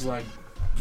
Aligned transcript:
She 0.00 0.06
like 0.06 0.24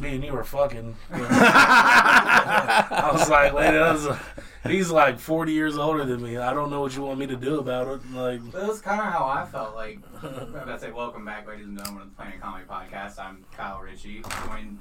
me 0.02 0.16
and 0.16 0.23
you 0.23 0.32
were 0.32 0.44
fucking. 0.46 0.96
I 1.12 3.09
was 3.12 3.30
like, 3.30 3.52
lady, 3.54 3.78
that 3.78 3.94
was, 3.94 4.18
he's 4.66 4.90
like 4.92 5.20
40 5.20 5.52
years 5.52 5.78
older 5.78 6.05
than 6.05 6.22
me. 6.23 6.38
I 6.38 6.54
don't 6.54 6.70
know 6.70 6.80
what 6.80 6.95
you 6.95 7.02
want 7.02 7.20
me 7.20 7.28
to 7.28 7.36
do 7.36 7.59
about 7.59 7.88
it. 7.88 8.12
Like, 8.14 8.40
That 8.54 8.68
was 8.68 8.80
kind 8.82 9.02
of 9.02 9.08
how 9.12 9.26
I 9.26 9.45
felt. 9.45 9.76
Like, 9.76 10.00
I'm 10.23 10.80
say, 10.80 10.92
welcome 10.92 11.26
back, 11.26 11.45
ladies 11.48 11.68
and 11.68 11.78
gentlemen, 11.78 12.04
to 12.04 12.09
the 12.09 12.16
Planet 12.16 12.40
Comedy 12.40 12.66
Podcast. 12.66 13.20
I'm 13.20 13.44
Kyle 13.55 13.80
Ritchie, 13.82 14.23
joined 14.48 14.80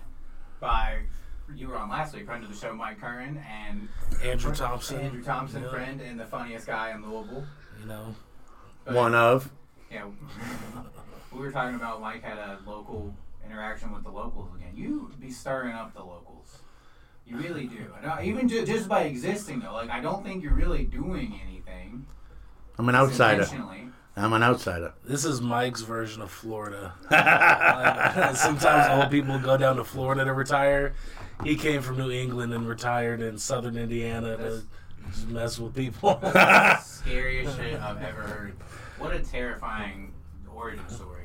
by 0.61 1.00
you 1.55 1.66
were 1.69 1.77
on 1.77 1.89
last 1.89 2.14
week, 2.14 2.27
friend 2.27 2.45
of 2.45 2.50
the 2.50 2.56
show, 2.56 2.73
Mike 2.75 3.00
Curran, 3.00 3.39
and 3.39 3.89
Andrew 4.23 4.55
Thompson. 4.55 5.00
Andrew 5.00 5.25
Thompson, 5.25 5.62
Yeah. 5.62 5.70
friend 5.70 6.00
and 6.00 6.20
the 6.20 6.27
funniest 6.27 6.66
guy 6.66 6.91
in 6.92 7.02
Louisville. 7.02 7.45
You 7.80 7.86
know, 7.86 8.14
But, 8.84 8.95
One 8.95 9.14
of. 9.16 9.50
Yeah, 9.91 10.05
we 11.33 11.39
were 11.41 11.50
talking 11.50 11.75
about 11.77 12.00
Mike 12.00 12.23
had 12.23 12.36
a 12.39 12.59
local 12.66 13.14
interaction 13.48 13.93
with 13.93 14.05
the 14.05 14.11
locals 14.11 14.55
again. 14.55 14.72
You 14.77 15.11
be 15.20 15.31
stirring 15.31 15.75
up 15.75 15.95
the 15.95 16.03
locals. 16.03 16.59
You 17.27 17.36
really 17.36 17.67
do. 17.67 17.92
I 17.97 18.00
don't, 18.03 18.19
uh, 18.19 18.22
even 18.22 18.48
ju- 18.48 18.64
just 18.64 18.89
by 18.89 19.03
existing 19.03 19.61
though, 19.61 19.72
like 19.72 19.91
I 19.91 20.00
don't 20.00 20.22
think 20.25 20.42
you're 20.42 20.55
really 20.55 20.84
doing 20.84 21.41
anything. 21.47 22.06
I'm 22.78 22.89
an 22.89 22.95
outsider. 22.95 23.47
I'm 24.17 24.33
an 24.33 24.42
outsider. 24.42 24.95
this 25.05 25.25
is 25.25 25.41
Mike's 25.41 25.83
version 25.83 26.22
of 26.22 26.31
Florida. 26.31 26.95
Like, 27.11 28.37
sometimes 28.37 28.89
old 29.03 29.11
people 29.11 29.39
go 29.39 29.56
down 29.56 29.77
to 29.77 29.84
Florida 29.84 30.25
to 30.25 30.33
retire. 30.33 30.94
He 31.44 31.55
came 31.55 31.83
from 31.83 31.98
New 31.98 32.11
England 32.11 32.53
and 32.53 32.69
retired 32.69 33.20
in 33.20 33.39
southern 33.39 33.77
Indiana 33.77 34.37
to 34.37 34.62
mess 35.28 35.59
with 35.59 35.75
people. 35.75 36.19
Scariest 36.83 37.56
shit 37.56 37.81
I've 37.81 38.03
ever 38.03 38.22
heard. 38.22 38.56
What 38.98 39.15
a 39.15 39.20
terrifying 39.20 40.12
origin 40.53 40.89
story. 40.89 41.17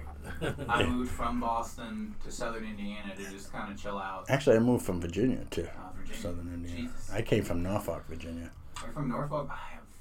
I 0.69 0.83
moved 0.83 1.11
from 1.11 1.39
Boston 1.39 2.15
to 2.23 2.31
southern 2.31 2.65
Indiana 2.65 3.15
to 3.15 3.23
just 3.31 3.51
kind 3.51 3.71
of 3.71 3.81
chill 3.81 3.97
out. 3.97 4.25
Actually, 4.29 4.57
I 4.57 4.59
moved 4.59 4.85
from 4.85 4.99
Virginia 5.01 5.45
to 5.51 5.63
Uh, 5.67 5.91
Virginia. 5.95 6.21
southern 6.21 6.53
Indiana. 6.53 6.81
Jesus. 6.81 7.11
I 7.11 7.21
came 7.21 7.43
from 7.43 7.61
Norfolk, 7.63 8.05
Virginia. 8.07 8.51
You're 8.81 8.91
from 8.91 9.09
Norfolk. 9.09 9.49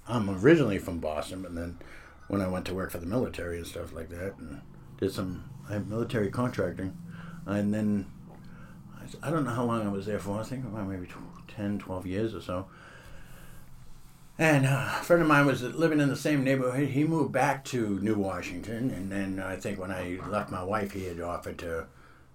I'm 0.09 0.29
originally 0.31 0.79
from 0.79 0.99
Boston, 0.99 1.43
but 1.43 1.55
then 1.55 1.79
when 2.29 2.41
I 2.41 2.49
went 2.49 2.65
to 2.67 2.75
work 2.75 2.91
for 2.91 2.99
the 2.99 3.07
military 3.07 3.59
and 3.59 3.67
stuff 3.67 3.93
like 3.93 4.09
that, 4.11 4.37
and 4.39 4.61
did 4.99 5.13
some 5.13 5.45
I 5.69 5.75
had 5.75 5.89
military 5.89 6.31
contracting, 6.31 6.97
and 7.47 7.73
then 7.73 8.07
I 9.23 9.31
don't 9.31 9.45
know 9.45 9.51
how 9.51 9.65
long 9.65 9.87
I 9.87 9.91
was 9.91 10.07
there 10.07 10.19
for. 10.19 10.41
I 10.41 10.43
think 10.43 10.65
about 10.65 10.89
maybe 10.89 11.07
tw- 11.07 11.49
10, 11.49 11.79
12 11.79 12.07
years 12.07 12.35
or 12.35 12.41
so. 12.41 12.67
And 14.39 14.67
uh, 14.67 14.97
a 15.01 15.05
friend 15.05 15.23
of 15.23 15.29
mine 15.29 15.47
was 15.47 15.63
living 15.63 16.01
in 16.01 16.09
the 16.09 16.17
same 16.17 16.43
neighborhood. 16.43 16.89
He 16.89 17.05
moved 17.05 17.33
back 17.33 17.65
to 17.67 18.01
New 18.01 18.15
Washington, 18.15 18.91
and 18.91 19.13
then 19.13 19.39
I 19.39 19.57
think 19.57 19.79
when 19.79 19.91
I 19.91 20.19
left 20.29 20.51
my 20.51 20.63
wife, 20.65 20.93
he 20.93 21.05
had 21.05 21.21
offered 21.21 21.59
to 21.59 21.87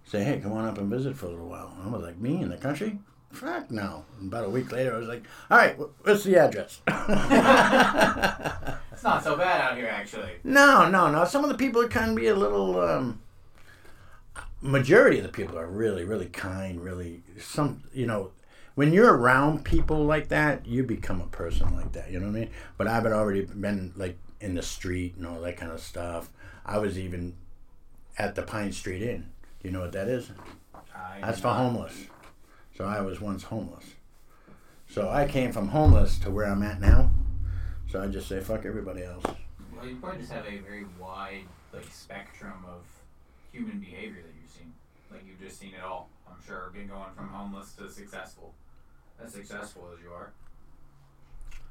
say, 0.06 0.24
"Hey, 0.24 0.40
come 0.40 0.54
on 0.54 0.66
up 0.66 0.78
and 0.78 0.90
visit 0.90 1.18
for 1.18 1.26
a 1.26 1.30
little 1.30 1.50
while." 1.50 1.76
I 1.84 1.88
was 1.88 2.04
like, 2.04 2.18
"Me 2.20 2.42
in 2.42 2.50
the 2.50 2.58
country? 2.58 3.00
Fuck 3.32 3.72
no!" 3.72 4.06
And 4.20 4.28
about 4.32 4.46
a 4.46 4.50
week 4.50 4.72
later, 4.72 4.96
I 4.96 5.00
was 5.00 5.08
like, 5.08 5.24
"All 5.50 5.58
right, 5.58 5.76
what's 6.04 6.24
the 6.24 6.38
address?" 6.38 6.82
It's 8.98 9.04
not 9.04 9.24
so 9.24 9.38
bad 9.38 9.62
out 9.62 9.78
here, 9.78 9.88
actually. 9.88 10.32
No, 10.44 10.90
no, 10.90 11.12
no. 11.12 11.24
Some 11.24 11.44
of 11.44 11.52
the 11.52 11.56
people 11.56 11.88
can 11.88 12.16
be 12.16 12.30
a 12.30 12.36
little. 12.36 12.80
Um, 12.80 13.22
majority 14.60 15.20
of 15.20 15.24
the 15.24 15.32
people 15.32 15.56
are 15.56 15.68
really, 15.68 16.04
really 16.04 16.26
kind. 16.26 16.82
Really, 16.82 17.22
some 17.40 17.84
you 17.94 18.08
know, 18.08 18.32
when 18.78 18.94
you're 18.94 19.12
around 19.12 19.66
people 19.66 20.06
like 20.06 20.28
that, 20.28 20.68
you 20.68 20.84
become 20.84 21.20
a 21.20 21.26
person 21.26 21.74
like 21.74 21.94
that. 21.94 22.12
You 22.12 22.20
know 22.20 22.28
what 22.28 22.36
I 22.36 22.40
mean? 22.42 22.50
But 22.78 22.88
I've 22.88 23.08
already 23.08 23.42
been 23.44 23.92
like 23.96 24.20
in 24.40 24.54
the 24.54 24.62
street 24.62 25.16
and 25.18 25.26
all 25.26 25.42
that 25.42 25.58
kind 25.58 25.72
of 25.72 25.80
stuff. 25.80 26.30
I 26.64 26.78
was 26.78 26.96
even 26.96 27.34
at 28.20 28.36
the 28.36 28.44
Pine 28.44 28.72
Street 28.72 29.02
Inn. 29.02 29.32
Do 29.62 29.68
you 29.68 29.72
know 29.72 29.80
what 29.80 29.94
that 29.94 30.08
is? 30.08 30.30
I 30.96 31.22
That's 31.22 31.40
for 31.40 31.56
homeless. 31.56 32.06
So 32.78 32.86
I 32.86 33.02
was 33.02 33.20
once 33.20 33.42
homeless. 33.42 33.84
So 34.88 35.10
I 35.10 35.28
came 35.28 35.52
from 35.52 35.70
homeless 35.70 36.20
to 36.20 36.30
where 36.30 36.46
I'm 36.46 36.62
at 36.62 36.80
now. 36.80 37.10
So 37.90 38.00
I 38.00 38.06
just 38.06 38.30
say 38.30 38.42
fuck 38.42 38.64
everybody 38.64 39.02
else. 39.02 39.24
Well, 39.76 39.88
you 39.88 39.96
probably 39.96 40.20
just 40.20 40.32
have 40.32 40.46
a 40.46 40.60
very 40.60 40.86
wide 41.00 41.46
like 41.74 41.92
spectrum 41.92 42.64
of 42.68 42.84
human 43.52 43.80
behavior 43.80 44.22
that 44.22 44.34
you've 44.40 44.52
seen. 44.52 44.72
Like 45.12 45.24
you've 45.28 45.42
just 45.42 45.60
seen 45.60 45.74
it 45.74 45.84
all. 45.84 46.10
I'm 46.30 46.38
sure, 46.46 46.70
being 46.72 46.90
going 46.90 47.10
from 47.16 47.30
homeless 47.30 47.74
to 47.80 47.90
successful. 47.90 48.54
As 49.24 49.34
successful 49.34 49.90
as 49.96 50.00
you 50.04 50.12
are. 50.12 50.32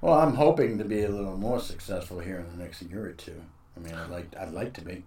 Well, 0.01 0.15
I'm 0.15 0.35
hoping 0.35 0.79
to 0.79 0.85
be 0.85 1.05
a 1.05 1.09
little 1.09 1.37
more 1.37 1.61
successful 1.61 2.19
here 2.21 2.37
in 2.39 2.51
the 2.57 2.63
next 2.63 2.83
year 2.83 3.07
or 3.07 3.13
two. 3.13 3.41
I 3.77 3.81
mean, 3.81 3.95
I'd 3.95 4.11
like 4.11 4.35
I'd 4.39 4.53
like 4.53 4.73
to 4.75 4.81
be. 4.83 5.05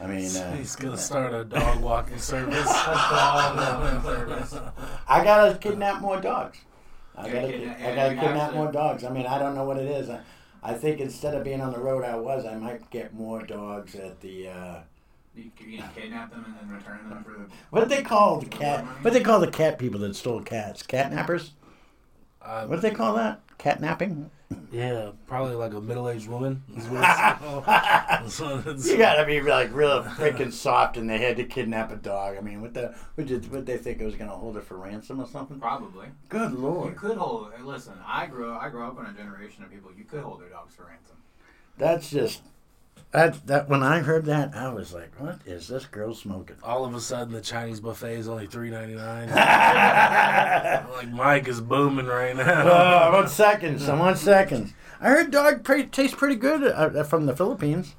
I 0.00 0.06
mean, 0.06 0.34
uh, 0.34 0.56
He's 0.56 0.76
gonna 0.76 0.96
start 0.96 1.34
a 1.34 1.44
dog 1.44 1.80
walking 1.82 2.18
service. 2.18 2.66
I 5.08 5.20
gotta 5.24 5.58
kidnap 5.58 6.00
more 6.00 6.20
dogs. 6.20 6.58
I 7.16 7.28
gotta, 7.28 7.48
kidna- 7.48 7.76
I 7.84 7.94
gotta 7.94 8.14
kidnap 8.14 8.50
to. 8.50 8.56
more 8.56 8.72
dogs. 8.72 9.04
I 9.04 9.10
mean, 9.10 9.26
I 9.26 9.38
don't 9.38 9.54
know 9.54 9.64
what 9.64 9.76
it 9.76 9.86
is. 9.90 10.08
I, 10.08 10.20
I 10.62 10.72
think 10.74 11.00
instead 11.00 11.34
of 11.34 11.44
being 11.44 11.60
on 11.60 11.72
the 11.72 11.78
road 11.80 12.04
I 12.04 12.16
was, 12.16 12.46
I 12.46 12.54
might 12.56 12.88
get 12.90 13.12
more 13.14 13.42
dogs 13.42 13.94
at 13.94 14.20
the. 14.20 14.48
Uh, 14.48 14.80
You, 15.34 15.50
you 15.58 15.78
know, 15.78 15.84
kidnap 15.94 16.30
them 16.30 16.44
and 16.46 16.54
then 16.56 16.68
return 16.76 17.08
them 17.10 17.22
for 17.24 17.32
the. 17.32 17.46
what 17.70 17.80
do 17.82 17.94
they 17.94 18.02
call 18.02 18.40
the 18.40 18.46
cat? 18.46 18.84
What 19.02 19.12
do 19.12 19.18
they 19.18 19.24
call 19.24 19.40
the 19.40 19.50
cat 19.50 19.78
people 19.78 20.00
that 20.00 20.16
stole 20.16 20.40
cats? 20.40 20.82
Catnappers? 20.82 21.50
Uh, 22.42 22.66
What 22.66 22.76
do 22.76 22.82
they 22.82 22.90
call 22.94 23.14
that? 23.16 23.40
Catnapping? 23.58 24.30
yeah, 24.72 25.10
probably 25.26 25.54
like 25.54 25.74
a 25.74 25.80
middle-aged 25.80 26.26
woman. 26.28 26.62
is 26.76 26.86
what 26.88 27.02
it's- 27.04 28.34
so 28.34 28.58
it's- 28.58 28.88
You 28.90 28.96
gotta 28.96 29.24
be 29.26 29.40
like 29.40 29.72
real 29.74 30.02
freaking 30.02 30.52
soft, 30.52 30.96
and 30.96 31.08
they 31.08 31.18
had 31.18 31.36
to 31.36 31.44
kidnap 31.44 31.92
a 31.92 31.96
dog. 31.96 32.36
I 32.36 32.40
mean, 32.40 32.60
what 32.62 32.72
the? 32.74 32.94
What 33.14 33.26
did? 33.26 33.50
What 33.52 33.66
they 33.66 33.76
think 33.76 34.00
it 34.00 34.04
was 34.06 34.14
gonna 34.16 34.30
hold 34.32 34.56
it 34.56 34.64
for 34.64 34.76
ransom 34.76 35.20
or 35.20 35.26
something? 35.26 35.60
Probably. 35.60 36.06
Good 36.30 36.52
lord. 36.52 36.88
You 36.90 36.94
could 36.98 37.16
hold. 37.18 37.52
hey, 37.56 37.62
Listen, 37.62 37.94
I 38.06 38.26
grew. 38.26 38.52
I 38.56 38.70
grew 38.70 38.84
up 38.86 38.98
in 38.98 39.06
a 39.06 39.12
generation 39.12 39.62
of 39.62 39.70
people. 39.70 39.90
You 39.96 40.04
could 40.04 40.22
hold 40.22 40.40
their 40.40 40.48
dogs 40.48 40.74
for 40.74 40.84
ransom. 40.86 41.16
that's 41.78 42.10
just 42.10 42.42
that. 43.12 43.46
That 43.46 43.68
when 43.68 43.82
I 43.82 44.00
heard 44.00 44.24
that, 44.26 44.54
I 44.54 44.68
was 44.68 44.92
like, 44.92 45.12
"What 45.18 45.38
is 45.46 45.68
this 45.68 45.86
girl 45.86 46.14
smoking?" 46.14 46.56
all 46.62 46.84
of 46.84 46.94
a 46.94 47.00
sudden, 47.00 47.32
the 47.32 47.40
Chinese 47.40 47.80
buffet 47.80 48.14
is 48.14 48.28
only 48.28 48.46
three 48.46 48.70
ninety 48.70 48.94
nine. 48.94 49.28
like 50.90 51.10
Mike 51.10 51.48
is 51.48 51.60
booming 51.60 52.06
right 52.06 52.36
now. 52.36 52.66
Uh, 52.66 53.10
one 53.12 53.28
second, 53.28 53.80
some 53.80 53.98
one 53.98 54.16
seconds. 54.16 54.72
I 55.00 55.08
heard 55.08 55.30
dog 55.30 55.64
pre- 55.64 55.86
tastes 55.86 56.16
pretty 56.16 56.36
good 56.36 56.62
uh, 56.64 57.02
from 57.04 57.26
the 57.26 57.34
Philippines. 57.34 57.94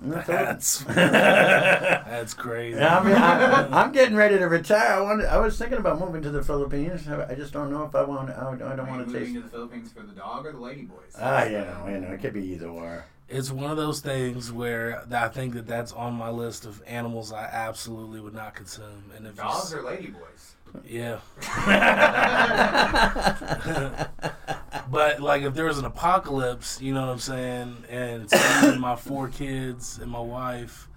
That's 0.00 0.84
that's 0.84 2.34
crazy. 2.34 2.78
Yeah, 2.78 2.98
I 2.98 3.04
mean, 3.04 3.16
I'm, 3.16 3.74
I'm 3.74 3.92
getting 3.92 4.14
ready 4.14 4.38
to 4.38 4.46
retire. 4.46 4.92
I 4.92 5.00
wanted, 5.00 5.26
I 5.26 5.38
was 5.38 5.58
thinking 5.58 5.78
about 5.78 5.98
moving 5.98 6.22
to 6.22 6.30
the 6.30 6.42
Philippines. 6.42 7.08
I 7.08 7.32
I 7.32 7.34
just 7.34 7.52
don't 7.52 7.70
know 7.72 7.82
if 7.82 7.94
I 7.96 8.04
want. 8.04 8.30
I 8.30 8.44
don't, 8.44 8.62
I 8.62 8.76
don't 8.76 8.86
want 8.86 9.06
to 9.06 9.12
moving 9.12 9.34
to 9.34 9.40
the 9.40 9.48
Philippines 9.48 9.90
for 9.92 10.04
the 10.04 10.12
dog 10.12 10.46
or 10.46 10.52
the 10.52 10.60
lady 10.60 10.82
boys? 10.82 11.16
Ah, 11.18 11.44
you 11.44 11.58
know, 11.58 11.86
you 11.88 11.98
know, 11.98 12.08
it 12.12 12.20
could 12.20 12.32
be 12.32 12.46
either 12.46 12.68
or. 12.68 13.06
It's 13.28 13.50
one 13.50 13.70
of 13.70 13.76
those 13.76 14.00
things 14.00 14.50
where 14.50 15.04
I 15.12 15.28
think 15.28 15.54
that 15.54 15.66
that's 15.66 15.92
on 15.92 16.14
my 16.14 16.30
list 16.30 16.64
of 16.64 16.82
animals 16.86 17.32
I 17.32 17.44
absolutely 17.44 18.20
would 18.20 18.34
not 18.34 18.54
consume. 18.54 19.04
And 19.16 19.26
if 19.26 19.36
you 19.36 19.42
Dogs 19.42 19.66
s- 19.66 19.74
or 19.74 19.82
lady 19.82 20.14
yeah, 20.86 21.18
but 24.90 25.20
like 25.20 25.42
if 25.42 25.54
there 25.54 25.64
was 25.66 25.78
an 25.78 25.84
apocalypse, 25.86 26.80
you 26.80 26.92
know 26.94 27.06
what 27.06 27.12
I'm 27.12 27.18
saying, 27.18 27.76
and 27.88 28.22
it's 28.24 28.32
me 28.32 28.68
and 28.72 28.80
my 28.80 28.96
four 28.96 29.28
kids 29.28 29.98
and 30.00 30.10
my 30.10 30.20
wife, 30.20 30.88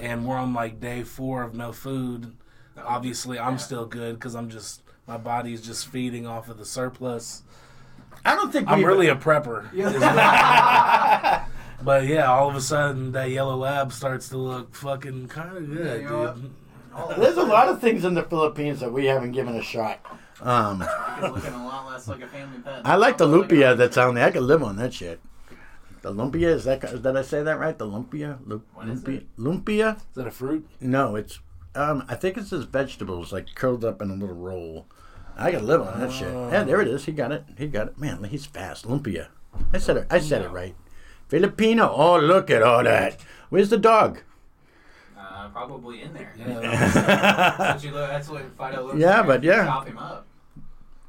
and 0.00 0.26
we're 0.26 0.36
on 0.36 0.52
like 0.54 0.80
day 0.80 1.02
four 1.02 1.42
of 1.42 1.54
no 1.54 1.72
food. 1.72 2.34
Obviously, 2.76 3.38
I'm 3.38 3.52
Yeah. 3.52 3.56
still 3.58 3.86
good 3.86 4.16
because 4.16 4.34
I'm 4.34 4.50
just 4.50 4.82
my 5.06 5.16
body's 5.16 5.62
just 5.62 5.86
feeding 5.86 6.26
off 6.26 6.48
of 6.48 6.58
the 6.58 6.64
surplus. 6.64 7.42
I 8.24 8.34
don't 8.34 8.52
think 8.52 8.68
I'm 8.68 8.84
really 8.84 9.08
a 9.08 9.16
prepper. 9.16 9.72
is 9.72 10.00
what- 10.00 11.44
but 11.82 12.06
yeah, 12.06 12.30
all 12.30 12.48
of 12.48 12.54
a 12.56 12.60
sudden 12.60 13.12
that 13.12 13.30
yellow 13.30 13.56
lab 13.56 13.92
starts 13.92 14.28
to 14.30 14.36
look 14.36 14.74
fucking 14.74 15.28
kind 15.28 15.56
of 15.56 15.66
good, 15.68 16.02
you 16.02 16.08
know 16.08 16.34
dude. 16.34 16.50
There's 17.18 17.36
a 17.36 17.42
lot 17.44 17.68
of 17.68 17.80
things 17.80 18.04
in 18.06 18.14
the 18.14 18.22
Philippines 18.22 18.80
that 18.80 18.90
we 18.90 19.04
haven't 19.06 19.32
given 19.32 19.54
a 19.54 19.62
shot. 19.62 20.00
Um, 20.40 20.82
It's 20.82 21.22
looking 21.22 21.52
a 21.52 21.66
lot 21.66 21.90
less 21.90 22.08
like 22.08 22.22
a 22.22 22.26
family 22.26 22.58
pet. 22.60 22.82
I 22.86 22.96
like 22.96 23.18
the 23.18 23.26
Like 23.26 23.48
lumpia 23.50 23.76
that's 23.76 23.96
on 23.98 24.14
there. 24.14 24.24
I 24.26 24.30
could 24.30 24.42
live 24.42 24.62
on 24.62 24.76
that 24.76 24.94
shit. 24.94 25.20
The 26.02 26.12
lumpia 26.12 26.48
is 26.48 26.64
that? 26.64 26.80
Did 26.80 27.06
I 27.16 27.22
say 27.22 27.42
that 27.42 27.58
right? 27.58 27.76
The 27.76 27.84
lumpia, 27.86 28.38
Lu- 28.46 28.62
What 28.74 28.88
is 28.88 29.02
lumpia, 29.02 29.16
it? 29.18 29.36
lumpia. 29.36 29.96
Is 29.96 30.02
that 30.14 30.26
a 30.26 30.30
fruit? 30.30 30.66
No, 30.80 31.16
it's. 31.16 31.40
Um, 31.74 32.04
I 32.08 32.14
think 32.14 32.38
it's 32.38 32.48
just 32.50 32.68
vegetables 32.68 33.32
like 33.32 33.54
curled 33.54 33.84
up 33.84 34.00
in 34.00 34.10
a 34.10 34.14
little 34.14 34.34
roll. 34.36 34.86
I 35.36 35.50
could 35.50 35.62
live 35.64 35.82
on 35.82 36.00
that 36.00 36.12
shit. 36.12 36.32
Yeah, 36.32 36.62
there 36.64 36.80
it 36.80 36.88
is. 36.88 37.04
He 37.04 37.12
got 37.12 37.32
it. 37.32 37.44
He 37.58 37.66
got 37.66 37.88
it. 37.88 37.98
Man, 37.98 38.24
he's 38.24 38.46
fast. 38.46 38.86
Lumpia. 38.86 39.26
I 39.74 39.78
said 39.78 39.98
it. 39.98 40.06
I 40.10 40.18
said 40.18 40.40
it 40.42 40.50
right. 40.50 40.74
Filipino. 41.28 41.90
Oh, 41.90 42.18
look 42.18 42.50
at 42.50 42.62
all 42.62 42.82
that. 42.84 43.20
Where's 43.48 43.68
the 43.70 43.78
dog? 43.78 44.20
Uh, 45.18 45.48
probably 45.48 46.02
in 46.02 46.12
there. 46.14 46.32
Yeah. 46.38 46.60
That's 47.58 47.84
what, 47.84 47.94
that's 47.94 48.28
what 48.28 48.42
Fido 48.56 48.86
looks 48.86 48.98
Yeah, 48.98 49.18
like. 49.18 49.26
but 49.26 49.42
yeah. 49.44 49.64
Chop 49.66 49.86
him 49.86 49.98
up. 49.98 50.26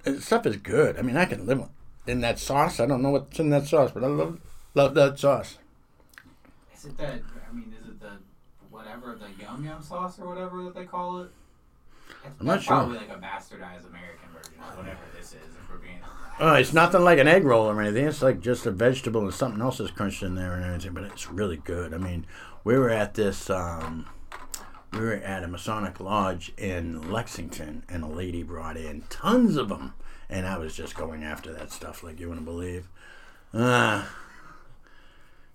Uh, 0.05 0.19
stuff 0.19 0.45
is 0.45 0.57
good. 0.57 0.97
I 0.97 1.01
mean, 1.01 1.17
I 1.17 1.25
can 1.25 1.45
live 1.45 1.63
in 2.07 2.21
that 2.21 2.39
sauce. 2.39 2.79
I 2.79 2.85
don't 2.85 3.01
know 3.01 3.09
what's 3.11 3.39
in 3.39 3.49
that 3.49 3.67
sauce, 3.67 3.91
but 3.91 4.03
I 4.03 4.07
love 4.07 4.39
love 4.73 4.93
that 4.95 5.19
sauce. 5.19 5.57
Is 6.75 6.85
it 6.85 6.97
that? 6.97 7.21
I 7.49 7.53
mean, 7.53 7.73
is 7.81 7.87
it 7.89 7.99
the 7.99 8.11
whatever 8.69 9.17
the 9.19 9.43
yum 9.43 9.65
yum 9.65 9.81
sauce 9.81 10.19
or 10.19 10.27
whatever 10.27 10.63
that 10.63 10.75
they 10.75 10.85
call 10.85 11.21
it. 11.21 11.29
It's 12.25 12.35
I'm 12.39 12.45
not 12.45 12.61
sure. 12.63 12.77
Probably 12.77 12.97
like 12.99 13.09
a 13.09 13.15
bastardized 13.19 13.87
American 13.89 14.29
version 14.33 14.53
of 14.61 14.77
whatever 14.77 14.99
this 15.15 15.27
is. 15.27 15.33
If 15.33 15.69
we're 15.69 15.77
being 15.77 15.99
Oh, 16.39 16.53
it's 16.53 16.71
nothing 16.71 17.01
like 17.01 17.17
an 17.17 17.27
egg 17.27 17.45
roll 17.45 17.65
or 17.65 17.81
anything. 17.81 18.07
It's 18.07 18.21
like 18.21 18.41
just 18.41 18.67
a 18.67 18.71
vegetable 18.71 19.21
and 19.21 19.33
something 19.33 19.59
else 19.59 19.79
is 19.79 19.89
crunched 19.89 20.21
in 20.21 20.35
there 20.35 20.53
and 20.53 20.63
everything. 20.63 20.93
But 20.93 21.05
it's 21.05 21.31
really 21.31 21.57
good. 21.57 21.95
I 21.95 21.97
mean, 21.97 22.27
we 22.63 22.77
were 22.77 22.91
at 22.91 23.15
this. 23.15 23.49
Um, 23.49 24.07
we 24.93 24.99
were 24.99 25.13
at 25.13 25.43
a 25.43 25.47
Masonic 25.47 25.99
lodge 25.99 26.53
in 26.57 27.11
Lexington, 27.11 27.83
and 27.89 28.03
a 28.03 28.07
lady 28.07 28.43
brought 28.43 28.77
in 28.77 29.03
tons 29.09 29.57
of 29.57 29.69
them, 29.69 29.95
and 30.29 30.45
I 30.45 30.57
was 30.57 30.75
just 30.75 30.95
going 30.95 31.23
after 31.23 31.51
that 31.53 31.71
stuff 31.71 32.03
like 32.03 32.19
you 32.19 32.29
wouldn't 32.29 32.45
believe. 32.45 32.87
Uh, 33.51 34.05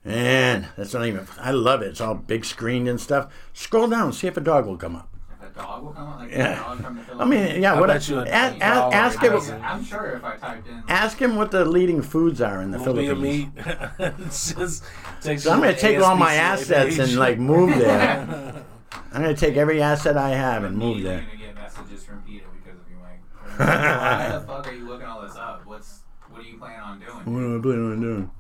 and 0.04 0.66
that's 0.76 0.94
not 0.94 1.06
even. 1.06 1.28
I 1.38 1.52
love 1.52 1.82
it. 1.82 1.88
It's 1.88 2.00
all 2.00 2.14
big 2.14 2.44
screened 2.44 2.88
and 2.88 3.00
stuff. 3.00 3.32
Scroll 3.52 3.88
down, 3.88 4.12
see 4.12 4.26
if 4.26 4.36
a 4.36 4.40
dog 4.40 4.66
will 4.66 4.76
come 4.76 4.96
up. 4.96 5.11
If 5.52 5.56
a 5.58 5.60
dog 5.62 5.82
will 5.84 5.92
come 5.92 6.08
out, 6.08 6.18
like 6.20 6.30
Yeah. 6.30 6.56
dog 6.56 6.82
from 6.82 6.96
the 6.96 7.22
I 7.22 7.24
mean, 7.24 7.62
yeah. 7.62 7.74
I 7.74 7.80
What? 7.80 7.86
bet 7.88 8.08
you 8.08 8.18
a 8.18 8.22
a- 8.22 8.26
a- 8.26 8.94
ask 8.94 9.20
him. 9.20 9.34
I'm 9.62 9.84
sure 9.84 10.06
if 10.16 10.24
I 10.24 10.36
typed 10.36 10.66
in. 10.68 10.82
Ask 10.88 11.18
him 11.18 11.36
what 11.36 11.50
the 11.50 11.64
leading 11.64 12.02
foods 12.02 12.40
are 12.40 12.62
in 12.62 12.70
the 12.70 12.78
Lumpia 12.78 12.84
Philippines. 12.84 13.54
meat. 13.54 14.14
just 14.56 14.84
takes 15.20 15.42
So 15.42 15.52
I'm 15.52 15.60
gonna 15.60 15.74
to 15.74 15.78
take 15.78 16.00
all 16.00 16.16
my 16.16 16.32
ASPCA 16.34 16.38
assets 16.38 16.98
and 16.98 17.16
like 17.16 17.38
move 17.38 17.76
there. 17.78 18.64
I'm 19.12 19.22
gonna 19.22 19.34
take 19.36 19.56
every 19.56 19.82
asset 19.82 20.16
I 20.16 20.30
have 20.30 20.64
and 20.64 20.76
move 20.76 20.96
Immediately 20.98 21.10
there. 21.10 21.26
gonna 21.26 21.36
get 21.38 21.54
messages 21.54 22.04
from 22.04 22.22
PETA 22.22 22.44
because 22.64 22.80
of 22.80 22.86
you, 22.90 22.96
Mike. 23.02 23.20
Why 23.58 24.38
the 24.38 24.46
fuck 24.46 24.66
are 24.68 24.72
you 24.74 24.88
looking 24.88 25.06
all 25.06 25.20
this 25.22 25.36
up? 25.36 25.66
What's 25.66 26.00
what 26.30 26.40
are 26.40 26.44
you 26.44 26.56
planning 26.56 26.80
on 26.80 26.98
doing? 26.98 27.10
What 27.34 27.42
am 27.42 27.58
I 27.58 27.62
planning 27.62 27.92
on 27.92 28.00
doing? 28.00 28.30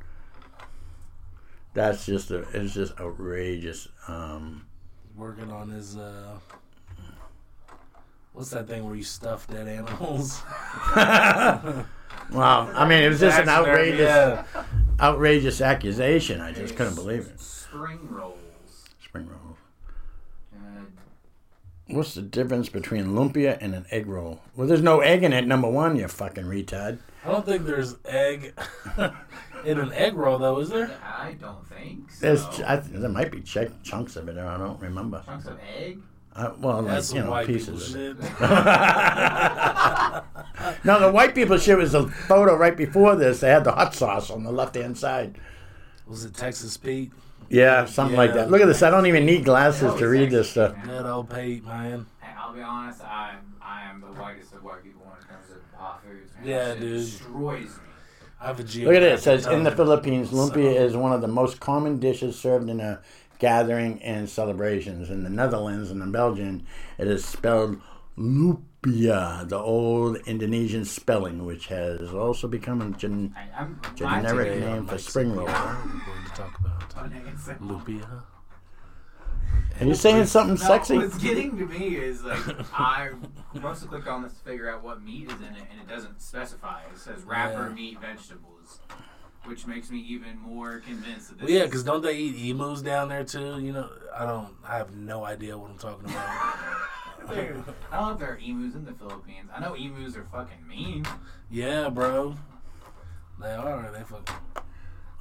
That's 1.74 2.04
just 2.06 2.30
a, 2.30 2.40
it's 2.52 2.74
just 2.74 2.98
outrageous. 3.00 3.88
Um, 4.08 4.66
working 5.16 5.50
on 5.50 5.70
his 5.70 5.96
uh 5.96 6.38
what's 8.32 8.50
that 8.50 8.66
thing 8.68 8.84
where 8.84 8.94
you 8.94 9.02
stuff 9.02 9.46
dead 9.48 9.68
animals? 9.68 10.42
well, 10.96 11.86
I 12.74 12.86
mean, 12.88 13.02
it 13.02 13.08
was 13.08 13.20
just 13.20 13.38
an 13.38 13.48
outrageous, 13.48 14.00
yeah. 14.00 14.44
outrageous 15.00 15.60
accusation. 15.60 16.40
I 16.40 16.52
just 16.52 16.76
couldn't 16.76 16.94
believe 16.94 17.26
it. 17.26 17.40
Spring 17.40 17.98
rolls. 18.10 18.38
Spring 19.04 19.28
roll. 19.28 19.56
Uh, 20.54 20.84
What's 21.88 22.14
the 22.14 22.22
difference 22.22 22.68
between 22.68 23.08
lumpia 23.08 23.58
and 23.60 23.74
an 23.74 23.86
egg 23.90 24.06
roll? 24.06 24.40
Well, 24.56 24.66
there's 24.66 24.82
no 24.82 25.00
egg 25.00 25.22
in 25.22 25.32
it. 25.32 25.46
Number 25.46 25.68
one, 25.68 25.96
you 25.96 26.08
fucking 26.08 26.44
retard. 26.44 26.98
I 27.24 27.30
don't 27.30 27.46
think 27.46 27.64
there's 27.66 27.96
egg 28.04 28.54
in 29.64 29.78
an 29.78 29.92
egg 29.92 30.14
roll 30.14 30.38
though, 30.38 30.58
is 30.58 30.70
there? 30.70 30.90
I 31.04 31.34
don't 31.34 31.64
think 31.68 32.10
so. 32.10 32.20
There's, 32.26 32.60
I, 32.62 32.76
there 32.76 33.08
might 33.08 33.30
be 33.30 33.40
ch- 33.42 33.70
chunks 33.84 34.16
of 34.16 34.28
it. 34.28 34.34
there. 34.34 34.46
I 34.46 34.58
don't 34.58 34.80
remember. 34.80 35.22
chunks 35.24 35.46
of 35.46 35.58
egg. 35.76 35.98
Uh, 36.34 36.52
well, 36.60 36.82
like, 36.82 37.12
you 37.12 37.20
know, 37.20 37.44
pieces. 37.44 37.94
Of 37.94 38.00
it. 38.00 38.16
shit. 38.16 38.32
No, 40.84 40.98
the 41.00 41.10
white 41.12 41.34
people 41.34 41.58
shit 41.58 41.76
was 41.76 41.94
a 41.94 42.08
photo 42.08 42.56
right 42.56 42.76
before 42.76 43.16
this. 43.16 43.40
They 43.40 43.50
had 43.50 43.64
the 43.64 43.72
hot 43.72 43.94
sauce 43.94 44.30
on 44.30 44.42
the 44.42 44.52
left 44.52 44.74
hand 44.74 44.96
side. 44.96 45.36
Was 46.06 46.24
it 46.24 46.34
Texas 46.34 46.76
Pete? 46.76 47.12
Yeah, 47.48 47.84
something 47.84 48.16
like 48.16 48.32
that. 48.34 48.50
Look 48.50 48.60
at 48.62 48.66
this. 48.66 48.82
I 48.82 48.90
don't 48.90 49.06
even 49.06 49.26
need 49.26 49.44
glasses 49.44 49.94
to 49.98 50.08
read 50.08 50.30
this 50.30 50.50
stuff. 50.50 50.74
Good 50.84 51.04
old 51.04 51.28
Pete, 51.28 51.64
man. 51.64 52.06
Hey, 52.20 52.32
I'll 52.38 52.54
be 52.54 52.62
honest. 52.62 53.02
I 53.02 53.36
I 53.60 53.82
am 53.90 54.00
the 54.00 54.06
whitest 54.06 54.54
of 54.54 54.64
white 54.64 54.82
people 54.82 55.02
when 55.02 55.18
it 55.18 55.28
comes 55.28 55.48
to 55.48 55.76
hot 55.76 56.02
foods. 56.02 56.32
Man. 56.36 56.48
Yeah, 56.48 56.72
shit 56.72 56.80
dude. 56.80 57.00
Destroys 57.00 57.64
me. 57.64 57.70
I 58.40 58.46
have 58.46 58.58
a 58.58 58.62
Look 58.62 58.94
at 58.94 59.02
it. 59.02 59.12
It 59.12 59.20
says 59.20 59.46
in 59.46 59.62
the 59.62 59.70
Philippines, 59.70 60.30
lumpia 60.30 60.74
is 60.74 60.96
one 60.96 61.12
of 61.12 61.20
the 61.20 61.28
most 61.28 61.60
common 61.60 61.98
dishes 62.00 62.36
served 62.36 62.68
in 62.68 62.80
a 62.80 63.00
gathering 63.52 64.00
and 64.04 64.30
celebrations. 64.30 65.10
In 65.10 65.24
the 65.24 65.28
Netherlands 65.30 65.90
and 65.90 66.00
in 66.00 66.12
Belgium, 66.12 66.64
it 66.96 67.08
is 67.08 67.24
spelled 67.24 67.80
loempia, 68.16 69.48
the 69.48 69.58
old 69.58 70.16
Indonesian 70.26 70.84
spelling, 70.84 71.44
which 71.44 71.66
has 71.66 72.14
also 72.14 72.46
become 72.46 72.80
a 72.80 72.90
gen- 72.96 73.34
I, 73.36 73.62
I'm 73.62 73.80
generic 73.96 74.60
name 74.60 74.86
for 74.86 74.96
spring 74.96 75.32
roll. 75.34 75.46
We're 75.46 75.52
going 75.52 76.24
to 76.24 76.30
talk 76.34 76.58
about 76.60 76.96
uh, 76.96 77.08
Lupia. 77.08 77.58
Lupia. 77.60 78.22
Are 79.80 79.86
you 79.86 79.94
saying 79.94 80.26
something 80.26 80.54
No, 80.54 80.68
sexy? 80.68 80.98
What's 80.98 81.18
getting 81.18 81.56
to 81.58 81.66
me 81.66 81.96
is 81.96 82.22
like 82.22 82.38
I 82.78 83.10
mostly 83.54 83.88
clicked 83.88 84.06
on 84.06 84.22
this 84.22 84.34
to 84.34 84.44
figure 84.44 84.70
out 84.70 84.84
what 84.84 85.02
meat 85.02 85.26
is 85.28 85.34
in 85.40 85.44
it, 85.56 85.64
and 85.72 85.80
it 85.80 85.88
doesn't 85.88 86.20
specify. 86.22 86.82
It 86.92 86.98
says 86.98 87.22
wrapper 87.24 87.66
Yeah. 87.68 87.74
meat 87.74 88.00
vegetables, 88.00 88.78
which 89.44 89.66
makes 89.66 89.90
me 89.90 89.98
even 90.00 90.38
more 90.38 90.80
convinced 90.80 91.28
that 91.30 91.38
this. 91.38 91.48
Well, 91.48 91.58
yeah, 91.58 91.64
because 91.64 91.82
don't 91.84 92.02
they 92.02 92.16
eat 92.16 92.50
emus 92.50 92.82
down 92.82 93.08
there 93.08 93.24
too? 93.24 93.60
You 93.60 93.72
know, 93.72 93.90
I 94.16 94.26
don't. 94.26 94.54
I 94.66 94.76
have 94.76 94.94
no 94.94 95.24
idea 95.24 95.56
what 95.58 95.70
I'm 95.70 95.78
talking 95.78 96.08
about. 96.08 96.56
Dude, 97.34 97.64
I 97.90 97.96
don't 97.96 98.06
know 98.06 98.12
if 98.12 98.18
there 98.18 98.32
are 98.32 98.38
emus 98.38 98.74
in 98.74 98.84
the 98.84 98.92
Philippines. 98.92 99.48
I 99.54 99.60
know 99.60 99.74
emus 99.74 100.16
are 100.16 100.26
fucking 100.32 100.66
mean. 100.68 101.06
yeah, 101.50 101.88
bro. 101.88 102.34
They 103.40 103.52
are. 103.52 103.90
They 103.92 104.02
fucking. 104.02 104.34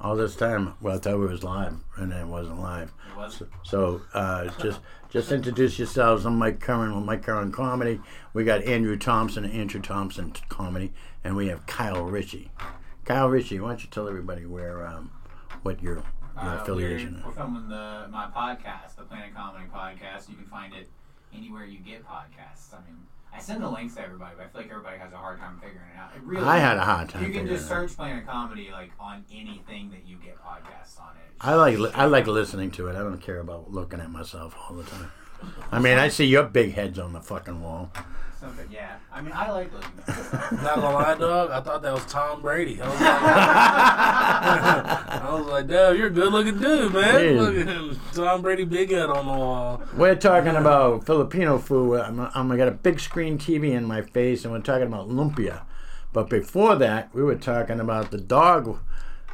All 0.00 0.16
this 0.16 0.34
time, 0.34 0.74
well, 0.80 0.96
I 0.96 0.98
thought 0.98 1.14
it 1.14 1.16
was 1.16 1.44
live, 1.44 1.76
and 1.96 2.10
then 2.10 2.22
it 2.22 2.26
wasn't 2.26 2.60
live. 2.60 2.92
It 3.12 3.16
wasn't. 3.16 3.50
So 3.62 4.02
uh, 4.14 4.48
just 4.60 4.80
just 5.10 5.30
introduce 5.30 5.78
yourselves. 5.78 6.24
I'm 6.24 6.38
Mike 6.38 6.58
Curran 6.58 6.94
with 6.96 7.04
Mike 7.04 7.22
Curran 7.22 7.52
Comedy. 7.52 8.00
We 8.32 8.42
got 8.42 8.64
Andrew 8.64 8.96
Thompson, 8.96 9.44
Andrew 9.44 9.80
Thompson 9.80 10.32
Comedy, 10.48 10.92
and 11.22 11.36
we 11.36 11.46
have 11.48 11.66
Kyle 11.66 12.02
Ritchie. 12.04 12.50
Kyle 13.04 13.28
Ritchie, 13.28 13.60
why 13.60 13.70
don't 13.70 13.82
you 13.82 13.88
tell 13.90 14.08
everybody 14.08 14.46
where 14.46 14.86
um, 14.86 15.10
what 15.62 15.82
your 15.82 15.96
your 15.96 16.04
Uh, 16.50 16.56
affiliation 16.62 17.14
we're, 17.14 17.18
is? 17.20 17.24
we're 17.26 17.32
filming 17.32 17.68
the 17.68 18.06
my 18.10 18.26
podcast, 18.34 18.96
the 18.96 19.02
Planet 19.02 19.34
Comedy 19.34 19.64
Podcast. 19.74 20.28
You 20.28 20.36
can 20.36 20.46
find 20.46 20.72
it 20.74 20.88
anywhere 21.34 21.64
you 21.64 21.78
get 21.78 22.04
podcasts. 22.06 22.72
I 22.72 22.78
mean, 22.86 22.98
I 23.34 23.38
send 23.40 23.62
the 23.62 23.68
links 23.68 23.94
to 23.96 24.02
everybody, 24.02 24.34
but 24.36 24.46
I 24.46 24.48
feel 24.48 24.60
like 24.62 24.70
everybody 24.70 24.98
has 24.98 25.12
a 25.12 25.16
hard 25.16 25.38
time 25.40 25.54
figuring 25.60 25.88
it 25.94 25.98
out. 25.98 26.10
It 26.16 26.22
really, 26.22 26.44
I 26.44 26.58
had 26.58 26.76
a 26.78 26.82
hard 26.84 27.08
time. 27.08 27.24
You 27.24 27.30
can 27.32 27.46
just 27.46 27.68
search 27.68 27.94
Planet 27.96 28.26
Comedy 28.26 28.70
like 28.70 28.92
on 29.00 29.24
anything 29.32 29.90
that 29.90 30.06
you 30.06 30.16
get 30.16 30.36
podcasts 30.42 31.00
on 31.00 31.10
it. 31.16 31.32
I 31.40 31.54
like 31.54 31.78
li- 31.78 31.90
I 31.94 32.04
like 32.06 32.26
listening 32.26 32.70
to 32.72 32.86
it. 32.88 32.92
I 32.96 33.00
don't 33.00 33.18
care 33.20 33.40
about 33.40 33.70
looking 33.72 34.00
at 34.00 34.10
myself 34.10 34.54
all 34.68 34.76
the 34.76 34.84
time. 34.84 35.10
I 35.72 35.80
mean, 35.80 35.98
I 35.98 36.08
see 36.08 36.24
your 36.26 36.44
big 36.44 36.74
heads 36.74 36.98
on 37.00 37.12
the 37.12 37.20
fucking 37.20 37.60
wall. 37.60 37.90
Something. 38.42 38.66
Yeah, 38.70 38.96
I 39.12 39.20
mean, 39.20 39.32
I 39.34 39.50
like 39.50 39.72
looking 39.72 39.90
at. 40.08 40.52
Not 40.52 40.76
gonna 40.76 40.94
lie, 40.94 41.14
dog. 41.14 41.50
I 41.50 41.60
thought 41.60 41.82
that 41.82 41.94
was 41.94 42.04
Tom 42.06 42.42
Brady. 42.42 42.80
I 42.82 42.88
was 42.88 43.00
like, 43.00 43.10
I 45.22 45.28
was 45.32 45.46
like, 45.46 45.68
damn, 45.68 45.96
you're 45.96 46.08
a 46.08 46.10
good 46.10 46.32
looking 46.32 46.58
dude, 46.58 46.92
man. 46.92 47.20
Dude. 47.20 47.40
Look 47.40 47.56
at 47.56 47.68
him. 47.68 48.00
Tom 48.12 48.42
Brady 48.42 48.64
big 48.64 48.90
head 48.90 49.08
on 49.08 49.26
the 49.26 49.32
wall. 49.32 49.82
We're 49.96 50.16
talking 50.16 50.56
about 50.56 51.06
Filipino 51.06 51.58
food. 51.58 52.00
I'm, 52.00 52.18
I'm 52.20 52.48
gonna 52.48 52.56
get 52.56 52.68
a 52.68 52.72
big 52.72 52.98
screen 52.98 53.38
TV 53.38 53.70
in 53.70 53.84
my 53.84 54.02
face, 54.02 54.44
and 54.44 54.52
we're 54.52 54.60
talking 54.60 54.88
about 54.88 55.08
lumpia. 55.08 55.62
But 56.12 56.28
before 56.28 56.74
that, 56.76 57.14
we 57.14 57.22
were 57.22 57.36
talking 57.36 57.80
about 57.80 58.10
the 58.10 58.18
dog 58.18 58.78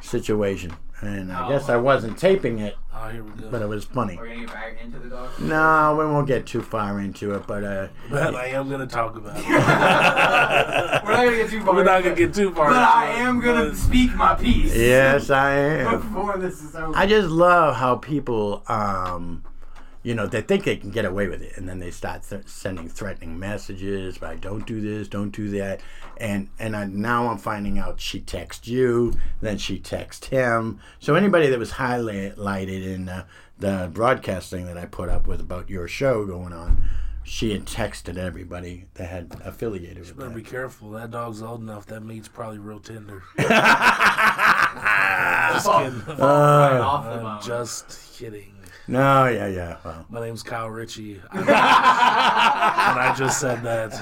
situation, 0.01 0.75
and 1.01 1.31
I 1.31 1.45
Oh. 1.45 1.49
guess 1.49 1.69
I 1.69 1.77
wasn't 1.77 2.17
taping 2.17 2.59
it, 2.59 2.75
Oh, 2.93 3.07
here 3.09 3.23
we 3.23 3.31
go. 3.41 3.49
but 3.49 3.61
it 3.61 3.67
was 3.69 3.85
funny. 3.85 4.17
We're 4.17 4.27
gonna 4.27 4.39
get 4.41 4.53
back 4.53 4.77
into 4.83 4.99
the 4.99 5.09
dog. 5.09 5.29
No, 5.39 5.95
we 5.97 6.05
won't 6.05 6.27
get 6.27 6.45
too 6.45 6.61
far 6.61 6.99
into 6.99 7.33
it, 7.35 7.47
but 7.47 7.63
uh, 7.63 7.87
But 8.09 8.35
I 8.35 8.47
am 8.47 8.69
gonna 8.69 8.85
talk 8.87 9.15
about 9.15 9.37
it. 9.37 9.45
We're 11.05 11.13
not 11.13 11.23
gonna 11.25 11.35
get 11.37 11.49
too 11.49 11.61
far. 11.63 11.75
We're 11.75 11.83
not 11.83 12.03
gonna 12.03 12.15
get 12.15 12.33
too 12.33 12.51
far. 12.53 12.69
But 12.69 12.75
into 12.77 12.89
I 12.89 13.05
it, 13.11 13.19
am 13.19 13.39
gonna 13.39 13.65
but- 13.69 13.77
speak 13.77 14.13
my 14.15 14.35
piece. 14.35 14.75
yes, 14.75 15.29
I 15.29 15.51
am. 15.55 15.99
Before 16.01 16.37
this 16.37 16.61
is 16.61 16.75
over. 16.75 16.91
I 16.95 17.05
just 17.05 17.29
love 17.29 17.75
how 17.75 17.95
people, 17.95 18.63
um, 18.67 19.43
you 20.09 20.15
know, 20.15 20.25
they 20.25 20.41
think 20.41 20.63
they 20.63 20.75
can 20.75 20.89
get 20.89 21.05
away 21.05 21.27
with 21.27 21.43
it, 21.43 21.55
and 21.55 21.69
then 21.69 21.77
they 21.77 21.91
start 21.91 22.23
th- 22.27 22.47
sending 22.47 22.89
threatening 22.89 23.37
messages 23.37 24.23
like, 24.23 24.41
"Don't 24.41 24.65
do 24.65 24.81
this, 24.81 25.07
don't 25.07 25.29
do 25.29 25.51
that," 25.51 25.81
and 26.17 26.49
and 26.57 26.75
I, 26.75 26.85
now 26.85 27.27
I'm 27.27 27.37
finding 27.37 27.77
out 27.77 28.01
she 28.01 28.19
texted 28.19 28.65
you, 28.65 29.13
then 29.39 29.59
she 29.59 29.77
texted 29.77 30.25
him. 30.25 30.79
So 30.97 31.13
anybody 31.13 31.45
that 31.51 31.59
was 31.59 31.73
highlighted 31.73 32.83
in 32.83 33.07
uh, 33.07 33.25
the 33.59 33.91
broadcasting 33.93 34.65
that 34.65 34.79
I 34.79 34.87
put 34.87 35.09
up 35.09 35.27
with 35.27 35.41
about 35.41 35.69
your 35.69 35.87
show 35.87 36.25
going 36.25 36.53
on, 36.53 36.81
she 37.21 37.51
had 37.51 37.65
texted 37.65 38.17
everybody 38.17 38.87
that 38.95 39.09
had 39.09 39.39
affiliated 39.45 39.99
with 39.99 40.17
Better 40.17 40.31
be 40.31 40.41
careful. 40.41 40.89
That 40.89 41.11
dog's 41.11 41.43
old 41.43 41.61
enough. 41.61 41.85
That 41.85 42.01
meat's 42.01 42.27
probably 42.27 42.57
real 42.57 42.79
tender. 42.79 43.21
Just 43.37 43.51
kidding. 45.67 46.01
Fall 46.01 46.17
right 46.17 46.81
I'm 47.25 47.43
just 47.43 48.17
kidding. 48.17 48.55
No, 48.89 49.27
yeah, 49.27 49.47
yeah. 49.47 49.77
Well, 49.83 50.05
My 50.09 50.21
name's 50.21 50.43
Kyle 50.43 50.69
Ritchie. 50.69 51.21
and 51.31 51.49
I 51.49 53.13
just 53.17 53.39
said 53.39 53.63
that. 53.63 53.93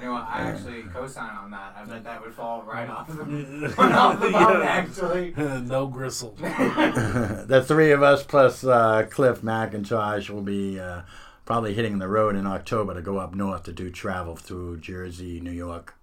You 0.00 0.06
know? 0.06 0.14
I 0.14 0.42
actually 0.42 0.82
co-sign 0.84 1.36
on 1.36 1.50
that. 1.50 1.74
I 1.76 1.84
bet 1.84 2.04
that 2.04 2.22
would 2.22 2.32
fall 2.32 2.62
right 2.62 2.88
off 2.88 3.08
the, 3.08 3.22
right 3.78 3.92
off 3.92 4.18
the 4.20 4.30
bone, 4.30 4.62
actually. 4.62 5.34
no 5.36 5.86
gristle. 5.88 6.30
the 6.40 7.62
three 7.66 7.90
of 7.90 8.02
us 8.02 8.22
plus 8.22 8.64
uh, 8.64 9.06
Cliff 9.10 9.42
McIntosh 9.42 10.30
will 10.30 10.40
be 10.42 10.80
uh, 10.80 11.02
probably 11.44 11.74
hitting 11.74 11.98
the 11.98 12.08
road 12.08 12.34
in 12.36 12.46
October 12.46 12.94
to 12.94 13.02
go 13.02 13.18
up 13.18 13.34
north 13.34 13.64
to 13.64 13.72
do 13.72 13.90
travel 13.90 14.36
through 14.36 14.78
Jersey, 14.78 15.38
New 15.40 15.50
York, 15.50 15.94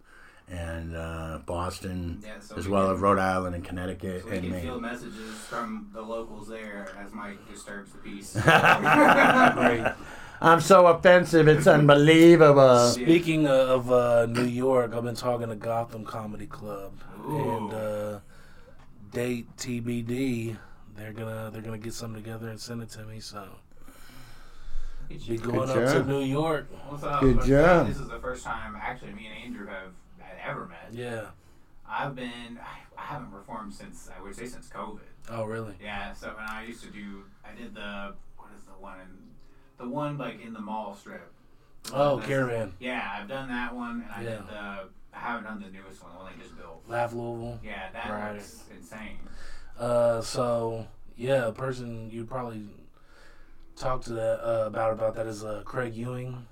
and 0.50 0.96
uh, 0.96 1.40
Boston, 1.46 2.22
Yeah, 2.26 2.40
so 2.40 2.56
as 2.56 2.66
we 2.68 2.72
well 2.72 2.90
as 2.92 3.00
Rhode 3.00 3.20
Island 3.20 3.56
and 3.56 3.64
Connecticut 3.66 4.24
So 4.24 4.30
we 4.30 4.36
and 4.38 4.44
can 4.44 4.52
Maine. 4.52 4.62
feel 4.64 4.80
messages 4.80 5.36
from 5.50 5.90
the 5.94 6.02
locals 6.02 6.48
there 6.48 6.90
as 6.98 7.12
Mike 7.14 7.38
disturbs 7.52 7.92
the 7.92 7.98
peace. 7.98 8.34
Great. 8.42 9.94
I'm 10.40 10.62
so 10.62 10.86
offensive, 10.88 11.48
it's 11.48 11.66
unbelievable. 11.68 12.90
Speaking 12.90 13.48
of 13.48 13.92
uh, 13.92 14.28
New 14.28 14.44
York, 14.46 14.94
I've 14.94 15.04
been 15.04 15.16
talking 15.16 15.50
to 15.50 15.56
Gotham 15.56 16.06
Comedy 16.06 16.46
Club 16.46 16.94
Ooh. 17.28 17.58
and 17.58 17.74
uh, 17.74 18.20
date 19.12 19.48
TBD. 19.58 20.58
They're 20.96 21.14
gonna 21.14 21.50
they're 21.52 21.62
gonna 21.62 21.78
get 21.78 21.94
something 21.94 22.24
together 22.24 22.50
and 22.50 22.60
send 22.60 22.82
it 22.84 22.90
to 22.92 23.04
me. 23.06 23.20
So 23.20 23.48
be 25.10 25.38
going 25.38 25.70
up 25.70 25.76
to 25.76 25.86
job. 25.94 26.08
New 26.08 26.22
York. 26.22 26.68
What's 26.88 27.04
up? 27.04 27.22
Good 27.22 27.38
But 27.38 27.46
job. 27.48 27.88
This 27.88 27.98
is 28.00 28.08
the 28.08 28.20
first 28.20 28.44
time 28.44 28.76
actually 28.82 29.14
me 29.14 29.28
and 29.28 29.44
Andrew 29.46 29.68
have 29.68 29.76
had 29.84 29.92
ever 30.48 30.66
met. 30.66 30.90
Yeah. 30.92 31.28
I've 31.90 32.16
been 32.16 32.60
I, 32.62 33.02
I 33.02 33.06
haven't 33.06 33.32
performed 33.32 33.74
since 33.74 34.10
I 34.18 34.22
would 34.22 34.36
say 34.36 34.46
since 34.46 34.68
COVID. 34.70 35.00
Oh 35.30 35.44
really? 35.44 35.76
Yeah, 35.82 36.14
so 36.14 36.28
when 36.30 36.46
I 36.48 36.66
used 36.66 36.84
to 36.84 36.90
do 36.90 37.24
I 37.46 37.54
did 37.56 37.74
the 37.74 38.14
what 38.38 38.50
is 38.58 38.64
the 38.64 38.72
one 38.72 39.00
in 39.00 39.08
the 39.78 39.88
one 39.88 40.18
like 40.18 40.42
in 40.44 40.54
the 40.54 40.60
mall 40.62 40.96
strip. 40.96 41.32
Oh, 41.94 42.18
That's- 42.18 42.28
Caravan. 42.28 42.74
Yeah, 42.80 43.10
I've 43.18 43.28
done 43.28 43.48
that 43.50 43.74
one 43.74 44.04
and 44.04 44.12
I 44.12 44.22
Yeah. 44.24 44.38
did 44.38 44.48
the 44.48 44.90
I 45.14 45.20
haven't 45.20 45.46
done 45.46 45.62
the 45.62 45.70
newest 45.70 46.04
one, 46.04 46.12
the 46.14 46.20
one 46.20 46.32
they 46.36 46.44
just 46.44 46.58
built. 46.58 46.84
Laugh 46.88 47.14
Louisville. 47.14 47.60
Yeah, 47.64 47.90
that 47.94 48.10
Right. 48.10 48.34
looks 48.34 48.64
insane. 48.76 49.18
Uh, 49.80 50.22
so 50.22 50.88
yeah, 51.16 51.48
a 51.48 51.52
person 51.54 52.10
you 52.12 52.26
probably 52.26 52.68
talk 53.76 54.02
to 54.04 54.14
that 54.14 54.40
uh, 54.46 54.66
about 54.68 54.92
about 54.94 55.16
that 55.16 55.26
is 55.28 55.44
uh, 55.44 55.62
Craig 55.66 55.96
Ewing. 55.96 56.46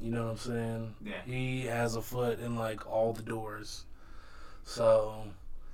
You 0.00 0.10
know 0.12 0.24
what 0.24 0.30
I'm 0.32 0.36
saying? 0.38 0.94
Yeah. 1.04 1.12
He 1.26 1.62
has 1.66 1.96
a 1.96 2.02
foot 2.02 2.38
in 2.40 2.56
like 2.56 2.86
all 2.90 3.12
the 3.12 3.22
doors. 3.22 3.84
So 4.64 5.24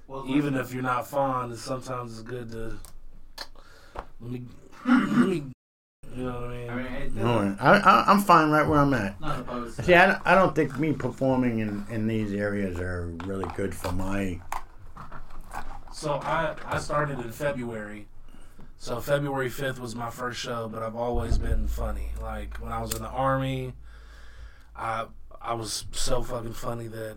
Well, 0.09 0.25
even 0.29 0.55
if 0.55 0.73
you're 0.73 0.83
not 0.83 1.07
fond, 1.07 1.57
sometimes 1.59 2.13
it's 2.19 2.23
good 2.23 2.51
to 2.53 2.79
let 4.21 4.31
me 4.33 4.43
let 4.87 5.29
me. 5.29 5.43
You 6.17 6.23
know 6.27 6.41
what 6.43 6.51
I 6.51 6.57
mean? 6.57 6.71
I 6.71 6.75
mean, 6.77 6.87
it, 6.87 7.15
No, 7.17 7.57
I, 7.59 7.77
I, 7.79 8.05
I'm 8.07 8.21
fine 8.21 8.51
right 8.51 8.67
where 8.69 8.79
I'm 8.79 8.95
at. 8.95 9.21
not 9.21 9.73
See, 9.73 9.95
I, 9.95 10.07
don't- 10.07 10.23
I 10.25 10.35
don't 10.37 10.55
think 10.55 10.79
me 10.79 10.93
performing 10.93 11.59
in, 11.59 11.85
in 11.91 12.07
these 12.07 12.33
areas 12.33 12.79
are 12.79 13.09
really 13.25 13.51
good 13.57 13.75
for 13.75 13.91
my. 13.91 14.41
So 15.93 16.15
I 16.23 16.55
I 16.67 16.79
started 16.79 17.19
in 17.21 17.33
February. 17.33 18.07
So 18.79 19.01
February 19.01 19.49
5th 19.49 19.79
was 19.79 19.95
my 19.97 20.11
first 20.11 20.39
show, 20.39 20.69
but 20.69 20.83
I've 20.83 20.97
always 20.97 21.37
been 21.39 21.67
funny. 21.67 22.11
Like 22.21 22.59
when 22.59 22.71
I 22.71 22.81
was 22.81 22.95
in 22.95 23.03
the 23.03 23.09
army, 23.09 23.73
I 24.77 25.07
I 25.41 25.55
was 25.55 25.87
so 25.93 26.23
fucking 26.23 26.55
funny 26.55 26.89
that 26.89 27.17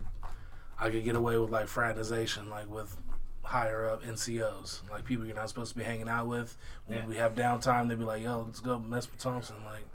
I 0.78 0.90
could 0.90 1.04
get 1.04 1.16
away 1.16 1.38
with 1.38 1.50
like 1.50 1.66
fraternization, 1.68 2.50
like 2.50 2.70
with 2.70 2.96
higher 3.42 3.88
up 3.88 4.02
NCOs, 4.04 4.88
like 4.90 5.04
people 5.04 5.24
you're 5.24 5.34
not 5.34 5.48
supposed 5.48 5.72
to 5.72 5.78
be 5.78 5.84
hanging 5.84 6.08
out 6.08 6.26
with. 6.26 6.56
When 6.86 6.98
Yeah. 6.98 7.06
we 7.06 7.16
have 7.16 7.34
downtime, 7.34 7.88
they'd 7.88 7.98
be 7.98 8.04
like, 8.04 8.22
"Yo, 8.22 8.42
let's 8.42 8.60
go 8.60 8.78
mess 8.78 9.10
with 9.10 9.20
Thompson." 9.20 9.56
Like, 9.64 9.86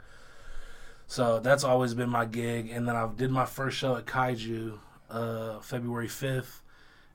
so 1.06 1.38
that's 1.40 1.64
always 1.64 1.94
been 1.94 2.10
my 2.10 2.24
gig. 2.24 2.70
And 2.70 2.88
then 2.88 2.96
I 2.96 3.06
did 3.06 3.30
my 3.30 3.44
first 3.46 3.76
show 3.76 3.96
at 3.96 4.06
Kaiju, 4.06 4.78
uh, 5.10 5.60
February 5.60 6.08
5th 6.08 6.60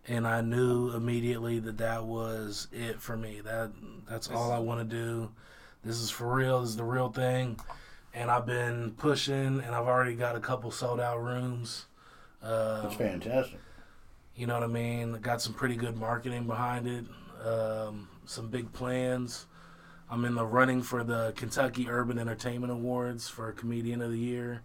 and 0.08 0.26
I 0.26 0.42
knew 0.42 0.90
immediately 0.92 1.60
that 1.60 1.78
that 1.78 2.06
was 2.06 2.68
it 2.72 3.00
for 3.02 3.16
me. 3.18 3.42
That 3.42 3.72
that's 4.08 4.30
all 4.30 4.52
I 4.52 4.58
want 4.60 4.90
to 4.90 4.96
do. 4.96 5.32
This 5.84 6.00
is 6.00 6.10
for 6.10 6.34
real. 6.34 6.62
This 6.62 6.72
is 6.72 6.78
the 6.78 6.84
real 6.84 7.10
thing. 7.10 7.60
And 8.20 8.30
I've 8.30 8.46
been 8.46 8.92
pushing, 8.98 9.62
and 9.62 9.74
I've 9.74 9.88
already 9.88 10.14
got 10.14 10.36
a 10.36 10.42
couple 10.42 10.72
sold 10.72 11.00
out 11.00 11.24
rooms. 11.24 11.86
Uh, 12.44 12.82
That's 12.82 12.96
fantastic. 12.96 13.58
you 14.36 14.46
know 14.46 14.56
what 14.56 14.64
I 14.64 14.68
mean? 14.68 15.14
Got 15.22 15.42
some 15.42 15.54
pretty 15.54 15.78
good 15.78 15.96
marketing 15.96 16.46
behind 16.46 16.86
it. 16.86 17.06
Um, 17.48 18.10
some 18.26 18.50
big 18.50 18.74
plans. 18.74 19.46
I'm 20.12 20.26
in 20.26 20.36
the 20.36 20.46
running 20.46 20.82
for 20.82 21.06
the 21.06 21.32
Kentucky 21.38 21.88
Urban 21.88 22.20
Entertainment 22.20 22.74
Awards 22.74 23.30
for 23.30 23.54
Comedian 23.54 24.02
of 24.02 24.12
the 24.12 24.20
Year. 24.20 24.64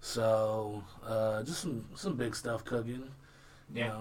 So 0.00 0.82
uh, 1.06 1.42
just 1.42 1.60
some 1.60 1.84
some 1.94 2.16
big 2.16 2.34
stuff 2.34 2.64
cooking. 2.64 3.10
You 3.74 3.82
Yeah. 3.82 4.00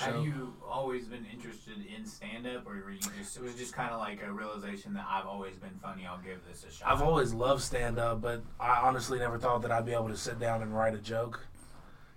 Know, 0.00 0.06
Have 0.06 0.24
you 0.24 0.54
always 0.68 1.06
been 1.06 1.24
interested 1.32 1.74
in 1.96 2.06
stand 2.06 2.46
up, 2.46 2.66
or 2.66 2.70
were 2.84 2.90
you 2.90 2.98
just 3.18 3.36
it 3.36 3.42
was 3.42 3.54
just 3.54 3.72
kind 3.72 3.92
of 3.92 4.00
like 4.00 4.22
a 4.22 4.32
realization 4.32 4.94
that 4.94 5.06
I've 5.08 5.26
always 5.26 5.56
been 5.56 5.78
funny. 5.82 6.06
I'll 6.06 6.18
give 6.18 6.38
this 6.48 6.64
a 6.64 6.70
shot. 6.70 6.90
I've 6.90 7.02
always 7.02 7.32
loved 7.32 7.62
stand 7.62 7.98
up, 7.98 8.20
but 8.20 8.42
I 8.58 8.80
honestly 8.82 9.18
never 9.18 9.38
thought 9.38 9.62
that 9.62 9.70
I'd 9.70 9.86
be 9.86 9.92
able 9.92 10.08
to 10.08 10.16
sit 10.16 10.38
down 10.38 10.62
and 10.62 10.74
write 10.76 10.94
a 10.94 10.98
joke. 10.98 11.46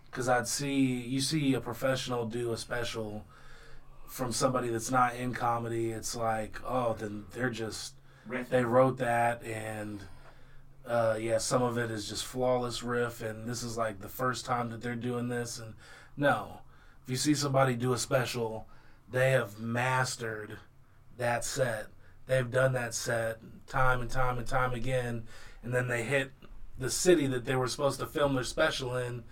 Because 0.06 0.28
I'd 0.30 0.48
see, 0.48 0.82
you 0.84 1.22
see 1.22 1.54
a 1.54 1.62
professional 1.62 2.26
do 2.26 2.52
a 2.52 2.58
special 2.58 3.26
from 4.08 4.32
somebody 4.32 4.70
that's 4.70 4.90
not 4.90 5.16
in 5.16 5.34
comedy. 5.34 5.92
It's 5.92 6.16
like, 6.16 6.60
oh, 6.66 6.96
then 6.98 7.26
they're 7.34 7.50
just, 7.50 7.94
Riff. 8.26 8.50
they 8.50 8.64
wrote 8.64 8.98
that 8.98 9.44
and. 9.44 10.04
Uh, 10.86 11.18
yeah, 11.20 11.38
some 11.38 11.62
of 11.62 11.78
it 11.78 11.92
is 11.92 12.08
just 12.08 12.24
flawless 12.24 12.82
riff, 12.82 13.22
and 13.22 13.46
this 13.46 13.62
is 13.62 13.78
like 13.78 14.00
the 14.00 14.08
first 14.08 14.46
time 14.46 14.70
that 14.70 14.82
they're 14.82 14.96
doing 14.96 15.28
this. 15.28 15.60
And 15.60 15.74
no, 16.16 16.62
if 17.08 17.12
you 17.12 17.16
see 17.16 17.36
somebody 17.36 17.74
do 17.74 17.94
a 17.94 17.98
special, 17.98 18.68
they 19.10 19.32
have 19.32 19.62
mastered 19.62 20.58
that 21.18 21.46
set. 21.46 21.88
They've 22.26 22.52
done 22.52 22.74
that 22.74 22.94
set 22.94 23.40
time 23.66 24.02
and 24.02 24.12
time 24.12 24.38
and 24.38 24.46
time 24.46 24.74
again, 24.74 25.24
and 25.64 25.74
then 25.74 25.88
they 25.88 26.04
hit 26.04 26.34
the 26.78 26.90
city 26.90 27.26
that 27.28 27.46
they 27.46 27.56
were 27.56 27.70
supposed 27.70 28.02
to 28.02 28.08
film 28.08 28.36
their 28.36 28.44
special 28.44 28.98
in, 28.98 29.24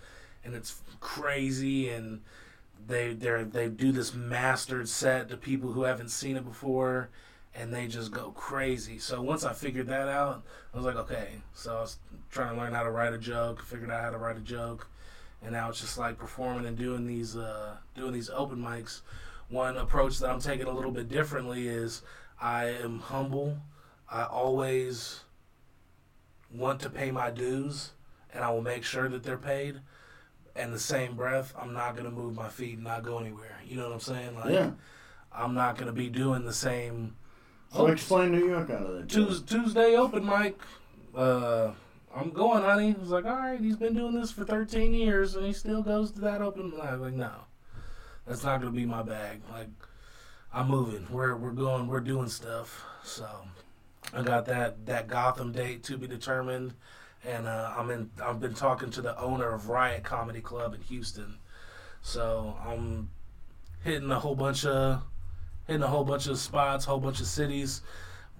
and 0.42 0.54
it's 0.54 0.80
crazy. 1.00 1.90
And 1.90 2.22
they 2.86 3.12
they 3.12 3.42
they 3.42 3.68
do 3.68 3.92
this 3.92 4.14
mastered 4.14 4.88
set 4.88 5.28
to 5.28 5.36
people 5.36 5.72
who 5.72 5.82
haven't 5.82 6.08
seen 6.08 6.38
it 6.38 6.46
before, 6.46 7.10
and 7.54 7.74
they 7.74 7.88
just 7.88 8.10
go 8.10 8.30
crazy. 8.30 8.98
So 8.98 9.20
once 9.20 9.44
I 9.44 9.52
figured 9.52 9.88
that 9.88 10.08
out, 10.08 10.44
I 10.72 10.76
was 10.78 10.86
like, 10.86 10.96
okay. 10.96 11.42
So 11.52 11.76
I 11.76 11.80
was 11.82 11.98
trying 12.30 12.54
to 12.54 12.58
learn 12.58 12.72
how 12.72 12.84
to 12.84 12.90
write 12.90 13.12
a 13.12 13.18
joke, 13.18 13.62
figured 13.62 13.90
out 13.90 14.02
how 14.02 14.10
to 14.12 14.18
write 14.18 14.38
a 14.38 14.40
joke, 14.40 14.88
and 15.46 15.54
now 15.54 15.68
it's 15.70 15.80
just 15.80 15.96
like 15.96 16.18
performing 16.18 16.66
and 16.66 16.76
doing 16.76 17.06
these 17.06 17.36
uh, 17.36 17.76
doing 17.94 18.12
these 18.12 18.28
open 18.28 18.58
mics. 18.58 19.00
One 19.48 19.76
approach 19.76 20.18
that 20.18 20.28
I'm 20.28 20.40
taking 20.40 20.66
a 20.66 20.72
little 20.72 20.90
bit 20.90 21.08
differently 21.08 21.68
is 21.68 22.02
I 22.40 22.64
am 22.66 22.98
humble. 22.98 23.56
I 24.10 24.24
always 24.24 25.20
want 26.52 26.80
to 26.80 26.90
pay 26.90 27.10
my 27.12 27.30
dues, 27.30 27.92
and 28.34 28.42
I 28.42 28.50
will 28.50 28.60
make 28.62 28.82
sure 28.84 29.08
that 29.08 29.22
they're 29.22 29.38
paid. 29.38 29.80
And 30.56 30.72
the 30.72 30.78
same 30.80 31.14
breath, 31.14 31.54
I'm 31.60 31.72
not 31.74 31.96
gonna 31.96 32.10
move 32.10 32.34
my 32.34 32.48
feet 32.48 32.74
and 32.74 32.84
not 32.84 33.04
go 33.04 33.18
anywhere. 33.18 33.58
You 33.64 33.76
know 33.76 33.84
what 33.84 33.92
I'm 33.92 34.00
saying? 34.00 34.34
Like, 34.36 34.50
Yeah. 34.52 34.70
I'm 35.32 35.54
not 35.54 35.76
gonna 35.78 35.92
be 35.92 36.08
doing 36.08 36.44
the 36.44 36.52
same. 36.52 37.14
So 37.72 37.86
explain 37.88 38.32
New 38.32 38.48
York 38.48 38.70
out 38.70 38.82
of 38.86 38.94
that. 38.94 39.08
Tues- 39.08 39.42
Tuesday 39.42 39.96
open 39.96 40.24
mic. 40.26 40.58
Uh, 41.14 41.72
I'm 42.16 42.30
going, 42.30 42.62
honey. 42.62 42.96
He's 42.98 43.10
like, 43.10 43.26
all 43.26 43.36
right. 43.36 43.60
He's 43.60 43.76
been 43.76 43.94
doing 43.94 44.14
this 44.14 44.32
for 44.32 44.44
13 44.44 44.94
years, 44.94 45.34
and 45.34 45.44
he 45.44 45.52
still 45.52 45.82
goes 45.82 46.12
to 46.12 46.20
that 46.22 46.40
open 46.40 46.70
mic. 46.70 46.82
I'm 46.82 47.02
like, 47.02 47.12
no, 47.12 47.30
that's 48.26 48.42
not 48.42 48.60
gonna 48.60 48.72
be 48.72 48.86
my 48.86 49.02
bag. 49.02 49.42
Like, 49.52 49.68
I'm 50.52 50.68
moving. 50.68 51.06
We're 51.10 51.36
we're 51.36 51.50
going. 51.50 51.88
We're 51.88 52.00
doing 52.00 52.28
stuff. 52.28 52.82
So, 53.04 53.28
I 54.14 54.22
got 54.22 54.46
that 54.46 54.86
that 54.86 55.08
Gotham 55.08 55.52
date 55.52 55.84
to 55.84 55.98
be 55.98 56.06
determined, 56.06 56.72
and 57.22 57.46
uh, 57.46 57.74
I'm 57.76 57.90
in. 57.90 58.10
I've 58.22 58.40
been 58.40 58.54
talking 58.54 58.90
to 58.92 59.02
the 59.02 59.18
owner 59.20 59.52
of 59.52 59.68
Riot 59.68 60.02
Comedy 60.02 60.40
Club 60.40 60.72
in 60.72 60.80
Houston. 60.82 61.38
So 62.00 62.56
I'm 62.64 63.10
hitting 63.84 64.10
a 64.10 64.18
whole 64.18 64.36
bunch 64.36 64.64
of 64.64 65.02
hitting 65.66 65.82
a 65.82 65.88
whole 65.88 66.04
bunch 66.04 66.28
of 66.28 66.38
spots, 66.38 66.86
whole 66.86 67.00
bunch 67.00 67.20
of 67.20 67.26
cities. 67.26 67.82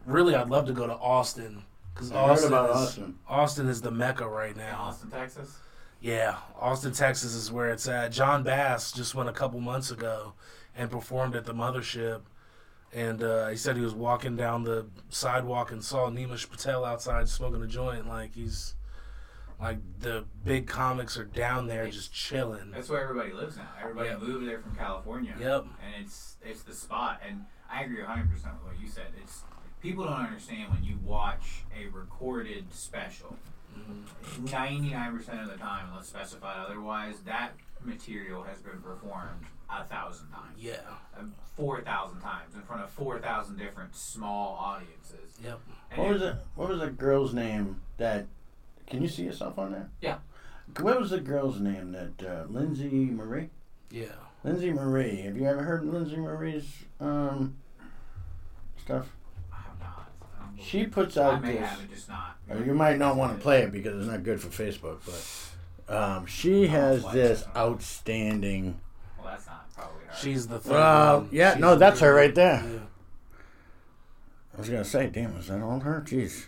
Really, 0.06 0.34
I'd 0.34 0.48
love 0.48 0.66
to 0.66 0.72
go 0.72 0.86
to 0.86 0.94
Austin 0.94 1.64
because 1.96 2.12
I 2.12 2.14
heard 2.22 2.30
Austin, 2.30 2.48
about 2.48 2.70
is, 2.70 2.76
Austin. 2.76 3.18
Austin 3.28 3.68
is 3.68 3.80
the 3.82 3.90
mecca 3.90 4.28
right 4.28 4.52
in 4.52 4.58
now. 4.58 4.80
Austin, 4.82 5.10
Texas. 5.10 5.58
Yeah, 6.00 6.36
Austin, 6.60 6.92
Texas 6.92 7.34
is 7.34 7.50
where 7.50 7.70
it's 7.70 7.88
at. 7.88 8.12
John 8.12 8.42
Bass 8.42 8.92
just 8.92 9.14
went 9.14 9.28
a 9.30 9.32
couple 9.32 9.60
months 9.60 9.90
ago 9.90 10.34
and 10.76 10.90
performed 10.90 11.34
at 11.34 11.46
the 11.46 11.54
Mothership. 11.54 12.20
And 12.92 13.22
uh, 13.22 13.48
he 13.48 13.56
said 13.56 13.76
he 13.76 13.82
was 13.82 13.94
walking 13.94 14.36
down 14.36 14.62
the 14.64 14.86
sidewalk 15.08 15.72
and 15.72 15.82
saw 15.82 16.08
Nimesh 16.10 16.48
Patel 16.50 16.84
outside 16.84 17.28
smoking 17.28 17.62
a 17.62 17.66
joint. 17.66 18.06
Like 18.06 18.34
he's, 18.34 18.74
like 19.60 19.78
the 20.00 20.24
big 20.44 20.66
comics 20.66 21.16
are 21.18 21.24
down 21.24 21.66
there 21.66 21.88
just 21.88 22.12
chilling. 22.12 22.70
That's 22.72 22.88
where 22.90 23.02
everybody 23.02 23.32
lives 23.32 23.56
now. 23.56 23.68
Everybody 23.80 24.10
Yep. 24.10 24.20
moved 24.20 24.46
there 24.48 24.60
from 24.60 24.76
California. 24.76 25.34
Yep. 25.40 25.62
And 25.64 26.04
it's 26.04 26.36
it's 26.44 26.62
the 26.62 26.74
spot. 26.74 27.20
And 27.26 27.44
I 27.70 27.82
agree 27.84 28.02
100 28.02 28.30
percent 28.30 28.54
with 28.62 28.72
what 28.74 28.80
you 28.80 28.88
said. 28.88 29.06
It's 29.20 29.42
people 29.86 30.04
don't 30.04 30.14
understand 30.14 30.72
when 30.72 30.82
you 30.82 30.98
watch 31.04 31.62
a 31.80 31.86
recorded 31.96 32.72
special. 32.72 33.36
99 34.50 35.16
percent 35.16 35.40
of 35.40 35.48
the 35.48 35.56
time, 35.56 35.86
unless 35.90 36.08
specified 36.08 36.56
otherwise, 36.58 37.20
that 37.20 37.52
material 37.84 38.42
has 38.42 38.58
been 38.58 38.80
performed 38.80 39.44
a 39.70 39.84
thousand 39.84 40.28
times. 40.30 40.56
Yeah. 40.58 40.80
Um, 41.16 41.34
Four 41.56 41.80
thousand 41.82 42.20
times 42.20 42.54
in 42.54 42.62
front 42.62 42.82
of 42.82 42.90
four 42.90 43.18
thousand 43.18 43.58
different 43.58 43.94
small 43.94 44.54
audiences. 44.60 45.38
Yep. 45.42 45.60
And 45.90 46.02
What 46.02 46.12
was 46.12 46.22
it? 46.22 46.34
What 46.54 46.68
was 46.68 46.80
that 46.80 46.98
girl's 46.98 47.32
name? 47.32 47.80
That 47.98 48.26
can 48.86 49.02
you 49.02 49.08
see 49.08 49.22
yourself 49.22 49.58
on 49.58 49.72
there? 49.72 49.88
Yeah. 50.00 50.18
What 50.80 51.00
was 51.00 51.10
the 51.10 51.20
girl's 51.20 51.60
name? 51.60 51.92
That 51.92 52.26
uh, 52.26 52.44
Lindsay 52.48 53.06
Marie. 53.10 53.50
Yeah. 53.90 54.06
Lindsay 54.42 54.72
Marie. 54.72 55.22
Have 55.22 55.36
you 55.36 55.46
ever 55.46 55.62
heard 55.62 55.84
Lindsay 55.86 56.16
Marie's 56.16 56.66
um, 57.00 57.56
stuff? 58.82 59.06
I 60.58 60.62
have 60.62 60.72
not. 60.72 60.76
I 60.76 60.82
don't 60.82 60.82
believe- 60.82 60.86
She 60.86 60.86
puts 60.86 61.16
I 61.16 61.24
out 61.34 61.42
may 61.42 61.52
this. 61.52 61.68
have 61.68 61.80
it, 61.80 61.90
just 61.90 62.08
not. 62.08 62.36
or 62.50 62.58
You 62.64 62.74
might 62.74 62.98
not 62.98 63.16
want 63.16 63.36
to 63.36 63.42
play 63.42 63.62
it 63.62 63.72
because 63.72 63.98
it's 64.00 64.10
not 64.10 64.22
good 64.22 64.40
for 64.40 64.48
Facebook, 64.48 64.98
but 65.86 65.94
um, 65.94 66.26
she 66.26 66.66
has 66.68 67.02
flex 67.02 67.14
this 67.14 67.44
outstanding. 67.56 68.80
Well, 69.18 69.28
that's 69.28 69.46
not 69.46 69.72
probably 69.74 70.04
her. 70.06 70.14
She's 70.16 70.46
the 70.46 70.58
third 70.58 70.72
Well, 70.72 71.18
one. 71.20 71.28
yeah, 71.32 71.52
She's 71.54 71.60
no, 71.60 71.76
that's 71.76 72.00
her 72.00 72.14
right 72.14 72.34
there. 72.34 72.62
Yeah. 72.64 72.78
I 74.54 74.58
was 74.58 74.68
gonna 74.70 74.84
say, 74.84 75.08
damn, 75.08 75.36
is 75.36 75.48
that 75.48 75.60
all 75.62 75.80
her? 75.80 76.02
Jeez. 76.06 76.46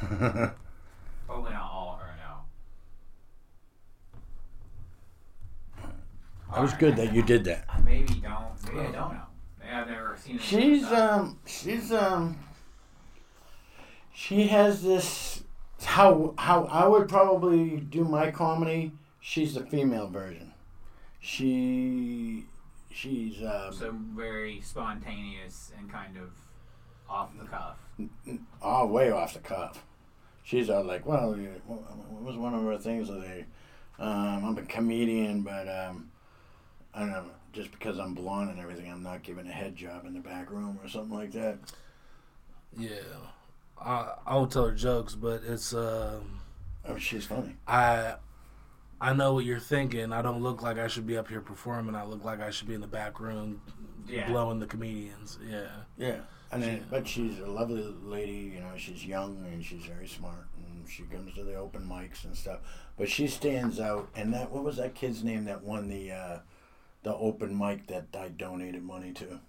Probably 0.00 1.52
not 1.52 1.62
all 1.62 2.00
her, 2.00 2.14
no. 5.82 5.92
That 6.54 6.60
was 6.62 6.72
good 6.74 6.96
that 6.96 7.12
you 7.14 7.22
did 7.22 7.44
that. 7.44 7.64
I 7.68 7.80
maybe 7.80 8.14
don't. 8.14 8.44
Maybe 8.66 8.80
I 8.80 8.84
don't 8.92 8.94
know. 9.14 9.22
Maybe 9.58 9.72
I've 9.72 9.88
never 9.88 10.16
seen 10.18 10.36
it. 10.36 10.42
She's 10.42 10.84
um 10.84 11.38
she's 11.46 11.92
um 11.92 12.38
she 14.22 14.46
has 14.46 14.82
this 14.82 15.42
how 15.82 16.32
how 16.38 16.66
I 16.66 16.86
would 16.86 17.08
probably 17.08 17.80
do 17.80 18.04
my 18.04 18.30
comedy. 18.30 18.92
She's 19.20 19.54
the 19.54 19.66
female 19.66 20.06
version. 20.06 20.52
She 21.18 22.44
she's 22.92 23.42
um 23.42 23.72
so 23.72 23.92
very 24.14 24.60
spontaneous 24.60 25.72
and 25.76 25.90
kind 25.90 26.16
of 26.16 26.30
off 27.10 27.30
the 27.36 27.46
cuff. 27.46 27.78
oh 28.62 28.86
way 28.86 29.10
off 29.10 29.34
the 29.34 29.40
cuff. 29.40 29.82
She's 30.44 30.70
all 30.70 30.84
like, 30.84 31.04
well, 31.04 31.36
yeah, 31.36 31.58
what 31.66 31.80
what 31.96 32.22
was 32.22 32.36
one 32.36 32.54
of 32.54 32.62
her 32.62 32.78
things 32.78 33.08
that 33.08 33.20
they, 33.22 33.44
um, 33.98 34.44
I'm 34.44 34.58
a 34.58 34.62
comedian, 34.62 35.42
but 35.42 35.68
um, 35.68 36.12
I 36.94 37.00
don't 37.00 37.10
know, 37.10 37.24
just 37.52 37.72
because 37.72 37.98
I'm 37.98 38.14
blonde 38.14 38.50
and 38.50 38.60
everything, 38.60 38.88
I'm 38.88 39.02
not 39.02 39.24
given 39.24 39.48
a 39.48 39.52
head 39.52 39.74
job 39.74 40.06
in 40.06 40.14
the 40.14 40.20
back 40.20 40.50
room 40.50 40.78
or 40.80 40.88
something 40.88 41.16
like 41.16 41.32
that. 41.32 41.58
Yeah. 42.78 42.98
I 43.84 44.14
I 44.26 44.34
won't 44.36 44.52
tell 44.52 44.66
her 44.66 44.74
jokes, 44.74 45.14
but 45.14 45.42
it's 45.46 45.74
um 45.74 46.40
Oh, 46.86 46.96
she's 46.96 47.24
funny. 47.26 47.56
I 47.66 48.16
I 49.00 49.12
know 49.12 49.34
what 49.34 49.44
you're 49.44 49.58
thinking. 49.60 50.12
I 50.12 50.22
don't 50.22 50.42
look 50.42 50.62
like 50.62 50.78
I 50.78 50.86
should 50.88 51.06
be 51.06 51.16
up 51.16 51.28
here 51.28 51.40
performing. 51.40 51.94
I 51.94 52.04
look 52.04 52.24
like 52.24 52.40
I 52.40 52.50
should 52.50 52.68
be 52.68 52.74
in 52.74 52.80
the 52.80 52.86
back 52.86 53.18
room 53.20 53.60
Yeah. 54.06 54.28
blowing 54.28 54.58
the 54.60 54.66
comedians. 54.66 55.38
Yeah. 55.48 55.66
Yeah, 55.96 56.20
and 56.52 56.62
then, 56.62 56.86
but 56.90 57.06
she's 57.08 57.38
a 57.40 57.46
lovely 57.46 57.82
lady. 58.02 58.52
You 58.54 58.60
know, 58.60 58.72
she's 58.76 59.04
young 59.04 59.44
and 59.52 59.64
she's 59.64 59.84
very 59.84 60.06
smart, 60.08 60.46
and 60.56 60.88
she 60.88 61.02
comes 61.04 61.34
to 61.34 61.44
the 61.44 61.54
open 61.56 61.82
mics 61.88 62.24
and 62.24 62.36
stuff. 62.36 62.60
But 62.96 63.08
she 63.08 63.26
stands 63.26 63.80
out. 63.80 64.08
And 64.14 64.32
that 64.34 64.50
what 64.50 64.62
was 64.64 64.76
that 64.76 64.94
kid's 64.94 65.24
name 65.24 65.44
that 65.46 65.62
won 65.62 65.88
the 65.88 66.12
uh, 66.12 66.38
the 67.02 67.14
open 67.14 67.56
mic 67.58 67.86
that 67.88 68.06
I 68.14 68.28
donated 68.28 68.82
money 68.82 69.12
to? 69.14 69.40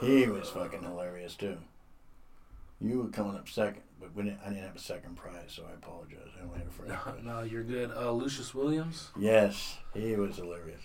He 0.00 0.26
was 0.26 0.48
fucking 0.50 0.82
hilarious 0.82 1.34
too. 1.34 1.58
You 2.80 2.98
were 3.02 3.08
coming 3.08 3.36
up 3.36 3.48
second, 3.48 3.82
but 4.00 4.14
we 4.14 4.22
didn't, 4.24 4.40
I 4.44 4.48
didn't 4.48 4.64
have 4.64 4.76
a 4.76 4.80
second 4.80 5.16
prize, 5.16 5.34
so 5.48 5.64
I 5.70 5.74
apologize. 5.74 6.28
I 6.38 6.44
only 6.44 6.58
had 6.58 6.66
a 6.66 6.70
first. 6.70 6.88
No, 6.88 6.94
prize. 6.96 7.20
no, 7.22 7.42
you're 7.42 7.62
good. 7.62 7.90
Uh, 7.94 8.10
Lucius 8.12 8.54
Williams. 8.54 9.10
Yes, 9.18 9.76
he 9.94 10.16
was 10.16 10.36
hilarious. 10.36 10.80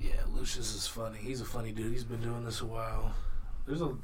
Yeah, 0.00 0.20
Lucius 0.32 0.74
is 0.74 0.86
funny. 0.86 1.18
He's 1.20 1.40
a 1.40 1.44
funny 1.44 1.72
dude. 1.72 1.92
He's 1.92 2.04
been 2.04 2.20
doing 2.20 2.44
this 2.44 2.60
a 2.60 2.66
while. 2.66 3.14
There's 3.66 3.82
a 3.82 3.94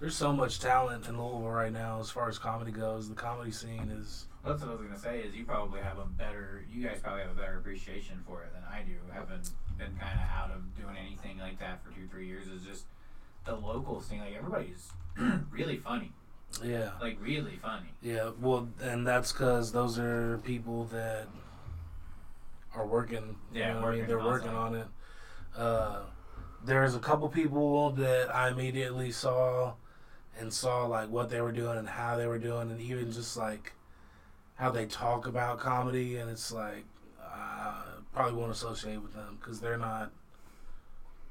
there's 0.00 0.16
so 0.16 0.32
much 0.32 0.58
talent 0.58 1.06
in 1.08 1.16
Louisville 1.16 1.48
right 1.50 1.72
now 1.72 2.00
as 2.00 2.10
far 2.10 2.28
as 2.28 2.38
comedy 2.38 2.72
goes. 2.72 3.08
The 3.08 3.14
comedy 3.14 3.52
scene 3.52 3.90
is 3.90 4.26
That's 4.44 4.60
what 4.60 4.70
I 4.70 4.74
was 4.74 4.82
gonna 4.82 4.98
say. 4.98 5.20
Is 5.20 5.34
you 5.34 5.44
probably 5.44 5.80
have 5.80 5.98
a 5.98 6.04
better, 6.04 6.64
you 6.70 6.86
guys 6.86 6.98
probably 7.02 7.22
have 7.22 7.30
a 7.30 7.34
better 7.34 7.58
appreciation 7.58 8.20
for 8.26 8.42
it 8.42 8.52
than 8.52 8.62
I 8.70 8.82
do. 8.82 8.96
Having 9.12 9.42
been 9.78 9.96
kind 10.00 10.18
of 10.18 10.26
out 10.36 10.50
of 10.50 10.76
doing 10.76 10.96
anything 10.96 11.38
like 11.38 11.58
that 11.60 11.82
for 11.84 11.90
two, 11.94 12.06
three 12.10 12.26
years, 12.26 12.48
is 12.48 12.62
just 12.62 12.84
the 13.44 13.54
local 13.54 14.00
scene. 14.00 14.18
Like 14.20 14.34
everybody's 14.36 14.90
really 15.50 15.76
funny, 15.76 16.12
yeah. 16.62 16.90
like 17.00 17.18
really 17.20 17.58
funny. 17.62 17.88
Yeah, 18.02 18.30
well, 18.40 18.68
and 18.82 19.06
that's 19.06 19.32
because 19.32 19.72
those 19.72 19.98
are 19.98 20.38
people 20.38 20.84
that 20.86 21.26
are 22.74 22.86
working. 22.86 23.36
you 23.52 23.60
Yeah, 23.60 23.74
know 23.74 23.80
what 23.82 23.88
I 23.88 23.90
mean, 23.92 24.00
working 24.00 24.06
they're 24.08 24.24
working 24.24 24.50
on 24.50 24.74
it. 24.74 24.86
Uh, 25.56 26.00
there's 26.64 26.94
a 26.94 26.98
couple 26.98 27.28
people 27.28 27.90
that 27.92 28.34
I 28.34 28.48
immediately 28.50 29.12
saw 29.12 29.74
and 30.38 30.52
saw 30.52 30.86
like 30.86 31.08
what 31.10 31.30
they 31.30 31.40
were 31.40 31.52
doing 31.52 31.78
and 31.78 31.88
how 31.88 32.16
they 32.16 32.26
were 32.26 32.38
doing, 32.38 32.70
and 32.70 32.80
even 32.80 33.12
just 33.12 33.36
like 33.36 33.72
how 34.56 34.70
they 34.70 34.86
talk 34.86 35.26
about 35.26 35.58
comedy, 35.58 36.16
and 36.16 36.30
it's 36.30 36.52
like 36.52 36.84
I 37.22 37.82
probably 38.12 38.38
won't 38.38 38.52
associate 38.52 39.02
with 39.02 39.14
them 39.14 39.38
because 39.40 39.60
they're 39.60 39.78
not 39.78 40.10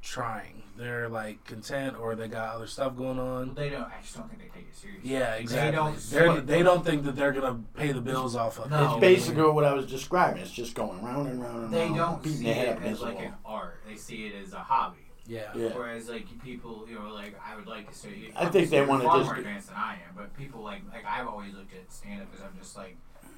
trying. 0.03 0.61
They're 0.75 1.07
like 1.07 1.43
content 1.45 1.97
or 1.99 2.15
they 2.15 2.27
got 2.27 2.55
other 2.55 2.67
stuff 2.67 2.95
going 2.97 3.19
on. 3.19 3.53
They 3.53 3.69
don't. 3.69 3.83
I 3.83 4.01
just 4.01 4.15
don't 4.17 4.27
think 4.27 4.41
they 4.41 4.59
take 4.59 4.67
it 4.69 4.75
seriously. 4.75 5.09
Yeah, 5.09 5.35
exactly. 5.35 5.69
They 5.71 5.75
don't 5.75 5.97
They 5.97 6.19
are 6.27 6.41
they 6.41 6.63
don't 6.63 6.85
think 6.85 7.03
that 7.05 7.15
they're 7.15 7.31
gonna 7.31 7.59
pay 7.75 7.91
the 7.91 8.01
bills 8.01 8.35
off 8.35 8.59
of. 8.59 8.69
No. 8.69 8.91
It's 8.93 8.99
basically 8.99 9.43
what 9.43 9.63
I 9.63 9.73
was 9.73 9.85
describing. 9.85 10.41
It's 10.41 10.51
just 10.51 10.75
going 10.75 11.01
round 11.03 11.27
and 11.27 11.41
round 11.41 11.65
and 11.65 11.73
They 11.73 11.85
round, 11.85 11.95
don't 11.95 12.23
beating 12.23 12.37
see 12.39 12.43
their 12.45 12.53
head 12.55 12.67
it 12.67 12.71
as 12.71 12.81
against 12.81 13.01
like 13.03 13.19
an 13.19 13.33
art. 13.45 13.81
They 13.87 13.95
see 13.95 14.25
it 14.27 14.33
as 14.43 14.53
a 14.53 14.59
hobby. 14.59 14.97
Yeah. 15.27 15.51
Yeah. 15.55 15.69
Whereas 15.69 16.09
like 16.09 16.25
people, 16.43 16.85
you 16.89 16.95
know, 16.99 17.13
like 17.13 17.39
I 17.45 17.55
would 17.55 17.67
like 17.67 17.89
to 17.89 17.97
say, 17.97 18.31
I 18.35 18.47
think 18.47 18.69
they 18.71 18.83
wanna 18.83 19.05
far 19.05 19.17
just 19.19 19.29
more 19.29 19.37
advanced 19.39 19.67
than 19.69 19.77
I 19.77 19.93
am. 19.93 20.15
But 20.17 20.35
people 20.35 20.63
like 20.63 20.81
like 20.91 21.05
I've 21.05 21.27
always 21.27 21.53
looked 21.53 21.73
at 21.73 21.91
stand 21.93 22.21
up 22.23 22.31
because 22.31 22.43
I'm 22.45 22.57
just 22.59 22.75
like 22.75 22.97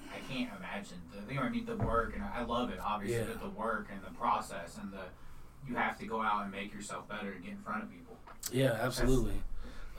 I 0.10 0.20
can't 0.34 0.50
imagine 0.58 0.98
the 1.12 1.20
you 1.32 1.36
know 1.38 1.42
what 1.42 1.50
I 1.50 1.52
mean 1.52 1.66
the 1.66 1.76
work 1.76 2.14
and 2.16 2.24
I 2.24 2.44
love 2.44 2.70
it 2.70 2.80
obviously 2.82 3.20
Yeah. 3.20 3.26
but 3.28 3.42
the 3.42 3.50
work 3.50 3.90
and 3.92 4.02
the 4.02 4.18
process 4.18 4.78
and 4.82 4.92
the 4.94 5.04
you 5.68 5.76
have 5.76 5.98
to 6.00 6.06
go 6.06 6.22
out 6.22 6.44
and 6.44 6.52
make 6.52 6.74
yourself 6.74 7.08
better 7.08 7.32
and 7.32 7.44
get 7.44 7.52
in 7.52 7.58
front 7.60 7.84
of 7.84 7.92
people. 7.92 8.18
Yeah, 8.52 8.78
absolutely. 8.82 9.42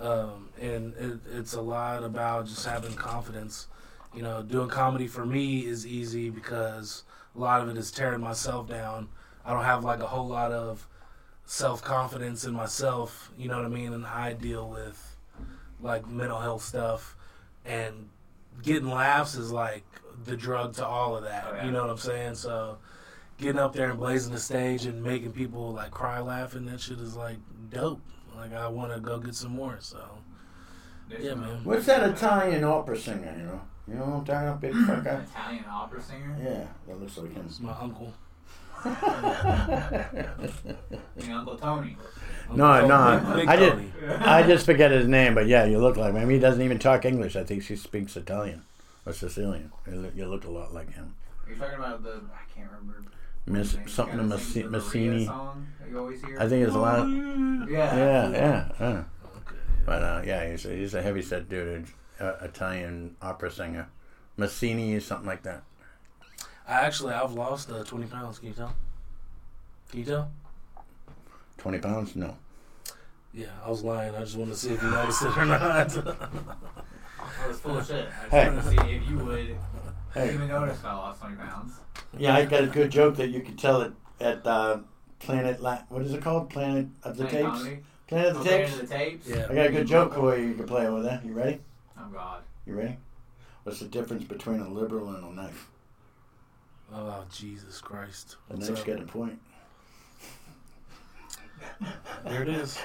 Um, 0.00 0.50
and 0.61 0.94
it, 0.96 1.20
it's 1.33 1.55
a 1.55 1.61
lot 1.61 2.05
about 2.05 2.46
just 2.46 2.66
having 2.66 2.94
confidence. 2.94 3.66
You 4.14 4.22
know, 4.22 4.42
doing 4.42 4.68
comedy 4.68 5.07
for 5.07 5.26
me 5.26 5.66
is 5.66 5.87
easy 5.87 6.31
because 6.31 7.02
a 7.35 7.38
lot 7.38 7.61
of 7.61 7.68
it 7.68 7.76
is 7.76 7.90
tearing 7.90 8.20
myself 8.20 8.68
down. 8.68 9.09
I 9.44 9.52
don't 9.52 9.64
have 9.64 9.85
like 9.85 10.00
a 10.00 10.07
whole 10.07 10.26
lot 10.26 10.52
of 10.52 10.87
self 11.44 11.83
confidence 11.83 12.44
in 12.44 12.55
myself. 12.55 13.31
You 13.38 13.48
know 13.48 13.57
what 13.57 13.66
I 13.66 13.68
mean? 13.68 13.92
And 13.92 14.07
I 14.07 14.33
deal 14.33 14.68
with 14.68 15.16
like 15.81 16.07
mental 16.09 16.40
health 16.40 16.62
stuff, 16.62 17.16
and 17.64 18.09
getting 18.62 18.88
laughs 18.88 19.35
is 19.35 19.52
like 19.52 19.85
the 20.24 20.37
drug 20.37 20.74
to 20.74 20.87
all 20.87 21.16
of 21.16 21.24
that. 21.24 21.46
Oh, 21.48 21.55
yeah. 21.57 21.66
You 21.66 21.70
know 21.70 21.83
what 21.83 21.90
I'm 21.90 21.98
saying? 21.98 22.37
So 22.37 22.79
getting 23.38 23.59
up 23.59 23.72
there 23.75 23.90
and 23.90 23.99
blazing 23.99 24.33
the 24.33 24.40
stage 24.40 24.87
and 24.87 25.03
making 25.03 25.33
people 25.33 25.72
like 25.72 25.90
cry 25.90 26.20
laughing, 26.20 26.66
that 26.66 26.81
shit 26.81 26.99
is 27.01 27.16
like 27.16 27.37
dope. 27.70 28.01
Like 28.37 28.53
I 28.53 28.68
want 28.68 28.92
to 28.92 29.01
go 29.01 29.18
get 29.18 29.35
some 29.35 29.53
more. 29.53 29.77
So 29.81 29.99
Yeah, 31.18 31.35
man. 31.35 31.64
What's 31.64 31.87
that 31.87 32.09
Italian 32.09 32.64
opera 32.64 32.99
singer? 32.99 33.35
You 33.38 33.44
know, 33.44 33.61
you 33.88 33.94
know 33.94 34.05
what 34.05 34.16
I'm 34.18 34.25
talking 34.25 34.49
about, 34.49 34.61
big 34.61 34.72
fucker. 34.75 35.22
Italian 35.25 35.64
opera 35.70 36.03
singer. 36.03 36.37
Yeah, 36.42 36.66
that 36.88 37.01
looks 37.01 37.16
like 37.18 37.33
him. 37.33 37.44
it's 37.46 37.61
my 37.61 37.72
uncle. 37.72 38.12
You 41.18 41.35
Uncle 41.35 41.57
Tony. 41.57 41.96
No, 42.55 42.87
no, 42.87 43.22
Big, 43.35 43.37
Big 43.37 43.49
I 43.49 43.57
did- 43.57 43.72
Tony. 43.72 43.90
I 44.20 44.42
just 44.42 44.66
forget 44.66 44.90
his 44.90 45.09
name, 45.09 45.35
but 45.35 45.46
yeah, 45.46 45.64
you 45.64 45.79
look 45.79 45.96
like 45.96 46.11
him. 46.11 46.16
I 46.16 46.20
mean, 46.20 46.37
he 46.37 46.38
doesn't 46.38 46.62
even 46.62 46.79
talk 46.79 47.05
English. 47.05 47.35
I 47.37 47.42
think 47.44 47.62
she 47.62 47.75
speaks 47.75 48.16
Italian 48.16 48.62
or 49.05 49.12
Sicilian. 49.12 49.72
You 49.90 49.94
look, 49.96 50.14
you 50.14 50.27
look 50.27 50.44
a 50.44 50.51
lot 50.51 50.72
like 50.75 50.92
him. 50.92 51.14
You're 51.49 51.57
talking 51.57 51.79
about 51.79 52.03
the 52.03 52.20
I 52.33 52.55
can't 52.55 52.70
remember. 52.70 53.03
Miss 53.47 53.73
his 53.73 53.93
something 53.93 54.17
The 54.17 54.23
to 54.23 54.29
guy 54.29 54.37
Massi- 54.37 54.63
Massini. 54.65 55.27
song 55.27 55.67
that 55.81 55.89
you 55.91 55.99
always 55.99 56.21
hear. 56.25 56.41
I 56.41 56.49
think 56.49 56.67
it's 56.67 56.75
a 56.75 56.79
lot. 56.79 57.07
Yeah. 57.09 57.97
Yeah, 57.97 58.29
yeah, 58.31 58.69
yeah. 58.81 59.05
Okay. 59.37 59.65
But 59.85 60.03
uh, 60.03 60.23
yeah, 60.25 60.51
he's 60.51 60.65
a, 60.67 60.71
he's 60.71 60.95
a 60.95 61.03
heavy 61.03 61.23
set 61.23 61.49
dude, 61.49 61.87
uh, 62.21 62.33
Italian 62.43 63.17
opera 63.23 63.51
singer. 63.51 63.89
Massini 64.37 64.95
or 64.95 65.01
something 65.01 65.27
like 65.27 65.43
that. 65.45 65.63
I 66.69 66.81
actually 66.81 67.15
I've 67.15 67.33
lost 67.33 67.71
uh, 67.71 67.85
20 67.85 68.07
pounds. 68.07 68.39
Can 68.41 68.49
you 68.49 68.55
tell? 68.55 68.75
Can 69.91 70.01
you 70.01 70.05
tell? 70.07 70.31
Twenty 71.59 71.79
pounds? 71.79 72.15
No. 72.17 72.37
Yeah, 73.33 73.47
I 73.65 73.71
was 73.71 73.83
lying. 73.83 74.15
I 74.15 74.21
just 74.21 74.37
wanted 74.37 74.53
to 74.53 74.57
see 74.59 74.71
if 74.75 74.83
you 74.83 74.91
noticed 74.91 75.23
it 75.23 75.37
or 75.39 75.45
not. 75.47 75.61
I 77.41 77.49
was 77.49 77.61
full 77.61 77.79
of 77.79 77.87
shit. 77.87 78.07
I 78.09 78.23
just 78.23 78.31
Hey. 78.31 78.49
wanted 78.49 78.63
to 78.63 78.69
see 78.69 78.95
if 78.97 79.09
you 79.09 79.19
would 79.19 79.57
Hey. 80.15 80.35
even 80.35 80.49
notice 80.49 80.83
I 80.85 80.93
lost 80.95 81.21
20 81.21 81.37
pounds. 81.37 81.73
Yeah, 82.19 82.35
I 82.35 82.45
got 82.45 82.64
a 82.64 82.66
good 82.69 82.90
joke 82.90 83.16
that 83.16 83.29
you 83.29 83.40
could 83.40 83.59
tell 83.59 83.83
it 83.83 83.92
at 84.21 84.47
uh, 84.47 84.79
Planet. 85.19 85.61
La- 85.62 85.83
what 85.88 86.03
is 86.03 86.12
it 86.12 86.23
called? 86.23 86.51
Planet 86.51 86.87
of 87.03 87.16
the 87.16 87.25
Planet 87.27 87.47
Tapes. 87.47 87.59
Comedy? 87.62 87.79
Planet 88.09 88.29
of 88.29 88.35
the 88.35 88.40
Okay, 88.40 88.59
Tapes. 88.64 88.77
the 88.79 88.87
tapes? 88.87 89.29
yeah. 89.29 89.47
I 89.51 89.55
got 89.55 89.66
a 89.66 89.73
good 89.73 89.87
joke 89.87 90.14
for 90.14 90.37
you. 90.37 90.47
You 90.49 90.55
can 90.55 90.66
play 90.66 90.88
with 90.88 91.05
that. 91.05 91.25
You 91.25 91.33
ready? 91.33 91.61
Oh, 91.99 92.09
God. 92.12 92.42
You 92.66 92.75
ready? 92.75 92.97
What's 93.64 93.81
the 93.81 93.87
difference 93.87 94.25
between 94.25 94.61
a 94.61 94.69
liberal 94.69 95.09
and 95.11 95.25
a 95.25 95.31
knife? 95.42 95.69
Oh 96.95 97.25
Jesus 97.33 97.81
Christ! 97.81 98.37
The 98.49 98.55
What's 98.55 98.69
knife's 98.69 98.83
up? 98.83 98.87
got 98.87 99.01
a 99.01 99.07
point. 99.07 99.40
There 102.25 102.42
it 102.42 102.49
is. 102.49 102.79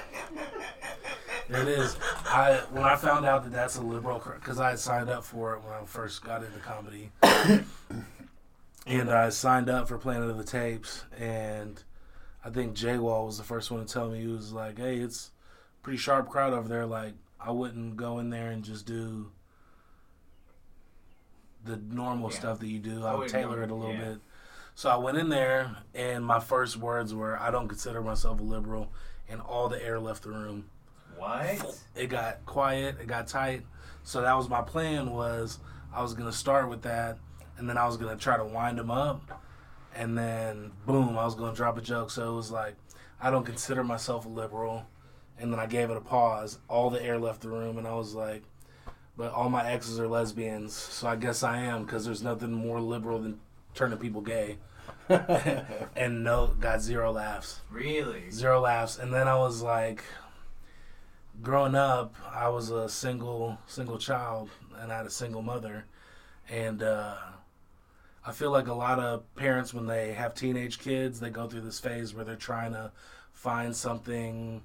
There 1.48 1.62
it 1.62 1.68
is. 1.68 1.96
I 2.24 2.62
when 2.72 2.82
I 2.82 2.96
found 2.96 3.26
out 3.26 3.44
that 3.44 3.52
that's 3.52 3.76
a 3.76 3.80
liberal 3.80 4.18
because 4.18 4.58
I 4.58 4.70
had 4.70 4.80
signed 4.80 5.08
up 5.08 5.22
for 5.22 5.54
it 5.54 5.62
when 5.62 5.72
I 5.72 5.84
first 5.84 6.24
got 6.24 6.42
into 6.42 6.58
comedy, 6.58 7.10
and 8.86 9.10
I 9.10 9.28
signed 9.30 9.68
up 9.68 9.88
for 9.88 9.98
Planet 9.98 10.30
of 10.30 10.38
the 10.38 10.44
Tapes, 10.44 11.04
and 11.18 11.82
I 12.44 12.50
think 12.50 12.74
Jay 12.74 12.98
Wall 12.98 13.26
was 13.26 13.38
the 13.38 13.44
first 13.44 13.70
one 13.70 13.84
to 13.84 13.92
tell 13.92 14.08
me 14.10 14.20
he 14.20 14.26
was 14.26 14.52
like, 14.52 14.78
"Hey, 14.78 14.96
it's 14.98 15.30
a 15.80 15.82
pretty 15.84 15.98
sharp 15.98 16.28
crowd 16.28 16.52
over 16.52 16.68
there. 16.68 16.86
Like, 16.86 17.14
I 17.40 17.50
wouldn't 17.50 17.96
go 17.96 18.18
in 18.18 18.30
there 18.30 18.50
and 18.50 18.64
just 18.64 18.86
do 18.86 19.30
the 21.64 21.76
normal 21.76 22.30
Yeah. 22.30 22.38
stuff 22.38 22.58
that 22.60 22.66
you 22.68 22.80
do. 22.80 23.04
I 23.04 23.12
I 23.12 23.14
would 23.14 23.28
tailor 23.28 23.62
it 23.62 23.70
a 23.70 23.74
little 23.74 23.94
yeah. 23.94 24.04
bit." 24.12 24.20
So 24.74 24.88
I 24.90 24.96
went 24.96 25.18
in 25.18 25.28
there, 25.28 25.76
and 25.94 26.24
my 26.24 26.40
first 26.40 26.76
words 26.76 27.14
were, 27.14 27.38
"I 27.38 27.50
don't 27.50 27.68
consider 27.68 28.00
myself 28.00 28.40
a 28.40 28.42
liberal," 28.42 28.90
and 29.28 29.40
all 29.40 29.68
the 29.68 29.82
air 29.84 30.00
left 30.00 30.22
the 30.24 30.30
room 30.30 30.70
What? 31.16 31.78
it 31.94 32.06
got 32.08 32.44
quiet, 32.46 32.98
it 33.00 33.06
got 33.06 33.28
tight. 33.28 33.64
So 34.02 34.22
that 34.22 34.32
was 34.36 34.48
my 34.48 34.62
plan 34.62 35.12
was 35.12 35.60
I 35.94 36.02
was 36.02 36.14
gonna 36.14 36.32
start 36.32 36.68
with 36.68 36.82
that, 36.82 37.18
and 37.58 37.68
then 37.68 37.76
I 37.78 37.86
was 37.86 37.96
gonna 37.96 38.16
try 38.16 38.36
to 38.36 38.44
wind 38.44 38.78
them 38.78 38.90
up, 38.90 39.42
and 39.94 40.16
then 40.16 40.72
boom, 40.86 41.18
I 41.18 41.24
was 41.24 41.34
gonna 41.34 41.54
drop 41.54 41.76
a 41.78 41.80
joke. 41.82 42.10
So 42.10 42.32
it 42.32 42.36
was 42.36 42.50
like 42.50 42.76
I 43.20 43.30
don't 43.30 43.44
consider 43.44 43.84
myself 43.84 44.26
a 44.26 44.28
liberal, 44.28 44.86
and 45.38 45.52
then 45.52 45.60
I 45.60 45.66
gave 45.66 45.90
it 45.90 45.96
a 45.96 46.00
pause. 46.00 46.58
All 46.68 46.90
the 46.90 47.02
air 47.02 47.18
left 47.18 47.42
the 47.42 47.48
room, 47.48 47.78
and 47.78 47.86
I 47.86 47.94
was 47.94 48.14
like, 48.14 48.42
but 49.16 49.32
all 49.32 49.48
my 49.50 49.68
exes 49.70 50.00
are 50.00 50.08
lesbians, 50.08 50.72
so 50.74 51.06
I 51.06 51.16
guess 51.16 51.42
I 51.42 51.58
am 51.58 51.84
because 51.84 52.04
there's 52.04 52.22
nothing 52.22 52.52
more 52.52 52.80
liberal 52.80 53.18
than 53.20 53.40
turning 53.74 53.98
people 53.98 54.20
gay. 54.22 54.58
and 55.96 56.24
no, 56.24 56.48
got 56.58 56.80
zero 56.80 57.12
laughs 57.12 57.60
Really? 57.70 58.30
zero 58.30 58.60
laughs 58.60 58.98
and 58.98 59.12
then 59.12 59.28
i 59.28 59.36
was 59.36 59.60
like 59.62 60.02
growing 61.42 61.74
up 61.74 62.14
i 62.32 62.48
was 62.48 62.70
a 62.70 62.88
single 62.88 63.58
single 63.66 63.98
child 63.98 64.48
and 64.78 64.92
i 64.92 64.96
had 64.96 65.06
a 65.06 65.10
single 65.10 65.42
mother 65.42 65.84
and 66.48 66.82
uh 66.82 67.14
i 68.24 68.32
feel 68.32 68.50
like 68.50 68.68
a 68.68 68.74
lot 68.74 68.98
of 68.98 69.22
parents 69.36 69.72
when 69.74 69.86
they 69.86 70.12
have 70.12 70.34
teenage 70.34 70.78
kids 70.78 71.20
they 71.20 71.30
go 71.30 71.48
through 71.48 71.60
this 71.60 71.80
phase 71.80 72.14
where 72.14 72.24
they're 72.24 72.36
trying 72.36 72.72
to 72.72 72.90
find 73.32 73.74
something 73.74 74.62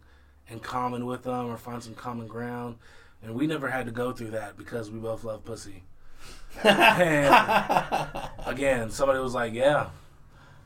in 0.50 0.60
common 0.60 1.06
with 1.06 1.24
them 1.24 1.48
or 1.48 1.58
find 1.58 1.84
some 1.84 1.96
common 1.96 2.28
ground 2.28 2.76
and 3.24 3.34
we 3.34 3.48
never 3.48 3.70
had 3.70 3.86
to 3.86 3.91
go 3.91 4.12
through 4.12 4.32
that 4.32 4.58
because 4.58 4.91
we 4.91 5.00
both 5.00 5.24
love 5.24 5.43
pussy 5.43 5.84
and 6.63 8.30
again, 8.46 8.89
somebody 8.89 9.20
was 9.20 9.34
like, 9.34 9.54
"Yeah." 9.54 9.89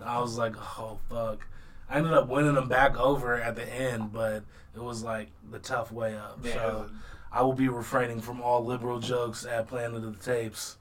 I 0.04 0.20
was 0.20 0.38
like, 0.38 0.56
"Oh 0.80 1.00
fuck." 1.10 1.46
I 1.90 1.98
ended 1.98 2.14
up 2.14 2.30
winning 2.30 2.56
them 2.56 2.70
back 2.70 2.98
over 2.98 3.36
at 3.36 3.56
the 3.56 3.68
end, 3.68 4.14
but 4.14 4.44
it 4.74 4.82
was 4.82 5.04
like 5.04 5.30
the 5.52 5.60
tough 5.60 5.92
way 5.92 6.16
up. 6.16 6.40
Yeah. 6.44 6.54
So 6.54 6.90
I 7.32 7.42
will 7.42 7.54
be 7.54 7.68
refraining 7.68 8.22
from 8.22 8.42
all 8.42 8.64
liberal 8.64 9.00
jokes 9.00 9.46
at 9.46 9.68
Planet 9.68 10.04
of 10.04 10.18
the 10.18 10.24
Tapes. 10.34 10.78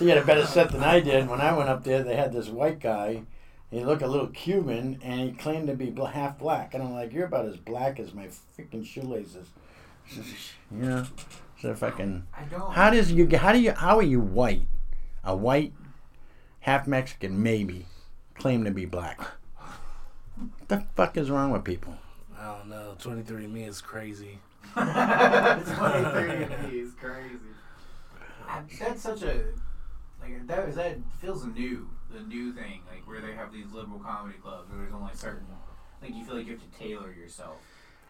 He 0.00 0.08
had 0.08 0.18
a 0.18 0.24
better 0.24 0.46
set 0.46 0.72
than 0.72 0.82
I 0.82 1.00
did. 1.00 1.28
When 1.28 1.40
I 1.40 1.56
went 1.56 1.68
up 1.68 1.84
there, 1.84 2.02
they 2.02 2.16
had 2.16 2.32
this 2.32 2.48
white 2.48 2.80
guy. 2.80 3.22
He 3.70 3.84
looked 3.84 4.02
a 4.02 4.08
little 4.08 4.28
Cuban, 4.28 4.98
and 5.02 5.20
he 5.20 5.32
claimed 5.32 5.68
to 5.68 5.74
be 5.74 5.94
half 6.12 6.38
black. 6.38 6.74
And 6.74 6.82
I'm 6.82 6.92
like, 6.92 7.12
you're 7.12 7.26
about 7.26 7.44
as 7.44 7.58
black 7.58 8.00
as 8.00 8.12
my 8.12 8.28
freaking 8.58 8.84
shoelaces. 8.84 9.48
Yeah. 10.72 11.04
So 11.60 11.74
fucking. 11.74 12.26
I 12.32 12.44
don't. 12.44 12.72
How 12.72 12.90
does 12.90 13.10
you? 13.10 13.28
How 13.36 13.50
do 13.52 13.58
you? 13.58 13.72
How 13.72 13.96
are 13.98 14.04
you 14.04 14.20
white? 14.20 14.62
A 15.24 15.34
white, 15.36 15.72
half 16.60 16.86
Mexican, 16.86 17.42
maybe, 17.42 17.86
claim 18.34 18.64
to 18.64 18.70
be 18.70 18.84
black. 18.86 19.18
What 19.18 20.68
the 20.68 20.84
fuck 20.94 21.16
is 21.16 21.28
wrong 21.28 21.50
with 21.50 21.64
people? 21.64 21.98
I 22.38 22.56
don't 22.56 22.68
know. 22.68 22.94
Twenty 23.00 23.22
three 23.22 23.48
me 23.48 23.64
is 23.64 23.80
crazy. 23.80 24.38
23 24.74 24.86
me 24.86 26.78
is 26.78 26.92
crazy. 27.00 27.36
I, 28.48 28.62
that's 28.78 29.02
such 29.02 29.22
a 29.22 29.42
like 30.34 30.46
that 30.48 30.68
is 30.68 30.76
that 30.76 30.98
feels 31.20 31.44
new, 31.44 31.88
the 32.12 32.20
new 32.20 32.52
thing, 32.52 32.82
like 32.90 33.06
where 33.06 33.20
they 33.20 33.32
have 33.32 33.52
these 33.52 33.70
liberal 33.72 33.98
comedy 33.98 34.38
clubs 34.38 34.68
where 34.70 34.78
there's 34.78 34.94
only 34.94 35.14
certain 35.14 35.46
like 36.02 36.14
you 36.14 36.24
feel 36.24 36.36
like 36.36 36.46
you 36.46 36.52
have 36.52 36.62
to 36.62 36.78
tailor 36.78 37.12
yourself. 37.12 37.56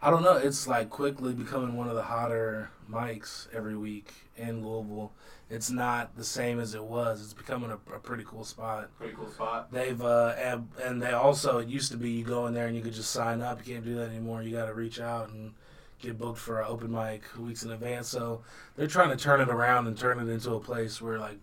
I 0.02 0.10
don't 0.10 0.22
know. 0.22 0.36
It's 0.36 0.66
like 0.66 0.88
quickly 0.88 1.34
becoming 1.34 1.76
one 1.76 1.88
of 1.88 1.94
the 1.94 2.02
hotter 2.02 2.70
mics 2.90 3.48
every 3.54 3.76
week 3.76 4.12
in 4.36 4.66
Louisville. 4.66 5.12
It's 5.50 5.70
not 5.70 6.16
the 6.16 6.24
same 6.24 6.58
as 6.58 6.74
it 6.74 6.82
was. 6.82 7.20
It's 7.20 7.34
becoming 7.34 7.70
a, 7.70 7.74
a 7.94 7.98
pretty 7.98 8.24
cool 8.26 8.44
spot. 8.44 8.88
Pretty 8.96 9.14
cool 9.14 9.30
spot. 9.30 9.70
They've 9.70 10.00
uh, 10.00 10.34
and, 10.38 10.68
and 10.82 11.02
they 11.02 11.12
also 11.12 11.58
it 11.58 11.68
used 11.68 11.90
to 11.92 11.98
be 11.98 12.10
you 12.10 12.24
go 12.24 12.46
in 12.46 12.54
there 12.54 12.66
and 12.66 12.74
you 12.76 12.82
could 12.82 12.94
just 12.94 13.10
sign 13.10 13.42
up. 13.42 13.66
You 13.66 13.74
can't 13.74 13.84
do 13.84 13.96
that 13.96 14.08
anymore. 14.08 14.42
You 14.42 14.56
got 14.56 14.66
to 14.66 14.74
reach 14.74 15.00
out 15.00 15.28
and 15.28 15.52
get 16.00 16.18
booked 16.18 16.38
for 16.38 16.60
an 16.60 16.66
open 16.68 16.90
mic 16.90 17.22
weeks 17.38 17.62
in 17.62 17.70
advance. 17.70 18.08
So 18.08 18.42
they're 18.76 18.86
trying 18.86 19.10
to 19.10 19.22
turn 19.22 19.42
it 19.42 19.50
around 19.50 19.86
and 19.86 19.98
turn 19.98 20.18
it 20.18 20.32
into 20.32 20.54
a 20.54 20.60
place 20.60 21.02
where 21.02 21.18
like 21.18 21.40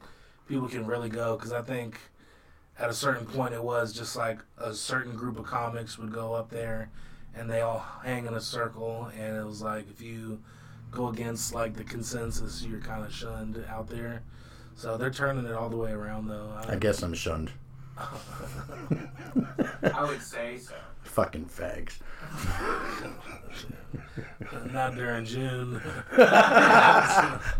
people 0.48 0.68
can 0.68 0.86
really 0.86 1.10
go. 1.10 1.36
Because 1.36 1.52
I 1.52 1.62
think 1.62 2.00
at 2.80 2.90
a 2.90 2.94
certain 2.94 3.26
point 3.26 3.54
it 3.54 3.64
was 3.64 3.94
just 3.94 4.16
like 4.16 4.40
a 4.58 4.74
certain 4.74 5.16
group 5.16 5.40
of 5.40 5.46
comics 5.46 5.98
would 5.98 6.12
go 6.12 6.34
up 6.34 6.50
there 6.50 6.90
and 7.36 7.50
they 7.50 7.62
all 7.62 7.84
hang 8.04 8.26
in 8.26 8.34
a 8.34 8.42
circle 8.42 9.12
and 9.18 9.38
it 9.38 9.46
was 9.46 9.62
like 9.62 9.90
if 9.90 10.02
you 10.02 10.40
go 10.92 11.08
against 11.08 11.54
like 11.54 11.76
the 11.76 11.84
consensus 11.84 12.64
you're 12.64 12.80
kind 12.80 13.04
of 13.04 13.14
shunned 13.14 13.64
out 13.68 13.88
there 13.88 14.22
so 14.76 14.98
they're 14.98 15.12
turning 15.12 15.46
it 15.46 15.54
all 15.54 15.70
the 15.70 15.78
way 15.78 15.92
around 15.92 16.28
though 16.28 16.52
I 16.68 16.76
guess 16.76 17.02
I'm 17.02 17.14
shunned. 17.14 17.52
I 17.98 18.08
would 20.08 20.22
say 20.22 20.58
so. 20.60 20.76
Fucking 21.18 21.46
fags. 21.46 21.94
not 24.72 24.94
during 24.94 25.26
june 25.26 25.82
You 26.12 26.26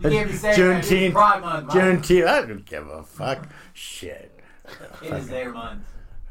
can't 0.10 0.30
be 0.30 0.36
saying 0.38 0.60
that. 0.60 0.78
It's 0.78 0.90
Juneteenth. 0.92 1.12
Pride 1.14 1.42
month. 1.42 1.66
Mike. 1.68 1.76
Juneteenth. 1.76 2.28
I 2.28 2.42
don't 2.46 2.66
give 2.66 2.88
a 2.88 3.02
fuck. 3.02 3.48
Shit. 3.74 4.40
It 5.02 5.12
is 5.12 5.28
their 5.28 5.52
month. 5.52 5.82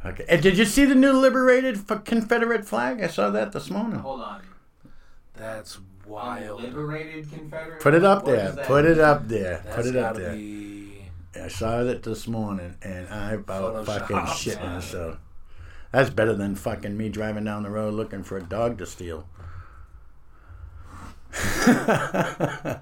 Okay. 0.04 0.24
And 0.28 0.40
did 0.40 0.56
you 0.56 0.64
see 0.64 0.84
the 0.84 0.94
new 0.94 1.12
liberated 1.14 1.78
f- 1.90 2.04
Confederate 2.04 2.64
flag? 2.64 3.02
I 3.02 3.08
saw 3.08 3.30
that 3.30 3.50
this 3.50 3.70
morning. 3.70 3.98
Hold 3.98 4.20
on. 4.20 4.42
that's 5.34 5.80
wild 6.06 6.62
Liberated 6.62 7.28
Confederate. 7.32 7.80
Put 7.80 7.94
it 7.94 8.04
up 8.04 8.22
What 8.24 8.36
there. 8.36 8.48
is 8.50 8.54
that? 8.54 8.66
Put 8.66 8.84
it 8.84 9.00
up 9.00 9.26
there. 9.26 9.62
that's 9.64 9.74
Put 9.76 9.86
it 9.86 9.96
up 9.96 10.14
gotta 10.14 10.20
there. 10.26 10.32
be 10.36 11.02
I 11.42 11.48
saw 11.48 11.80
it 11.82 12.04
this 12.04 12.28
morning, 12.28 12.76
and 12.82 13.08
I 13.08 13.32
about 13.32 13.84
Photoshop. 13.84 14.06
fucking 14.08 14.26
shit 14.36 14.62
myself. 14.62 15.18
That's 15.96 16.10
better 16.10 16.34
than 16.34 16.56
fucking 16.56 16.94
me 16.94 17.08
driving 17.08 17.44
down 17.44 17.62
the 17.62 17.70
road 17.70 17.94
looking 17.94 18.22
for 18.22 18.36
a 18.36 18.42
dog 18.42 18.76
to 18.76 18.84
steal. 18.86 19.26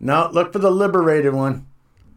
no, 0.00 0.28
look 0.32 0.52
for 0.52 0.58
the 0.58 0.70
liberated 0.70 1.32
one. 1.32 1.66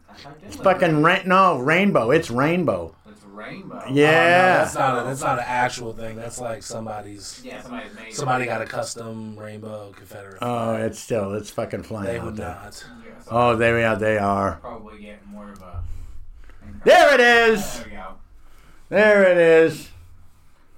I 0.09 0.13
typed 0.17 0.41
in 0.41 0.47
It's 0.49 0.57
fucking 0.57 1.01
rain. 1.01 1.21
No, 1.25 1.57
rainbow. 1.59 2.11
It's 2.11 2.29
rainbow. 2.29 2.93
It's 3.09 3.23
rainbow. 3.23 3.81
Oh, 3.85 3.89
no, 3.89 3.95
Yeah. 3.95 4.57
that's 4.57 4.75
not 4.75 4.99
a, 5.01 5.03
that's 5.07 5.21
not 5.21 5.37
an 5.39 5.45
actual 5.47 5.93
thing 5.93 6.17
that's 6.17 6.41
like 6.41 6.63
somebody's 6.63 7.39
Yeah, 7.41 7.61
somebody's 7.61 7.95
made. 7.95 8.13
somebody 8.13 8.43
got 8.45 8.61
a 8.61 8.65
custom 8.65 9.39
rainbow 9.39 9.93
confederate 9.95 10.39
Oh, 10.41 10.73
flag. 10.75 10.81
it's 10.81 10.99
still 10.99 11.33
it's 11.35 11.49
fucking 11.49 11.83
flying 11.83 12.07
they 12.07 12.19
out 12.19 12.25
would 12.25 12.35
there. 12.35 12.49
not 12.61 12.85
Yeah, 13.05 13.21
so 13.21 13.29
Oh, 13.31 13.55
there 13.55 13.73
we 13.75 13.83
are. 13.83 13.95
They 13.95 14.17
are. 14.17 14.57
probably 14.59 14.99
getting 14.99 15.29
more 15.29 15.49
of 15.49 15.61
a. 15.61 15.81
There 16.83 17.13
it 17.13 17.21
is. 17.21 17.77
There 17.79 17.85
we 17.85 17.91
go. 17.91 18.07
There 18.89 19.31
it 19.31 19.37
is. 19.37 19.91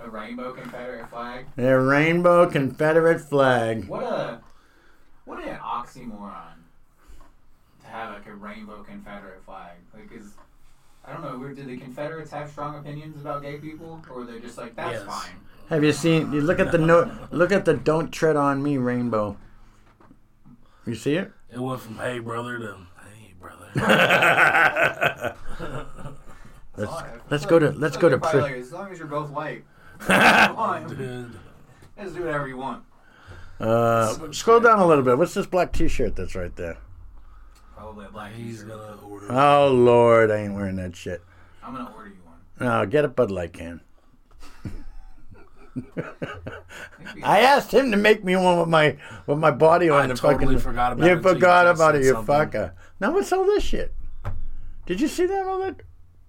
A 0.08 0.10
rainbow 0.10 0.54
Confederate 0.54 1.10
flag. 1.10 1.46
The 1.58 1.78
rainbow 1.78 2.50
Confederate 2.50 3.20
flag. 3.20 3.89
What 3.89 4.04
a 4.04 4.39
what 5.26 5.43
an 5.46 5.58
oxymoron 5.58 6.54
to 7.82 7.88
have 7.88 8.13
like 8.13 8.26
a 8.26 8.34
rainbow 8.34 8.84
Confederate 8.84 9.43
flag. 9.43 9.74
Like, 9.93 10.10
is 10.17 10.32
I 11.04 11.12
don't 11.12 11.24
know. 11.24 11.38
were- 11.38 11.54
Did 11.54 11.67
the 11.67 11.76
Confederates 11.78 12.32
have 12.32 12.50
strong 12.50 12.78
opinions 12.78 13.20
about 13.20 13.41
gay 13.41 13.58
people, 13.58 14.02
or 14.10 14.15
were 14.20 14.26
they 14.26 14.39
just 14.39 14.58
like 14.58 14.78
that's 14.78 14.93
Yes. 14.93 15.04
fine? 15.06 15.36
Have 15.70 15.84
you 15.84 15.91
seen? 15.91 16.32
You 16.32 16.39
look 16.39 16.60
at 16.62 16.72
the 16.72 16.78
note. 16.78 17.10
Look 17.32 17.52
at 17.52 17.65
the 17.65 17.74
"Don't 17.74 18.10
Tread 18.10 18.38
on 18.38 18.63
Me" 18.63 18.78
rainbow. 18.78 19.36
You 20.86 20.96
see 20.96 21.15
it? 21.15 21.34
it 21.52 21.60
went 21.60 21.82
from 21.82 21.98
hey 21.98 22.20
brother 22.20 22.58
to 22.60 22.78
hey 23.04 23.34
brother 23.41 23.67
Let's 26.78 26.93
let's 27.30 27.46
go 27.46 27.60
to 27.60 27.72
let's 27.72 27.98
go 27.98 28.08
to. 28.08 28.17
Probably 28.17 28.39
Pri- 28.41 28.50
like, 28.52 28.60
as 28.62 28.72
long 28.72 28.89
as 28.91 29.00
you're 29.00 29.08
both 29.08 29.30
white, 29.32 29.63
fine. 29.65 29.77
Dude 30.06 31.32
Just 32.00 32.16
do 32.16 32.24
whatever 32.24 32.48
you 32.48 32.58
want. 32.58 32.84
uh, 33.60 34.32
scroll 34.32 34.60
down 34.60 34.80
a 34.80 34.86
little 34.86 35.04
bit. 35.04 35.18
What's 35.18 35.34
this 35.34 35.46
black 35.48 35.72
T-shirt 35.74 36.16
that's 36.16 36.36
right 36.36 36.56
there? 36.56 36.78
Probably 37.76 38.06
a 38.06 38.10
black. 38.10 38.34
he's 38.34 38.62
t-shirt. 38.64 38.70
gonna 38.70 38.98
order 39.08 39.32
Oh 39.32 39.68
Lord, 39.72 40.32
I 40.32 40.38
ain't 40.38 40.54
wearing 40.54 40.76
that 40.78 40.96
shit. 40.96 41.22
I'm 41.64 41.74
gonna 41.76 41.92
order 41.96 42.10
you 42.10 42.16
one. 42.24 42.68
No, 42.68 42.86
get 42.86 43.06
a 43.06 43.08
Bud 43.08 43.32
Light 43.32 43.54
can. 43.54 43.82
I 47.24 47.40
asked 47.42 47.72
him 47.74 47.92
to 47.92 47.98
make 47.98 48.24
me 48.24 48.36
one 48.36 48.60
with 48.60 48.68
my 48.70 48.98
with 49.28 49.38
my 49.38 49.52
body 49.52 49.90
on 49.90 50.04
I 50.04 50.08
the 50.08 50.16
totally 50.16 50.46
fucking. 50.56 50.60
forgot 50.60 50.94
about 50.94 51.06
you 51.06 51.12
it 51.12 51.16
you 51.18 51.22
forgot 51.22 51.68
about 51.68 51.96
it, 51.96 52.04
you 52.04 52.14
something. 52.14 52.36
fucker. 52.36 52.72
Now 53.00 53.12
what's 53.14 53.32
all 53.32 53.46
this 53.46 53.64
shit? 53.64 53.94
Did 54.88 55.00
you 55.02 55.08
see 55.08 55.26
that 55.28 55.46
all 55.46 55.60
that 55.60 55.82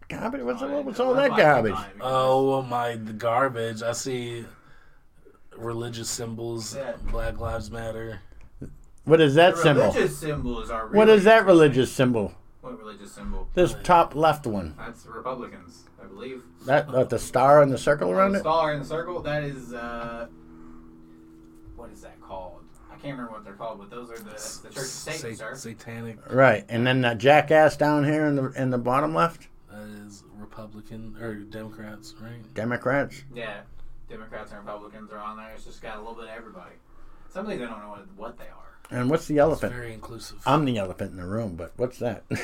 garbage? 0.08 0.42
What's, 0.42 0.62
all, 0.62 0.82
what's 0.82 1.00
all 1.00 1.14
that 1.14 1.30
That's 1.30 1.30
why 1.30 1.36
I 1.36 1.52
garbage? 1.54 1.74
clicked 1.74 2.00
on 2.00 2.10
oh 2.12 2.62
my 2.62 2.96
the 2.96 3.12
garbage 3.12 3.82
i 3.82 3.92
see 3.92 4.44
religious 5.56 6.08
symbols 6.08 6.74
Yeah. 6.76 6.92
black 7.10 7.38
lives 7.40 7.70
matter 7.70 8.20
What 9.04 9.20
is 9.20 9.34
that 9.36 9.56
The 9.56 9.62
symbol? 9.62 9.82
religious 9.84 10.18
symbols 10.18 10.70
are. 10.70 10.86
What 10.88 11.06
really 11.06 11.18
is 11.18 11.24
that 11.24 11.46
religious 11.46 11.90
symbol? 11.92 12.34
What 12.60 12.78
religious 12.78 13.10
symbol? 13.12 13.48
This 13.54 13.74
top 13.82 14.14
left 14.14 14.46
one. 14.46 14.74
That's 14.76 15.06
Republicans, 15.06 15.84
I 16.02 16.06
believe. 16.06 16.42
That 16.66 16.88
uh, 16.90 17.04
the 17.04 17.18
star 17.18 17.62
and 17.62 17.72
the 17.72 17.78
circle 17.78 18.10
around 18.10 18.32
the 18.32 18.38
it. 18.38 18.42
star 18.42 18.74
in 18.74 18.80
the 18.80 18.84
circle. 18.84 19.22
That 19.22 19.44
is. 19.44 19.72
uh 19.72 20.26
What 21.76 21.90
is 21.90 22.02
that 22.02 22.20
called? 22.20 22.60
I 22.92 22.96
can't 22.96 23.12
remember 23.16 23.32
what 23.32 23.44
they're 23.44 23.54
called, 23.54 23.78
but 23.78 23.88
those 23.90 24.10
are 24.10 24.18
the, 24.18 24.24
the 24.68 24.74
Church 24.74 24.84
of 24.84 24.90
Satan, 24.90 25.36
Sa- 25.36 25.44
sir. 25.50 25.54
satanic 25.54 26.18
Right, 26.30 26.66
and 26.68 26.86
then 26.86 27.00
that 27.00 27.16
jackass 27.16 27.76
down 27.78 28.04
here 28.04 28.26
in 28.26 28.36
the 28.36 28.50
in 28.60 28.68
the 28.68 28.78
bottom 28.78 29.14
left. 29.14 29.47
Republican 30.58 31.16
or 31.20 31.34
Democrats, 31.34 32.14
right? 32.20 32.54
Democrats. 32.54 33.22
Yeah, 33.32 33.60
Democrats 34.10 34.50
and 34.50 34.60
Republicans 34.66 35.12
are 35.12 35.18
on 35.18 35.36
there. 35.36 35.52
It's 35.54 35.64
just 35.64 35.80
got 35.80 35.96
a 35.96 36.00
little 36.00 36.14
bit 36.14 36.24
of 36.24 36.30
everybody. 36.30 36.74
Some 37.30 37.44
of 37.46 37.52
these 37.52 37.60
I 37.60 37.66
don't 37.66 37.80
know 37.80 37.90
what, 37.90 38.06
what 38.16 38.38
they 38.38 38.44
are. 38.44 38.50
And 38.90 39.08
what's 39.08 39.26
the 39.26 39.34
It's 39.34 39.42
elephant? 39.42 39.72
very 39.72 39.92
inclusive. 39.92 40.38
I'm 40.46 40.64
the 40.64 40.78
elephant 40.78 41.12
in 41.12 41.18
the 41.18 41.26
room, 41.26 41.54
but 41.54 41.74
what's 41.76 41.98
that? 41.98 42.24
I'd 42.30 42.40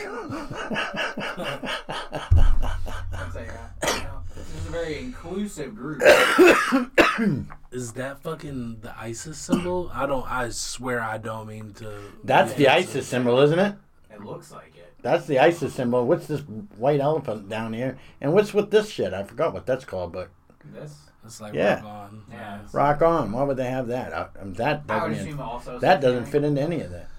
uh, 3.83 4.21
this 4.37 4.49
is 4.55 4.67
a 4.67 4.71
very 4.71 4.99
inclusive 5.01 5.75
group. 5.75 6.03
is 7.73 7.95
that 7.95 8.23
fucking 8.23 8.81
the 8.83 8.97
ISIS 8.97 9.39
symbol? 9.39 9.91
I 9.93 10.07
don't. 10.07 10.31
I 10.31 10.51
swear 10.51 11.01
I 11.01 11.19
don't 11.19 11.49
mean 11.49 11.73
to. 11.75 11.99
That's 12.23 12.53
the 12.55 12.69
ISIS 12.69 13.09
symbol, 13.09 13.41
isn't 13.41 13.59
it? 13.59 13.75
It 14.11 14.23
looks 14.25 14.53
like 14.53 14.69
it. 14.74 14.74
That's 15.05 15.27
the 15.27 15.39
ISIS 15.39 15.75
symbol. 15.75 16.07
What's 16.07 16.27
this 16.29 16.41
white 16.79 16.99
elephant 16.99 17.51
down 17.51 17.75
here? 17.75 17.99
And 18.23 18.33
what's 18.33 18.55
with 18.55 18.71
this 18.71 18.89
shit? 18.89 19.13
I 19.13 19.23
forgot 19.23 19.53
what 19.53 19.67
that's 19.67 19.85
called, 19.85 20.13
but 20.13 20.31
This, 20.65 20.97
It's 21.27 21.43
like 21.43 21.53
Yeah. 21.53 21.75
rock 21.75 21.85
on. 21.85 22.23
Yeah. 22.33 22.59
rock 22.73 23.03
on. 23.03 23.33
Why 23.33 23.43
would 23.43 23.59
they 23.59 23.69
have 23.69 23.87
that? 23.89 24.15
Uh, 24.15 24.29
um, 24.41 24.55
that 24.55 24.85
I 24.89 25.03
would 25.03 25.11
doesn't. 25.11 25.29
assume 25.29 25.41
also. 25.43 25.79
that 25.79 26.01
doesn't 26.01 26.25
fit 26.25 26.43
into 26.43 26.63
any 26.63 26.81
of 26.81 26.91
that. 26.91 27.11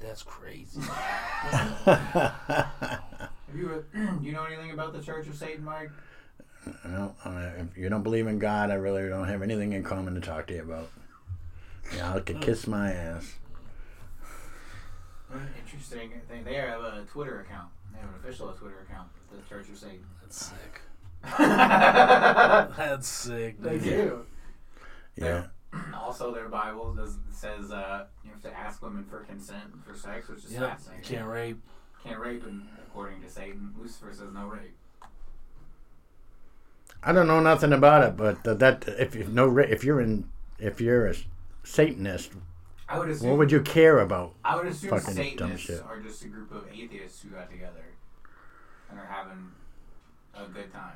That's 0.00 0.24
crazy. 0.24 0.80
Have 1.84 3.00
you, 3.54 3.84
you 4.20 4.32
know 4.32 4.42
anything 4.44 4.72
about 4.72 4.92
the 4.92 5.00
Church 5.00 5.28
of 5.28 5.36
Satan, 5.36 5.64
Mike? 5.64 5.90
No, 6.84 7.14
uh, 7.24 7.50
if 7.58 7.78
you 7.78 7.88
don't 7.88 8.02
believe 8.02 8.26
in 8.26 8.40
God, 8.40 8.72
I 8.72 8.74
really 8.74 9.08
don't 9.08 9.28
have 9.28 9.42
anything 9.42 9.74
in 9.74 9.84
common 9.84 10.14
to 10.16 10.20
talk 10.20 10.48
to 10.48 10.54
you 10.54 10.62
about. 10.62 10.90
Yeah, 11.94 12.14
I 12.14 12.18
could 12.20 12.40
kiss 12.40 12.66
my 12.66 12.90
ass. 12.92 13.34
Interesting 15.64 16.10
thing. 16.28 16.44
They 16.44 16.54
have 16.54 16.80
a 16.80 17.04
Twitter 17.10 17.40
account. 17.40 17.68
They 17.92 18.00
have 18.00 18.08
an 18.10 18.14
official 18.22 18.52
Twitter 18.52 18.86
account. 18.88 19.08
The 19.30 19.38
Church 19.48 19.68
of 19.68 19.76
Satan. 19.78 20.04
That's 20.22 20.46
sick. 20.46 20.80
That's 21.38 23.06
sick. 23.08 23.62
Dude. 23.62 23.82
do. 23.82 24.26
Yeah. 25.16 25.46
Also, 25.96 26.32
their 26.32 26.48
Bible 26.48 26.92
does, 26.94 27.16
says 27.32 27.72
uh, 27.72 28.06
you 28.24 28.30
have 28.30 28.40
to 28.42 28.56
ask 28.56 28.80
women 28.80 29.02
for 29.04 29.20
consent 29.24 29.64
for 29.84 29.96
sex, 29.96 30.28
which 30.28 30.44
is 30.44 30.52
Yep. 30.52 30.60
fascinating. 30.70 31.04
Can't 31.04 31.26
rape. 31.28 31.60
Can't 32.04 32.20
rape, 32.20 32.44
and 32.46 32.68
according 32.86 33.20
to 33.22 33.28
Satan, 33.28 33.74
Lucifer 33.76 34.12
says 34.12 34.32
no 34.32 34.46
rape. 34.46 34.76
I 37.02 37.10
don't 37.12 37.26
know 37.26 37.40
nothing 37.40 37.72
about 37.72 38.04
it, 38.04 38.16
but 38.16 38.44
th- 38.44 38.58
that 38.58 38.84
if 38.86 39.16
you 39.16 39.24
know 39.24 39.58
if 39.58 39.82
you're 39.82 40.00
in 40.00 40.28
if 40.60 40.80
you're 40.80 41.08
a 41.08 41.14
Satanist, 41.64 42.32
I 42.94 42.98
would 42.98 43.08
assume. 43.10 43.30
what 43.30 43.38
would 43.38 43.52
you 43.52 43.60
care 43.60 43.98
about? 44.00 44.34
I 44.44 44.56
would 44.56 44.66
assume 44.66 44.90
fucking 44.90 45.14
dumb 45.14 45.24
Satanists 45.48 45.66
shit. 45.66 45.82
are 45.82 46.00
just 46.00 46.24
a 46.24 46.28
group 46.28 46.52
of 46.52 46.64
atheists 46.72 47.22
who 47.22 47.28
got 47.30 47.50
together 47.50 47.84
and 48.90 48.98
are 48.98 49.06
having 49.06 49.50
a 50.34 50.46
good 50.52 50.72
time. 50.72 50.92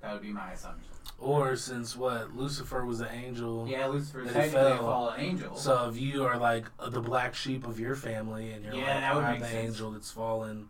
That 0.00 0.12
would 0.14 0.22
be 0.22 0.32
my 0.32 0.52
assumption. 0.52 0.88
Or 1.18 1.54
since 1.54 1.96
what 1.96 2.34
Lucifer 2.34 2.84
was 2.84 3.00
an 3.00 3.08
angel. 3.12 3.66
Yeah, 3.68 3.86
Lucifer 3.86 4.22
is 4.22 4.32
That 4.32 4.42
he 4.42 4.48
a 4.48 4.52
fell. 4.52 4.78
fallen 4.78 5.20
angel. 5.20 5.54
So 5.56 5.88
if 5.88 6.00
you 6.00 6.24
are 6.24 6.36
like 6.36 6.64
the 6.90 7.00
black 7.00 7.34
sheep 7.36 7.66
of 7.66 7.78
your 7.78 7.94
family, 7.94 8.50
and 8.52 8.64
you're 8.64 8.74
Yeah, 8.74 8.80
like, 8.80 9.00
that 9.00 9.14
would 9.14 9.24
I'm 9.24 9.40
the 9.40 9.46
sense. 9.46 9.68
angel 9.68 9.90
that's 9.92 10.10
fallen, 10.10 10.68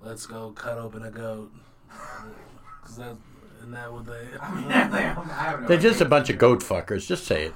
let's 0.00 0.26
go 0.26 0.50
cut 0.50 0.78
open 0.78 1.04
a 1.04 1.10
goat. 1.12 1.52
Cause 2.82 2.96
that 2.96 3.16
isn't 3.58 3.70
that 3.70 3.92
what 3.92 4.04
they? 4.06 4.26
I 4.42 4.54
mean, 4.54 4.64
I 4.72 4.98
have 4.98 5.60
no 5.62 5.68
They're 5.68 5.78
just 5.78 6.00
a 6.00 6.04
bunch 6.04 6.28
of 6.28 6.38
goat 6.38 6.60
fuckers. 6.60 7.06
Just 7.06 7.24
say 7.24 7.44
it. 7.44 7.54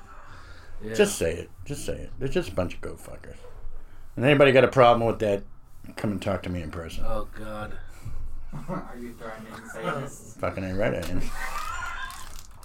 Yeah. 0.82 0.94
Just 0.94 1.18
say 1.18 1.32
it. 1.34 1.50
Just 1.64 1.84
say 1.84 1.94
it. 1.94 2.10
They're 2.18 2.28
just 2.28 2.50
a 2.50 2.54
bunch 2.54 2.74
of 2.74 2.80
goat 2.80 2.98
fuckers. 2.98 3.36
And 4.16 4.24
anybody 4.24 4.52
got 4.52 4.64
a 4.64 4.68
problem 4.68 5.06
with 5.06 5.18
that? 5.20 5.42
Come 5.96 6.12
and 6.12 6.22
talk 6.22 6.42
to 6.42 6.50
me 6.50 6.62
in 6.62 6.70
person. 6.70 7.04
Oh 7.06 7.28
God. 7.38 7.78
Are 8.68 8.96
you 8.98 9.14
threatening 9.14 9.52
to 9.52 9.68
say 9.70 9.82
this? 10.00 10.36
Fucking 10.40 10.64
ain't 10.64 10.78
right. 10.78 10.94
I 10.94 11.08
am. 11.08 11.22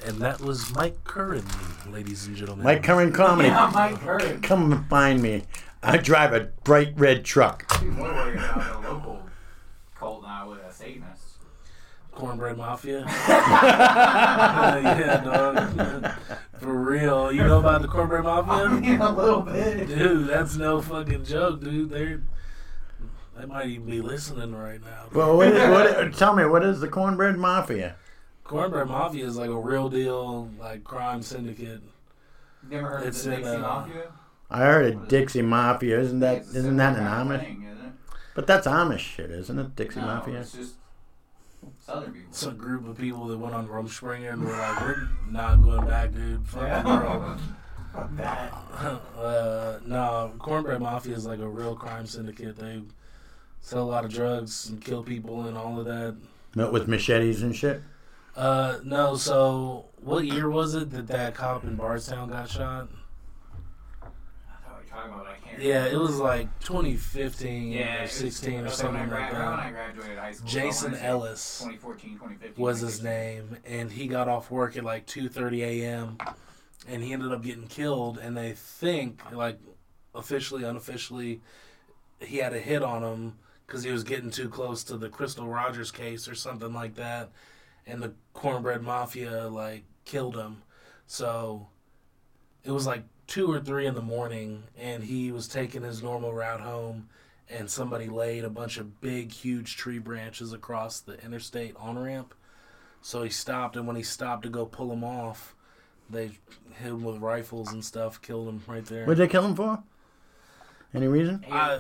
And 0.06 0.17
that 0.19 0.41
was 0.41 0.73
Mike 0.73 1.04
Curran, 1.06 1.45
ladies 1.89 2.28
and 2.28 2.36
gentlemen. 2.36 2.65
Mike 2.65 2.84
Curran 2.84 3.13
comedy. 3.13 3.49
Yeah, 3.49 3.71
Mike 3.73 3.99
Curran. 3.99 4.41
Come 4.41 4.71
and 4.71 4.86
find 4.89 5.21
me. 5.21 5.43
I 5.82 5.97
drive 5.97 6.34
a 6.34 6.52
bright 6.63 6.93
red 6.95 7.23
truck. 7.23 7.71
He's 7.80 7.89
more 7.91 8.12
worried 8.12 8.36
about 8.36 8.82
the 8.82 8.89
local 8.89 9.23
cult 9.95 10.23
now 10.23 10.49
with 10.49 10.60
a 10.60 10.73
Satanist. 10.73 11.23
Cornbread 12.12 12.58
Mafia. 12.58 12.99
yeah, 13.28 15.21
dog. 15.23 16.12
For 16.63 16.73
real. 16.73 17.32
You 17.32 17.43
know 17.43 17.60
about 17.60 17.82
the 17.82 17.88
Cornbread 17.88 18.26
I 18.26 18.41
Mafia? 18.41 18.69
mean, 18.82 19.02
a 19.02 19.12
little 19.13 19.41
bit. 19.41 19.88
Dude, 19.88 20.28
that's 20.28 20.56
no 20.56 20.82
fucking 20.82 21.26
joke, 21.26 21.62
dude. 21.62 21.89
They're 21.89 22.21
they 23.38 23.45
might 23.45 23.67
even 23.67 23.86
be 23.89 23.99
listening 23.99 24.56
right 24.56 24.80
now. 24.84 25.06
Well, 25.12 25.36
what 25.38 25.47
is, 25.47 25.69
what, 25.69 26.13
tell 26.13 26.36
me, 26.36 26.45
what 26.45 26.63
is 26.63 26.80
the 26.80 26.88
cornbread 26.88 27.36
mafia? 27.38 27.95
Cornbread 28.43 28.88
Mafia 28.88 29.26
is 29.26 29.38
like 29.38 29.49
a 29.49 29.58
real 29.60 29.89
deal, 29.89 30.49
like 30.60 30.84
crime 30.84 31.21
syndicate. 31.23 31.82
Never 32.69 32.88
heard 32.88 33.08
It's 33.08 33.26
of 33.26 33.32
the 33.32 33.38
Dixie 33.38 33.56
uh, 33.56 33.60
Mafia? 33.60 34.12
I 34.52 34.60
heard 34.60 34.93
of 34.93 35.08
Dixie 35.08 35.41
Mafia. 35.41 35.99
Isn't 35.99 36.19
that 36.19 36.38
It's 36.38 36.54
a 36.54 36.58
isn't 36.60 36.78
that 36.78 36.89
an 36.89 36.95
similar 36.99 37.10
kind 37.15 37.32
of 37.32 37.39
Amish? 37.39 37.43
thing, 37.43 37.63
isn't 37.73 37.86
it? 37.88 37.93
But 38.36 38.47
that's 38.47 38.67
Amish 38.67 38.99
shit, 38.99 39.32
isn't 39.32 39.58
it? 39.60 39.76
Dixie 39.76 39.99
No, 39.99 40.06
Mafia. 40.06 40.39
It's 40.41 40.52
just 40.52 40.76
Southern 41.86 42.13
people. 42.13 42.30
It's 42.30 42.46
a 42.46 42.52
group 42.52 42.88
of 42.88 42.98
people 42.98 43.28
that 43.28 43.38
went 43.38 43.54
on 43.54 43.67
Rumspringa 43.67 44.34
and 44.34 44.43
were 44.43 44.52
like, 44.52 44.82
we're 44.82 45.10
not 45.30 45.62
going 45.62 45.86
back, 45.86 46.13
dude. 46.13 46.48
Fuck 46.48 46.84
the 46.84 46.89
world. 46.89 47.39
Fuck 47.93 48.15
that. 48.15 48.54
uh, 49.17 49.80
no, 49.86 50.34
Cornbread 50.39 50.82
Mafia 50.82 51.15
is 51.15 51.26
like 51.26 51.39
a 51.39 51.48
real 51.48 51.76
crime 51.76 52.08
syndicate. 52.08 52.56
They 52.56 52.82
sell 53.60 53.84
a 53.84 53.89
lot 53.89 54.06
of 54.06 54.13
drugs 54.13 54.69
and 54.69 54.82
kill 54.82 55.04
people 55.04 55.46
and 55.48 55.58
all 55.58 55.78
of 55.78 55.86
that. 55.86 56.15
Met 56.56 56.72
with 56.72 56.88
machetes 56.88 57.41
and 57.41 57.56
shit. 57.56 57.82
Uh, 58.36 58.78
no, 58.84 59.15
so 59.15 59.86
what 60.02 60.26
year 60.26 60.50
was 60.50 60.76
it 60.76 60.89
that 60.91 61.08
that 61.08 61.36
cop 61.36 61.63
in 61.65 61.76
Bardstown 61.76 62.30
got 62.30 62.50
shot? 62.50 62.88
I 64.02 64.06
know 64.06 64.76
what 64.76 64.86
you're 64.88 64.93
talking 65.08 65.13
about. 65.22 65.28
I 65.28 65.48
can't. 65.48 65.62
Yeah, 65.62 65.86
it 65.86 65.98
was 65.98 66.20
like 66.20 66.48
2015 66.60 67.72
Yeah, 67.72 67.96
or 67.96 67.98
it 68.00 68.02
was- 68.04 68.12
16 68.13 68.60
or 68.66 68.70
something 68.70 69.00
like 69.02 69.10
gra- 69.10 69.20
When 69.32 69.42
I 69.42 69.63
that. 69.63 69.72
graduated 69.74 70.18
high 70.18 70.32
school, 70.32 70.48
Jason 70.50 70.96
Ellis 70.96 71.60
2014, 71.60 72.13
2015. 72.16 72.63
was 72.63 72.80
his 72.80 73.04
name, 73.04 73.58
and 73.66 73.92
he 73.92 74.08
got 74.08 74.28
off 74.28 74.50
work 74.52 74.76
at 74.78 74.84
like 74.84 75.06
2:30 75.06 75.62
a.m. 75.63 76.18
and 76.88 77.02
he 77.04 77.13
ended 77.13 77.32
up 77.32 77.42
getting 77.44 77.68
killed. 77.68 78.18
And 78.18 78.36
they 78.36 78.54
think, 78.54 79.22
like, 79.32 79.60
officially, 80.13 80.63
unofficially, 80.63 81.42
he 82.20 82.38
had 82.38 82.54
a 82.54 82.60
hit 82.60 82.84
on 82.84 83.04
him 83.04 83.38
because 83.66 83.84
he 83.84 83.92
was 83.92 84.04
getting 84.04 84.30
too 84.30 84.50
close 84.50 84.84
to 84.86 84.98
the 84.98 85.10
Crystal 85.10 85.48
Rogers 85.48 85.92
case 85.92 86.28
or 86.28 86.36
something 86.36 86.74
like 86.74 86.96
that, 86.96 87.30
and 87.88 88.02
the 88.02 88.13
Cornbread 88.34 88.82
Mafia 88.82 89.48
like 89.48 89.84
killed 90.06 90.36
him. 90.36 90.63
So 91.08 91.68
it 92.63 92.72
was 92.72 92.86
like 92.88 93.04
two 93.34 93.52
or 93.52 93.60
three 93.60 93.88
in 93.88 93.96
the 93.96 94.02
morning, 94.02 94.62
and 94.80 95.04
he 95.04 95.32
was 95.32 95.48
taking 95.48 95.82
his 95.82 96.04
normal 96.04 96.32
route 96.32 96.60
home, 96.62 97.10
and 97.50 97.67
somebody 97.67 98.06
laid 98.08 98.43
a 98.43 98.50
bunch 98.50 98.78
of 98.78 99.02
big, 99.02 99.32
huge 99.32 99.76
tree 99.76 99.98
branches 99.98 100.54
across 100.54 101.00
the 101.00 101.19
interstate 101.26 101.76
on 101.78 101.98
ramp. 101.98 102.36
So 103.02 103.24
he 103.24 103.32
stopped, 103.32 103.76
and 103.76 103.88
when 103.88 103.96
he 103.96 104.04
stopped 104.04 104.43
to 104.43 104.50
go 104.50 104.67
pull 104.67 104.93
him 104.93 105.04
off, 105.04 105.56
they 106.12 106.26
hit 106.76 106.89
him 106.89 107.04
with 107.04 107.17
rifles 107.17 107.74
and 107.74 107.84
stuff, 107.84 108.22
killed 108.22 108.48
him 108.48 108.62
right 108.67 108.86
there. 108.86 109.06
What'd 109.06 109.17
they 109.17 109.28
kill 109.32 109.46
him 109.46 109.56
for? 109.56 109.82
Any 110.93 111.08
reason? 111.08 111.43
I, 111.52 111.80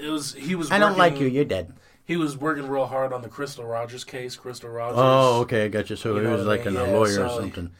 it 0.00 0.08
was 0.08 0.34
he 0.34 0.54
was. 0.54 0.70
I 0.70 0.78
don't 0.78 0.96
like 0.96 1.18
you. 1.18 1.26
You're 1.26 1.44
dead. 1.44 1.72
He 2.04 2.16
was 2.16 2.36
working 2.36 2.68
real 2.68 2.86
hard 2.86 3.12
on 3.12 3.22
the 3.22 3.28
Crystal 3.28 3.64
Rogers 3.64 4.04
case. 4.04 4.36
Crystal 4.36 4.70
Rogers. 4.70 4.98
Oh, 5.00 5.40
okay, 5.40 5.64
I 5.64 5.68
got 5.68 5.90
you. 5.90 5.96
So 5.96 6.14
You 6.14 6.20
he 6.20 6.26
was 6.28 6.46
what 6.46 6.46
I 6.46 6.56
like 6.58 6.66
mean? 6.66 6.76
a 6.76 6.86
Yeah, 6.86 6.92
lawyer 6.92 7.24
or 7.24 7.28
so- 7.28 7.40
something. 7.40 7.72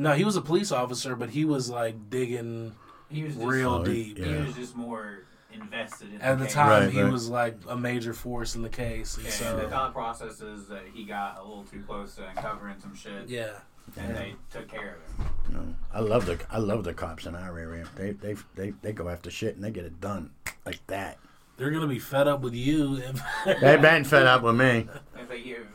No, 0.00 0.14
he 0.14 0.24
was 0.24 0.34
a 0.36 0.40
police 0.40 0.72
officer, 0.72 1.14
but 1.14 1.28
he 1.30 1.44
was 1.44 1.68
like 1.68 2.08
digging 2.08 2.74
He 3.10 3.22
was 3.24 3.34
just, 3.34 3.46
real 3.46 3.82
deep. 3.82 4.16
He 4.16 4.32
was 4.34 4.54
just 4.54 4.74
more 4.74 5.24
invested 5.52 6.14
in 6.14 6.20
At 6.22 6.38
the 6.38 6.46
case. 6.46 6.54
time, 6.54 6.84
Right, 6.84 6.90
he 6.90 7.02
right. 7.02 7.12
was 7.12 7.28
like 7.28 7.58
a 7.68 7.76
major 7.76 8.14
force 8.14 8.54
in 8.56 8.62
the 8.62 8.70
case, 8.70 9.16
and 9.18 9.26
Yeah, 9.26 9.62
the 9.62 9.68
thought 9.68 9.92
process 9.92 10.40
is 10.40 10.68
that 10.68 10.84
he 10.94 11.04
got 11.04 11.38
a 11.38 11.42
little 11.42 11.64
too 11.64 11.82
close 11.86 12.14
to 12.14 12.26
uncovering 12.28 12.80
some 12.80 12.94
shit, 12.94 13.28
yeah. 13.28 13.50
and 13.98 14.16
they 14.16 14.34
took 14.50 14.68
care 14.68 14.96
of 15.18 15.24
him. 15.26 15.32
No, 15.52 15.74
I 15.92 16.00
love 16.00 16.24
the 16.24 16.38
I 16.50 16.58
love 16.58 16.84
the 16.84 16.94
cops 16.94 17.26
in 17.26 17.34
our 17.34 17.58
area. 17.58 17.84
They 17.96 18.12
they 18.12 18.36
they 18.54 18.70
they 18.80 18.92
go 18.92 19.08
after 19.10 19.30
shit 19.30 19.54
and 19.56 19.62
they 19.62 19.70
get 19.70 19.84
it 19.84 20.00
done 20.00 20.30
like 20.64 20.80
that. 20.86 21.18
They're 21.58 21.70
gonna 21.72 21.86
be 21.88 21.98
fed 21.98 22.26
up 22.26 22.40
with 22.40 22.54
you. 22.54 23.02
If, 23.44 23.60
They've 23.60 23.82
been 23.82 24.04
fed 24.04 24.26
up 24.26 24.42
with 24.42 24.54
me. 24.56 24.88
If 25.14 25.28
they, 25.28 25.38
you, 25.38 25.66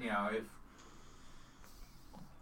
you 0.00 0.06
know, 0.08 0.30
if 0.32 0.44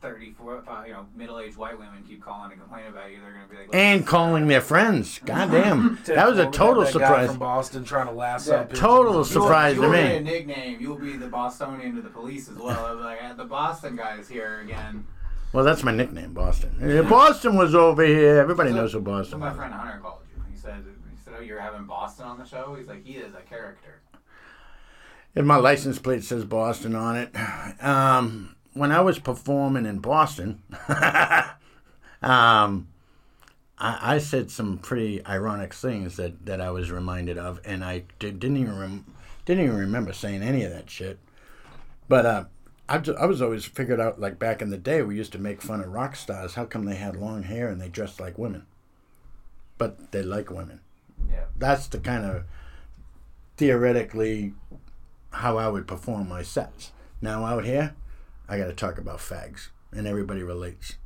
34, 0.03 0.65
uh, 0.69 0.85
you 0.85 0.93
know, 0.93 1.07
middle-aged 1.17 1.57
white 1.57 1.79
women 1.79 2.03
keep 2.07 2.23
calling 2.23 2.51
and 2.53 2.61
complaining 2.61 2.91
about 2.91 3.11
you, 3.11 3.19
they're 3.23 3.33
gonna 3.33 3.47
be 3.49 3.57
like, 3.57 3.69
And 3.73 4.07
calling 4.07 4.49
their 4.49 4.61
friends. 4.61 5.21
Goddamn. 5.25 5.99
that 6.07 6.29
was 6.29 6.39
a 6.39 6.51
total 6.51 6.83
that 6.83 6.93
Guy 6.93 6.93
surprise. 6.93 7.29
from 7.31 7.39
Boston 7.39 7.85
trying 7.85 8.07
to 8.09 8.13
lasso. 8.13 8.53
Yeah, 8.53 8.63
pigeons. 8.65 8.81
total 8.81 9.13
You'll- 9.15 9.25
surprise 9.25 9.77
to 9.77 9.83
you'll 9.83 9.91
me. 9.93 10.17
a 10.17 10.21
nickname. 10.21 10.81
You'll 10.81 10.99
be 10.99 11.17
the 11.17 11.29
Bostonian 11.29 11.95
to 11.97 12.03
the 12.03 12.11
police 12.11 12.49
as 12.49 12.57
well. 12.57 12.85
I'll 12.85 12.97
be 12.97 13.03
like, 13.05 13.19
"Ah, 13.23 13.33
the 13.35 13.45
Boston 13.45 13.97
guy's 13.97 14.29
here 14.29 14.61
again. 14.61 15.07
Well, 15.53 15.65
that's 15.65 15.83
my 15.85 15.93
nickname, 15.93 16.33
Boston. 16.33 17.07
Boston 17.09 17.57
was 17.57 17.75
over 17.75 18.05
here. 18.05 18.39
Everybody 18.39 18.71
So- 18.71 18.77
knows 18.77 18.93
who 18.93 18.99
So 18.99 19.03
Boston 19.05 19.39
my 19.41 19.49
was. 19.49 19.57
friend 19.57 19.73
Hunter 19.73 19.99
called 20.01 20.23
you. 20.37 20.43
He 20.51 20.57
said, 20.59 20.83
he 21.11 21.17
said, 21.25 21.35
oh, 21.39 21.43
you're 21.43 21.61
having 21.61 21.85
Boston 21.85 22.27
on 22.27 22.39
the 22.39 22.45
show. 22.45 22.75
He's 22.79 22.89
like, 22.89 23.05
he 23.05 23.13
is 23.15 23.35
a 23.35 23.41
character. 23.43 24.01
And 25.37 25.47
my 25.47 25.57
license 25.57 25.99
plate 25.99 26.25
says 26.25 26.45
Boston 26.45 26.95
on 26.95 27.17
it. 27.17 27.31
Um, 27.83 28.55
when 28.75 28.93
I 28.93 29.01
was 29.01 29.19
performing 29.19 29.87
in 29.87 29.99
Boston, 29.99 30.63
um, 32.23 32.89
I, 33.79 34.15
I 34.15 34.19
said 34.19 34.51
some 34.51 34.79
pretty 34.79 35.25
ironic 35.27 35.75
things 35.75 36.17
that, 36.17 36.47
that 36.47 36.61
I 36.61 36.71
was 36.71 36.91
reminded 36.91 37.39
of, 37.39 37.61
and 37.65 37.85
I 37.85 38.05
did, 38.19 38.41
didn't 38.41 38.59
even 38.59 38.79
rem- 38.79 39.15
didn't 39.45 39.65
even 39.65 39.77
remember 39.77 40.13
saying 40.13 40.43
any 40.43 40.63
of 40.65 40.73
that 40.73 40.89
shit. 40.89 41.19
But 42.09 42.27
uh, 42.27 42.45
I, 42.89 42.99
ju- 42.99 43.17
I 43.19 43.27
was 43.27 43.43
always 43.43 43.65
figured 43.65 44.01
out 44.01 44.21
like 44.21 44.39
back 44.39 44.63
in 44.63 44.71
the 44.71 44.79
day 44.79 45.03
we 45.03 45.17
used 45.17 45.33
to 45.33 45.39
make 45.39 45.63
fun 45.63 45.81
of 45.81 45.89
rock 45.93 46.17
stars. 46.17 46.55
How 46.55 46.65
come 46.65 46.85
they 46.85 46.97
had 46.97 47.17
long 47.17 47.43
hair 47.43 47.69
and 47.69 47.81
they 47.81 47.89
dressed 47.89 48.21
like 48.21 48.39
women? 48.39 48.67
But 49.79 50.13
they 50.13 50.23
like 50.23 50.51
women. 50.51 50.81
Yeah. 51.31 51.45
That's 51.57 51.87
the 51.89 51.99
kind 51.99 52.25
of 52.25 52.45
theoretically 53.57 54.55
how 55.31 55.57
I 55.57 55.69
would 55.69 55.87
perform 55.87 56.29
my 56.29 56.43
sets. 56.43 56.93
Now 57.21 57.45
out 57.45 57.65
here, 57.65 57.95
I 58.53 58.59
got 58.59 58.67
to 58.67 58.75
talk 58.75 58.99
about 58.99 59.17
fags, 59.17 59.71
and 59.93 60.07
everybody 60.07 60.43
relates. 60.43 60.97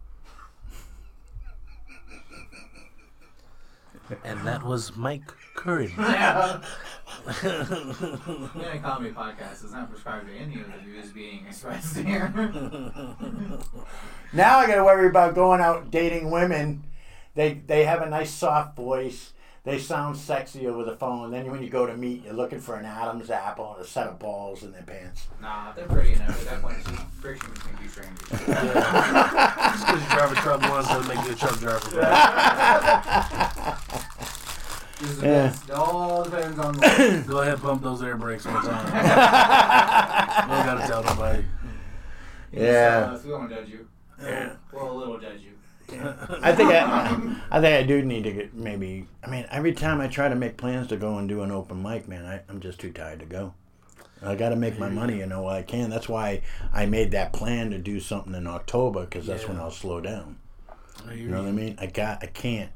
And 4.24 4.44
that 4.44 4.64
was 4.64 4.96
Mike 4.96 5.32
Curran. 5.54 5.92
Yeah. 5.96 6.60
Any 7.44 8.80
comedy 8.80 9.14
podcast 9.14 9.64
is 9.64 9.70
not 9.70 9.88
prescribed 9.88 10.26
to 10.26 10.34
any 10.34 10.60
of 10.60 10.66
the 10.72 10.78
views 10.84 11.12
being 11.12 11.46
expressed 11.46 11.96
here. 11.96 12.32
Now 14.32 14.58
I 14.58 14.66
got 14.66 14.74
to 14.74 14.84
worry 14.84 15.06
about 15.06 15.36
going 15.36 15.60
out 15.60 15.92
dating 15.92 16.32
women. 16.32 16.82
They 17.36 17.62
they 17.64 17.84
have 17.84 18.02
a 18.02 18.10
nice 18.10 18.32
soft 18.32 18.74
voice. 18.74 19.34
They 19.66 19.78
sound 19.80 20.16
sexy 20.16 20.68
over 20.68 20.84
the 20.84 20.94
phone. 20.94 21.32
Then 21.32 21.50
when 21.50 21.60
you 21.60 21.68
go 21.68 21.86
to 21.86 21.96
meet, 21.96 22.24
you're 22.24 22.34
looking 22.34 22.60
for 22.60 22.76
an 22.76 22.84
Adam's 22.84 23.30
apple 23.30 23.74
and 23.74 23.84
a 23.84 23.88
set 23.88 24.06
of 24.06 24.16
balls 24.20 24.62
in 24.62 24.70
their 24.70 24.84
pants. 24.84 25.26
nah, 25.42 25.72
they're 25.72 25.88
pretty 25.88 26.12
enough. 26.12 26.40
At 26.40 26.46
that 26.46 26.62
point, 26.62 26.76
it's 26.78 26.88
just 26.88 27.02
friction 27.20 27.50
between 27.52 27.76
two 27.78 27.88
strangers. 27.88 28.28
Just 28.30 28.46
because 28.46 30.02
you 30.02 30.08
drive 30.08 30.30
a 30.30 30.34
truck 30.36 30.60
once 30.70 30.86
doesn't 30.86 31.08
make 31.12 31.26
you 31.26 31.32
a 31.32 31.34
truck 31.34 31.58
driver. 31.58 31.90
Bro. 31.90 32.02
This 34.98 35.20
Yeah. 35.22 35.52
It 35.52 35.70
all 35.72 36.24
depends 36.24 36.58
on 36.60 36.74
the. 36.74 37.24
Go 37.28 37.40
ahead, 37.40 37.60
pump 37.60 37.82
those 37.82 38.02
air 38.04 38.16
brakes 38.16 38.46
one 38.46 38.62
time. 38.62 38.86
You 40.46 40.54
don't 40.54 40.66
gotta 40.66 40.86
tell 40.86 41.02
nobody. 41.02 41.44
Yeah. 42.52 43.10
Uh, 43.14 43.18
we 43.24 43.32
won't 43.32 43.50
judge 43.50 43.68
you. 43.68 43.88
Yeah. 44.22 44.52
Well, 44.72 44.92
a 44.92 44.96
little 44.96 45.18
judge 45.18 45.40
you. 45.40 45.55
I 45.92 46.52
think 46.52 46.70
I, 46.70 47.36
I 47.50 47.60
think 47.60 47.74
I 47.74 47.82
do 47.82 48.02
need 48.02 48.24
to 48.24 48.32
get 48.32 48.54
maybe. 48.54 49.06
I 49.22 49.30
mean, 49.30 49.46
every 49.50 49.72
time 49.72 50.00
I 50.00 50.08
try 50.08 50.28
to 50.28 50.34
make 50.34 50.56
plans 50.56 50.88
to 50.88 50.96
go 50.96 51.18
and 51.18 51.28
do 51.28 51.42
an 51.42 51.50
open 51.50 51.82
mic, 51.82 52.08
man, 52.08 52.24
I, 52.24 52.42
I'm 52.48 52.60
just 52.60 52.80
too 52.80 52.92
tired 52.92 53.20
to 53.20 53.26
go. 53.26 53.54
I 54.22 54.34
got 54.34 54.48
to 54.48 54.56
make 54.56 54.78
my 54.78 54.88
money, 54.88 55.18
you 55.18 55.26
know, 55.26 55.42
while 55.42 55.56
I 55.56 55.62
can. 55.62 55.90
That's 55.90 56.08
why 56.08 56.42
I 56.72 56.86
made 56.86 57.10
that 57.10 57.32
plan 57.32 57.70
to 57.70 57.78
do 57.78 58.00
something 58.00 58.34
in 58.34 58.46
October 58.46 59.04
because 59.04 59.26
that's 59.26 59.46
when 59.46 59.58
I'll 59.58 59.70
slow 59.70 60.00
down. 60.00 60.38
You 61.14 61.28
know 61.28 61.42
what 61.42 61.48
I 61.48 61.52
mean? 61.52 61.76
I 61.78 61.86
got, 61.86 62.22
I 62.22 62.26
can't. 62.26 62.70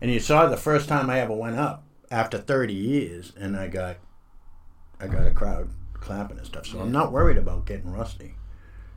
And 0.00 0.10
you 0.10 0.20
saw 0.20 0.46
the 0.46 0.56
first 0.56 0.88
time 0.88 1.08
I 1.08 1.20
ever 1.20 1.32
went 1.32 1.56
up 1.56 1.84
after 2.10 2.36
30 2.38 2.74
years, 2.74 3.32
and 3.36 3.56
I 3.56 3.68
got, 3.68 3.96
I 5.00 5.06
got 5.06 5.26
a 5.26 5.30
crowd 5.30 5.70
clapping 5.94 6.36
and 6.36 6.46
stuff. 6.46 6.66
So 6.66 6.80
I'm 6.80 6.92
not 6.92 7.10
worried 7.10 7.38
about 7.38 7.64
getting 7.64 7.90
rusty. 7.90 8.34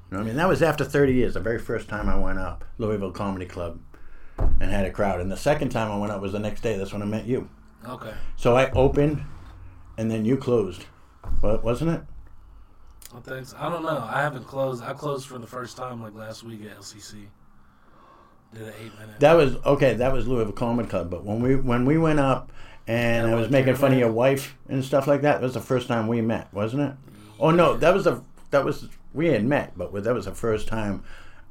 You 0.10 0.17
know 0.17 0.24
I 0.24 0.26
mean? 0.26 0.36
That 0.38 0.48
was 0.48 0.62
after 0.62 0.86
30 0.86 1.13
years, 1.13 1.34
the 1.34 1.39
very 1.39 1.60
first 1.60 1.89
time 1.89 2.08
I 2.08 2.17
went 2.17 2.39
up, 2.39 2.63
Louisville 2.78 3.12
Comedy 3.12 3.46
Club, 3.46 3.80
and 4.38 4.72
had 4.72 4.86
a 4.86 4.91
crowd. 4.91 5.20
And 5.20 5.32
the 5.32 5.38
second 5.38 5.70
time 5.70 5.91
I 5.91 5.98
went 5.98 6.12
up 6.12 6.22
was 6.22 6.32
the 6.32 6.39
next 6.39 6.62
day. 6.62 6.78
That's 6.78 6.93
when 6.93 7.02
I 7.02 7.06
met 7.06 7.26
you. 7.26 7.50
Okay. 7.86 8.13
So 8.36 8.56
I 8.56 8.70
opened, 8.72 9.24
and 9.98 10.10
then 10.10 10.26
you 10.26 10.38
closed. 10.38 10.86
What 11.41 11.63
wasn't 11.63 11.91
it? 11.91 12.02
Well, 13.12 13.22
thanks. 13.22 13.54
I 13.58 13.70
don't 13.70 13.84
know. 13.84 14.08
I 14.10 14.22
haven't 14.22 14.46
closed. 14.46 14.84
I 14.84 14.93
closed 14.93 15.28
for 15.28 15.38
the 15.38 15.48
first 15.48 15.78
time 15.78 16.02
like 16.02 16.15
last 16.15 16.43
week 16.43 16.62
at 16.63 16.78
LCC. 16.78 17.28
Did 18.54 18.63
an 18.63 18.74
eight 18.82 18.98
minute. 19.00 19.20
That 19.20 19.34
was 19.34 19.56
okay. 19.65 19.93
That 19.96 20.13
was 20.13 20.28
Louisville 20.28 20.54
Comedy 20.54 20.88
Club. 20.88 21.10
But 21.10 21.26
when 21.26 21.41
we 21.41 21.56
when 21.56 21.86
we 21.86 21.98
went 21.98 22.20
up, 22.20 22.52
and 22.88 23.28
I 23.28 23.36
was 23.36 23.50
making 23.50 23.76
fun 23.76 23.91
of 23.91 24.00
your 24.00 24.12
wife 24.12 24.58
and 24.70 24.84
stuff 24.84 25.08
like 25.08 25.22
that, 25.22 25.34
that 25.34 25.41
was 25.41 25.54
the 25.54 25.62
first 25.62 25.88
time 25.88 26.08
we 26.08 26.22
met, 26.22 26.54
wasn't 26.54 26.84
it? 26.84 26.93
Oh 27.39 27.52
no, 27.52 27.76
that 27.78 27.93
was 27.93 28.06
the 28.06 28.24
that 28.52 28.63
was 28.63 28.88
we 29.17 29.27
had 29.27 29.43
met, 29.43 29.73
but 29.75 29.91
that 30.03 30.13
was 30.13 30.25
the 30.25 30.36
first 30.36 30.67
time 30.67 31.03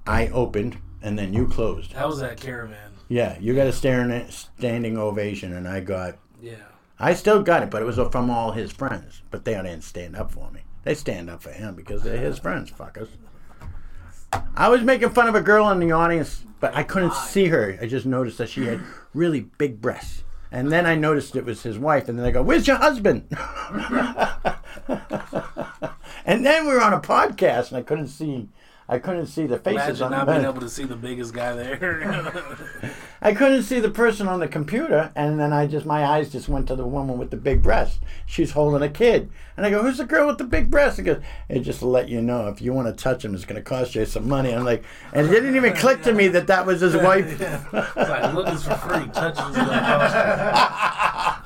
I 0.06 0.28
opened 0.28 0.78
and 1.02 1.18
then 1.18 1.34
you 1.34 1.46
closed. 1.46 1.92
How 1.92 2.08
was 2.08 2.20
that 2.20 2.40
Caravan. 2.40 2.92
Yeah, 3.08 3.38
you 3.38 3.54
got 3.54 3.66
a 3.66 3.72
staring 3.72 4.28
standing 4.30 4.96
ovation, 4.96 5.52
and 5.52 5.68
I 5.68 5.80
got 5.80 6.18
Yeah. 6.40 6.54
I 6.98 7.14
still 7.14 7.42
got 7.42 7.62
it, 7.62 7.70
but 7.70 7.82
it 7.82 7.84
was 7.84 7.98
from 8.10 8.30
all 8.30 8.52
his 8.52 8.72
friends. 8.72 9.22
But 9.30 9.44
they 9.44 9.52
didn't 9.52 9.82
stand 9.82 10.16
up 10.16 10.32
for 10.32 10.50
me. 10.50 10.62
They 10.84 10.94
stand 10.94 11.28
up 11.28 11.42
for 11.42 11.50
him 11.50 11.74
because 11.74 12.02
they're 12.02 12.16
his 12.16 12.38
friends, 12.38 12.70
fuckers. 12.70 13.08
I 14.56 14.68
was 14.68 14.82
making 14.82 15.10
fun 15.10 15.28
of 15.28 15.34
a 15.34 15.40
girl 15.40 15.68
in 15.70 15.78
the 15.78 15.92
audience, 15.92 16.44
but 16.58 16.74
I 16.74 16.82
couldn't 16.82 17.14
see 17.14 17.46
her. 17.46 17.78
I 17.80 17.86
just 17.86 18.06
noticed 18.06 18.38
that 18.38 18.48
she 18.48 18.64
had 18.64 18.80
really 19.12 19.40
big 19.58 19.80
breasts. 19.80 20.24
And 20.50 20.72
then 20.72 20.86
I 20.86 20.94
noticed 20.94 21.36
it 21.36 21.44
was 21.44 21.62
his 21.62 21.78
wife, 21.78 22.08
and 22.08 22.18
then 22.18 22.26
I 22.26 22.30
go, 22.30 22.42
Where's 22.42 22.66
your 22.66 22.76
husband? 22.76 23.28
and 26.26 26.44
then 26.44 26.66
we 26.66 26.72
were 26.72 26.82
on 26.82 26.92
a 26.92 27.00
podcast, 27.00 27.68
and 27.68 27.78
I 27.78 27.82
couldn't 27.82 28.08
see. 28.08 28.48
I 28.88 29.00
couldn't 29.00 29.26
see 29.26 29.46
the 29.46 29.58
faces 29.58 30.00
Imagine 30.00 30.04
on 30.04 30.10
the 30.12 30.16
not 30.18 30.26
being 30.28 30.44
able 30.44 30.60
to 30.60 30.68
see 30.68 30.84
the 30.84 30.94
biggest 30.94 31.34
guy 31.34 31.54
there. 31.54 32.92
I 33.20 33.34
couldn't 33.34 33.64
see 33.64 33.80
the 33.80 33.90
person 33.90 34.28
on 34.28 34.38
the 34.38 34.46
computer, 34.46 35.10
and 35.16 35.40
then 35.40 35.52
I 35.52 35.66
just 35.66 35.86
my 35.86 36.04
eyes 36.04 36.30
just 36.30 36.48
went 36.48 36.68
to 36.68 36.76
the 36.76 36.86
woman 36.86 37.18
with 37.18 37.30
the 37.30 37.36
big 37.36 37.64
breast. 37.64 37.98
She's 38.26 38.52
holding 38.52 38.82
a 38.82 38.88
kid, 38.88 39.28
and 39.56 39.66
I 39.66 39.70
go, 39.70 39.82
"Who's 39.82 39.98
the 39.98 40.04
girl 40.04 40.28
with 40.28 40.38
the 40.38 40.44
big 40.44 40.70
breast?" 40.70 40.98
He 40.98 41.02
goes, 41.02 41.20
"It 41.48 41.60
just 41.60 41.80
to 41.80 41.88
let 41.88 42.08
you 42.08 42.22
know, 42.22 42.46
if 42.46 42.62
you 42.62 42.72
want 42.72 42.86
to 42.86 43.02
touch 43.02 43.24
him, 43.24 43.34
it's 43.34 43.44
going 43.44 43.56
to 43.56 43.68
cost 43.68 43.96
you 43.96 44.04
some 44.04 44.28
money." 44.28 44.54
I'm 44.54 44.64
like, 44.64 44.84
and 45.12 45.26
it 45.26 45.30
didn't 45.30 45.56
even 45.56 45.74
click 45.74 46.02
to 46.02 46.12
me 46.12 46.28
that 46.28 46.46
that 46.46 46.64
was 46.64 46.80
his 46.80 46.94
wife. 46.94 47.40
it's 47.40 47.72
like, 47.72 48.34
look, 48.34 48.46
it's 48.48 48.62
for 48.62 48.76
free. 48.76 49.06
Touches 49.08 49.48
is 49.48 49.56
cost 49.56 50.14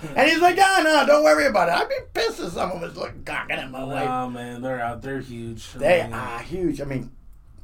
and 0.03 0.29
he's 0.29 0.41
like, 0.41 0.57
"Oh 0.59 0.81
no, 0.83 1.05
don't 1.07 1.25
worry 1.25 1.47
about 1.47 1.69
it. 1.69 1.75
I'd 1.75 1.89
be 1.89 1.95
pissed 2.15 2.41
if 2.41 2.53
someone 2.53 2.81
was 2.81 2.97
looking 2.97 3.23
cocking 3.25 3.57
at 3.57 3.71
my 3.71 3.85
wife." 3.85 4.09
Oh 4.09 4.31
man, 4.31 4.63
they're 4.63 4.81
out. 4.81 5.03
They're 5.03 5.21
huge. 5.21 5.69
I 5.77 5.79
They 5.79 6.03
mean, 6.05 6.13
are 6.15 6.39
huge. 6.41 6.81
I 6.81 6.85
mean, 6.85 7.11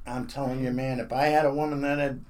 I'm 0.06 0.26
telling 0.26 0.62
you, 0.62 0.70
man, 0.70 1.00
if 1.00 1.12
I 1.12 1.26
had 1.26 1.46
a 1.46 1.52
woman 1.52 1.80
that 1.82 1.98
had 1.98 2.24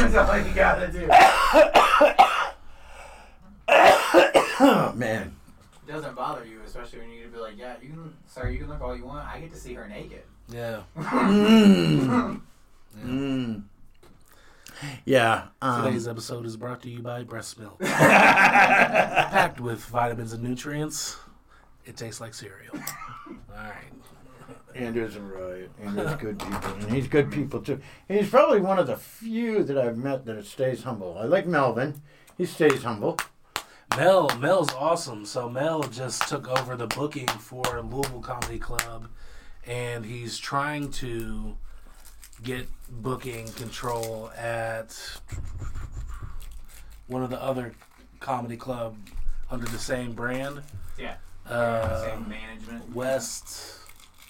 That's 0.00 0.14
all 0.16 0.38
you 0.38 0.52
gotta 0.54 0.88
do. 0.90 1.08
oh 4.60 4.92
man, 4.96 5.34
It 5.86 5.92
doesn't 5.92 6.14
bother 6.16 6.44
you, 6.44 6.60
especially 6.66 7.00
when 7.00 7.10
you 7.10 7.22
can 7.22 7.30
be 7.32 7.38
like, 7.38 7.58
yeah, 7.58 7.74
you 7.82 7.88
can, 7.90 8.12
sir, 8.26 8.48
you 8.48 8.58
can 8.58 8.68
look 8.68 8.80
all 8.80 8.96
you 8.96 9.04
want. 9.04 9.26
I 9.28 9.38
get 9.40 9.50
to 9.52 9.58
see 9.58 9.74
her 9.74 9.86
naked. 9.88 10.22
Yeah. 10.48 10.82
mm. 10.96 12.40
Mm. 13.04 13.62
Yeah. 15.04 15.48
Um, 15.60 15.84
Today's 15.84 16.08
episode 16.08 16.46
is 16.46 16.56
brought 16.56 16.82
to 16.82 16.90
you 16.90 17.00
by 17.00 17.22
breast 17.22 17.58
milk. 17.58 17.80
Packed 17.82 19.60
with 19.60 19.84
vitamins 19.86 20.32
and 20.32 20.42
nutrients. 20.42 21.16
It 21.84 21.96
tastes 21.96 22.20
like 22.20 22.34
cereal. 22.34 22.74
All 22.74 23.34
right. 23.56 23.92
Andrew's 24.74 25.16
right. 25.16 25.42
riot. 25.42 25.70
Andrew's 25.82 26.14
good 26.16 26.38
people, 26.38 26.72
and 26.74 26.90
he's 26.90 27.08
good 27.08 27.30
people 27.30 27.60
too. 27.60 27.80
And 28.08 28.18
he's 28.18 28.30
probably 28.30 28.60
one 28.60 28.78
of 28.78 28.86
the 28.86 28.96
few 28.96 29.64
that 29.64 29.76
I've 29.76 29.98
met 29.98 30.24
that 30.26 30.44
stays 30.46 30.82
humble. 30.84 31.16
I 31.18 31.24
like 31.24 31.46
Melvin. 31.46 32.00
He 32.38 32.46
stays 32.46 32.82
humble. 32.82 33.18
Mel, 33.96 34.30
Mel's 34.38 34.72
awesome. 34.72 35.26
So 35.26 35.48
Mel 35.50 35.82
just 35.82 36.26
took 36.28 36.48
over 36.48 36.76
the 36.76 36.86
booking 36.86 37.28
for 37.28 37.82
Louisville 37.82 38.20
Comedy 38.20 38.58
Club, 38.58 39.08
and 39.66 40.06
he's 40.06 40.38
trying 40.38 40.90
to 40.92 41.58
get 42.42 42.66
booking 42.90 43.48
control 43.52 44.30
at 44.36 44.96
one 47.06 47.22
of 47.22 47.30
the 47.30 47.40
other 47.42 47.72
comedy 48.20 48.56
club 48.56 48.96
under 49.50 49.66
the 49.66 49.78
same 49.78 50.12
brand. 50.12 50.62
Yeah. 50.98 51.16
Uh, 51.48 52.04
Same 52.04 52.28
management. 52.28 52.94
West, 52.94 53.78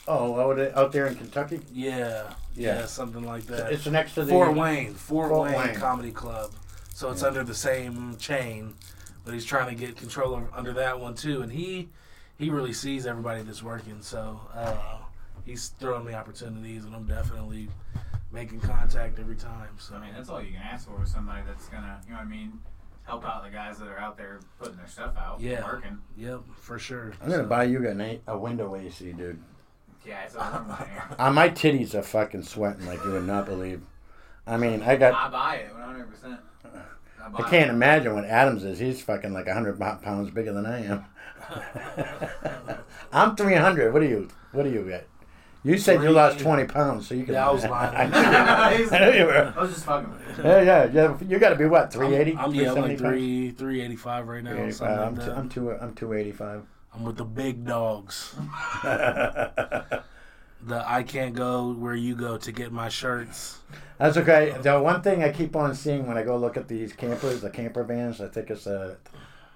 Oh, 0.09 0.41
out, 0.51 0.59
out 0.77 0.91
there 0.93 1.07
in 1.07 1.15
Kentucky. 1.15 1.61
yeah, 1.73 2.33
Yeah. 2.55 2.81
yeah, 2.81 2.87
something 2.87 3.23
like 3.23 3.45
that. 3.45 3.71
It's 3.73 3.87
next 3.87 4.15
to 4.15 4.25
the 4.25 4.31
Fort 4.31 4.57
Wayne, 4.57 4.95
Fort, 4.95 5.29
Fort 5.29 5.51
Wayne, 5.51 5.59
Wayne. 5.69 5.75
Comedy 5.77 6.11
Club. 6.11 6.53
So 6.95 7.11
it's 7.11 7.23
Yeah. 7.23 7.29
under 7.29 7.45
the 7.45 7.55
same 7.55 8.17
chain, 8.17 8.75
but 9.25 9.33
he's 9.35 9.45
trying 9.45 9.69
to 9.69 9.75
get 9.75 9.97
control 9.97 10.43
under 10.53 10.73
that 10.73 10.99
one 11.01 11.15
too. 11.15 11.43
And 11.43 11.53
he 11.53 11.89
he 12.39 12.51
really 12.51 12.73
sees 12.73 13.07
everybody 13.07 13.43
that's 13.43 13.63
working. 13.63 13.99
So 14.03 14.41
uh, 14.55 14.75
he's 15.45 15.69
throwing 15.69 16.05
me 16.07 16.15
opportunities, 16.15 16.85
and 16.85 16.95
I'm 16.95 17.07
definitely 17.07 17.69
making 18.33 18.61
contact 18.61 19.19
every 19.19 19.37
time. 19.37 19.71
So 19.79 19.95
I 19.97 20.01
mean, 20.01 20.15
that's 20.15 20.29
all 20.29 20.41
you 20.43 20.53
can 20.53 20.63
ask 20.63 20.89
for 20.89 21.03
is 21.03 21.11
somebody 21.11 21.43
that's 21.47 21.69
gonna, 21.69 22.01
you 22.07 22.13
know 22.13 22.19
what 22.19 22.27
I 22.27 22.29
mean, 22.29 22.61
help 23.05 23.25
out 23.27 23.45
the 23.45 23.51
guys 23.51 23.79
that 23.79 23.89
are 23.89 23.99
out 23.99 24.17
there 24.17 24.41
putting 24.59 24.77
their 24.77 24.87
stuff 24.87 25.15
out, 25.19 25.41
Yeah. 25.41 25.65
working. 25.65 25.99
yep, 26.17 26.41
for 26.57 26.79
sure. 26.79 27.13
I'm 27.23 27.29
gonna 27.31 27.43
So- 27.43 27.49
buy 27.49 27.65
you 27.65 27.87
an 27.89 28.01
a, 28.01 28.21
a 28.29 28.39
window 28.39 28.75
AC, 28.77 29.13
dude. 29.13 29.43
Yeah, 30.05 30.23
it's 30.25 30.35
all 30.35 30.65
my. 30.67 30.87
Uh, 31.19 31.31
my 31.31 31.49
titties 31.49 31.95
are 31.95 32.03
fucking 32.03 32.43
sweating 32.43 32.87
like 32.87 33.05
you 33.05 33.13
would 33.13 33.27
not 33.27 33.47
believe. 33.47 33.83
I 34.47 34.57
mean, 34.57 34.83
I 34.83 34.97
got. 34.97 35.15
I 35.15 35.29
buy 35.31 35.55
it 35.57 35.73
100. 35.73 36.11
percent 36.11 36.41
I 37.35 37.49
can't 37.49 37.71
imagine 37.71 38.13
what 38.15 38.25
Adams 38.25 38.65
is. 38.65 38.81
He's 38.81 39.01
fucking 39.01 39.33
like 39.33 39.47
hundred 39.47 39.79
pounds 39.79 40.31
bigger 40.33 40.53
than 40.53 40.67
I 40.67 40.85
am. 40.87 41.05
I'm 43.13 43.37
three 43.37 43.55
hundred. 43.55 43.93
What 43.93 44.03
are 44.03 44.07
you? 44.07 44.29
What 44.51 44.67
are 44.67 44.71
you 44.71 44.91
at? 44.93 45.07
You 45.65 45.79
said 45.79 46.03
you 46.03 46.11
lost 46.11 46.41
twenty 46.41 46.65
pounds, 46.65 47.07
so 47.07 47.15
you 47.15 47.25
can. 47.25 47.35
Yeah, 47.35 47.49
I 47.49 47.53
was 47.53 47.65
lying. 47.67 48.13
I 48.15 48.77
knew, 48.77 48.91
I 48.91 49.11
knew 49.11 49.19
you 49.19 49.27
were. 49.27 49.55
I 49.57 49.61
was 49.61 49.73
just 49.73 49.85
fucking. 49.85 50.13
Yeah, 50.43 50.63
yeah, 50.63 50.91
yeah. 50.93 51.17
You 51.27 51.39
got 51.39 51.51
to 51.51 51.57
be 51.57 51.67
what? 51.67 51.93
Three 51.93 52.15
eighty. 52.15 52.33
I'm, 52.33 52.47
I'm, 52.47 52.55
yeah, 52.55 52.73
like 52.73 52.99
three 52.99 53.51
three 53.51 53.81
eighty 53.81 53.97
five 53.97 54.27
right 54.27 54.43
now. 54.43 54.53
I'm, 54.53 55.15
that. 55.15 55.25
t- 55.25 55.31
I'm 55.31 55.49
two. 55.49 55.71
I'm 55.71 55.95
two 55.95 56.13
eighty 56.15 56.33
five. 56.33 56.65
I'm 56.95 57.05
with 57.05 57.17
the 57.17 57.25
big 57.25 57.65
dogs. 57.65 58.35
The 60.65 60.89
I 60.89 61.03
can't 61.03 61.35
go 61.35 61.73
where 61.73 61.95
you 61.95 62.15
go 62.15 62.37
to 62.39 62.53
get 62.53 62.71
my 62.71 62.89
shirts. 62.89 63.59
That's 63.99 64.17
okay. 64.17 64.55
The 64.63 64.81
one 64.81 65.03
thing 65.03 65.23
I 65.23 65.33
keep 65.33 65.57
on 65.57 65.75
seeing 65.75 66.07
when 66.07 66.17
I 66.17 66.23
go 66.23 66.37
look 66.37 66.57
at 66.57 66.69
these 66.69 66.93
campers, 66.93 67.41
the 67.41 67.51
camper 67.51 67.83
vans, 67.83 68.21
I 68.21 68.29
think 68.29 68.49
it's 68.51 68.65
the 68.65 68.97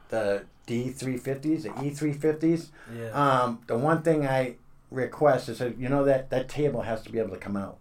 the 0.09 0.45
D 0.67 0.91
three 0.91 1.17
fifties, 1.17 1.63
the 1.63 1.73
E 1.81 1.91
three 1.91 2.13
fifties. 2.13 2.73
Yeah. 2.97 3.11
Um, 3.11 3.61
the 3.69 3.79
one 3.79 4.03
thing 4.03 4.27
I 4.27 4.57
request 4.91 5.49
is 5.49 5.59
that 5.59 5.79
you 5.79 5.89
know 5.89 6.05
that 6.05 6.31
that 6.31 6.49
table 6.49 6.83
has 6.83 7.03
to 7.03 7.11
be 7.13 7.19
able 7.19 7.31
to 7.31 7.37
come 7.39 7.57
out. 7.57 7.79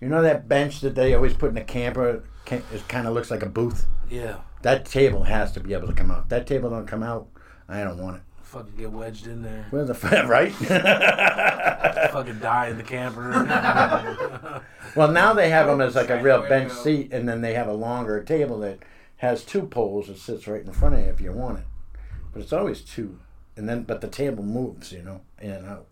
You 0.00 0.08
know 0.08 0.22
that 0.22 0.48
bench 0.48 0.80
that 0.80 0.94
they 0.94 1.14
always 1.14 1.34
put 1.34 1.50
in 1.50 1.54
the 1.54 1.60
camper, 1.64 2.24
ca- 2.46 2.62
it 2.72 2.88
kind 2.88 3.06
of 3.06 3.12
looks 3.14 3.30
like 3.30 3.42
a 3.42 3.48
booth. 3.48 3.86
yeah. 4.08 4.36
That 4.62 4.84
table 4.84 5.22
has 5.24 5.52
to 5.52 5.60
be 5.60 5.72
able 5.72 5.88
to 5.88 5.94
come 5.94 6.10
out. 6.10 6.28
That 6.28 6.46
table 6.46 6.68
don't 6.68 6.86
come 6.86 7.02
out, 7.02 7.28
I 7.66 7.82
don't 7.82 7.96
want 7.96 8.16
it. 8.16 8.22
Fucking 8.42 8.76
get 8.76 8.90
wedged 8.92 9.26
in 9.26 9.42
there. 9.42 9.66
Where's 9.70 9.88
the 9.88 9.94
right? 10.28 10.52
Fucking 12.12 12.40
die 12.40 12.68
in 12.68 12.76
the 12.76 12.82
camper. 12.82 13.30
well, 14.96 15.10
now 15.12 15.32
they 15.32 15.48
have 15.50 15.66
them 15.66 15.80
as 15.80 15.94
like 15.94 16.10
a 16.10 16.20
real 16.20 16.42
bench 16.48 16.72
seat, 16.72 17.10
and 17.12 17.28
then 17.28 17.40
they 17.40 17.54
have 17.54 17.68
a 17.68 17.72
longer 17.72 18.22
table 18.22 18.58
that 18.60 18.80
has 19.18 19.44
two 19.44 19.62
poles 19.62 20.08
that 20.08 20.18
sits 20.18 20.46
right 20.46 20.62
in 20.62 20.72
front 20.72 20.94
of 20.94 21.00
you 21.00 21.06
if 21.06 21.20
you 21.20 21.32
want 21.32 21.58
it. 21.60 21.64
But 22.32 22.42
it's 22.42 22.52
always 22.52 22.80
two, 22.82 23.18
and 23.56 23.68
then 23.68 23.84
but 23.84 24.00
the 24.00 24.08
table 24.08 24.44
moves, 24.44 24.92
you 24.92 25.02
know, 25.02 25.20
in 25.40 25.50
and 25.52 25.66
out. 25.66 25.86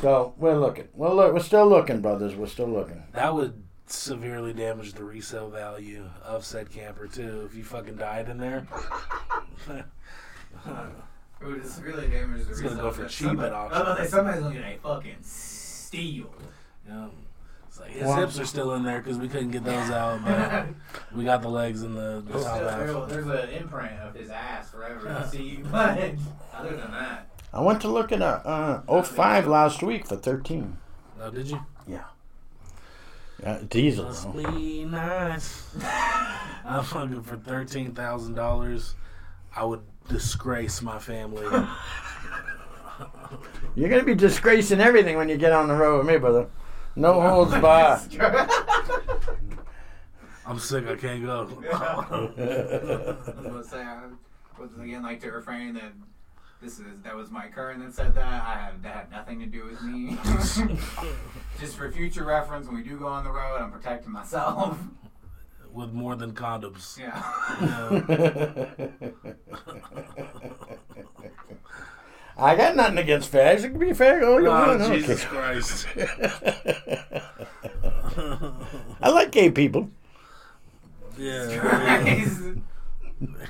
So 0.00 0.34
we're 0.36 0.58
looking. 0.58 0.88
Well, 0.94 1.14
look, 1.14 1.32
we're 1.32 1.40
still 1.40 1.68
looking, 1.68 2.00
brothers. 2.00 2.34
We're 2.34 2.46
still 2.48 2.68
looking. 2.68 3.02
that 3.12 3.34
would 3.34 3.62
severely 3.86 4.52
damage 4.54 4.94
the 4.94 5.04
resale 5.04 5.50
value 5.50 6.04
of 6.24 6.44
said 6.46 6.70
camper 6.70 7.06
too 7.06 7.42
if 7.46 7.54
you 7.54 7.62
fucking 7.62 7.96
died 7.96 8.28
in 8.28 8.38
there. 8.38 8.66
It 9.68 9.84
would 11.46 11.62
just 11.62 11.82
really 11.82 12.08
damage 12.08 12.44
the 12.46 12.50
It's 12.52 12.60
gonna 12.60 12.70
resale 12.76 12.84
go 12.84 12.90
for 12.90 12.96
value. 13.02 13.08
cheap 13.10 13.26
Somebody- 13.28 13.48
at 13.48 13.52
auction. 13.54 13.82
I 13.82 13.88
was 13.90 13.98
to 13.98 14.04
say, 14.04 14.10
somebody's 14.10 14.42
looking 14.42 14.62
at 14.62 14.74
a 14.74 14.78
fucking 14.78 15.16
steal. 15.22 16.34
Yeah. 16.88 17.06
It's 17.68 17.80
like 17.80 17.90
his 17.90 18.02
Well- 18.04 18.16
hips 18.16 18.38
are 18.38 18.44
still 18.46 18.74
in 18.74 18.82
there 18.84 19.00
because 19.00 19.18
we 19.18 19.28
couldn't 19.28 19.50
get 19.50 19.64
those 19.64 19.90
out, 19.90 20.24
but 20.24 20.66
we 21.16 21.24
got 21.24 21.42
the 21.42 21.48
legs 21.48 21.82
and 21.82 21.96
the, 21.96 22.22
the 22.24 22.32
There's, 22.32 22.44
top 22.44 22.60
half. 22.62 23.08
there's 23.08 23.26
an 23.26 23.48
imprint 23.50 23.98
of 24.00 24.14
his 24.14 24.30
ass 24.30 24.70
forever 24.70 25.06
to 25.08 25.28
see, 25.28 25.56
but 25.70 25.98
other 26.54 26.76
than 26.76 26.90
that, 26.92 27.26
I 27.52 27.60
went 27.60 27.80
to 27.82 27.88
look 27.88 28.12
at 28.12 28.22
a 28.22 28.82
uh, 28.88 29.02
05 29.02 29.46
last 29.46 29.82
week 29.82 30.06
for 30.06 30.16
13. 30.16 30.78
Oh, 31.20 31.30
did 31.30 31.50
you? 31.50 31.60
Yeah. 31.86 32.04
Yeah, 33.42 33.60
diesel. 33.68 34.06
Must 34.06 34.32
be 34.34 34.84
nice. 34.84 35.66
I'm 36.64 36.84
fucking 36.84 37.22
for 37.24 37.36
thirteen 37.36 37.92
thousand 37.92 38.34
dollars. 38.34 38.94
I 39.54 39.64
would 39.64 39.82
disgrace 40.08 40.80
my 40.80 41.00
family. 41.00 41.42
You're 43.74 43.88
gonna 43.90 44.04
be 44.04 44.14
disgracing 44.14 44.80
everything 44.80 45.16
when 45.16 45.28
you 45.28 45.36
get 45.36 45.52
on 45.52 45.66
the 45.66 45.74
road 45.74 45.98
with 45.98 46.06
me, 46.06 46.18
brother. 46.18 46.46
No 46.94 47.20
holds 47.28 47.50
barred. 47.58 48.00
I'm 50.46 50.60
sick. 50.60 50.86
I 50.86 50.94
can't 50.94 51.24
go. 51.24 51.48
I 51.72 52.10
was 52.10 53.34
gonna 53.42 53.64
say, 53.64 53.80
I 53.82 54.06
was 54.58 54.70
again 54.80 55.02
like 55.02 55.20
to 55.22 55.32
refrain 55.32 55.74
that 55.74 55.92
this 56.62 56.78
is 56.78 56.86
that 57.02 57.16
was 57.16 57.30
Mike 57.30 57.54
Curran 57.54 57.80
that 57.80 57.92
said 57.92 58.14
that. 58.14 58.42
I 58.44 58.54
had 58.54 58.82
that 58.84 58.94
had 58.94 59.10
nothing 59.10 59.40
to 59.40 59.46
do 59.46 59.64
with 59.64 59.82
me. 59.82 60.16
Just 61.60 61.76
for 61.76 61.90
future 61.90 62.24
reference, 62.24 62.66
when 62.66 62.76
we 62.76 62.82
do 62.82 62.98
go 62.98 63.08
on 63.08 63.24
the 63.24 63.30
road, 63.30 63.60
I'm 63.60 63.72
protecting 63.72 64.12
myself. 64.12 64.78
With 65.72 65.92
more 65.92 66.16
than 66.16 66.32
condoms. 66.32 66.98
Yeah. 66.98 67.16
I 72.36 72.54
got 72.54 72.76
nothing 72.76 72.98
against 72.98 73.32
fags. 73.32 73.64
It 73.64 73.70
can 73.70 73.78
be 73.78 73.90
a 73.90 73.94
fag 73.94 74.22
all 74.26 74.40
you 74.40 74.50
ah, 74.50 74.68
want. 74.68 74.80
Oh, 74.80 74.84
I 74.84 74.88
don't 74.88 74.98
Jesus 74.98 75.24
care. 75.24 75.30
Christ. 75.30 75.86
I 79.00 79.08
like 79.08 79.32
gay 79.32 79.50
people. 79.50 79.90
Yeah. 81.18 81.48
yeah. 81.48 81.58
Christ. 81.58 82.42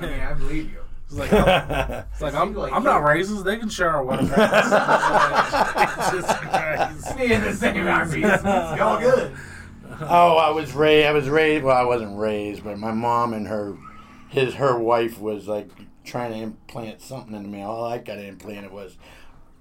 I 0.00 0.06
mean, 0.06 0.20
I 0.20 0.32
believe 0.34 0.72
you. 0.72 0.81
It's 1.12 1.20
like, 1.20 1.32
I'm, 1.32 2.04
it's 2.12 2.22
like 2.22 2.34
I'm, 2.34 2.58
I'm 2.58 2.84
not 2.84 3.02
racist. 3.02 3.44
They 3.44 3.58
can 3.58 3.68
share 3.68 3.90
our 3.90 4.02
white 4.02 4.20
Jesus 4.20 4.32
Christ. 6.38 7.18
Me 7.18 7.34
and 7.34 7.44
the 7.44 7.52
same 7.54 7.86
army. 7.86 8.22
It's 8.22 8.44
all 8.44 8.98
good. 8.98 9.36
oh, 10.00 10.38
I 10.38 10.50
was 10.50 10.72
raised. 10.72 11.06
I 11.06 11.12
was 11.12 11.28
raised. 11.28 11.64
Well, 11.64 11.76
I 11.76 11.84
wasn't 11.84 12.18
raised, 12.18 12.64
but 12.64 12.78
my 12.78 12.92
mom 12.92 13.34
and 13.34 13.46
her, 13.46 13.76
his 14.28 14.54
her 14.54 14.78
wife 14.78 15.20
was 15.20 15.48
like 15.48 15.68
trying 16.04 16.32
to 16.32 16.38
implant 16.38 17.02
something 17.02 17.34
into 17.34 17.48
me. 17.48 17.62
All 17.62 17.84
I 17.84 17.98
got 17.98 18.18
implanted 18.18 18.72
was 18.72 18.96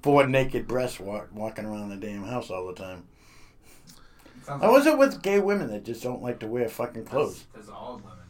four 0.02 0.26
naked 0.28 0.68
breasts 0.68 1.02
walk, 1.02 1.30
walking 1.34 1.66
around 1.66 1.90
the 1.90 1.98
damn 1.98 2.24
house 2.24 2.50
all 2.50 2.66
the 2.68 2.74
time. 2.74 3.04
Sounds 4.44 4.64
I 4.64 4.70
wasn't 4.70 4.98
with 5.00 5.22
gay 5.22 5.40
women 5.40 5.68
that 5.68 5.84
just 5.84 6.02
don't 6.02 6.24
like 6.24 6.40
to 6.40 6.48
wear 6.48 6.70
fucking 6.70 7.06
clothes. 7.06 7.46
That's 7.54 7.70
all 7.70 7.98
women. 7.98 8.21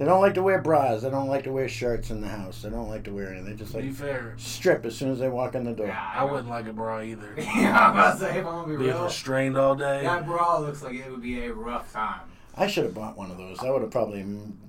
They 0.00 0.06
don't 0.06 0.22
like 0.22 0.32
to 0.32 0.42
wear 0.42 0.62
bras. 0.62 1.02
They 1.02 1.10
don't 1.10 1.28
like 1.28 1.44
to 1.44 1.52
wear 1.52 1.68
shirts 1.68 2.08
in 2.10 2.22
the 2.22 2.28
house. 2.28 2.62
They 2.62 2.70
don't 2.70 2.88
like 2.88 3.04
to 3.04 3.12
wear 3.12 3.28
anything. 3.34 3.44
They 3.50 3.54
just 3.54 3.72
To 3.72 3.82
be 3.82 3.88
like 3.88 3.96
fair, 3.96 4.34
strip 4.38 4.86
as 4.86 4.96
soon 4.96 5.12
as 5.12 5.18
they 5.18 5.28
walk 5.28 5.54
in 5.54 5.64
the 5.64 5.74
door. 5.74 5.88
Yeah, 5.88 6.10
I 6.14 6.24
wouldn't 6.24 6.48
like 6.48 6.66
a 6.66 6.72
bra 6.72 7.02
either. 7.02 7.34
Yeah, 7.36 7.78
I'm 7.78 7.92
about 7.92 8.12
to 8.14 8.20
say, 8.20 8.30
if 8.30 8.36
I'm 8.38 8.44
gonna 8.44 8.66
be 8.68 8.76
Being 8.78 8.94
real, 8.94 9.04
restrained 9.04 9.58
all 9.58 9.74
day. 9.74 10.00
that 10.02 10.24
bra 10.24 10.56
looks 10.60 10.82
like 10.82 10.94
it 10.94 11.10
would 11.10 11.20
be 11.20 11.44
a 11.44 11.52
rough 11.52 11.92
time. 11.92 12.20
I 12.56 12.66
should 12.66 12.84
have 12.84 12.94
bought 12.94 13.18
one 13.18 13.30
of 13.30 13.36
those. 13.36 13.58
That 13.58 13.70
would 13.74 13.82
have 13.82 13.90
probably 13.90 14.22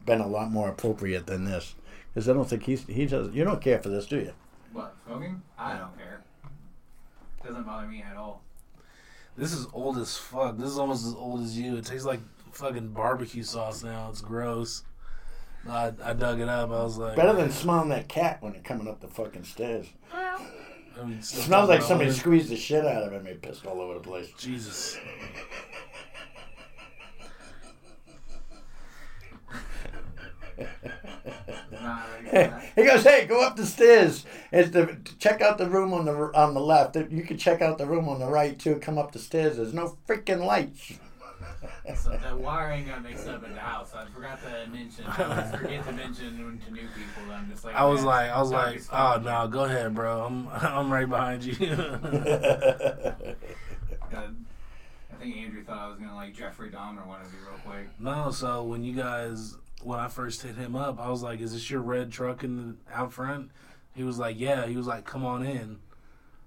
been 0.06 0.20
a 0.20 0.28
lot 0.28 0.52
more 0.52 0.68
appropriate 0.68 1.28
than 1.28 1.46
this. 1.46 1.76
Because 2.14 2.28
I 2.28 2.34
don't 2.34 2.50
think 2.50 2.64
he's 2.64 2.86
he 2.86 3.06
does. 3.06 3.34
You 3.34 3.46
don't 3.46 3.62
care 3.62 3.80
for 3.80 3.88
this, 3.88 4.08
do 4.08 4.18
you? 4.18 4.34
What, 4.74 4.94
smoking? 5.06 5.42
I 5.58 5.78
don't 5.78 5.98
care. 5.98 6.20
Doesn't 7.46 7.64
bother 7.64 7.88
me 7.88 8.04
at 8.04 8.18
all. 8.18 8.42
This 9.38 9.54
is 9.54 9.66
old 9.72 9.98
as 9.98 10.18
fuck. 10.18 10.58
This 10.58 10.72
is 10.72 10.78
almost 10.78 11.06
as 11.06 11.14
old 11.14 11.42
as 11.42 11.58
you. 11.58 11.78
It 11.78 11.86
tastes 11.86 12.06
like 12.06 12.20
fucking 12.52 12.90
barbecue 12.90 13.44
sauce 13.44 13.82
now. 13.82 14.10
It's 14.10 14.20
gross. 14.20 14.84
I, 15.70 15.92
I 16.04 16.14
dug 16.14 16.40
it 16.40 16.50
up. 16.50 16.70
I 16.70 16.84
was 16.84 16.98
like, 16.98 17.16
Better 17.16 17.34
than 17.34 17.52
smelling 17.52 17.90
that 17.90 18.08
cat 18.08 18.42
when 18.42 18.54
you're 18.54 18.64
coming 18.64 18.88
up 18.88 19.00
the 19.00 19.08
fucking 19.08 19.44
stairs. 19.44 19.88
I 20.14 21.06
mean, 21.06 21.22
still 21.22 21.44
smells 21.44 21.70
like 21.70 21.82
somebody 21.82 22.10
it. 22.10 22.14
squeezed 22.14 22.50
the 22.50 22.56
shit 22.58 22.86
out 22.86 23.04
of 23.04 23.14
him 23.14 23.26
and 23.26 23.42
pissed 23.42 23.66
all 23.66 23.80
over 23.80 23.96
the 23.96 24.00
place. 24.02 24.30
Jesus. 24.38 24.98
Not 31.72 32.06
ready 32.12 32.26
for 32.28 32.32
that. 32.34 32.64
he 32.76 32.84
goes, 32.86 33.04
"Hey, 33.04 33.26
go 33.26 33.42
up 33.46 33.56
the 33.56 33.66
stairs. 33.66 34.26
It's 34.52 34.70
the 34.72 34.98
check 35.20 35.42
out 35.42 35.58
the 35.58 35.70
room 35.70 35.94
on 35.94 36.06
the 36.06 36.14
on 36.14 36.54
the 36.54 36.60
left. 36.60 36.96
You 36.96 37.24
can 37.24 37.38
check 37.38 37.62
out 37.62 37.78
the 37.78 37.86
room 37.86 38.08
on 38.08 38.20
the 38.20 38.28
right 38.28 38.58
too. 38.60 38.76
Come 38.76 38.98
up 38.98 39.12
the 39.12 39.20
stairs. 39.20 39.58
There's 39.58 39.74
no 39.74 39.98
freaking 40.08 40.46
lights." 40.46 40.94
So 41.96 42.10
that 42.10 42.38
wiring 42.38 42.88
got 42.88 43.04
mixed 43.04 43.28
up 43.28 43.44
in 43.44 43.54
the 43.54 43.60
house. 43.60 43.94
I 43.96 44.06
forgot 44.06 44.40
to 44.44 44.70
mention. 44.72 45.06
I 45.06 45.24
always 45.24 45.52
forget 45.62 45.86
to 45.86 45.92
mention 45.92 46.38
to 46.38 46.72
new 46.72 46.82
people. 46.82 47.32
I'm 47.32 47.50
just 47.50 47.64
like. 47.64 47.76
I 47.76 47.86
was 47.86 48.04
like, 48.04 48.32
I 48.32 48.40
was 48.40 48.52
like, 48.52 48.82
oh 48.92 49.22
no, 49.24 49.48
go 49.48 49.66
ahead, 49.66 49.94
bro. 49.94 50.26
I'm 50.26 50.48
I'm 50.52 50.92
right 50.92 51.08
behind 51.08 51.44
you. 51.44 51.56
Uh, 54.14 54.24
I 55.10 55.24
think 55.24 55.38
Andrew 55.38 55.64
thought 55.64 55.78
I 55.78 55.88
was 55.88 55.98
gonna 55.98 56.16
like 56.16 56.34
Jeffrey 56.34 56.70
Dahmer 56.70 57.06
one 57.08 57.22
of 57.22 57.32
you 57.32 57.40
real 57.48 57.58
quick. 57.66 57.88
no, 57.98 58.30
so 58.32 58.64
when 58.64 58.84
you 58.84 58.94
guys, 58.94 59.56
when 59.84 60.00
I 60.00 60.10
first 60.10 60.42
hit 60.42 60.56
him 60.56 60.76
up, 60.76 61.00
I 61.00 61.10
was 61.10 61.24
like, 61.24 61.40
is 61.40 61.54
this 61.54 61.70
your 61.70 61.80
red 61.80 62.12
truck 62.12 62.44
in 62.44 62.58
the 62.58 62.94
out 62.94 63.14
front? 63.14 63.52
He 63.96 64.04
was 64.04 64.20
like, 64.20 64.38
yeah. 64.38 64.66
He 64.68 64.76
was 64.76 64.88
like, 64.88 65.06
come 65.06 65.26
on 65.26 65.46
in. 65.46 65.80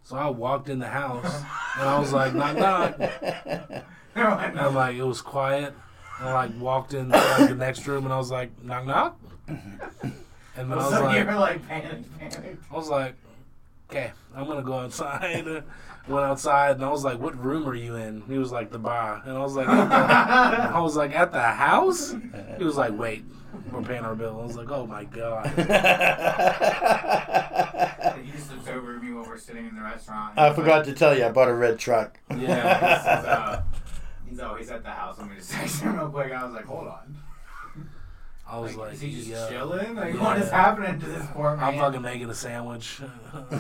So 0.02 0.16
I 0.16 0.28
walked 0.28 0.68
in 0.68 0.78
the 0.78 0.88
house 0.88 1.42
and 1.78 1.88
I 1.88 1.98
was 1.98 2.12
like, 2.12 2.34
knock 2.34 2.56
knock. 2.58 3.00
And 4.16 4.60
I'm 4.60 4.74
like, 4.74 4.96
it 4.96 5.02
was 5.04 5.20
quiet. 5.20 5.74
And 6.20 6.28
I 6.28 6.32
like 6.46 6.52
walked 6.60 6.94
in 6.94 7.08
like, 7.08 7.48
the 7.48 7.54
next 7.56 7.86
room 7.86 8.04
and 8.04 8.12
I 8.12 8.18
was 8.18 8.30
like, 8.30 8.50
knock 8.62 8.86
knock. 8.86 9.18
And 9.48 9.60
then 10.56 10.72
I 10.72 10.76
was 10.76 10.90
so 10.90 11.00
you 11.00 11.06
like, 11.06 11.26
were 11.26 11.34
like 11.34 11.66
panic, 11.68 12.18
panic. 12.18 12.56
I 12.70 12.74
was 12.74 12.88
like, 12.88 13.14
okay, 13.90 14.12
I'm 14.34 14.46
gonna 14.46 14.62
go 14.62 14.74
outside. 14.78 15.44
Went 16.06 16.26
outside 16.26 16.72
and 16.76 16.84
I 16.84 16.90
was 16.90 17.02
like, 17.02 17.18
what 17.18 17.34
room 17.42 17.66
are 17.66 17.74
you 17.74 17.96
in? 17.96 18.20
He 18.28 18.36
was 18.38 18.52
like, 18.52 18.70
the 18.70 18.78
bar. 18.78 19.22
And 19.24 19.36
I 19.36 19.40
was 19.40 19.54
like, 19.56 19.66
I 19.66 20.78
was 20.78 20.96
like, 20.96 21.14
at 21.16 21.32
the 21.32 21.40
house? 21.40 22.14
He 22.58 22.62
was 22.64 22.76
like, 22.76 22.96
wait, 22.96 23.24
we're 23.72 23.80
paying 23.82 24.04
our 24.04 24.14
bill. 24.14 24.38
I 24.38 24.44
was 24.44 24.54
like, 24.56 24.70
oh 24.70 24.86
my 24.86 25.04
god. 25.04 25.46
He 28.22 28.30
used 28.30 28.50
to 28.50 28.60
sober 28.64 28.98
me 29.00 29.12
when 29.12 29.26
we're 29.26 29.38
sitting 29.38 29.66
in 29.66 29.74
the 29.76 29.82
restaurant. 29.82 30.38
I 30.38 30.52
forgot 30.52 30.84
to 30.84 30.92
tell 30.92 31.16
you, 31.16 31.24
I 31.24 31.30
bought 31.32 31.48
a 31.48 31.54
red 31.54 31.78
truck. 31.78 32.18
He's, 32.30 32.40
Yeah. 32.42 33.62
uh, 33.62 33.62
he's 34.56 34.70
at 34.70 34.82
the 34.82 34.90
house. 34.90 35.16
I'm 35.18 35.26
gonna 35.28 35.38
just 35.40 35.50
text 35.52 35.80
him 35.82 35.96
real 35.96 36.08
quick. 36.08 36.32
I 36.32 36.44
was 36.44 36.54
like, 36.54 36.64
hold 36.66 36.88
on. 36.88 37.16
I 38.46 38.58
was 38.58 38.72
Like, 38.76 38.86
like, 38.88 38.94
is 38.94 39.00
he 39.00 39.10
just 39.14 39.28
yeah. 39.28 39.48
chilling? 39.48 39.94
Like, 39.94 40.14
Yeah. 40.14 40.22
what 40.22 40.38
is 40.38 40.50
happening 40.50 41.00
to 41.00 41.06
this 41.06 41.26
poor 41.32 41.56
man? 41.56 41.64
I'm 41.64 41.78
fucking 41.78 42.02
making 42.02 42.28
a 42.28 42.34
sandwich. 42.34 43.00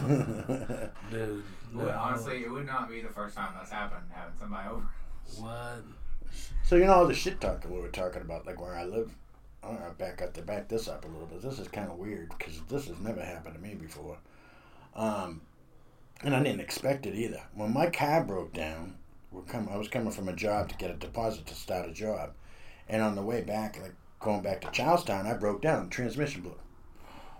Dude. 1.10 1.42
Well, 1.72 1.86
no. 1.86 1.90
honestly, 1.90 2.44
it 2.44 2.50
would 2.50 2.66
not 2.66 2.88
be 2.88 3.00
the 3.00 3.08
first 3.08 3.34
time 3.36 3.52
that's 3.56 3.70
happened, 3.70 4.02
having 4.12 4.34
somebody 4.38 4.68
over. 4.68 4.82
What? 5.38 5.82
So 6.64 6.76
you 6.76 6.84
know 6.84 6.92
all 6.92 7.06
the 7.06 7.14
shit 7.14 7.40
talk 7.40 7.64
we 7.68 7.80
were 7.80 7.88
talking 7.88 8.22
about, 8.22 8.46
like 8.46 8.60
where 8.60 8.74
I 8.74 8.84
live. 8.84 9.10
I'm 9.62 9.76
gonna 9.78 9.94
back 9.96 10.20
up 10.20 10.34
to 10.34 10.42
back 10.42 10.68
this 10.68 10.88
up 10.88 11.04
a 11.04 11.08
little 11.08 11.26
bit. 11.26 11.40
This 11.42 11.58
is 11.58 11.68
kind 11.68 11.88
of 11.90 11.96
weird 11.98 12.28
because 12.36 12.60
this 12.68 12.86
has 12.88 12.98
never 13.00 13.22
happened 13.24 13.54
to 13.54 13.60
me 13.60 13.74
before, 13.74 14.18
um, 14.94 15.40
and 16.22 16.34
I 16.36 16.42
didn't 16.42 16.60
expect 16.60 17.06
it 17.06 17.14
either. 17.14 17.42
When 17.54 17.72
my 17.72 17.88
car 17.88 18.22
broke 18.22 18.52
down, 18.52 18.96
come, 19.42 19.68
I 19.70 19.76
was 19.76 19.88
coming 19.88 20.12
from 20.12 20.28
a 20.28 20.32
job 20.34 20.68
to 20.68 20.76
get 20.76 20.90
a 20.90 20.94
deposit 20.94 21.46
to 21.46 21.54
start 21.54 21.88
a 21.88 21.92
job, 21.92 22.30
and 22.88 23.02
on 23.02 23.14
the 23.14 23.22
way 23.22 23.42
back, 23.42 23.80
like 23.80 23.94
going 24.20 24.42
back 24.42 24.60
to 24.62 24.70
Charlestown, 24.70 25.26
I 25.26 25.34
broke 25.34 25.62
down. 25.62 25.90
Transmission 25.90 26.42
blew. 26.42 26.56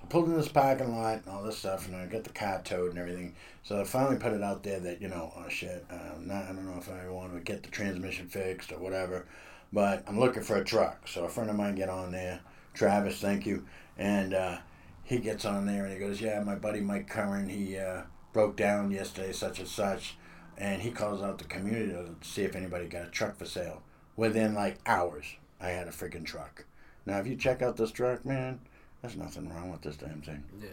I 0.02 0.06
pulled 0.06 0.26
in 0.26 0.36
this 0.36 0.48
parking 0.48 0.94
lot 0.94 1.22
and 1.24 1.28
all 1.28 1.42
this 1.42 1.58
stuff, 1.58 1.86
and 1.86 1.96
I 1.96 2.06
got 2.06 2.24
the 2.24 2.30
car 2.30 2.60
towed 2.62 2.90
and 2.90 2.98
everything. 2.98 3.34
So 3.62 3.80
I 3.80 3.84
finally 3.84 4.16
put 4.16 4.34
it 4.34 4.42
out 4.42 4.62
there 4.62 4.80
that 4.80 5.00
you 5.00 5.08
know, 5.08 5.32
oh 5.36 5.48
shit, 5.48 5.86
um, 5.90 6.26
not, 6.26 6.44
I 6.44 6.48
don't 6.48 6.66
know 6.66 6.78
if 6.78 6.90
I 6.90 7.08
want 7.08 7.34
to 7.34 7.40
get 7.40 7.62
the 7.62 7.70
transmission 7.70 8.28
fixed 8.28 8.70
or 8.70 8.78
whatever, 8.78 9.26
but 9.72 10.04
I'm 10.06 10.20
looking 10.20 10.42
for 10.42 10.56
a 10.56 10.64
truck. 10.64 11.08
So 11.08 11.24
a 11.24 11.28
friend 11.28 11.48
of 11.48 11.56
mine 11.56 11.74
get 11.74 11.88
on 11.88 12.12
there, 12.12 12.40
Travis, 12.74 13.18
thank 13.18 13.46
you, 13.46 13.64
and 13.96 14.34
uh, 14.34 14.58
he 15.04 15.18
gets 15.18 15.44
on 15.44 15.66
there 15.66 15.84
and 15.84 15.92
he 15.92 15.98
goes, 15.98 16.20
yeah, 16.20 16.40
my 16.40 16.54
buddy 16.54 16.80
Mike 16.80 17.08
Curran, 17.08 17.48
he 17.48 17.78
uh, 17.78 18.02
broke 18.32 18.56
down 18.56 18.90
yesterday, 18.90 19.32
such 19.32 19.58
and 19.58 19.68
such, 19.68 20.16
and 20.58 20.82
he 20.82 20.90
calls 20.90 21.22
out 21.22 21.38
the 21.38 21.44
community 21.44 21.92
to 21.92 22.14
see 22.26 22.42
if 22.42 22.56
anybody 22.56 22.86
got 22.86 23.06
a 23.06 23.10
truck 23.10 23.36
for 23.36 23.44
sale. 23.44 23.82
Within 24.16 24.54
like 24.54 24.78
hours, 24.86 25.26
I 25.60 25.68
had 25.68 25.88
a 25.88 25.90
freaking 25.90 26.24
truck. 26.24 26.64
Now, 27.06 27.18
if 27.18 27.26
you 27.26 27.36
check 27.36 27.62
out 27.62 27.76
this 27.76 27.90
truck, 27.90 28.24
man, 28.24 28.60
there's 29.02 29.16
nothing 29.16 29.48
wrong 29.48 29.70
with 29.70 29.82
this 29.82 29.96
damn 29.96 30.22
thing. 30.22 30.44
Yeah. 30.60 30.68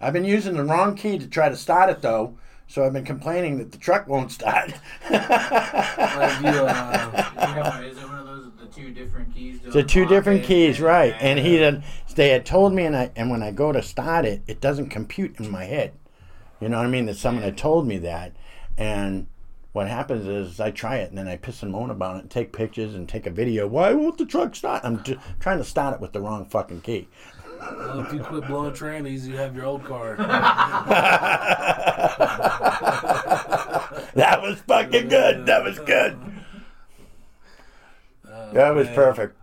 I've 0.00 0.12
been 0.12 0.24
using 0.24 0.56
the 0.56 0.64
wrong 0.64 0.94
key 0.94 1.18
to 1.18 1.26
try 1.26 1.48
to 1.48 1.56
start 1.56 1.90
it 1.90 2.00
though, 2.00 2.38
so 2.66 2.84
I've 2.84 2.92
been 2.92 3.04
complaining 3.04 3.58
that 3.58 3.72
the 3.72 3.78
truck 3.78 4.06
won't 4.06 4.32
start. 4.32 4.72
Like 5.10 6.40
you, 6.40 6.48
uh, 6.48 7.82
is 7.84 7.98
it 7.98 8.04
one 8.04 8.18
of 8.18 8.26
those 8.26 8.50
the 8.58 8.66
two 8.66 8.92
different 8.92 9.34
keys? 9.34 9.60
the 9.60 9.82
two 9.82 10.06
different 10.06 10.44
keys, 10.44 10.80
right? 10.80 11.14
And 11.20 11.38
he 11.38 11.56
had, 11.56 11.82
they 12.14 12.30
had 12.30 12.46
told 12.46 12.72
me, 12.72 12.84
and 12.84 12.96
I 12.96 13.10
and 13.16 13.30
when 13.30 13.42
I 13.42 13.50
go 13.50 13.72
to 13.72 13.82
start 13.82 14.24
it, 14.24 14.42
it 14.46 14.60
doesn't 14.60 14.88
compute 14.88 15.38
in 15.38 15.50
my 15.50 15.64
head. 15.64 15.92
You 16.60 16.68
know 16.68 16.78
what 16.78 16.86
I 16.86 16.90
mean? 16.90 17.06
That 17.06 17.16
someone 17.16 17.42
had 17.42 17.58
told 17.58 17.86
me 17.86 17.98
that, 17.98 18.32
and 18.80 19.26
what 19.72 19.86
happens 19.86 20.26
is 20.26 20.58
I 20.58 20.72
try 20.72 20.96
it 20.96 21.10
and 21.10 21.18
then 21.18 21.28
I 21.28 21.36
piss 21.36 21.62
and 21.62 21.70
moan 21.70 21.90
about 21.90 22.16
it, 22.16 22.22
and 22.22 22.30
take 22.30 22.52
pictures 22.52 22.94
and 22.96 23.08
take 23.08 23.26
a 23.26 23.30
video. 23.30 23.68
Why 23.68 23.92
won't 23.92 24.18
the 24.18 24.26
truck 24.26 24.56
start? 24.56 24.80
I'm 24.84 25.02
ju- 25.04 25.20
trying 25.38 25.58
to 25.58 25.64
start 25.64 25.94
it 25.94 26.00
with 26.00 26.12
the 26.12 26.20
wrong 26.20 26.44
fucking 26.46 26.80
key. 26.80 27.06
well, 27.60 28.00
if 28.00 28.12
you 28.12 28.18
quit 28.20 28.46
blowing 28.46 28.72
trannies, 28.72 29.26
you 29.28 29.36
have 29.36 29.54
your 29.54 29.66
old 29.66 29.84
car. 29.84 30.16
that 34.14 34.40
was 34.42 34.60
fucking 34.62 35.08
good. 35.08 35.46
That 35.46 35.62
was 35.62 35.78
good. 35.80 36.18
Uh, 38.28 38.52
That 38.52 38.74
was 38.74 38.86
man. 38.86 38.94
perfect. 38.94 39.36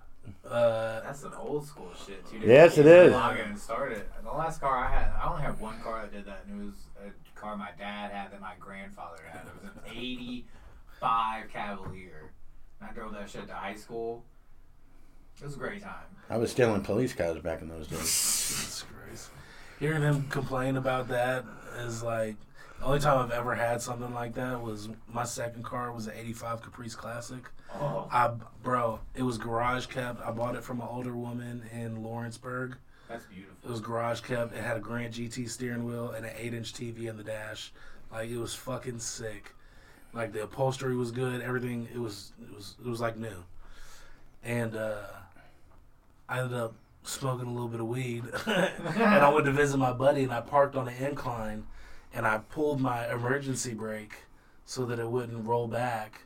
Uh, 0.45 1.01
That's 1.01 1.19
some 1.21 1.33
old 1.39 1.65
school 1.67 1.91
shit 2.05 2.25
too. 2.29 2.39
Yes, 2.39 2.77
it 2.77 2.85
is. 2.85 3.03
You 3.03 3.07
is. 3.09 3.11
Log 3.13 3.37
in 3.39 3.45
and 3.49 3.59
start 3.59 3.91
it. 3.91 4.09
The 4.23 4.31
last 4.31 4.59
car 4.61 4.77
I 4.77 4.89
had, 4.89 5.11
I 5.21 5.29
only 5.29 5.41
have 5.43 5.59
one 5.61 5.79
car 5.81 6.01
that 6.01 6.11
did 6.13 6.25
that, 6.25 6.43
and 6.49 6.61
it 6.61 6.65
was 6.65 6.75
a 6.86 6.86
car 7.39 7.57
my 7.57 7.69
dad 7.77 8.11
had 8.11 8.31
that 8.31 8.41
my 8.41 8.53
grandfather 8.59 9.21
had. 9.31 9.41
It 9.41 9.63
was 9.63 9.71
an 9.71 9.81
'85 9.85 11.49
Cavalier. 11.51 12.31
And 12.79 12.89
I 12.89 12.93
drove 12.93 13.13
that 13.13 13.29
shit 13.29 13.47
to 13.47 13.53
high 13.53 13.75
school. 13.75 14.23
It 15.39 15.45
was 15.45 15.55
a 15.55 15.59
great 15.59 15.83
time. 15.83 15.93
I 16.29 16.37
was 16.37 16.51
stealing 16.51 16.81
police 16.81 17.13
cars 17.13 17.39
back 17.41 17.61
in 17.61 17.69
those 17.69 17.87
days. 17.87 17.99
Jesus 17.99 18.83
Christ. 18.83 19.29
Hearing 19.79 20.01
him 20.01 20.27
complain 20.29 20.77
about 20.77 21.07
that 21.09 21.45
is 21.77 22.01
like 22.01 22.35
the 22.79 22.85
only 22.85 22.99
time 22.99 23.19
I've 23.19 23.31
ever 23.31 23.55
had 23.55 23.81
something 23.81 24.13
like 24.13 24.33
that 24.35 24.61
was 24.61 24.89
my 25.07 25.23
second 25.23 25.63
car 25.63 25.91
was 25.91 26.07
an 26.07 26.13
'85 26.17 26.61
Caprice 26.63 26.95
Classic. 26.95 27.43
Oh, 27.75 28.07
I, 28.11 28.31
bro, 28.63 28.99
it 29.13 29.23
was 29.23 29.37
garage 29.37 29.87
kept. 29.87 30.21
I 30.25 30.31
bought 30.31 30.55
it 30.55 30.63
from 30.63 30.81
an 30.81 30.87
older 30.89 31.15
woman 31.15 31.63
in 31.71 32.01
Lawrenceburg. 32.01 32.77
That's 33.07 33.25
It 33.63 33.69
was 33.69 33.79
garage 33.79 34.21
kept. 34.21 34.53
It 34.53 34.61
had 34.61 34.77
a 34.77 34.79
Grant 34.79 35.13
GT 35.13 35.49
steering 35.49 35.85
wheel 35.85 36.11
and 36.11 36.25
an 36.25 36.33
eight 36.37 36.53
inch 36.53 36.73
TV 36.73 37.07
in 37.07 37.17
the 37.17 37.23
dash. 37.23 37.71
Like 38.11 38.29
it 38.29 38.37
was 38.37 38.53
fucking 38.53 38.99
sick. 38.99 39.53
Like 40.13 40.33
the 40.33 40.43
upholstery 40.43 40.95
was 40.95 41.11
good. 41.11 41.41
Everything 41.41 41.87
it 41.93 41.99
was 41.99 42.31
it 42.41 42.53
was 42.53 42.75
it 42.83 42.87
was 42.87 42.99
like 42.99 43.17
new. 43.17 43.43
And 44.43 44.75
uh, 44.75 45.03
I 46.29 46.39
ended 46.39 46.57
up 46.57 46.75
smoking 47.03 47.47
a 47.47 47.51
little 47.51 47.69
bit 47.69 47.79
of 47.79 47.87
weed, 47.87 48.25
and 48.45 48.99
I 48.99 49.29
went 49.29 49.45
to 49.45 49.51
visit 49.51 49.77
my 49.77 49.93
buddy, 49.93 50.23
and 50.23 50.31
I 50.31 50.41
parked 50.41 50.75
on 50.75 50.87
an 50.87 50.95
incline, 50.95 51.65
and 52.13 52.27
I 52.27 52.39
pulled 52.39 52.79
my 52.81 53.11
emergency 53.11 53.73
brake 53.73 54.13
so 54.65 54.85
that 54.85 54.99
it 54.99 55.09
wouldn't 55.09 55.45
roll 55.45 55.67
back. 55.67 56.23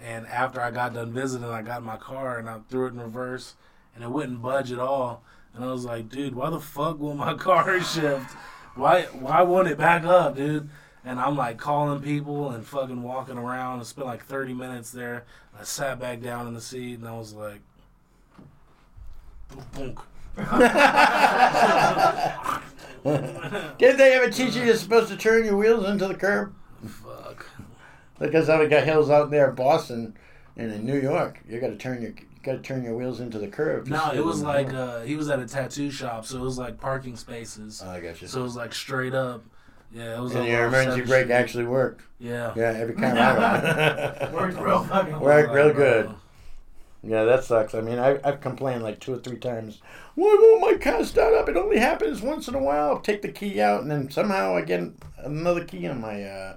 And 0.00 0.26
after 0.26 0.60
I 0.60 0.70
got 0.70 0.94
done 0.94 1.12
visiting, 1.12 1.48
I 1.48 1.62
got 1.62 1.78
in 1.78 1.84
my 1.84 1.96
car 1.96 2.38
and 2.38 2.48
I 2.48 2.58
threw 2.68 2.86
it 2.86 2.92
in 2.92 3.00
reverse, 3.00 3.54
and 3.94 4.04
it 4.04 4.10
wouldn't 4.10 4.42
budge 4.42 4.72
at 4.72 4.78
all. 4.78 5.22
And 5.54 5.64
I 5.64 5.70
was 5.70 5.84
like, 5.84 6.08
dude, 6.08 6.34
why 6.34 6.50
the 6.50 6.60
fuck 6.60 6.98
will 6.98 7.14
my 7.14 7.34
car 7.34 7.80
shift? 7.80 8.32
Why 8.74 9.02
why 9.12 9.42
won't 9.42 9.68
it 9.68 9.78
back 9.78 10.04
up, 10.04 10.36
dude? 10.36 10.68
And 11.04 11.20
I'm 11.20 11.36
like 11.36 11.58
calling 11.58 12.02
people 12.02 12.50
and 12.50 12.66
fucking 12.66 13.02
walking 13.02 13.38
around. 13.38 13.80
I 13.80 13.82
spent 13.82 14.06
like 14.06 14.24
30 14.24 14.54
minutes 14.54 14.90
there. 14.90 15.24
I 15.58 15.62
sat 15.62 16.00
back 16.00 16.22
down 16.22 16.48
in 16.48 16.54
the 16.54 16.60
seat 16.60 16.98
and 16.98 17.06
I 17.06 17.16
was 17.16 17.34
like, 17.34 17.60
boom, 19.74 19.96
Did 23.78 23.98
they 23.98 24.14
ever 24.14 24.30
teach 24.30 24.56
you 24.56 24.64
you're 24.64 24.76
supposed 24.76 25.08
to 25.08 25.16
turn 25.16 25.44
your 25.44 25.56
wheels 25.56 25.86
into 25.86 26.08
the 26.08 26.14
curb? 26.14 26.54
fuck. 26.86 27.46
Because 28.18 28.48
we 28.48 28.66
got 28.66 28.84
hills 28.84 29.10
out 29.10 29.30
there 29.30 29.50
in 29.50 29.54
Boston 29.54 30.16
and 30.56 30.72
in 30.72 30.86
New 30.86 30.98
York, 30.98 31.40
you 31.48 31.60
got 31.60 31.68
to 31.68 31.76
turn 31.76 32.02
your 32.02 32.12
you 32.12 32.33
got 32.44 32.52
to 32.52 32.58
turn 32.58 32.84
your 32.84 32.96
wheels 32.96 33.20
into 33.20 33.38
the 33.38 33.48
curb. 33.48 33.86
No, 33.88 34.10
it 34.12 34.24
was 34.24 34.42
like 34.42 34.72
uh, 34.72 35.00
he 35.00 35.16
was 35.16 35.28
at 35.30 35.38
a 35.40 35.46
tattoo 35.46 35.90
shop, 35.90 36.26
so 36.26 36.36
it 36.38 36.42
was 36.42 36.58
like 36.58 36.80
parking 36.80 37.16
spaces. 37.16 37.82
Oh, 37.84 37.90
I 37.90 38.00
got 38.00 38.20
you. 38.20 38.28
So 38.28 38.40
it 38.40 38.44
was 38.44 38.56
like 38.56 38.74
straight 38.74 39.14
up. 39.14 39.42
Yeah, 39.92 40.16
it 40.16 40.20
was. 40.20 40.34
and 40.34 40.44
a 40.44 40.48
your 40.50 40.66
emergency 40.66 41.02
brake 41.02 41.30
actually 41.30 41.66
worked. 41.66 42.02
Yeah. 42.18 42.52
Yeah, 42.56 42.72
every 42.76 42.94
time 42.96 43.16
I 43.16 44.18
went. 44.20 44.32
Worked 44.34 44.58
real 44.60 44.82
fucking 44.84 45.20
Worked 45.20 45.52
well. 45.52 45.66
real 45.66 45.74
good. 45.74 46.10
Yeah, 47.06 47.24
that 47.24 47.44
sucks. 47.44 47.74
I 47.74 47.80
mean, 47.80 47.98
I, 47.98 48.18
I've 48.24 48.40
complained 48.40 48.82
like 48.82 48.98
two 48.98 49.12
or 49.14 49.18
three 49.18 49.36
times. 49.36 49.80
Why 50.14 50.36
won't 50.40 50.60
my 50.62 50.78
car 50.78 51.04
start 51.04 51.34
up? 51.34 51.48
It 51.48 51.56
only 51.56 51.78
happens 51.78 52.22
once 52.22 52.48
in 52.48 52.54
a 52.54 52.58
while. 52.62 52.88
I'll 52.88 53.00
take 53.00 53.22
the 53.22 53.30
key 53.30 53.60
out, 53.60 53.82
and 53.82 53.90
then 53.90 54.10
somehow 54.10 54.56
I 54.56 54.62
get 54.62 54.82
another 55.18 55.64
key 55.64 55.86
on 55.86 56.00
my, 56.00 56.24
uh, 56.24 56.56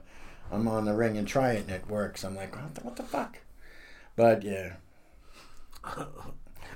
I'm 0.51 0.67
on 0.67 0.85
the 0.85 0.93
ring 0.93 1.17
and 1.17 1.27
try 1.27 1.51
it, 1.51 1.61
and 1.67 1.71
it 1.71 1.89
works. 1.89 2.23
I'm 2.23 2.35
like, 2.35 2.55
what 2.55 2.73
the, 2.75 2.81
what 2.81 2.95
the 2.95 3.03
fuck? 3.03 3.39
But 4.15 4.41
yeah, 4.43 4.73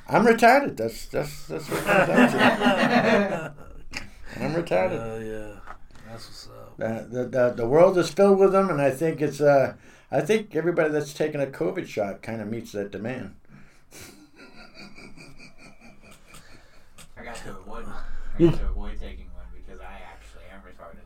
I'm 0.08 0.26
retarded. 0.26 0.78
That's 0.78 1.06
that's 1.06 1.46
that's 1.48 1.70
what 1.70 1.80
it 1.80 1.86
comes 1.86 2.08
down 2.08 2.32
to. 2.32 3.54
I'm 4.38 4.54
retarded. 4.54 5.00
Uh, 5.00 5.20
yeah, 5.20 5.60
that's 6.10 6.28
what's 6.28 6.48
up. 6.48 6.74
Uh, 6.80 7.04
the, 7.10 7.26
the 7.30 7.54
the 7.58 7.68
world 7.68 7.98
is 7.98 8.10
filled 8.12 8.40
with 8.40 8.52
them, 8.52 8.70
and 8.70 8.82
I 8.82 8.92
think 8.92 9.22
it's 9.22 9.40
uh, 9.40 9.76
I 10.12 10.22
think 10.22 10.56
everybody 10.56 10.90
that's 10.90 11.14
taken 11.14 11.40
a 11.40 11.48
COVID 11.48 11.88
shot 11.88 12.22
kind 12.22 12.42
of 12.42 12.48
meets 12.48 12.72
that 12.74 12.92
demand. 12.92 13.36
I 17.18 17.24
got 17.24 17.36
to 17.36 17.52
avoid. 17.52 17.86
I 17.86 18.44
got 18.44 18.60
to 18.60 18.66
avoid 18.68 19.00
taking 19.00 19.28
one 19.34 19.46
because 19.54 19.80
I 19.80 20.02
actually 20.12 20.44
am 20.52 20.62
retarded. 20.68 21.06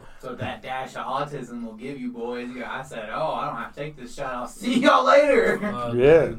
So 0.26 0.34
that 0.34 0.60
dash 0.60 0.96
of 0.96 1.06
autism 1.06 1.64
will 1.64 1.74
give 1.74 2.00
you 2.00 2.10
boys. 2.10 2.50
I 2.56 2.82
said, 2.82 3.10
"Oh, 3.14 3.30
I 3.30 3.46
don't 3.46 3.58
have 3.58 3.72
to 3.72 3.80
take 3.80 3.96
this 3.96 4.12
shot. 4.12 4.34
I'll 4.34 4.48
see 4.48 4.80
y'all 4.80 5.04
later." 5.04 5.64
Uh, 5.64 5.92
Yeah. 5.92 6.34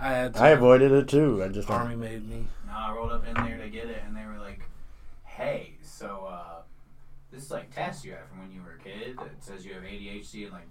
I 0.00 0.08
had 0.08 0.34
to. 0.34 0.40
I 0.42 0.48
avoided 0.48 0.90
it 0.90 1.06
too. 1.06 1.40
I 1.44 1.46
just 1.46 1.70
Army 1.70 1.94
made 1.94 2.28
me. 2.28 2.48
No, 2.66 2.72
I 2.72 2.92
rolled 2.92 3.12
up 3.12 3.24
in 3.28 3.34
there 3.34 3.56
to 3.58 3.68
get 3.68 3.84
it, 3.84 4.02
and 4.04 4.16
they 4.16 4.24
were 4.24 4.40
like, 4.40 4.62
"Hey, 5.24 5.74
so 5.82 6.26
uh, 6.28 6.62
this 7.30 7.44
is 7.44 7.50
like 7.52 7.72
test 7.72 8.04
you 8.04 8.10
had 8.10 8.26
from 8.28 8.40
when 8.40 8.50
you 8.50 8.60
were 8.60 8.72
a 8.72 8.82
kid 8.82 9.16
that 9.16 9.44
says 9.44 9.64
you 9.64 9.72
have 9.74 9.84
ADHD 9.84 10.42
and 10.46 10.52
like 10.52 10.66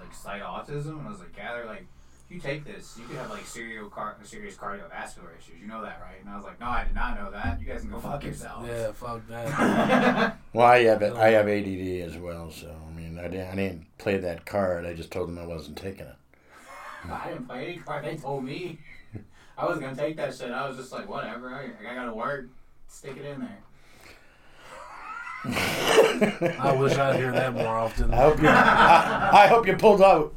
like 0.00 0.14
slight 0.14 0.42
autism." 0.42 1.00
And 1.00 1.08
I 1.08 1.10
was 1.10 1.18
like, 1.18 1.36
"Yeah." 1.36 1.54
They're 1.54 1.66
like, 1.66 1.86
if 2.28 2.34
you 2.34 2.40
take 2.40 2.64
this, 2.64 2.96
you 2.98 3.06
could 3.06 3.16
have 3.18 3.30
like 3.30 3.46
serial 3.46 3.88
car- 3.88 4.16
serious 4.24 4.56
cardiovascular 4.56 5.38
issues. 5.38 5.60
You 5.60 5.68
know 5.68 5.80
that, 5.82 6.00
right? 6.00 6.20
And 6.20 6.28
I 6.28 6.34
was 6.36 6.44
like, 6.44 6.58
no, 6.58 6.66
I 6.66 6.82
did 6.84 6.94
not 6.94 7.16
know 7.20 7.30
that. 7.30 7.60
You 7.60 7.66
guys 7.66 7.82
can 7.82 7.90
go 7.90 8.00
fuck 8.00 8.24
yourselves. 8.24 8.66
Yeah, 8.68 8.90
fuck 8.92 9.26
that. 9.28 10.36
Well, 10.52 10.66
I 10.66 10.84
have 10.84 11.02
it. 11.02 11.12
I 11.14 11.30
have 11.30 11.46
ADD 11.48 12.08
as 12.10 12.16
well, 12.16 12.50
so 12.50 12.74
I 12.88 12.92
mean, 12.98 13.18
I 13.18 13.28
didn't, 13.28 13.48
I 13.48 13.54
didn't 13.54 13.86
play 13.98 14.16
that 14.18 14.44
card. 14.44 14.86
I 14.86 14.94
just 14.94 15.10
told 15.12 15.28
them 15.28 15.38
I 15.38 15.46
wasn't 15.46 15.76
taking 15.76 16.06
it. 16.06 16.16
I 17.10 17.28
didn't 17.28 17.46
play 17.46 17.66
any 17.66 17.76
card. 17.76 18.04
They 18.04 18.16
told 18.16 18.44
me. 18.44 18.78
I 19.58 19.66
was 19.66 19.78
gonna 19.78 19.94
take 19.96 20.16
that 20.16 20.34
shit. 20.34 20.50
I 20.50 20.68
was 20.68 20.76
just 20.76 20.92
like, 20.92 21.08
whatever. 21.08 21.54
I, 21.54 21.70
I 21.88 21.94
gotta 21.94 22.12
work. 22.12 22.48
Stick 22.88 23.16
it 23.16 23.24
in 23.24 23.40
there. 23.40 23.58
I 26.58 26.74
wish 26.76 26.96
I'd 26.96 27.16
hear 27.16 27.30
that 27.32 27.52
more 27.54 27.76
often. 27.76 28.12
I 28.12 28.16
hope 28.16 28.42
you. 28.42 28.48
I, 28.48 29.44
I 29.44 29.46
hope 29.46 29.66
you 29.66 29.76
pulled 29.76 30.02
out. 30.02 30.34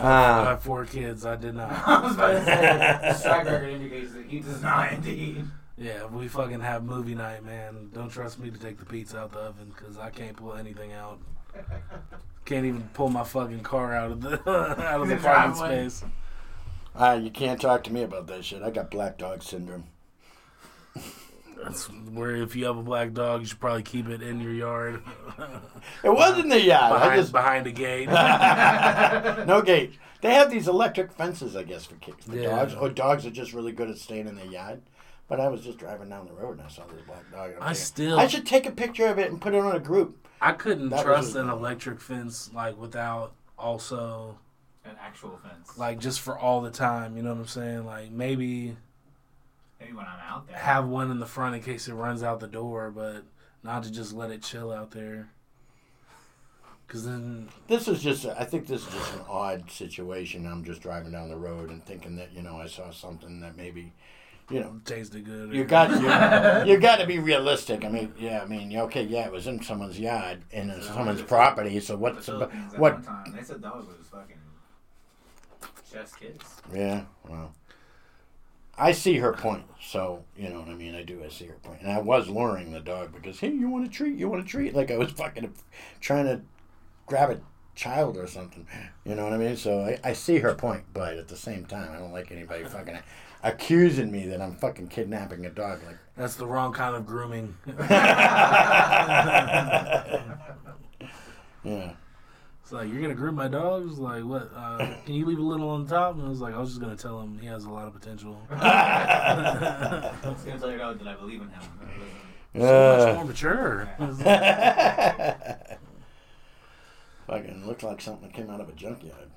I 0.00 0.02
Uh, 0.04 0.44
have 0.50 0.62
four 0.62 0.84
kids. 0.84 1.26
I 1.26 1.36
did 1.36 1.54
not. 1.54 1.70
I 1.86 2.00
was 2.02 2.14
about 2.14 2.30
to 2.32 2.44
say, 2.44 3.08
his 3.12 3.22
track 3.22 3.44
record 3.46 3.68
indicates 3.70 4.12
that 4.14 4.26
he 4.26 4.40
does 4.40 4.62
not 4.62 4.92
indeed. 4.92 5.44
Yeah, 5.76 6.06
we 6.06 6.26
fucking 6.28 6.60
have 6.60 6.82
movie 6.84 7.14
night, 7.14 7.44
man. 7.44 7.90
Don't 7.92 8.08
trust 8.08 8.38
me 8.38 8.50
to 8.50 8.58
take 8.58 8.78
the 8.78 8.84
pizza 8.84 9.18
out 9.18 9.32
the 9.32 9.38
oven 9.38 9.72
because 9.76 9.96
I 9.98 10.10
can't 10.10 10.36
pull 10.36 10.54
anything 10.54 10.92
out. 10.92 11.18
Can't 12.44 12.64
even 12.64 12.88
pull 12.94 13.10
my 13.10 13.24
fucking 13.24 13.60
car 13.60 13.94
out 13.94 14.10
of 14.10 14.20
the 14.22 14.32
out 14.50 15.02
of 15.02 15.08
the 15.08 15.16
The 15.16 15.20
parking 15.20 15.52
driveway. 15.58 15.88
space. 15.90 16.04
uh, 16.96 17.18
you 17.22 17.30
can't 17.30 17.60
talk 17.60 17.84
to 17.84 17.92
me 17.92 18.02
about 18.04 18.26
that 18.28 18.42
shit. 18.44 18.62
I 18.62 18.70
got 18.70 18.90
black 18.90 19.18
dog 19.18 19.42
syndrome. 19.42 19.84
That's 21.62 21.86
where 21.86 22.36
if 22.36 22.54
you 22.56 22.64
have 22.66 22.76
a 22.78 22.82
black 22.82 23.12
dog, 23.12 23.40
you 23.40 23.46
should 23.46 23.60
probably 23.60 23.82
keep 23.82 24.08
it 24.08 24.22
in 24.22 24.40
your 24.40 24.52
yard, 24.52 25.02
It 26.04 26.10
was 26.10 26.38
in 26.38 26.48
the 26.48 26.60
yard. 26.60 26.92
I 26.92 26.98
behind 26.98 27.20
just 27.20 27.32
behind 27.32 27.66
a 27.66 27.72
gate. 27.72 28.08
no 29.46 29.62
gate. 29.62 29.94
They 30.20 30.34
have 30.34 30.50
these 30.50 30.68
electric 30.68 31.12
fences, 31.12 31.54
I 31.56 31.62
guess, 31.62 31.84
for 31.86 31.94
kids, 31.96 32.24
for 32.26 32.36
Yeah. 32.36 32.50
dogs. 32.50 32.74
Or 32.74 32.88
dogs 32.88 33.24
are 33.26 33.30
just 33.30 33.52
really 33.52 33.72
good 33.72 33.88
at 33.90 33.98
staying 33.98 34.26
in 34.28 34.36
their 34.36 34.46
yard. 34.46 34.82
But 35.28 35.40
I 35.40 35.48
was 35.48 35.62
just 35.62 35.78
driving 35.78 36.08
down 36.08 36.26
the 36.26 36.32
road 36.32 36.58
and 36.58 36.62
I 36.66 36.68
saw 36.70 36.84
this 36.86 37.02
black 37.06 37.30
dog. 37.30 37.50
and 37.50 37.54
I'm 37.62 37.74
thinking, 37.74 37.74
still- 37.84 38.18
I 38.18 38.26
should 38.26 38.46
take 38.46 38.66
a 38.66 38.72
picture 38.72 39.06
of 39.06 39.18
it 39.18 39.30
and 39.30 39.40
put 39.40 39.54
it 39.54 39.58
on 39.58 39.74
a 39.76 39.80
group. 39.80 40.26
I 40.40 40.52
couldn't 40.52 40.88
That 40.90 41.04
trust 41.04 41.34
an 41.36 41.48
electric 41.48 42.00
fence 42.00 42.50
like 42.54 42.78
without 42.78 43.32
also 43.58 44.38
An 44.84 44.92
actual 45.04 45.38
fence. 45.42 45.76
like 45.76 45.98
just 45.98 46.20
for 46.20 46.38
all 46.38 46.60
the 46.62 46.70
time. 46.70 47.16
You 47.16 47.22
know 47.22 47.30
what 47.34 47.40
I'm 47.40 47.46
saying? 47.46 47.84
Like 47.86 48.10
maybe 48.10 48.76
Maybe 49.80 49.92
when 49.92 50.06
I'm 50.06 50.20
out 50.20 50.46
there. 50.48 50.56
have 50.56 50.86
one 50.88 51.10
in 51.10 51.18
the 51.20 51.26
front 51.26 51.54
in 51.54 51.62
case 51.62 51.88
it 51.88 51.94
runs 51.94 52.22
out 52.22 52.40
the 52.40 52.48
door, 52.48 52.90
but 52.90 53.24
not 53.62 53.84
to 53.84 53.92
just 53.92 54.12
let 54.12 54.30
it 54.30 54.42
chill 54.42 54.72
out 54.72 54.90
there. 54.90 55.30
Cause 56.88 57.04
then 57.04 57.48
This 57.66 57.86
is 57.86 58.02
just, 58.02 58.24
I 58.24 58.44
think 58.44 58.66
this 58.66 58.86
is 58.86 58.92
just 58.94 59.14
an 59.14 59.20
odd 59.28 59.70
situation. 59.70 60.46
I'm 60.46 60.64
just 60.64 60.80
driving 60.80 61.12
down 61.12 61.28
the 61.28 61.36
road 61.36 61.68
and 61.70 61.84
thinking 61.84 62.16
that, 62.16 62.32
you 62.32 62.40
know, 62.42 62.56
I 62.56 62.66
saw 62.66 62.90
something 62.90 63.40
that 63.40 63.58
maybe, 63.58 63.92
you 64.50 64.60
know, 64.60 64.80
tasted 64.86 65.26
good. 65.26 65.52
you 65.52 65.64
got 65.64 65.90
you, 65.90 66.72
you 66.72 66.80
got 66.80 66.96
to 66.96 67.06
be 67.06 67.18
realistic. 67.18 67.84
I 67.84 67.88
mean, 67.90 68.14
yeah, 68.18 68.40
I 68.40 68.46
mean, 68.46 68.74
okay, 68.74 69.02
yeah, 69.02 69.26
it 69.26 69.32
was 69.32 69.46
in 69.46 69.62
someone's 69.62 70.00
yard 70.00 70.42
and 70.50 70.70
it's 70.70 70.86
So 70.86 70.94
someone's 70.94 71.20
the- 71.20 71.26
property. 71.26 71.78
So 71.80 71.92
the 71.92 71.98
what's 71.98 72.26
about, 72.26 72.50
Philippines 72.52 72.72
what? 72.78 72.94
one 72.94 73.02
time. 73.04 73.32
They 73.36 73.42
said 73.42 73.60
dog 73.60 73.86
was 73.86 74.06
fucking 74.10 74.38
just 75.92 76.18
kids. 76.18 76.42
Yeah, 76.74 77.02
well, 77.28 77.52
I 78.78 78.92
see 78.92 79.16
her 79.16 79.32
point. 79.32 79.64
So 79.80 80.24
you 80.36 80.48
know 80.48 80.60
what 80.60 80.68
I 80.68 80.74
mean. 80.74 80.94
I 80.94 81.02
do. 81.02 81.22
I 81.24 81.28
see 81.28 81.46
her 81.46 81.58
point, 81.62 81.82
and 81.82 81.90
I 81.90 81.98
was 81.98 82.28
luring 82.28 82.72
the 82.72 82.80
dog 82.80 83.12
because 83.12 83.40
hey, 83.40 83.50
you 83.50 83.68
want 83.68 83.86
a 83.86 83.88
treat? 83.88 84.16
You 84.16 84.28
want 84.28 84.44
a 84.44 84.46
treat? 84.46 84.74
Like 84.74 84.90
I 84.90 84.96
was 84.96 85.10
fucking 85.16 85.52
trying 86.00 86.26
to 86.26 86.40
grab 87.06 87.30
a 87.30 87.40
child 87.74 88.16
or 88.16 88.26
something. 88.26 88.66
You 89.04 89.14
know 89.14 89.24
what 89.24 89.32
I 89.32 89.38
mean? 89.38 89.56
So 89.56 89.80
I, 89.80 89.98
I 90.04 90.12
see 90.12 90.38
her 90.38 90.54
point, 90.54 90.84
but 90.92 91.16
at 91.16 91.28
the 91.28 91.36
same 91.36 91.64
time, 91.64 91.90
I 91.92 91.98
don't 91.98 92.12
like 92.12 92.30
anybody 92.30 92.64
fucking 92.64 92.98
accusing 93.42 94.10
me 94.10 94.26
that 94.26 94.40
I'm 94.42 94.56
fucking 94.56 94.88
kidnapping 94.88 95.46
a 95.46 95.50
dog. 95.50 95.80
Like 95.86 95.96
That's 96.16 96.34
the 96.36 96.46
wrong 96.46 96.72
kind 96.72 96.96
of 96.96 97.06
grooming. 97.06 97.56
yeah. 101.64 101.92
It's 102.68 102.72
like 102.74 102.92
you're 102.92 103.00
gonna 103.00 103.14
groom 103.14 103.34
my 103.34 103.48
dogs. 103.48 103.98
Like 103.98 104.24
what? 104.24 104.50
Uh, 104.54 104.96
can 105.06 105.14
you 105.14 105.24
leave 105.24 105.38
a 105.38 105.42
little 105.42 105.70
on 105.70 105.86
the 105.86 105.90
top? 105.90 106.16
And 106.16 106.26
I 106.26 106.28
was 106.28 106.42
like, 106.42 106.52
I 106.52 106.58
was 106.58 106.68
just 106.68 106.82
gonna 106.82 106.96
tell 106.96 107.18
him 107.18 107.38
he 107.38 107.46
has 107.46 107.64
a 107.64 107.70
lot 107.70 107.86
of 107.86 107.94
potential. 107.94 108.38
I 108.50 110.12
was 110.22 110.44
gonna 110.44 110.58
tell 110.58 110.68
your 110.68 110.76
dog 110.76 110.98
that 110.98 111.08
I 111.08 111.14
believe 111.14 111.40
in 111.40 111.48
him. 111.48 111.62
so 112.58 113.06
much 113.06 113.14
more 113.14 113.24
mature. 113.24 113.88
fucking 117.26 117.66
looks 117.66 117.82
like 117.82 118.02
something 118.02 118.28
that 118.28 118.34
came 118.34 118.50
out 118.50 118.60
of 118.60 118.68
a 118.68 118.72
junkyard. 118.72 119.30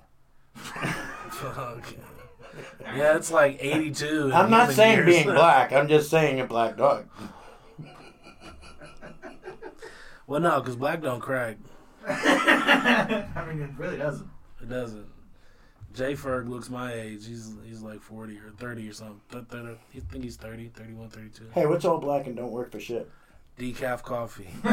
Fuck. 0.53 1.93
Yeah, 2.81 3.15
it's 3.15 3.31
like 3.31 3.59
82. 3.61 4.31
I'm 4.33 4.49
not 4.49 4.71
saying 4.73 4.97
years. 4.97 5.05
being 5.05 5.27
black. 5.27 5.71
I'm 5.71 5.87
just 5.87 6.09
saying 6.09 6.41
a 6.41 6.45
black 6.45 6.75
dog. 6.75 7.07
well, 10.27 10.41
no, 10.41 10.59
because 10.59 10.75
black 10.75 11.01
don't 11.01 11.21
crack. 11.21 11.55
I 12.07 13.45
mean, 13.47 13.61
it 13.61 13.69
really 13.77 13.97
doesn't. 13.97 14.29
It 14.61 14.69
doesn't. 14.69 15.05
Jay 15.93 16.13
Ferg 16.13 16.47
looks 16.47 16.69
my 16.69 16.93
age. 16.93 17.27
He's 17.27 17.53
he's 17.65 17.81
like 17.81 18.01
40 18.01 18.37
or 18.39 18.51
30 18.57 18.89
or 18.89 18.93
something. 18.93 19.21
Th- 19.29 19.43
th- 19.49 19.77
I 19.95 19.99
think 20.11 20.23
he's 20.23 20.37
30, 20.37 20.69
31, 20.69 21.09
32. 21.09 21.49
Hey, 21.53 21.65
what's 21.65 21.83
all 21.85 21.97
black 21.99 22.27
and 22.27 22.35
don't 22.35 22.51
work 22.51 22.71
for 22.71 22.79
shit? 22.79 23.09
Decaf 23.59 24.01
coffee. 24.01 24.49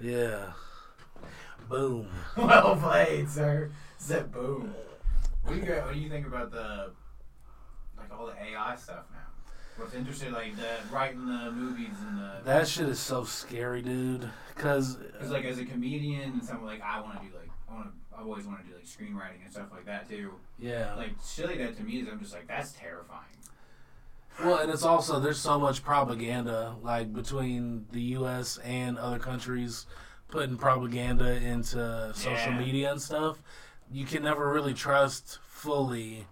yeah. 0.00 0.52
Boom. 1.68 2.08
well 2.36 2.76
played, 2.76 3.28
sir. 3.28 3.70
Said 3.98 4.32
boom. 4.32 4.74
What 5.44 5.54
do 5.54 5.66
you 5.66 5.72
what 5.72 5.92
do 5.92 6.00
you 6.00 6.08
think 6.08 6.26
about 6.26 6.50
the 6.50 6.92
like 7.96 8.10
all 8.18 8.26
the 8.26 8.32
AI 8.32 8.76
stuff 8.76 9.04
now? 9.12 9.18
What's 9.76 9.94
interesting, 9.94 10.32
like 10.32 10.56
the 10.56 10.92
writing 10.92 11.26
the 11.26 11.52
movies 11.52 11.94
and 12.06 12.18
the 12.18 12.40
That 12.44 12.68
shit 12.68 12.88
is 12.88 12.98
so 12.98 13.24
scary, 13.24 13.82
dude. 13.82 14.28
Because 14.60 14.96
Because 14.96 15.30
like 15.30 15.44
as 15.44 15.58
a 15.58 15.64
comedian 15.64 16.32
and 16.32 16.44
someone 16.44 16.66
like 16.66 16.82
I 16.82 17.00
want 17.00 17.20
to 17.20 17.26
do 17.28 17.34
like 17.34 17.48
I 17.70 17.74
want 17.74 17.86
to 17.86 17.92
I've 18.18 18.26
always 18.26 18.44
wanted 18.46 18.64
to 18.64 18.68
do 18.70 18.74
like 18.74 18.84
screenwriting 18.84 19.42
and 19.42 19.50
stuff 19.52 19.68
like 19.72 19.86
that 19.86 20.08
too. 20.08 20.32
yeah. 20.58 20.94
Like 20.96 21.12
shit 21.26 21.46
like 21.46 21.58
that 21.58 21.76
to 21.78 21.82
me 21.82 22.00
is 22.00 22.08
I'm 22.08 22.20
just 22.20 22.34
like 22.34 22.46
that's 22.46 22.72
terrifying. 22.72 23.20
Well, 24.44 24.58
and 24.58 24.70
it's 24.70 24.84
also 24.84 25.18
there's 25.20 25.38
so 25.40 25.58
much 25.58 25.82
propaganda 25.82 26.74
like 26.82 27.12
between 27.12 27.86
the 27.92 28.00
U.S. 28.18 28.58
and 28.58 28.98
other 28.98 29.18
countries 29.18 29.86
putting 30.28 30.56
propaganda 30.56 31.32
into 31.36 32.12
social 32.14 32.52
Yeah. 32.52 32.58
media 32.58 32.92
and 32.92 33.00
stuff. 33.02 33.38
You 33.90 34.04
can 34.06 34.22
never 34.22 34.52
really 34.52 34.74
trust 34.74 35.38
fully 35.46 36.26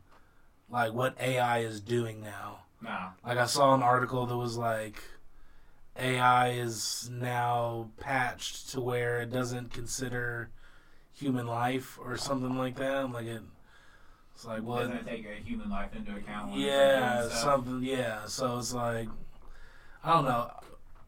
like 0.70 0.92
what 0.92 1.16
AI 1.20 1.60
is 1.60 1.80
doing 1.80 2.20
now. 2.20 2.60
No. 2.80 2.96
Like 3.26 3.38
I 3.38 3.46
saw 3.46 3.74
an 3.74 3.82
article 3.82 4.26
that 4.26 4.36
was 4.36 4.56
like 4.56 5.02
AI 5.98 6.50
is 6.50 7.10
now 7.12 7.90
patched 7.98 8.70
to 8.70 8.80
where 8.80 9.20
it 9.20 9.30
doesn't 9.30 9.72
consider 9.72 10.50
human 11.12 11.46
life 11.46 11.98
or 12.02 12.16
something 12.16 12.56
like 12.56 12.76
that. 12.76 13.10
Like 13.10 13.26
it, 13.26 13.42
it's 14.34 14.44
like 14.44 14.62
what? 14.62 14.80
Doesn't 14.80 14.96
it 14.96 15.06
take 15.06 15.26
a 15.26 15.42
human 15.42 15.70
life 15.70 15.94
into 15.96 16.14
account? 16.14 16.54
Yeah, 16.54 17.28
something. 17.28 17.82
Yeah, 17.82 18.26
so 18.26 18.58
it's 18.58 18.72
like 18.72 19.08
I 20.04 20.12
don't 20.14 20.24
know. 20.24 20.50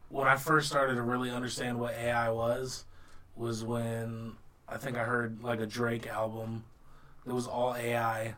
When 0.09 0.27
I 0.27 0.35
first 0.35 0.67
started 0.67 0.95
to 0.95 1.01
really 1.01 1.31
understand 1.31 1.79
what 1.79 1.93
AI 1.93 2.29
was, 2.29 2.83
was 3.35 3.63
when 3.63 4.33
I 4.67 4.77
think 4.77 4.97
I 4.97 5.03
heard 5.03 5.41
like 5.43 5.59
a 5.59 5.65
Drake 5.65 6.07
album. 6.07 6.65
It 7.25 7.31
was 7.31 7.47
all 7.47 7.75
AI. 7.75 8.35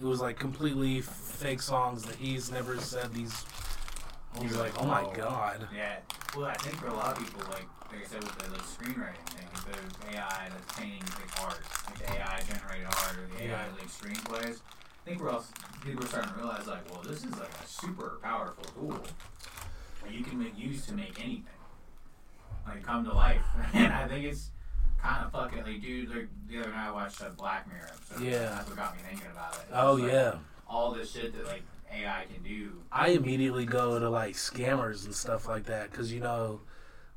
It 0.00 0.04
was 0.04 0.20
like 0.20 0.38
completely 0.38 1.00
fake 1.00 1.62
songs 1.62 2.04
that 2.04 2.16
he's 2.16 2.50
never 2.50 2.78
said 2.78 3.14
these. 3.14 3.44
Was 4.42 4.56
like, 4.56 4.80
oh 4.80 4.86
my 4.86 5.02
god. 5.14 5.66
Yeah. 5.74 5.96
Well, 6.36 6.46
I 6.46 6.54
think 6.54 6.76
for 6.76 6.86
a 6.88 6.94
lot 6.94 7.16
of 7.18 7.24
people, 7.24 7.42
like 7.50 7.66
like 7.90 8.04
I 8.04 8.06
said 8.06 8.22
with 8.22 8.38
the, 8.38 8.50
the 8.50 8.58
screenwriting 8.58 9.26
thing, 9.30 9.48
there's 9.66 10.14
AI 10.16 10.48
that's 10.50 10.78
painting 10.78 11.02
like 11.16 11.42
art, 11.44 11.60
like 11.86 11.98
the 11.98 12.12
AI 12.14 12.40
generated 12.46 12.86
art 12.86 13.16
or 13.18 13.26
the 13.36 13.44
AI 13.44 13.64
like 13.78 13.88
screenplays. 13.88 14.58
I 14.60 15.08
think 15.10 15.20
we're 15.22 15.30
also 15.30 15.52
people 15.84 16.04
are 16.04 16.06
starting 16.08 16.30
to 16.32 16.36
realize 16.38 16.66
like, 16.66 16.88
well, 16.92 17.02
this 17.02 17.24
is 17.24 17.32
like 17.38 17.50
a 17.62 17.66
super 17.66 18.18
powerful 18.22 18.64
tool 18.64 19.00
that 20.04 20.12
you 20.14 20.22
can 20.22 20.38
make 20.38 20.56
use 20.58 20.86
to 20.86 20.94
make 20.94 21.18
anything 21.18 21.46
like 22.66 22.82
come 22.84 23.04
to 23.04 23.12
life. 23.12 23.42
and 23.74 23.92
I 23.92 24.06
think 24.06 24.24
it's 24.24 24.50
kind 25.02 25.24
of 25.24 25.32
fucking 25.32 25.64
like, 25.64 25.80
dude. 25.82 26.10
Like, 26.10 26.28
the 26.48 26.60
other 26.60 26.70
night 26.70 26.88
I 26.88 26.92
watched 26.92 27.20
a 27.22 27.30
Black 27.30 27.66
Mirror 27.66 27.90
episode. 27.94 28.22
Yeah. 28.24 28.38
that's 28.50 28.68
what 28.68 28.76
got 28.76 28.94
me 28.96 29.02
thinking 29.08 29.26
about 29.32 29.54
it. 29.54 29.60
It's 29.68 29.70
Oh 29.74 29.94
like, 29.94 30.12
yeah. 30.12 30.34
all 30.68 30.92
this 30.92 31.10
shit 31.10 31.34
that 31.34 31.46
like 31.46 31.62
AI 31.92 32.24
can 32.32 32.42
do. 32.42 32.72
I 32.92 33.08
immediately 33.08 33.64
go 33.66 33.98
to 33.98 34.08
like 34.10 34.34
scammers 34.34 35.04
and 35.04 35.14
stuff 35.14 35.48
like 35.48 35.64
that 35.64 35.90
because 35.90 36.12
you 36.12 36.20
know 36.20 36.60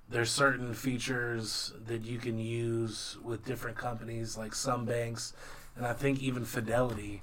there's 0.10 0.30
certain 0.32 0.74
features 0.74 1.74
that 1.86 2.02
you 2.04 2.18
can 2.20 2.38
use 2.38 3.18
with 3.24 3.46
different 3.46 3.78
companies 3.78 4.38
like 4.38 4.54
some 4.54 4.86
banks 4.86 5.34
and 5.76 5.86
I 5.86 5.94
think 5.94 6.22
even 6.22 6.44
Fidelity 6.46 7.22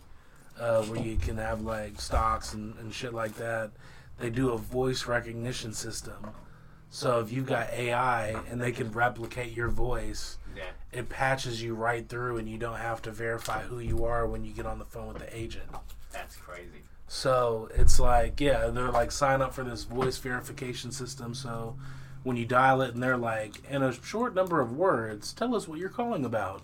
uh, 0.59 0.83
where 0.85 1.01
you 1.01 1.17
can 1.17 1.37
have 1.37 1.61
like 1.61 2.01
stocks 2.01 2.55
and, 2.55 2.75
and 2.79 2.93
shit 2.93 3.13
like 3.13 3.35
that 3.37 3.71
they 4.19 4.31
do 4.31 4.51
a 4.51 4.59
voice 4.59 5.07
recognition 5.07 5.73
system 5.75 6.31
so 6.91 7.21
if 7.21 7.31
you've 7.31 7.47
got 7.47 7.71
AI 7.73 8.31
and 8.51 8.61
they 8.61 8.73
can 8.73 8.91
replicate 8.93 9.55
your 9.55 9.69
voice 9.69 10.39
Yeah. 10.57 10.65
it 10.91 11.11
patches 11.11 11.63
you 11.63 11.75
right 11.75 12.09
through, 12.09 12.39
and 12.39 12.49
you 12.49 12.57
don't 12.57 12.79
have 12.79 13.03
to 13.03 13.11
verify 13.11 13.63
who 13.63 13.79
you 13.79 14.05
are 14.07 14.27
when 14.27 14.43
you 14.45 14.53
get 14.55 14.65
on 14.65 14.79
the 14.79 14.87
phone 14.87 15.09
with 15.09 15.19
the 15.19 15.37
agent. 15.37 15.67
That's 16.11 16.37
crazy. 16.37 16.83
So 17.09 17.71
it's 17.75 17.99
like, 17.99 18.39
yeah, 18.41 18.67
they're 18.67 18.91
like 18.91 19.11
sign 19.11 19.41
up 19.41 19.55
for 19.55 19.65
this 19.65 19.85
voice 19.85 20.19
verification 20.19 20.93
system. 20.93 21.35
So 21.35 21.77
when 22.23 22.37
you 22.37 22.45
dial 22.45 22.83
it, 22.83 22.93
and 22.93 23.03
they're 23.03 23.17
like, 23.17 23.65
in 23.71 23.83
a 23.83 23.93
short 23.93 24.35
number 24.35 24.61
of 24.61 24.73
words, 24.77 25.33
tell 25.33 25.55
us 25.55 25.67
what 25.67 25.79
you're 25.79 25.89
calling 25.89 26.25
about, 26.25 26.63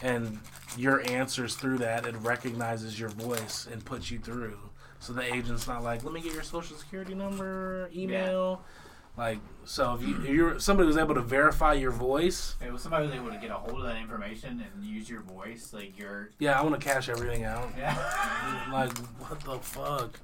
and 0.00 0.38
your 0.76 1.08
answers 1.10 1.54
through 1.54 1.78
that, 1.78 2.06
it 2.06 2.14
recognizes 2.16 2.98
your 2.98 3.10
voice 3.10 3.68
and 3.70 3.84
puts 3.84 4.10
you 4.10 4.18
through. 4.18 4.58
So 5.00 5.12
the 5.12 5.22
agent's 5.22 5.68
not 5.68 5.84
like, 5.84 6.02
let 6.02 6.12
me 6.12 6.20
get 6.20 6.32
your 6.32 6.42
social 6.42 6.76
security 6.76 7.14
number, 7.14 7.90
email. 7.94 8.62
Like, 9.18 9.38
so 9.64 9.94
if, 9.94 10.02
you, 10.02 10.16
if 10.18 10.28
you're 10.28 10.60
somebody 10.60 10.86
was 10.86 10.96
able 10.96 11.16
to 11.16 11.20
verify 11.20 11.72
your 11.72 11.90
voice, 11.90 12.54
If 12.60 12.80
somebody 12.80 13.06
was 13.06 13.14
able 13.16 13.30
to 13.30 13.36
get 13.38 13.50
a 13.50 13.54
hold 13.54 13.80
of 13.80 13.82
that 13.82 13.96
information 13.96 14.64
and 14.64 14.84
use 14.84 15.10
your 15.10 15.22
voice, 15.22 15.72
like 15.72 15.98
you're, 15.98 16.30
yeah, 16.38 16.58
I 16.58 16.62
want 16.62 16.80
to 16.80 16.86
cash 16.86 17.08
everything 17.08 17.44
out. 17.44 17.68
yeah. 17.76 17.96
Like, 18.72 18.96
what 19.18 19.40
the 19.40 19.58
fuck? 19.58 20.20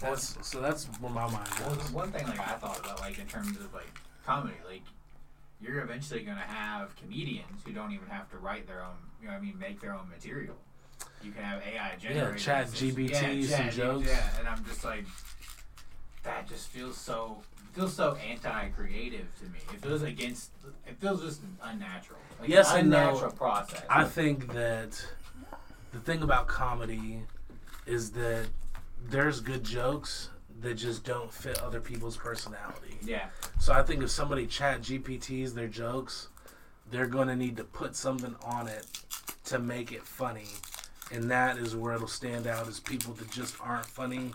That's 0.00 0.38
so. 0.40 0.62
That's 0.62 0.86
where 0.86 1.12
my 1.12 1.30
mind 1.30 1.48
goes. 1.58 1.90
one 1.92 2.10
thing 2.10 2.26
like 2.26 2.38
I 2.40 2.52
thought 2.54 2.78
about 2.80 3.00
like 3.00 3.18
in 3.18 3.26
terms 3.26 3.58
of 3.58 3.72
like 3.74 3.92
comedy, 4.24 4.54
like 4.66 4.82
you're 5.60 5.80
eventually 5.82 6.22
gonna 6.22 6.40
have 6.40 6.96
comedians 6.96 7.60
who 7.66 7.72
don't 7.72 7.92
even 7.92 8.08
have 8.08 8.30
to 8.30 8.38
write 8.38 8.66
their 8.66 8.82
own, 8.82 8.94
you 9.20 9.26
know, 9.26 9.34
what 9.34 9.40
I 9.40 9.44
mean, 9.44 9.58
make 9.58 9.80
their 9.82 9.92
own 9.92 10.08
material. 10.08 10.56
You 11.22 11.32
can 11.32 11.42
have 11.42 11.62
AI 11.62 11.96
generate 11.98 12.38
Chat 12.38 12.68
GPT, 12.68 13.44
some 13.44 13.68
jokes. 13.68 14.08
Yeah, 14.08 14.22
and 14.38 14.48
I'm 14.48 14.64
just 14.64 14.84
like, 14.84 15.04
that 16.22 16.48
just 16.48 16.68
feels 16.68 16.96
so 16.96 17.42
feels 17.72 17.94
so 17.94 18.16
anti-creative 18.16 19.26
to 19.38 19.44
me. 19.46 19.58
It 19.72 19.80
feels 19.82 20.02
against. 20.02 20.50
It 20.86 20.96
feels 21.00 21.22
just 21.22 21.40
unnatural. 21.62 22.18
Like 22.40 22.48
Yes 22.48 22.72
an 22.72 22.80
and 22.80 22.90
no. 22.90 23.30
process. 23.36 23.82
I 23.88 24.04
think 24.04 24.52
that 24.52 25.02
the 25.92 26.00
thing 26.00 26.22
about 26.22 26.46
comedy 26.48 27.22
is 27.86 28.10
that 28.12 28.46
there's 29.08 29.40
good 29.40 29.64
jokes 29.64 30.30
that 30.60 30.74
just 30.74 31.04
don't 31.04 31.32
fit 31.32 31.58
other 31.60 31.80
people's 31.80 32.16
personality. 32.16 32.98
yeah, 33.02 33.26
So 33.58 33.72
I 33.72 33.82
think 33.82 34.02
if 34.02 34.10
somebody 34.10 34.46
chat 34.46 34.82
GPTs 34.82 35.54
their 35.54 35.68
jokes, 35.68 36.28
they're 36.90 37.06
going 37.06 37.28
to 37.28 37.36
need 37.36 37.56
to 37.56 37.64
put 37.64 37.96
something 37.96 38.36
on 38.44 38.68
it 38.68 38.86
to 39.46 39.58
make 39.58 39.90
it 39.90 40.02
funny. 40.04 40.48
And 41.12 41.30
that 41.30 41.56
is 41.56 41.74
where 41.74 41.94
it'll 41.94 42.06
stand 42.08 42.46
out 42.46 42.68
is 42.68 42.78
people 42.78 43.14
that 43.14 43.30
just 43.30 43.56
aren't 43.62 43.86
funny 43.86 44.32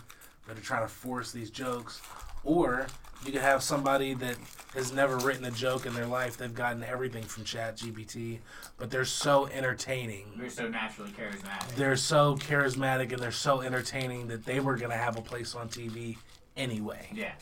that 0.47 0.57
are 0.57 0.61
trying 0.61 0.81
to 0.81 0.87
force 0.87 1.31
these 1.31 1.51
jokes. 1.51 2.01
Or 2.43 2.87
you 3.25 3.31
could 3.31 3.41
have 3.41 3.63
somebody 3.63 4.13
that 4.15 4.37
has 4.73 4.91
never 4.91 5.17
written 5.17 5.45
a 5.45 5.51
joke 5.51 5.85
in 5.85 5.93
their 5.93 6.05
life. 6.05 6.35
They've 6.37 6.53
gotten 6.53 6.83
everything 6.83 7.23
from 7.23 7.43
chat 7.45 7.77
GPT, 7.77 8.39
but 8.77 8.89
they're 8.91 9.05
so 9.05 9.47
entertaining 9.47 10.25
they're 10.37 10.49
so 10.49 10.67
naturally 10.67 11.11
charismatic. 11.11 11.75
they're 11.75 11.95
so 11.95 12.35
charismatic 12.35 13.11
and 13.13 13.21
they're 13.21 13.31
so 13.31 13.61
entertaining 13.61 14.27
that 14.27 14.43
they 14.45 14.59
were 14.59 14.75
gonna 14.75 14.97
have 14.97 15.17
a 15.17 15.21
place 15.21 15.55
on 15.55 15.69
TV 15.69 16.17
anyway. 16.57 17.07
yeah, 17.13 17.33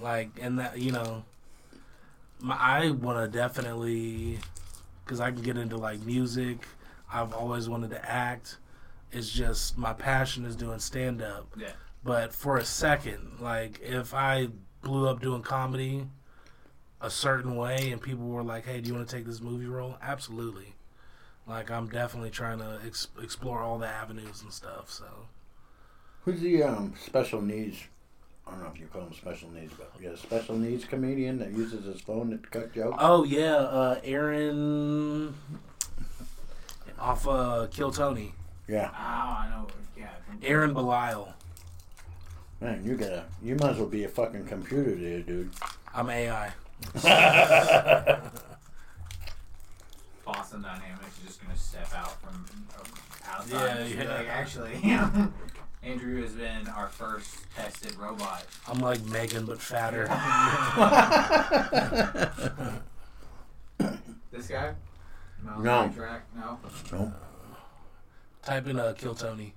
Like, 0.00 0.30
and 0.40 0.58
that 0.58 0.78
you 0.78 0.90
know, 0.92 1.24
my, 2.40 2.56
I 2.56 2.90
want 2.90 3.18
to 3.18 3.28
definitely, 3.38 4.38
because 5.04 5.20
I 5.20 5.30
can 5.30 5.42
get 5.42 5.56
into 5.56 5.76
like 5.76 6.00
music. 6.00 6.58
I've 7.12 7.32
always 7.32 7.68
wanted 7.68 7.90
to 7.90 8.10
act. 8.10 8.58
It's 9.12 9.30
just 9.30 9.78
my 9.78 9.92
passion 9.92 10.44
is 10.44 10.56
doing 10.56 10.80
stand 10.80 11.22
up. 11.22 11.46
yeah. 11.56 11.70
But 12.04 12.32
for 12.34 12.56
a 12.58 12.64
second, 12.64 13.38
like 13.40 13.80
if 13.82 14.12
I 14.14 14.48
blew 14.86 15.08
up 15.08 15.20
doing 15.20 15.42
comedy 15.42 16.06
a 17.00 17.10
certain 17.10 17.56
way 17.56 17.90
and 17.90 18.00
people 18.00 18.26
were 18.26 18.42
like, 18.42 18.64
"Hey, 18.64 18.80
do 18.80 18.88
you 18.88 18.94
want 18.94 19.08
to 19.08 19.16
take 19.16 19.26
this 19.26 19.40
movie 19.40 19.66
role?" 19.66 19.96
Absolutely. 20.00 20.74
Like 21.46 21.70
I'm 21.70 21.88
definitely 21.88 22.30
trying 22.30 22.58
to 22.58 22.80
ex- 22.86 23.08
explore 23.22 23.60
all 23.60 23.78
the 23.78 23.86
avenues 23.88 24.42
and 24.42 24.52
stuff. 24.52 24.90
So 24.90 25.04
Who's 26.24 26.40
the 26.40 26.62
um, 26.62 26.94
special 27.04 27.40
needs? 27.42 27.78
I 28.46 28.52
don't 28.52 28.62
know 28.62 28.70
if 28.72 28.80
you 28.80 28.86
call 28.86 29.02
him 29.02 29.12
special 29.12 29.50
needs, 29.50 29.72
but 29.76 29.92
yeah, 30.00 30.14
special 30.16 30.56
needs 30.56 30.84
comedian 30.84 31.38
that 31.40 31.50
uses 31.52 31.84
his 31.84 32.00
phone 32.00 32.30
to 32.30 32.38
cut 32.38 32.72
jokes. 32.72 32.96
Oh 33.00 33.24
yeah, 33.24 33.54
uh, 33.56 34.00
Aaron 34.04 35.34
off 36.98 37.26
uh, 37.28 37.66
Kill 37.70 37.90
Tony. 37.90 38.34
Yeah, 38.68 38.90
Oh, 38.92 38.96
I 38.98 39.48
know. 39.50 39.66
Yeah, 39.96 40.08
Aaron 40.42 40.74
Belial. 40.74 41.32
Man, 42.60 42.84
you 42.84 42.96
gotta, 42.96 43.24
you 43.42 43.54
might 43.56 43.70
as 43.70 43.78
well 43.78 43.86
be 43.86 44.04
a 44.04 44.08
fucking 44.08 44.44
computer 44.46 44.94
there, 44.94 45.20
dude. 45.20 45.50
I'm 45.94 46.10
AI. 46.10 46.52
Boston 50.24 50.62
Dynamics 50.62 51.18
is 51.18 51.24
just 51.26 51.42
gonna 51.42 51.56
step 51.56 51.92
out 51.94 52.20
from 52.20 52.44
um, 52.78 52.86
outside. 53.28 53.52
Yeah, 53.52 53.76
and 53.76 53.88
be 53.88 53.94
yeah. 54.04 54.16
Like, 54.16 54.28
actually, 54.28 54.82
Andrew 55.82 56.22
has 56.22 56.32
been 56.32 56.68
our 56.68 56.88
first 56.88 57.36
tested 57.54 57.94
robot. 57.96 58.44
I'm 58.68 58.80
like 58.80 59.04
Megan 59.06 59.46
but 59.46 59.60
fatter. 59.60 60.06
This 64.36 64.48
guy? 64.48 64.74
Miles 65.42 65.64
No. 65.64 65.90
Track? 65.96 66.26
No. 66.36 66.58
Nope. 66.92 67.12
Type 68.42 68.66
in 68.66 68.78
uh, 68.78 68.92
Kill 68.92 69.14
Tony. 69.14 69.54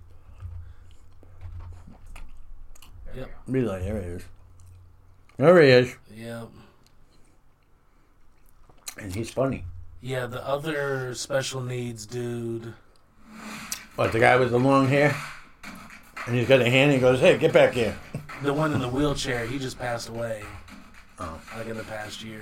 There 3.06 3.09
Yep. 3.20 3.30
Be 3.52 3.62
like, 3.62 3.84
there 3.84 4.02
he 4.02 4.08
is. 4.08 4.24
There 5.38 5.62
he 5.62 5.70
is, 5.70 5.96
Yep. 6.16 6.48
and 8.98 9.14
he's 9.16 9.30
funny. 9.30 9.66
Yeah, 10.02 10.26
the 10.28 10.46
other 10.46 11.14
special 11.16 11.62
needs 11.62 12.06
dude. 12.06 12.74
What 13.96 14.12
the 14.12 14.20
guy 14.20 14.36
with 14.38 14.52
the 14.52 14.60
long 14.60 14.88
hair? 14.88 15.16
And 16.26 16.36
he's 16.36 16.48
got 16.48 16.62
a 16.62 16.70
hand. 16.70 16.92
and 16.92 16.94
He 16.94 17.00
goes, 17.00 17.20
"Hey, 17.20 17.38
get 17.38 17.52
back 17.54 17.74
here." 17.74 17.98
The 18.44 18.54
one 18.54 18.74
in 18.74 18.80
the 18.80 18.88
wheelchair, 18.88 19.46
he 19.46 19.60
just 19.60 19.78
passed 19.80 20.10
away. 20.10 20.44
Oh. 21.20 21.40
Like 21.58 21.68
in 21.68 21.76
the 21.78 21.84
past 21.84 22.24
year. 22.24 22.42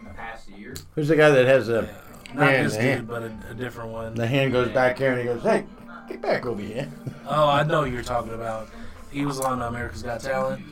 In 0.00 0.08
the 0.08 0.14
past 0.14 0.48
year. 0.50 0.74
Who's 0.94 1.08
the 1.08 1.16
guy 1.16 1.30
that 1.30 1.46
has 1.46 1.66
the 1.68 1.82
Yeah. 1.82 2.34
Not 2.34 2.36
Man, 2.52 2.64
this 2.64 2.74
the 2.74 2.78
dude, 2.82 2.90
hand- 2.90 3.08
but 3.08 3.22
a, 3.22 3.32
a 3.50 3.54
different 3.54 3.90
one. 3.90 4.14
the 4.14 4.26
hand 4.26 4.52
goes 4.52 4.68
back 4.70 4.98
here, 4.98 5.12
and 5.12 5.18
he 5.20 5.24
goes, 5.24 5.42
"Hey, 5.42 5.64
get 6.08 6.20
back 6.20 6.44
over 6.44 6.60
here." 6.60 6.90
Oh, 7.26 7.48
I 7.48 7.62
know 7.62 7.84
who 7.84 7.90
you're 7.90 8.02
talking 8.02 8.34
about. 8.34 8.68
He 9.10 9.24
was 9.24 9.40
on 9.40 9.62
America's 9.62 10.02
Got 10.02 10.20
Talent. 10.20 10.64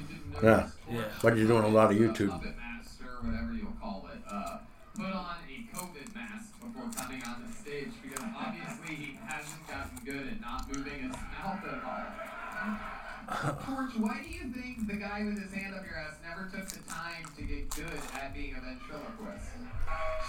Yeah, 0.42 0.68
Yeah. 0.90 1.04
but 1.22 1.36
you're 1.36 1.46
doing 1.46 1.64
a 1.64 1.68
lot 1.68 1.90
of 1.90 1.96
YouTube. 1.96 2.30
Puppet 2.30 2.56
mask 2.56 3.00
or 3.02 3.26
whatever 3.26 3.52
you'll 3.54 3.72
call 3.80 4.06
it. 4.12 4.20
Uh, 4.30 4.58
put 4.94 5.06
on 5.06 5.36
a 5.48 5.76
COVID 5.76 6.14
mask 6.14 6.52
before 6.60 6.90
coming 6.94 7.22
on 7.24 7.42
the 7.46 7.52
stage 7.52 7.88
because 8.02 8.24
obviously 8.36 8.94
he 8.94 9.18
hasn't 9.26 9.66
gotten 9.66 9.98
good 10.04 10.26
at 10.28 10.40
not 10.40 10.68
moving 10.68 11.00
his 11.08 11.12
mouth 11.12 11.64
at 11.64 11.82
all. 11.84 13.56
Torch, 13.66 13.90
why 13.96 14.22
do 14.22 14.28
you 14.30 14.52
think 14.52 14.86
the 14.86 14.94
guy 14.96 15.24
with 15.24 15.40
his 15.42 15.52
hand 15.52 15.74
up 15.74 15.84
your 15.84 15.96
ass 15.96 16.14
never 16.22 16.48
took 16.52 16.68
the 16.68 16.78
time 16.88 17.24
to 17.36 17.42
get 17.42 17.70
good 17.70 17.98
at 18.14 18.34
being 18.34 18.54
a 18.54 18.60
ventriloquist? 18.60 19.48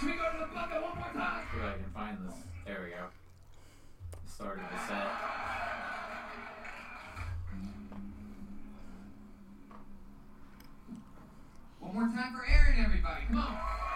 Should 0.00 0.08
we 0.08 0.14
go 0.16 0.24
to 0.32 0.38
the 0.40 0.54
bucket 0.54 0.82
one 0.82 0.96
more 0.96 1.12
time? 1.14 1.44
See 1.52 1.58
if 1.58 1.64
I 1.64 1.72
can 1.76 1.90
find 1.94 2.18
this. 2.26 2.34
There 2.66 2.80
we 2.82 2.90
go. 2.90 3.06
Started 4.26 4.64
the 4.72 4.78
set. 4.88 5.67
One 11.88 11.94
more 11.94 12.14
time 12.14 12.34
for 12.34 12.44
Aaron, 12.44 12.84
everybody. 12.84 13.24
Come 13.28 13.38
on. 13.38 13.87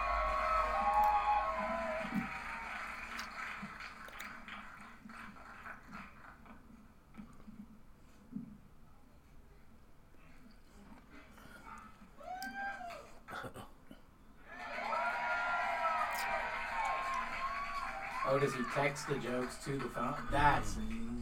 Oh, 18.33 18.39
does 18.39 18.55
he 18.55 18.61
text 18.73 19.07
the 19.07 19.13
jokes 19.19 19.57
to 19.63 19.77
the 19.77 19.85
phone? 19.89 20.15
That's 20.31 20.77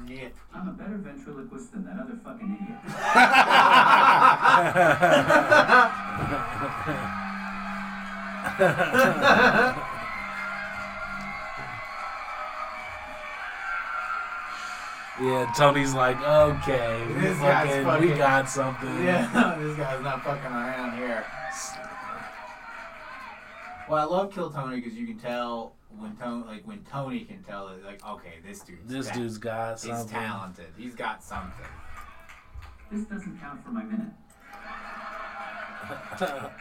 nifty. 0.07 0.32
I'm 0.55 0.70
a 0.70 0.72
better 0.72 0.95
ventriloquist 0.95 1.74
than 1.74 1.84
that 1.84 1.99
other 1.99 2.18
fucking 2.24 2.55
idiot. 2.55 2.80
Yeah, 15.22 15.51
Tony's 15.55 15.93
like, 15.93 16.20
okay, 16.22 17.05
we, 17.05 17.14
This 17.16 17.38
guy's 17.39 17.84
fucking, 17.84 18.01
we 18.01 18.07
fucking- 18.07 18.18
got 18.18 18.49
something. 18.49 19.03
Yeah, 19.03 19.55
this 19.59 19.76
guy's 19.78 20.01
not 20.01 20.24
fucking 20.24 20.45
around 20.45 20.97
here. 20.97 21.26
Well, 23.89 23.99
I 23.99 24.03
love 24.05 24.34
Kill 24.34 24.49
Tony 24.49 24.78
because 24.78 24.93
you 24.97 25.05
can 25.05 25.20
tell 25.20 25.76
when 25.98 26.16
Tony, 26.18 26.44
like 26.46 26.68
when 26.68 26.84
Tony 26.84 27.22
can 27.26 27.44
tell 27.44 27.68
it, 27.70 27.84
like, 27.84 28.06
okay, 28.06 28.36
this 28.46 28.62
dude's 28.62 28.92
This 28.92 29.08
got- 29.08 29.16
dude's 29.16 29.38
got 29.38 29.72
he's 29.82 29.82
something. 29.92 30.08
talented. 30.10 30.68
He's 30.78 30.96
got 30.96 31.24
something. 31.24 31.66
This 32.92 33.06
doesn't 33.06 33.39
count 33.39 33.64
for 33.64 33.72
my 33.72 33.84
minute. 33.84 34.08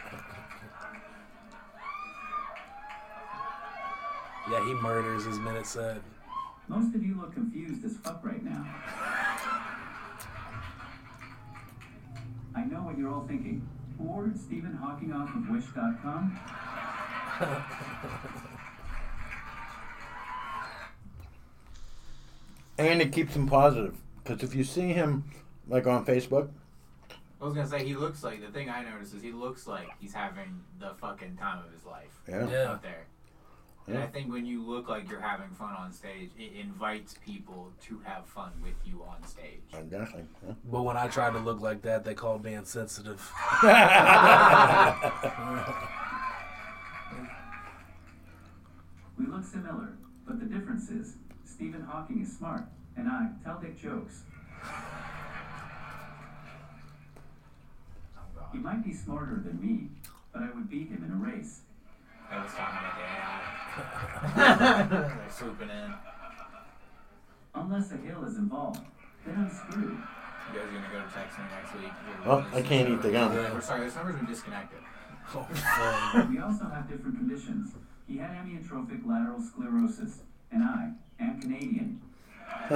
Yeah, 4.49 4.65
he 4.65 4.73
murders 4.73 5.25
his 5.25 5.39
minute 5.39 5.65
set. 5.65 5.97
Most 6.67 6.95
of 6.95 7.03
you 7.03 7.15
look 7.19 7.33
confused 7.33 7.83
as 7.85 7.97
fuck 7.97 8.21
right 8.23 8.43
now. 8.43 8.65
I 12.55 12.63
know 12.65 12.79
what 12.81 12.97
you're 12.97 13.09
all 13.13 13.25
thinking. 13.27 13.67
Who 13.97 14.07
ordered 14.09 14.39
Stephen 14.39 14.73
Hawking 14.73 15.13
off 15.13 15.29
of 15.35 15.47
Wish.com? 15.49 16.39
And 22.81 23.01
it 23.01 23.11
keeps 23.11 23.35
him 23.35 23.47
positive. 23.47 23.95
Because 24.23 24.43
if 24.43 24.55
you 24.55 24.63
see 24.63 24.93
him, 24.93 25.23
like 25.67 25.87
on 25.87 26.05
Facebook, 26.05 26.49
I 27.41 27.45
was 27.45 27.55
gonna 27.55 27.67
say 27.67 27.83
he 27.83 27.95
looks 27.95 28.23
like 28.23 28.39
the 28.41 28.51
thing 28.51 28.69
I 28.69 28.83
noticed 28.83 29.15
is 29.15 29.23
he 29.23 29.31
looks 29.31 29.65
like 29.65 29.87
he's 29.99 30.13
having 30.13 30.61
the 30.79 30.91
fucking 31.01 31.37
time 31.37 31.63
of 31.65 31.73
his 31.73 31.83
life 31.85 32.19
yeah. 32.29 32.47
Yeah. 32.49 32.71
out 32.71 32.83
there. 32.83 33.07
And 33.87 33.95
Yeah. 33.95 34.03
I 34.03 34.07
think 34.07 34.31
when 34.31 34.45
you 34.45 34.61
look 34.63 34.87
like 34.87 35.09
you're 35.09 35.19
having 35.19 35.49
fun 35.49 35.73
on 35.73 35.91
stage, 35.91 36.29
it 36.37 36.51
invites 36.53 37.15
people 37.25 37.71
to 37.87 37.99
have 38.03 38.27
fun 38.27 38.51
with 38.61 38.75
you 38.85 39.03
on 39.09 39.27
stage. 39.27 39.63
Uh, 39.73 39.79
exactly. 39.79 40.21
Yeah. 40.45 40.53
But 40.71 40.83
when 40.83 40.97
I 40.97 41.07
tried 41.07 41.33
to 41.33 41.39
look 41.39 41.61
like 41.61 41.81
that, 41.81 42.05
they 42.05 42.13
called 42.13 42.43
me 42.43 42.53
insensitive. 42.53 43.19
We 49.17 49.25
look 49.27 49.43
similar, 49.43 49.97
but 50.25 50.39
the 50.39 50.45
difference 50.45 50.89
is 50.89 51.15
Stephen 51.61 51.83
Hawking 51.83 52.23
is 52.23 52.35
smart, 52.35 52.63
and 52.97 53.07
I 53.07 53.27
tell 53.43 53.59
dick 53.59 53.79
jokes. 53.79 54.23
Oh. 58.17 58.47
He 58.51 58.57
might 58.57 58.83
be 58.83 58.91
smarter 58.91 59.43
than 59.45 59.61
me, 59.61 59.89
but 60.33 60.41
I 60.41 60.49
would 60.55 60.71
beat 60.71 60.89
him 60.89 61.03
in 61.05 61.11
a 61.11 61.15
race. 61.15 61.59
I 62.31 62.41
was 62.41 62.51
talking 62.53 62.79
about 62.79 62.95
the 62.97 63.03
AI. 64.41 64.87
They're 64.89 65.27
swooping 65.29 65.69
in. 65.69 65.93
Unless 67.53 67.91
a 67.91 67.97
hill 67.97 68.25
is 68.25 68.37
involved, 68.37 68.81
then 69.23 69.35
I'm 69.37 69.51
screwed. 69.51 69.91
You 69.91 70.59
guys 70.59 70.67
are 70.67 70.71
gonna 70.73 70.89
go 70.91 70.97
to 71.07 71.13
text 71.13 71.37
me 71.37 71.45
next 71.51 71.75
week. 71.75 71.93
Oh, 72.25 72.43
I 72.55 72.63
can't 72.63 72.89
eat 72.89 73.03
the 73.03 73.11
gum. 73.11 73.35
We're 73.35 73.61
sorry, 73.61 73.85
this 73.85 73.95
number's 73.95 74.15
been 74.15 74.25
disconnected. 74.25 74.79
Oh. 75.35 75.45
We 76.27 76.39
also 76.39 76.65
have 76.65 76.89
different 76.89 77.17
conditions. 77.17 77.75
He 78.07 78.17
had 78.17 78.31
amyotrophic 78.31 79.05
lateral 79.05 79.39
sclerosis, 79.39 80.21
and 80.51 80.63
I 80.63 80.93
am 81.21 81.41
Canadian. 81.41 82.01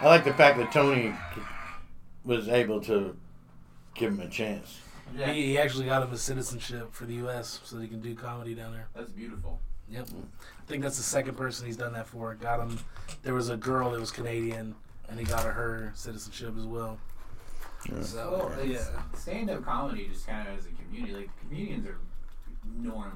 I 0.00 0.06
like 0.06 0.24
the 0.24 0.34
fact 0.34 0.58
that 0.58 0.72
Tony 0.72 1.14
was 2.24 2.48
able 2.48 2.80
to 2.82 3.16
give 3.94 4.12
him 4.12 4.20
a 4.20 4.28
chance. 4.28 4.80
Yeah, 5.16 5.32
He, 5.32 5.46
he 5.46 5.58
actually 5.58 5.86
got 5.86 6.02
him 6.02 6.12
a 6.12 6.16
citizenship 6.18 6.92
for 6.92 7.04
the 7.04 7.14
U.S. 7.14 7.60
so 7.64 7.76
that 7.76 7.82
he 7.82 7.88
can 7.88 8.00
do 8.00 8.14
comedy 8.14 8.54
down 8.54 8.72
there. 8.72 8.88
that's 8.94 9.10
beautiful. 9.12 9.60
Yep. 9.88 10.08
I 10.10 10.66
think 10.66 10.82
that's 10.82 10.96
the 10.96 11.02
second 11.02 11.36
person 11.36 11.66
he's 11.66 11.76
done 11.76 11.92
that 11.92 12.06
for. 12.06 12.34
Got 12.34 12.60
him. 12.60 12.78
There 13.22 13.34
was 13.34 13.50
a 13.50 13.56
girl 13.56 13.90
that 13.90 14.00
was 14.00 14.10
Canadian, 14.10 14.74
and 15.08 15.18
he 15.18 15.24
got 15.26 15.44
her 15.44 15.52
her 15.52 15.92
citizenship 15.94 16.54
as 16.58 16.64
well. 16.64 16.98
Yeah. 17.90 18.02
So 18.02 18.40
oh, 18.42 18.52
Well, 18.56 18.66
yeah, 18.66 18.84
stand-up 19.16 19.64
comedy 19.64 20.08
just 20.12 20.26
kind 20.26 20.48
of 20.48 20.58
as 20.58 20.66
a 20.66 20.70
community. 20.82 21.14
Like 21.14 21.30
comedians 21.40 21.86
are 21.86 21.98
normally 22.76 23.12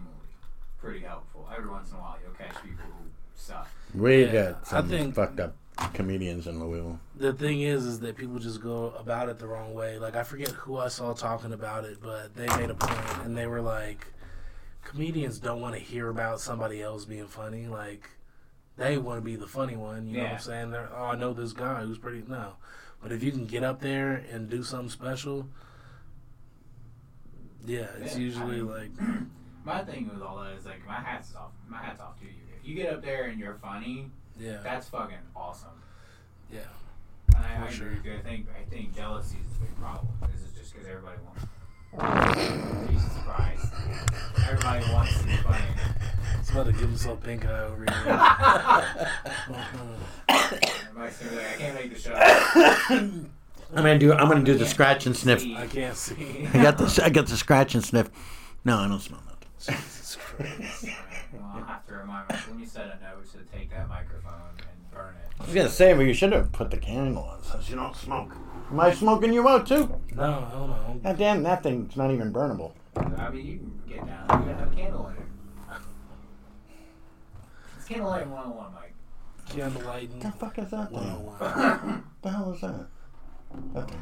pretty 0.81 1.01
helpful. 1.01 1.49
Every 1.57 1.71
once 1.71 1.91
in 1.91 1.97
a 1.97 2.01
while, 2.01 2.17
you'll 2.23 2.35
catch 2.35 2.63
people 2.63 2.85
who 2.85 3.09
suck. 3.35 3.69
We 3.95 4.25
Yeah, 4.27 4.33
got 4.33 4.61
I 4.63 4.65
some 4.81 4.89
think- 4.89 5.15
fucked 5.15 5.41
up 5.41 5.55
comedians 5.95 6.49
in 6.49 6.59
Louisville. 6.59 6.99
the 7.17 7.33
thing 7.33 7.61
is, 7.63 7.85
is 7.85 8.01
that 8.01 8.17
people 8.17 8.39
just 8.41 8.61
go 8.61 8.93
about 8.99 9.29
it 9.29 9.39
the 9.39 9.47
wrong 9.47 9.75
way. 9.75 9.99
Like 9.99 10.17
I 10.17 10.25
forget 10.25 10.49
who 10.51 10.77
I 10.77 10.89
saw 10.89 11.13
talking 11.15 11.53
about 11.53 11.85
it, 11.85 11.99
but 12.03 12.35
they 12.35 12.47
made 12.57 12.71
a 12.71 12.75
point, 12.75 13.25
and 13.25 13.37
they 13.37 13.47
were 13.47 13.61
like, 13.63 14.07
comedians 14.85 15.39
don't 15.39 15.61
want 15.61 15.75
to 15.75 15.81
hear 15.81 16.09
about 16.09 16.41
somebody 16.41 16.83
else 16.83 17.05
being 17.05 17.27
funny. 17.29 17.67
Like 17.69 18.09
they 18.77 18.99
want 18.99 19.19
to 19.21 19.25
be 19.25 19.37
the 19.37 19.47
funny 19.47 19.77
one. 19.77 20.09
You 20.09 20.19
know 20.19 20.23
what 20.25 20.33
I'm 20.33 20.39
saying? 20.41 20.71
They're, 20.73 20.89
oh, 20.97 21.05
I 21.07 21.17
know 21.17 21.33
this 21.33 21.53
guy 21.53 21.83
who's 21.83 21.99
pretty 21.99 22.25
no. 22.27 22.55
But 23.03 23.13
if 23.13 23.23
you 23.23 23.31
can 23.31 23.47
get 23.47 23.63
up 23.63 23.81
there 23.81 24.25
and 24.31 24.49
do 24.51 24.63
something 24.63 24.91
special, 24.91 25.49
yeah, 27.65 27.87
it's 28.01 28.15
Yeah, 28.15 28.19
I 28.21 28.23
usually 28.25 28.57
mean- 28.63 28.69
like 28.69 28.91
My 29.65 29.85
thing 29.85 30.09
with 30.13 30.23
all 30.23 30.39
that 30.43 30.53
is 30.57 30.65
like 30.65 30.87
my 30.87 30.95
hat's 30.95 31.35
off. 31.35 31.51
My 31.69 31.77
hat's 31.79 32.01
off 32.01 32.19
to 32.21 32.25
you. 32.25 32.31
If 32.59 32.67
you 32.67 32.75
get 32.75 32.91
up 32.93 33.03
there 33.03 33.25
and 33.25 33.39
you're 33.39 33.59
funny, 33.61 34.11
yeah, 34.41 34.61
that's 34.63 34.89
fucking 34.89 35.19
awesome. 35.37 35.69
yeah. 36.51 36.61
And 37.37 37.45
I, 37.45 37.65
I 37.65 37.69
For 37.69 37.85
agree 37.85 37.97
with 37.97 38.05
you. 38.07 38.15
I 38.15 38.21
think 38.21 38.47
I 38.59 38.65
think 38.71 38.97
jealousy 38.97 39.37
is 39.45 39.57
a 39.59 39.61
big 39.61 39.77
problem. 39.79 40.09
This 40.33 40.41
is 40.41 40.53
just 40.57 40.73
because 40.73 40.89
everybody 40.89 41.19
wants. 41.23 41.43
Jesus 41.93 43.13
Christ! 43.25 43.73
Everybody 44.47 44.93
wants 44.93 45.19
to 45.21 45.25
be 45.27 45.37
funny. 45.37 45.65
It's 46.39 46.51
about 46.51 46.67
to 46.67 46.73
give 46.73 46.83
himself 46.83 47.23
pink 47.23 47.47
eye 47.47 47.61
over 47.61 47.85
here. 47.85 47.89
Everybody's 50.29 51.19
gonna 51.19 51.31
be 51.31 51.37
like, 51.37 51.47
I 51.47 51.57
can't 51.57 51.75
make 51.75 51.93
the 51.93 51.99
show. 51.99 52.15
I'm 53.71 53.85
gonna 53.85 53.99
do. 53.99 54.13
I'm 54.13 54.29
gonna 54.29 54.45
do 54.45 54.55
the 54.55 54.67
scratch 54.67 55.07
and 55.07 55.17
sniff. 55.17 55.45
I 55.57 55.67
can't 55.67 55.97
see. 55.97 56.49
I 56.53 56.63
got 56.63 56.79
the. 56.79 57.03
I 57.05 57.11
got 57.11 57.27
the 57.27 57.37
scratch 57.37 57.75
and 57.75 57.85
sniff. 57.85 58.11
No, 58.65 58.79
I 58.79 58.89
don't 58.89 59.01
smell 59.01 59.21
nothing. 59.27 59.49
Jesus 59.59 60.17
Christ. 60.17 60.87
Well, 61.33 61.43
I'll 61.55 61.65
have 61.65 61.87
to 61.87 61.95
remind 61.95 62.29
myself 62.29 62.49
when 62.51 62.61
you 62.61 62.67
set 62.67 62.87
a 62.87 62.99
note 63.03 63.27
to 63.33 63.39
take 63.57 63.71
that 63.71 63.89
microphone 63.89 64.33
and 64.59 64.91
burn 64.91 65.15
it. 65.23 65.31
I 65.39 65.43
it. 65.43 65.47
was 65.47 65.55
gonna 65.55 65.69
say, 65.69 65.93
but 65.93 66.03
you 66.03 66.15
should 66.15 66.33
have 66.33 66.53
put 66.53 66.71
the 66.71 66.79
candle 66.79 67.25
on 67.25 67.43
since 67.43 67.69
you 67.69 67.77
don't 67.77 67.95
smoke. 67.95 68.35
Am 68.71 68.81
I 68.81 68.93
smoking 68.93 69.33
you 69.33 69.49
out 69.49 69.67
too? 69.67 69.99
No, 70.15 70.23
hell 70.51 70.69
no. 70.69 71.01
God 71.03 71.19
damn, 71.19 71.43
that 71.45 71.63
thing's 71.63 71.97
not 71.97 72.11
even 72.11 72.33
burnable. 72.33 72.73
I 72.97 73.31
mean, 73.31 73.47
you 73.47 73.59
can 73.59 73.83
get 73.89 74.07
down. 74.07 74.21
You 74.29 74.53
gotta 74.53 74.55
have 74.65 74.73
a 74.73 74.77
candle 74.77 75.03
lighter. 75.05 75.81
It's 77.79 77.87
candle 77.87 78.09
lighting 78.11 78.31
101, 78.31 78.75
Mike. 78.75 78.95
Candle 79.49 79.83
lighting. 79.83 80.19
The 80.19 80.31
fuck 80.33 80.59
is 80.59 80.71
that 80.71 80.91
thing? 80.91 80.99
101. 81.27 82.05
the 82.23 82.31
hell 82.31 82.53
is 82.53 82.61
that? 82.61 82.87
Okay. 83.77 83.97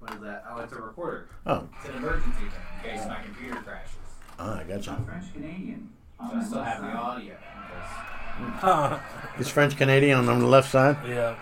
What 0.00 0.14
is 0.14 0.20
that? 0.20 0.44
Oh, 0.50 0.60
it's 0.60 0.72
a 0.72 0.76
recorder. 0.76 1.28
Oh, 1.46 1.68
It's 1.80 1.88
an 1.90 1.96
emergency 1.96 2.30
thing 2.32 2.50
in 2.84 2.98
case 2.98 3.06
my 3.08 3.22
computer 3.22 3.56
crashes. 3.56 3.96
ah, 4.38 4.58
I 4.60 4.64
got 4.64 4.88
I'm. 4.88 5.04
French 5.06 5.32
Canadian. 5.32 5.88
So 6.18 6.36
I 6.36 6.44
still 6.44 6.62
have 6.62 6.82
the 6.82 6.88
audio. 6.88 7.34
because- 7.34 8.06
Huh. 8.60 8.98
Is 9.38 9.48
French 9.48 9.76
Canadian 9.76 10.28
on 10.28 10.38
the 10.38 10.46
left 10.46 10.70
side? 10.70 10.96
yeah. 11.06 11.36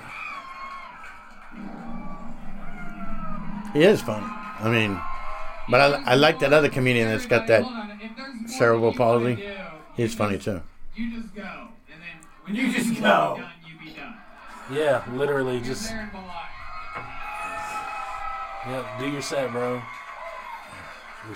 He 3.72 3.82
is 3.82 4.00
funny. 4.00 4.26
I 4.26 4.68
mean, 4.70 5.00
but 5.70 5.80
I, 5.80 6.12
I 6.12 6.14
like 6.14 6.38
that 6.40 6.52
other 6.52 6.68
comedian 6.68 7.08
that's 7.08 7.26
got 7.26 7.46
that. 7.48 7.64
cerebral 8.46 8.92
palsy. 8.94 9.48
He's 9.96 10.14
funny 10.14 10.38
too. 10.38 10.62
You 10.94 11.20
just 11.20 11.34
go, 11.34 11.42
and 11.92 12.00
then 12.02 12.28
when 12.44 12.54
You 12.54 12.62
you 12.66 12.72
just 12.72 12.88
just 12.88 13.00
go. 13.00 13.42
You 13.66 13.78
be 13.78 13.94
done. 13.94 14.16
Yeah, 14.72 15.02
literally 15.12 15.58
Just 15.58 15.68
just 15.82 15.90
there 15.90 16.00
and 16.00 16.10
belong. 16.10 16.26
yeah, 18.66 18.96
do 18.98 19.08
your 19.10 19.22
set, 19.22 19.50
bro. 19.52 19.82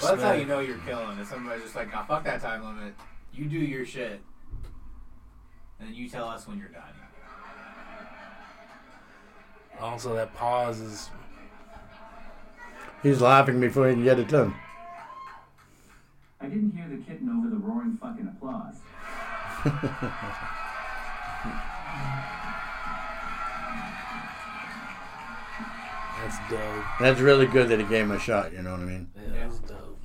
Well, 0.01 0.11
that's 0.17 0.23
how 0.23 0.33
you 0.33 0.47
know 0.47 0.61
you're 0.61 0.79
killing 0.79 1.19
it. 1.19 1.27
Somebody's 1.27 1.65
just 1.65 1.77
like, 1.77 1.93
nah, 1.93 2.05
fuck 2.05 2.25
that 2.25 2.41
time 2.41 2.65
limit. 2.65 2.95
You 3.35 3.45
do 3.47 3.59
your 3.59 3.85
shit. 3.85 4.21
And 5.79 5.89
then 5.89 5.95
you 5.95 6.09
tell 6.09 6.29
us 6.29 6.47
when 6.49 6.59
you're 6.59 6.69
done. 6.69 6.83
Also, 9.81 10.15
that 10.15 10.33
pause 10.35 10.81
is 10.81 11.11
He's 13.03 13.21
laughing 13.21 13.59
before 13.61 13.89
he 13.89 13.95
can 13.95 14.05
get 14.05 14.19
it 14.19 14.29
done. 14.29 14.55
I 16.41 16.47
didn't 16.47 16.73
hear 16.77 16.87
the 16.89 17.03
kitten 17.03 17.29
over 17.29 17.51
the 17.51 17.57
roaring 17.57 17.97
fucking 18.01 18.29
applause. 18.29 18.77
that's 26.23 26.51
dope. 26.51 26.85
That's 27.01 27.21
really 27.21 27.47
good 27.47 27.69
that 27.69 27.79
he 27.79 27.85
gave 27.85 28.05
him 28.05 28.13
a 28.13 28.19
shot. 28.19 28.53
You 28.53 28.63
know 28.63 28.73
what 28.73 28.81
I 28.81 28.85
mean? 28.85 29.11
Yeah, 29.17 29.23
that's 29.41 29.59
dope. 29.61 29.99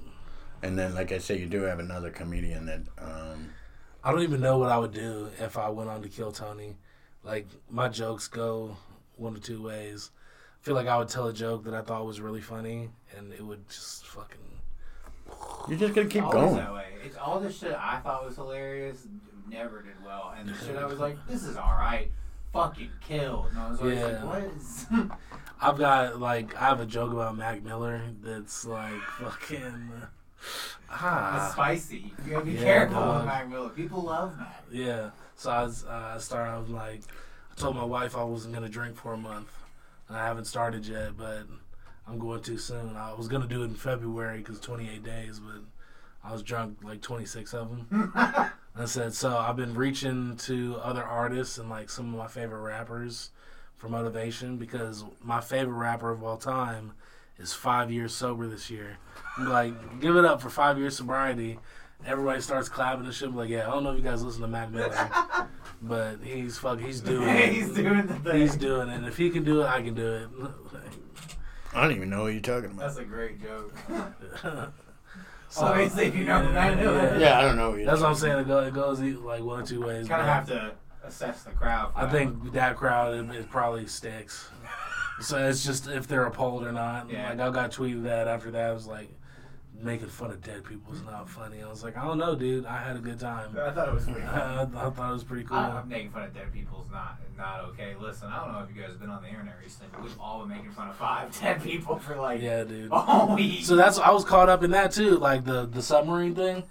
And 0.64 0.78
then, 0.78 0.96
like 0.96 1.12
I 1.12 1.20
say, 1.20 1.38
you 1.38 1.46
do 1.46 1.62
have 1.64 1.80
another 1.80 2.10
comedian 2.10 2.66
that. 2.66 2.82
Um, 2.98 3.50
I 4.04 4.12
don't 4.12 4.22
even 4.22 4.42
know 4.42 4.58
what 4.58 4.72
I 4.72 4.78
would 4.78 4.94
do 4.94 5.30
if 5.40 5.58
I 5.58 5.70
went 5.70 5.90
on 5.90 6.02
to 6.02 6.10
kill 6.10 6.32
Tony. 6.32 6.76
Like 7.24 7.48
my 7.70 7.90
jokes 7.90 8.28
go 8.28 8.78
one 9.18 9.36
or 9.36 9.40
two 9.40 9.62
ways. 9.62 10.12
I 10.62 10.66
feel 10.66 10.76
like 10.76 10.88
I 10.88 10.98
would 10.98 11.08
tell 11.10 11.28
a 11.28 11.34
joke 11.34 11.64
that 11.66 11.74
I 11.74 11.82
thought 11.82 12.06
was 12.06 12.20
really 12.20 12.42
funny, 12.42 12.90
and 13.18 13.32
it 13.34 13.42
would 13.46 13.68
just 13.70 14.06
fucking 14.08 14.40
you're 15.68 15.78
just 15.78 15.94
gonna 15.94 16.08
keep 16.08 16.24
Always 16.24 16.42
going. 16.52 16.56
that 16.56 16.74
way. 16.74 16.86
It's 17.04 17.18
all 17.18 17.40
the 17.40 17.52
shit 17.52 17.74
I 17.78 18.00
thought 18.00 18.26
was 18.26 18.36
hilarious 18.36 19.06
never 19.50 19.82
did 19.82 19.94
well, 20.06 20.34
and 20.38 20.48
the 20.50 20.54
shit 20.66 20.76
I 20.78 20.86
was 20.86 21.00
like, 21.00 21.18
this 21.28 21.44
is 21.44 21.56
all 21.58 21.76
right, 21.78 22.10
fucking 22.54 22.90
killed. 23.02 23.48
And 23.52 23.60
I 23.60 23.70
was 23.70 23.80
always 23.80 23.98
Yeah. 24.00 24.06
like, 24.06 24.24
what 24.26 24.44
is? 24.56 24.86
I've 25.62 25.78
got 25.78 26.20
like 26.20 26.56
I 26.56 26.66
have 26.66 26.80
a 26.80 26.86
joke 26.86 27.12
about 27.14 27.36
Mac 27.38 27.64
Miller 27.64 28.02
that's 28.22 28.66
like 28.66 29.00
fucking 29.20 29.92
It's 30.40 30.90
ah 30.90 31.50
spicy. 31.54 32.14
You 32.26 32.32
gotta 32.34 32.46
be 32.46 32.52
Yeah, 32.54 32.64
careful 32.64 33.00
dog. 33.00 33.16
with 33.18 33.26
Mac 33.26 33.50
Miller. 33.50 33.70
People 33.70 34.02
love 34.04 34.38
Mac. 34.38 34.64
yeah. 34.72 35.10
So 35.36 35.50
I 35.52 35.64
was 35.64 35.84
uh, 35.86 36.14
I 36.16 36.18
started 36.20 36.52
I 36.52 36.58
was 36.60 36.70
like 36.70 37.02
I 37.52 37.56
told 37.60 37.76
my 37.76 37.84
wife 37.84 38.16
I 38.16 38.24
wasn't 38.24 38.54
gonna 38.54 38.70
drink 38.70 38.96
for 38.96 39.14
a 39.14 39.18
month. 39.18 39.50
I 40.10 40.26
haven't 40.26 40.46
started 40.46 40.86
yet, 40.86 41.18
but 41.18 41.44
I'm 42.08 42.20
going 42.20 42.42
too 42.42 42.58
soon. 42.58 42.96
I 42.96 43.14
was 43.14 43.28
gonna 43.28 43.48
do 43.48 43.62
it 43.62 43.66
in 43.66 43.76
February 43.76 44.40
because 44.40 44.60
28 44.60 45.04
days, 45.04 45.40
but 45.40 45.62
I 46.24 46.32
was 46.32 46.44
drunk 46.44 46.80
like 46.84 47.02
26 47.02 47.54
of 47.54 47.70
them. 47.70 48.12
I 48.80 48.86
said 48.86 49.14
so. 49.14 49.38
I've 49.38 49.56
been 49.56 49.74
reaching 49.74 50.38
to 50.38 50.78
other 50.84 51.04
artists 51.04 51.58
and 51.58 51.70
like 51.70 51.90
some 51.90 52.14
of 52.14 52.20
my 52.20 52.28
favorite 52.28 52.62
rappers 52.62 53.32
for 53.76 53.90
motivation 53.90 54.58
because 54.58 55.04
my 55.22 55.42
favorite 55.42 55.78
rapper 55.78 56.12
of 56.12 56.24
all 56.24 56.38
time 56.38 56.94
is 57.38 57.54
five 57.54 57.92
years 57.92 58.14
sober 58.14 58.48
this 58.48 58.70
year. 58.70 58.98
I'm 59.38 59.50
like, 59.50 60.00
give 60.00 60.16
it 60.16 60.26
up 60.26 60.42
for 60.42 60.50
five 60.50 60.78
years 60.78 60.98
sobriety. 60.98 61.60
Everybody 62.06 62.42
starts 62.42 62.70
clapping 62.70 63.06
and 63.06 63.14
shit. 63.14 63.28
I'm 63.30 63.36
like, 63.36 63.50
yeah, 63.50 63.68
I 63.68 63.72
don't 63.72 63.84
know 63.84 63.92
if 63.92 63.98
you 63.98 64.04
guys 64.04 64.24
listen 64.24 64.42
to 64.42 64.48
Mac 64.48 64.72
Miller, 64.72 65.10
but 65.82 66.18
he's 66.24 66.58
fuck, 66.58 66.80
he's 66.80 67.02
doing 67.02 67.28
it. 67.28 67.54
He's 67.54 67.74
doing 67.74 68.06
the 68.08 68.14
thing. 68.16 68.42
He's 68.42 68.56
doing 68.56 68.88
it. 68.90 68.96
And 68.96 69.06
if 69.06 69.18
he 69.18 69.30
can 69.30 69.44
do 69.44 69.62
it, 69.62 69.66
I 69.66 69.82
can 69.82 69.94
do 69.94 70.08
it. 70.14 70.30
I 71.74 71.82
don't 71.82 71.96
even 71.96 72.10
know 72.10 72.24
what 72.24 72.34
you're 72.34 72.42
talking 72.42 72.72
about. 72.72 72.80
That's 72.80 72.98
a 72.98 73.04
great 73.04 73.42
joke. 73.42 73.74
So, 75.50 75.62
Obviously, 75.66 76.08
if 76.08 76.16
you 76.16 76.26
know 76.26 76.44
Mac 76.52 76.78
Miller. 76.78 77.18
Yeah, 77.18 77.40
I 77.40 77.42
don't 77.44 77.56
know 77.56 77.70
what 77.70 77.78
you're 77.78 77.86
That's 77.86 78.02
what 78.02 78.10
I'm 78.10 78.16
talking 78.16 78.30
saying. 78.32 78.40
It 78.40 78.48
goes, 78.48 78.68
it 78.68 78.74
goes 78.74 79.02
e- 79.02 79.14
like 79.14 79.42
one 79.42 79.62
or 79.62 79.66
two 79.66 79.82
ways. 79.82 80.06
Kind 80.06 80.22
of 80.22 80.28
have 80.28 80.46
to 80.50 80.74
assess 81.06 81.44
the 81.44 81.52
crowd. 81.52 81.94
I 81.96 82.04
that 82.06 82.12
think 82.12 82.52
that 82.52 82.76
crowd 82.76 83.14
it, 83.14 83.34
it 83.36 83.50
probably 83.50 83.88
sticks. 83.88 84.50
So 85.20 85.48
it's 85.48 85.66
just 85.66 85.88
if 85.88 86.06
they're 86.08 86.26
appalled 86.26 86.64
or 86.64 86.72
not. 86.72 87.10
Yeah. 87.10 87.30
Like 87.30 87.40
I 87.40 87.50
got 87.50 87.72
tweeted 87.72 88.04
that 88.04 88.28
after 88.28 88.52
that. 88.52 88.70
I 88.70 88.72
was 88.74 88.86
like, 88.86 89.10
making 89.82 90.08
fun 90.08 90.32
of 90.32 90.42
dead 90.42 90.64
people 90.64 90.94
is 90.94 91.04
not 91.04 91.30
funny. 91.30 91.62
I 91.62 91.70
was 91.70 91.84
like, 91.84 91.98
I 91.98 92.06
don't 92.06 92.18
know, 92.18 92.36
dude. 92.36 92.66
I 92.66 92.82
had 92.82 92.96
a 92.96 93.00
good 93.00 93.20
time. 93.20 93.56
I 93.60 93.72
thought 93.72 93.88
it 93.88 93.94
was 93.94 94.06
pretty. 94.06 94.22
I, 94.24 94.64
I 94.64 94.66
thought 94.66 95.10
it 95.10 95.14
was 95.14 95.24
pretty 95.24 95.44
cool. 95.44 95.58
I, 95.58 95.84
making 95.84 96.12
fun 96.12 96.24
of 96.24 96.34
dead 96.34 96.52
people 96.52 96.84
is 96.86 96.92
not 96.92 97.20
not 97.38 97.62
okay. 97.70 97.96
Listen, 98.00 98.30
I 98.30 98.44
don't 98.44 98.54
know 98.54 98.60
if 98.60 98.76
you 98.76 98.82
guys 98.82 98.92
have 98.92 99.00
been 99.00 99.10
on 99.10 99.22
the 99.22 99.30
internet 99.30 99.56
recently, 99.62 99.90
but 99.92 100.04
we've 100.04 100.20
all 100.20 100.40
been 100.40 100.50
making 100.50 100.72
fun 100.72 100.90
of 100.90 100.96
five, 100.96 101.40
dead 101.42 101.64
people 101.64 101.98
for 101.98 102.16
like 102.16 102.42
yeah, 102.42 102.64
dude. 102.64 102.92
all 102.92 103.36
week. 103.36 103.64
So 103.64 103.76
that's 103.76 104.00
I 104.00 104.12
was 104.12 104.26
caught 104.26 104.50
up 104.50 104.64
in 104.64 104.72
that 104.72 104.92
too, 104.92 105.18
like 105.18 105.46
the 105.46 105.66
the 105.66 105.82
submarine 105.82 106.36
thing. 106.36 106.64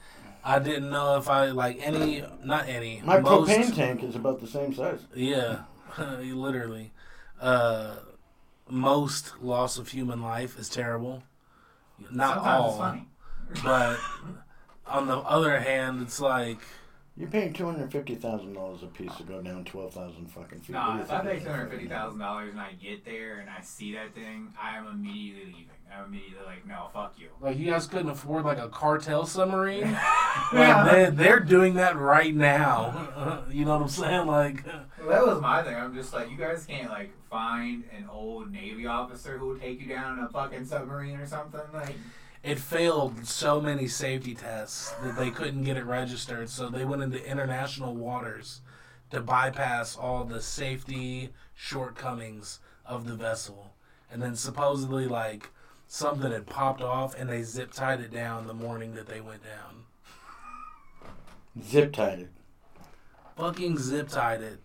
I 0.44 0.60
didn't 0.60 0.90
know 0.90 1.16
if 1.16 1.28
I 1.28 1.46
like 1.46 1.80
any, 1.80 2.24
not 2.44 2.68
any. 2.68 3.02
My 3.04 3.18
most, 3.18 3.50
propane 3.50 3.74
tank 3.74 4.04
is 4.04 4.14
about 4.14 4.40
the 4.40 4.46
same 4.46 4.72
size. 4.72 5.00
Yeah, 5.14 5.62
literally. 5.98 6.92
Uh, 7.40 7.96
most 8.68 9.42
loss 9.42 9.76
of 9.76 9.88
human 9.88 10.22
life 10.22 10.56
is 10.58 10.68
terrible. 10.68 11.24
Not 12.10 12.34
Sometimes 12.34 12.46
all, 12.46 12.68
it's 12.70 12.78
funny. 12.78 13.08
but 13.64 13.98
on 14.86 15.06
the 15.06 15.16
other 15.18 15.58
hand, 15.60 16.02
it's 16.02 16.20
like 16.20 16.58
You're 17.16 17.28
paying 17.30 17.52
two 17.52 17.64
hundred 17.66 17.90
fifty 17.92 18.14
thousand 18.14 18.52
dollars 18.54 18.82
a 18.82 18.86
piece 18.86 19.14
to 19.16 19.22
go 19.22 19.40
down 19.42 19.64
twelve 19.64 19.94
thousand 19.94 20.26
fucking 20.30 20.60
feet. 20.60 20.76
What 20.76 20.86
do 20.92 20.96
Nah, 20.98 21.00
if 21.02 21.10
I 21.10 21.18
think 21.20 21.24
pay 21.30 21.36
of 21.36 21.38
two 21.42 21.44
that? 21.48 21.54
hundred 21.56 21.70
fifty 21.70 21.88
thousand 21.88 22.18
dollars 22.18 22.50
and 22.52 22.60
I 22.60 22.72
get 22.72 23.04
there 23.04 23.38
and 23.38 23.48
I 23.50 23.60
see 23.62 23.94
that 23.94 24.14
thing, 24.14 24.52
I 24.60 24.76
am 24.76 24.86
immediately 24.88 25.46
leaving. 25.52 25.68
I'm 25.98 26.06
immediately 26.06 26.44
like, 26.46 26.66
no, 26.66 26.88
fuck 26.92 27.14
you. 27.18 27.28
like 27.40 27.58
you 27.58 27.70
guys 27.70 27.86
couldn't 27.86 28.10
afford 28.10 28.44
like 28.44 28.58
a 28.58 28.68
cartel 28.68 29.26
submarine. 29.26 29.80
Yeah. 29.80 30.12
Like 30.52 30.90
they 30.90 31.10
they're 31.10 31.40
doing 31.40 31.74
that 31.74 31.96
right 31.96 32.34
now. 32.34 33.42
you 33.50 33.64
know 33.64 33.72
what 33.72 33.82
I'm 33.82 33.88
saying? 33.88 34.26
Like 34.26 34.64
Well, 34.66 35.08
that 35.08 35.26
was 35.26 35.40
my 35.40 35.62
thing. 35.62 35.74
I'm 35.74 35.94
just 35.94 36.12
like, 36.12 36.30
you 36.30 36.36
guys 36.36 36.66
can't 36.66 36.90
like 36.90 37.10
find 37.30 37.84
an 37.96 38.06
old 38.10 38.52
Navy 38.52 38.86
officer 38.86 39.38
who 39.38 39.48
would 39.48 39.60
take 39.60 39.80
you 39.80 39.86
down 39.88 40.18
in 40.18 40.24
a 40.24 40.28
fucking 40.28 40.66
submarine 40.66 41.16
or 41.16 41.26
something. 41.26 41.60
Like, 41.72 41.96
it 42.42 42.58
failed 42.60 43.26
so 43.26 43.60
many 43.60 43.88
safety 43.88 44.34
tests 44.34 44.90
that 45.02 45.16
they 45.16 45.30
couldn't 45.30 45.64
get 45.64 45.76
it 45.76 45.84
registered. 45.84 46.48
So 46.48 46.68
they 46.68 46.84
went 46.84 47.02
into 47.02 47.24
international 47.28 47.94
waters 47.96 48.60
to 49.10 49.20
bypass 49.20 49.96
all 49.96 50.24
the 50.24 50.40
safety 50.42 51.30
shortcomings 51.54 52.60
of 52.84 53.06
the 53.06 53.14
vessel. 53.14 53.72
And 54.10 54.22
then 54.22 54.36
supposedly, 54.36 55.06
like, 55.08 55.50
something 55.86 56.30
had 56.32 56.46
popped 56.46 56.82
off 56.82 57.14
and 57.18 57.28
they 57.28 57.42
zip 57.42 57.72
tied 57.72 58.00
it 58.00 58.12
down 58.12 58.46
the 58.46 58.54
morning 58.54 58.94
that 58.94 59.06
they 59.06 59.20
went 59.20 59.42
down. 59.44 59.84
Zip 61.62 61.92
tied 61.92 62.20
it. 62.20 62.30
Fucking 63.36 63.78
zip 63.78 64.08
tied 64.08 64.42
it. 64.42 64.58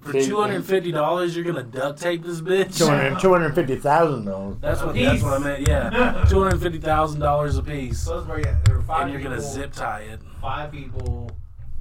For 0.00 0.12
$250, 0.14 1.34
you're 1.36 1.44
gonna 1.44 1.62
duct 1.62 2.00
tape 2.00 2.22
this 2.24 2.40
bitch? 2.40 2.78
Two 2.78 2.86
hundred 2.86 3.20
two 3.20 3.32
hundred 3.32 3.54
fifty 3.54 3.76
thousand 3.76 4.24
dollars. 4.24 4.56
That's 4.60 4.80
what, 4.82 4.94
that's 4.94 5.22
what 5.22 5.34
I 5.34 5.38
meant, 5.38 5.68
yeah. 5.68 5.90
$250,000 6.26 7.58
a 7.58 7.62
piece. 7.62 8.00
so 8.00 8.22
where 8.22 8.40
yeah, 8.40 8.58
there 8.64 8.76
were 8.76 8.82
five 8.82 9.02
And 9.02 9.12
you're 9.12 9.20
gonna 9.22 9.40
zip 9.40 9.72
tie 9.72 10.00
it. 10.00 10.20
five 10.40 10.72
people. 10.72 11.30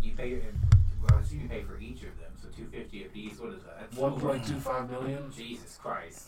You 0.01 0.11
pay. 0.11 0.41
Well, 1.01 1.21
so 1.23 1.35
you 1.35 1.47
pay 1.47 1.61
for 1.63 1.79
each 1.79 2.03
of 2.03 2.19
them, 2.19 2.33
so 2.41 2.49
two 2.55 2.65
fifty 2.69 3.05
a 3.05 3.07
piece. 3.07 3.39
What 3.39 3.53
is 3.53 3.63
that? 3.63 3.79
That's 3.79 3.95
One 3.97 4.19
point 4.19 4.45
two 4.45 4.55
five 4.59 4.89
million. 4.89 5.31
Jesus 5.33 5.77
Christ. 5.81 6.27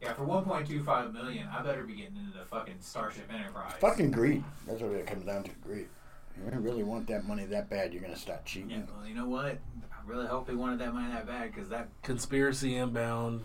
Yeah, 0.00 0.12
for 0.12 0.24
1.25 0.24 1.12
million, 1.12 1.48
I 1.48 1.62
better 1.62 1.82
be 1.84 1.94
getting 1.94 2.16
into 2.16 2.38
the 2.38 2.44
fucking 2.44 2.76
Starship 2.80 3.32
Enterprise. 3.32 3.72
Fucking 3.80 4.10
greed. 4.10 4.44
That's 4.66 4.82
what 4.82 4.92
it 4.92 5.06
comes 5.06 5.24
down 5.24 5.44
to. 5.44 5.50
Greed. 5.62 5.88
You 6.36 6.58
really 6.58 6.82
want 6.82 7.06
that 7.08 7.26
money 7.26 7.46
that 7.46 7.70
bad, 7.70 7.92
you're 7.94 8.02
gonna 8.02 8.16
start 8.16 8.44
cheating. 8.44 8.70
Yeah, 8.70 8.82
well, 8.94 9.06
you 9.06 9.14
know 9.14 9.26
what? 9.26 9.58
I 9.90 10.06
really 10.06 10.26
hope 10.26 10.46
they 10.46 10.54
wanted 10.54 10.80
that 10.80 10.92
money 10.92 11.10
that 11.12 11.26
bad 11.26 11.52
because 11.54 11.70
that. 11.70 11.88
Conspiracy 12.02 12.76
inbound. 12.76 13.42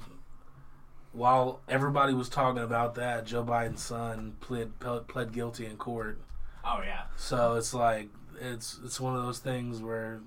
While 1.14 1.62
everybody 1.68 2.14
was 2.14 2.30
talking 2.30 2.62
about 2.62 2.96
that, 2.96 3.26
Joe 3.26 3.44
Biden's 3.44 3.82
son 3.82 4.36
pled 4.42 4.80
pled, 4.80 5.08
pled 5.08 5.32
guilty 5.32 5.66
in 5.66 5.78
court. 5.78 6.20
Oh 6.66 6.82
yeah. 6.84 7.04
So 7.16 7.56
it's 7.56 7.74
like 7.74 8.10
it's 8.40 8.80
it's 8.84 9.00
one 9.00 9.16
of 9.16 9.24
those 9.24 9.40
things 9.40 9.82
where 9.82 10.22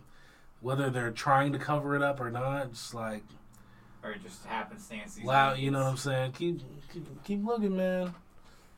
whether 0.60 0.88
they're 0.88 1.10
trying 1.10 1.52
to 1.52 1.58
cover 1.58 1.94
it 1.94 2.02
up 2.02 2.20
or 2.20 2.30
not, 2.30 2.72
just 2.72 2.94
like 2.94 3.24
Or 4.04 4.14
just 4.22 4.44
happenstance. 4.44 5.14
these 5.14 5.24
wow, 5.24 5.54
days. 5.54 5.62
you 5.62 5.70
know 5.70 5.78
what 5.82 5.90
I'm 5.90 5.96
saying? 5.96 6.32
Keep 6.32 6.60
keep, 6.92 7.24
keep 7.24 7.44
looking, 7.44 7.74
man. 7.76 8.14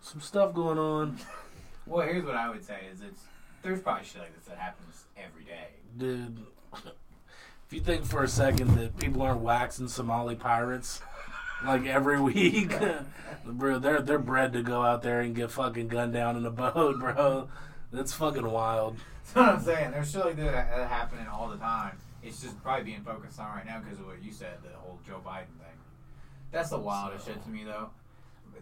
Some 0.00 0.20
stuff 0.20 0.54
going 0.54 0.78
on, 0.78 1.18
Well, 1.86 2.06
here's 2.06 2.24
what 2.24 2.36
I 2.36 2.48
would 2.48 2.64
say: 2.64 2.78
is 2.92 3.00
it's 3.00 3.22
there's 3.62 3.80
probably 3.80 4.04
shit 4.04 4.20
like 4.22 4.34
this 4.36 4.44
that 4.46 4.58
happens 4.58 5.04
every 5.16 5.42
day. 5.44 5.68
dude. 5.96 6.38
If 6.74 7.72
you 7.72 7.80
think 7.80 8.04
for 8.04 8.22
a 8.22 8.28
second 8.28 8.76
that 8.76 8.96
people 8.96 9.22
aren't 9.22 9.40
waxing 9.40 9.88
Somali 9.88 10.36
pirates 10.36 11.00
like 11.64 11.84
every 11.86 12.20
week, 12.32 12.72
bro, 13.44 13.80
they're 13.80 14.00
they're 14.02 14.20
bred 14.20 14.52
to 14.52 14.62
go 14.62 14.82
out 14.84 15.02
there 15.02 15.20
and 15.20 15.34
get 15.34 15.50
fucking 15.50 15.88
gunned 15.88 16.12
down 16.12 16.36
in 16.36 16.46
a 16.46 16.50
boat, 16.50 17.00
bro. 17.00 17.48
That's 17.92 18.12
fucking 18.12 18.48
wild. 18.48 18.98
That's 19.24 19.34
what 19.34 19.48
I'm 19.48 19.60
saying. 19.60 19.90
There's 19.90 20.12
shit 20.12 20.24
like 20.24 20.36
that 20.36 20.88
happening 20.88 21.26
all 21.26 21.48
the 21.48 21.56
time. 21.56 21.98
It's 22.22 22.40
just 22.42 22.60
probably 22.62 22.84
being 22.84 23.02
focused 23.02 23.38
on 23.38 23.54
right 23.54 23.66
now 23.66 23.80
because 23.80 23.98
of 23.98 24.06
what 24.06 24.22
you 24.22 24.32
said, 24.32 24.58
the 24.62 24.76
whole 24.78 24.98
Joe 25.06 25.20
Biden 25.24 25.54
thing. 25.58 25.76
That's 26.50 26.70
the 26.70 26.78
wildest 26.78 27.26
shit 27.26 27.42
to 27.44 27.48
me, 27.50 27.64
though. 27.64 27.90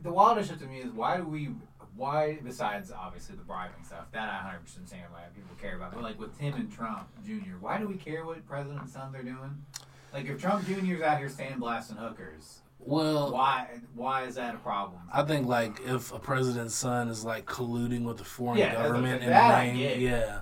The 0.03 0.13
wildest 0.13 0.51
shit 0.51 0.59
to 0.61 0.67
me 0.67 0.81
is 0.81 0.91
why 0.93 1.17
do 1.19 1.25
we, 1.25 1.51
why, 1.97 2.39
besides 2.43 2.91
obviously 2.91 3.37
the 3.37 3.43
bribing 3.43 3.85
stuff, 3.85 4.07
that 4.13 4.29
I 4.29 4.49
100% 4.49 4.77
understand 4.77 5.05
why 5.13 5.23
people 5.35 5.55
care 5.61 5.77
about, 5.77 5.95
but 5.95 6.03
like 6.03 6.19
with 6.19 6.37
Tim 6.39 6.55
and 6.55 6.71
Trump 6.73 7.09
Jr., 7.25 7.57
why 7.61 7.79
do 7.79 7.87
we 7.87 7.95
care 7.95 8.25
what 8.27 8.45
president 8.47 8.81
and 8.83 8.91
sons 8.91 9.15
are 9.15 9.23
doing? 9.23 9.65
Like 10.13 10.27
if 10.27 10.41
Trump 10.41 10.67
Jr.'s 10.67 11.03
out 11.03 11.19
here 11.19 11.29
sandblasting 11.29 11.97
hookers, 11.99 12.61
Well, 12.81 13.33
why 13.33 13.81
why 13.95 14.25
is 14.25 14.35
that 14.35 14.55
a 14.55 14.59
problem? 14.59 15.01
I 15.13 15.23
think 15.23 15.47
like 15.47 15.81
if 15.87 16.13
a 16.13 16.19
president's 16.19 16.75
son 16.75 17.09
is 17.09 17.25
like 17.25 17.47
colluding 17.47 18.05
with 18.05 18.19
the 18.19 18.25
foreign 18.25 18.59
Yeah, 18.59 18.75
government 18.75 19.23
in 19.23 19.31
the 19.31 19.59
name, 19.63 20.01
yeah. 20.01 20.41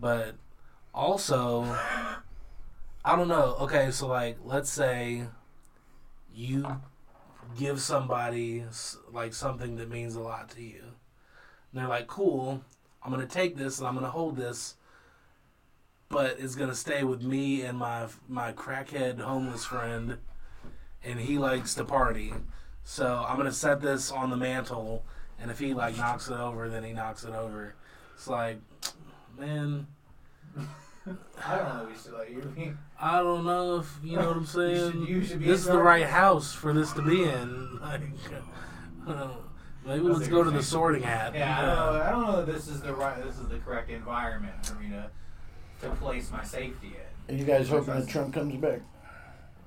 But 0.00 0.34
also, 0.94 1.62
I 3.04 3.16
don't 3.16 3.28
know. 3.28 3.56
Okay, 3.60 3.90
so 3.90 4.08
like 4.08 4.38
let's 4.44 4.70
say 4.70 5.24
you 6.34 6.80
give 7.56 7.80
somebody 7.80 8.64
like 9.12 9.32
something 9.32 9.76
that 9.76 9.90
means 9.90 10.14
a 10.14 10.20
lot 10.20 10.50
to 10.50 10.62
you. 10.62 10.82
And 10.82 11.80
they're 11.80 11.88
like, 11.88 12.06
"Cool, 12.06 12.62
I'm 13.02 13.10
gonna 13.10 13.26
take 13.26 13.56
this 13.56 13.78
and 13.78 13.86
I'm 13.86 13.94
gonna 13.94 14.10
hold 14.10 14.36
this." 14.36 14.74
But 16.08 16.38
it's 16.38 16.54
gonna 16.54 16.74
stay 16.74 17.04
with 17.04 17.22
me 17.22 17.62
and 17.62 17.78
my 17.78 18.08
my 18.28 18.52
crackhead 18.52 19.20
homeless 19.20 19.64
friend, 19.64 20.18
and 21.02 21.20
he 21.20 21.38
likes 21.38 21.74
to 21.74 21.84
party. 21.84 22.34
So 22.84 23.24
I'm 23.28 23.36
gonna 23.36 23.52
set 23.52 23.80
this 23.80 24.10
on 24.10 24.30
the 24.30 24.36
mantle, 24.36 25.04
and 25.38 25.50
if 25.50 25.58
he 25.58 25.74
like 25.74 25.96
knocks 25.96 26.28
it 26.28 26.38
over, 26.38 26.68
then 26.68 26.84
he 26.84 26.92
knocks 26.92 27.24
it 27.24 27.34
over. 27.34 27.74
It's 28.14 28.26
like, 28.26 28.58
man, 29.38 29.86
I 31.06 31.56
don't 31.56 31.68
know. 31.76 31.88
We 31.90 31.98
should 31.98 32.12
like 32.12 32.30
you. 32.30 32.76
I 33.00 33.18
don't 33.18 33.44
know 33.44 33.76
if 33.80 33.98
you 34.02 34.16
know 34.16 34.28
what 34.28 34.36
I'm 34.36 34.46
saying. 34.46 34.92
should- 34.92 35.08
you 35.08 35.24
should 35.24 35.38
be 35.40 35.46
this 35.46 35.60
is 35.60 35.66
the 35.66 35.78
right 35.78 36.06
house 36.06 36.52
for 36.52 36.72
this 36.72 36.92
to 36.92 37.02
be 37.02 37.24
in. 37.24 37.78
Like, 39.08 39.16
uh, 39.16 39.28
maybe 39.86 40.02
let's 40.04 40.28
go 40.28 40.44
to 40.44 40.50
the 40.50 40.62
sorting 40.62 41.02
hat. 41.02 41.34
Yeah, 41.34 41.58
I 41.58 41.64
don't 41.64 41.76
know. 41.76 42.02
I 42.02 42.10
don't 42.10 42.22
know 42.26 42.44
that 42.44 42.52
this 42.52 42.68
is 42.68 42.82
the 42.82 42.92
right. 42.94 43.24
This 43.24 43.38
is 43.38 43.48
the 43.48 43.58
correct 43.58 43.88
environment 43.88 44.66
for 44.66 44.74
me 44.74 44.90
to 44.90 45.08
to 45.80 45.94
place 45.96 46.30
my 46.30 46.44
safety 46.44 46.94
in. 47.28 47.34
Are 47.34 47.38
you 47.38 47.44
guys 47.46 47.70
hoping 47.70 47.94
that 47.94 48.06
Trump 48.08 48.34
comes 48.34 48.54
back? 48.60 48.80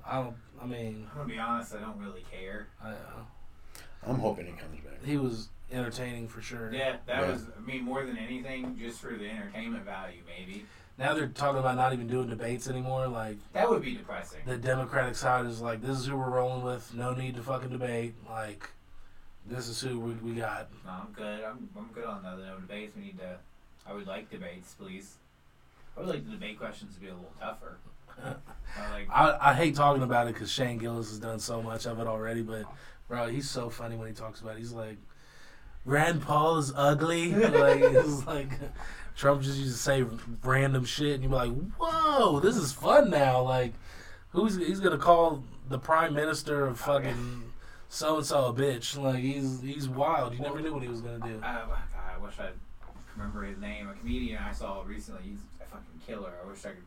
I 0.06 0.18
don't. 0.22 0.36
I 0.62 0.66
mean, 0.68 1.08
I'm 1.12 1.18
gonna 1.22 1.30
be 1.30 1.40
honest. 1.40 1.74
I 1.74 1.80
don't 1.80 1.98
really 1.98 2.24
care. 2.32 2.68
I, 2.84 2.90
uh, 2.92 2.96
I'm 4.06 4.20
hoping 4.20 4.46
he 4.46 4.52
comes 4.52 4.80
back. 4.82 5.04
he 5.04 5.18
was 5.18 5.50
entertaining 5.72 6.28
for 6.28 6.42
sure. 6.42 6.72
Yeah, 6.72 6.98
that 7.08 7.22
Yeah. 7.22 7.32
was. 7.32 7.46
I 7.58 7.62
mean, 7.66 7.84
more 7.84 8.06
than 8.06 8.18
anything, 8.18 8.78
just 8.78 9.00
for 9.02 9.14
the 9.18 9.28
entertainment 9.28 9.86
value, 9.86 10.22
maybe. 10.28 10.66
Now 10.98 11.14
they're 11.14 11.28
talking 11.28 11.60
about 11.60 11.76
not 11.78 11.94
even 11.94 12.08
doing 12.08 12.30
debates 12.30 12.68
anymore. 12.68 13.08
Like 13.08 13.38
That 13.54 13.70
would 13.70 13.82
be 13.82 13.96
depressing. 13.96 14.40
the 14.46 14.58
Democratic 14.58 15.16
side 15.16 15.46
is 15.46 15.62
like, 15.62 15.82
this 15.82 15.98
is 16.00 16.06
who 16.06 16.18
we're 16.18 16.30
rolling 16.30 16.64
with. 16.64 16.94
No 16.94 17.14
need 17.14 17.36
to 17.36 17.42
fucking 17.44 17.70
debate. 17.70 18.14
Like, 18.30 18.70
This 19.48 19.68
is 19.68 19.82
who 19.82 20.00
we, 20.00 20.14
we 20.16 20.34
got. 20.40 20.70
No, 20.86 20.92
I'm 20.92 21.14
good. 21.14 21.44
I'm, 21.44 21.70
I'm 21.78 21.90
good 21.94 22.06
on 22.06 22.22
the 22.24 22.36
no 22.36 22.58
debates. 22.60 22.96
We 22.96 23.04
need 23.04 23.20
to. 23.20 23.38
I 23.88 23.94
would 23.94 24.06
like 24.08 24.30
debates, 24.30 24.76
please. 24.76 25.16
I 25.98 26.02
would 26.02 26.10
like 26.10 26.24
the 26.26 26.32
debate 26.32 26.60
questions 26.60 26.94
to 26.96 27.02
be 27.02 27.08
a 27.08 27.14
little 27.14 27.34
tougher. 27.40 27.78
I 28.24 28.92
like. 28.92 29.08
I, 29.12 29.38
I 29.52 29.54
hate 29.56 29.76
talking 29.76 30.04
about 30.04 30.28
it 30.28 30.34
because 30.36 30.52
Shane 30.52 30.78
Gillis 30.78 31.10
has 31.10 31.20
done 31.20 31.40
so 31.40 31.62
much 31.62 31.88
of 31.88 32.00
it 32.00 32.06
already, 32.08 32.44
but 32.44 32.66
bro, 33.08 33.28
he's 33.28 33.50
so 33.50 33.70
funny 33.70 33.96
when 33.96 34.08
he 34.08 34.14
talks 34.14 34.40
about 34.42 34.56
it. 34.56 34.60
He's 34.60 34.72
like, 34.72 34.98
Rand 35.84 36.22
Paul 36.22 36.60
is 36.60 36.72
ugly. 36.76 37.32
like 37.36 37.82
it's 37.82 38.28
like 38.28 38.50
Trump 39.16 39.42
just 39.42 39.60
used 39.60 39.74
to 39.74 39.80
say 39.80 40.06
random 40.44 40.86
shit, 40.86 41.16
and 41.16 41.24
you're 41.24 41.32
like, 41.32 41.52
whoa, 41.78 42.40
this 42.40 42.56
is 42.56 42.72
fun 42.72 43.10
now. 43.10 43.42
Like, 43.42 43.74
who's 44.32 44.56
he's 44.58 44.80
gonna 44.80 44.98
call 44.98 45.44
the 45.70 45.80
prime 45.80 46.14
minister 46.14 46.66
of 46.66 46.80
fucking 46.80 47.44
so 47.90 48.18
and 48.18 48.26
so 48.26 48.46
a 48.46 48.54
bitch? 48.54 48.98
Like 49.02 49.20
he's 49.20 49.62
he's 49.62 49.88
wild. 49.88 50.34
You 50.34 50.40
never 50.40 50.60
knew 50.60 50.74
what 50.74 50.84
he 50.84 50.90
was 50.90 51.02
gonna 51.02 51.20
do. 51.20 51.40
I, 51.44 51.62
I 52.16 52.18
wish 52.24 52.40
I 52.40 52.50
remember 53.16 53.44
his 53.44 53.58
name. 53.58 53.90
A 53.90 53.94
comedian 53.94 54.42
I 54.42 54.52
saw 54.52 54.84
recently. 54.84 55.24
He's 55.24 55.40
a 55.62 55.66
fucking 55.66 56.02
killer. 56.06 56.34
I 56.44 56.48
wish 56.50 56.66
I 56.66 56.70
could. 56.70 56.84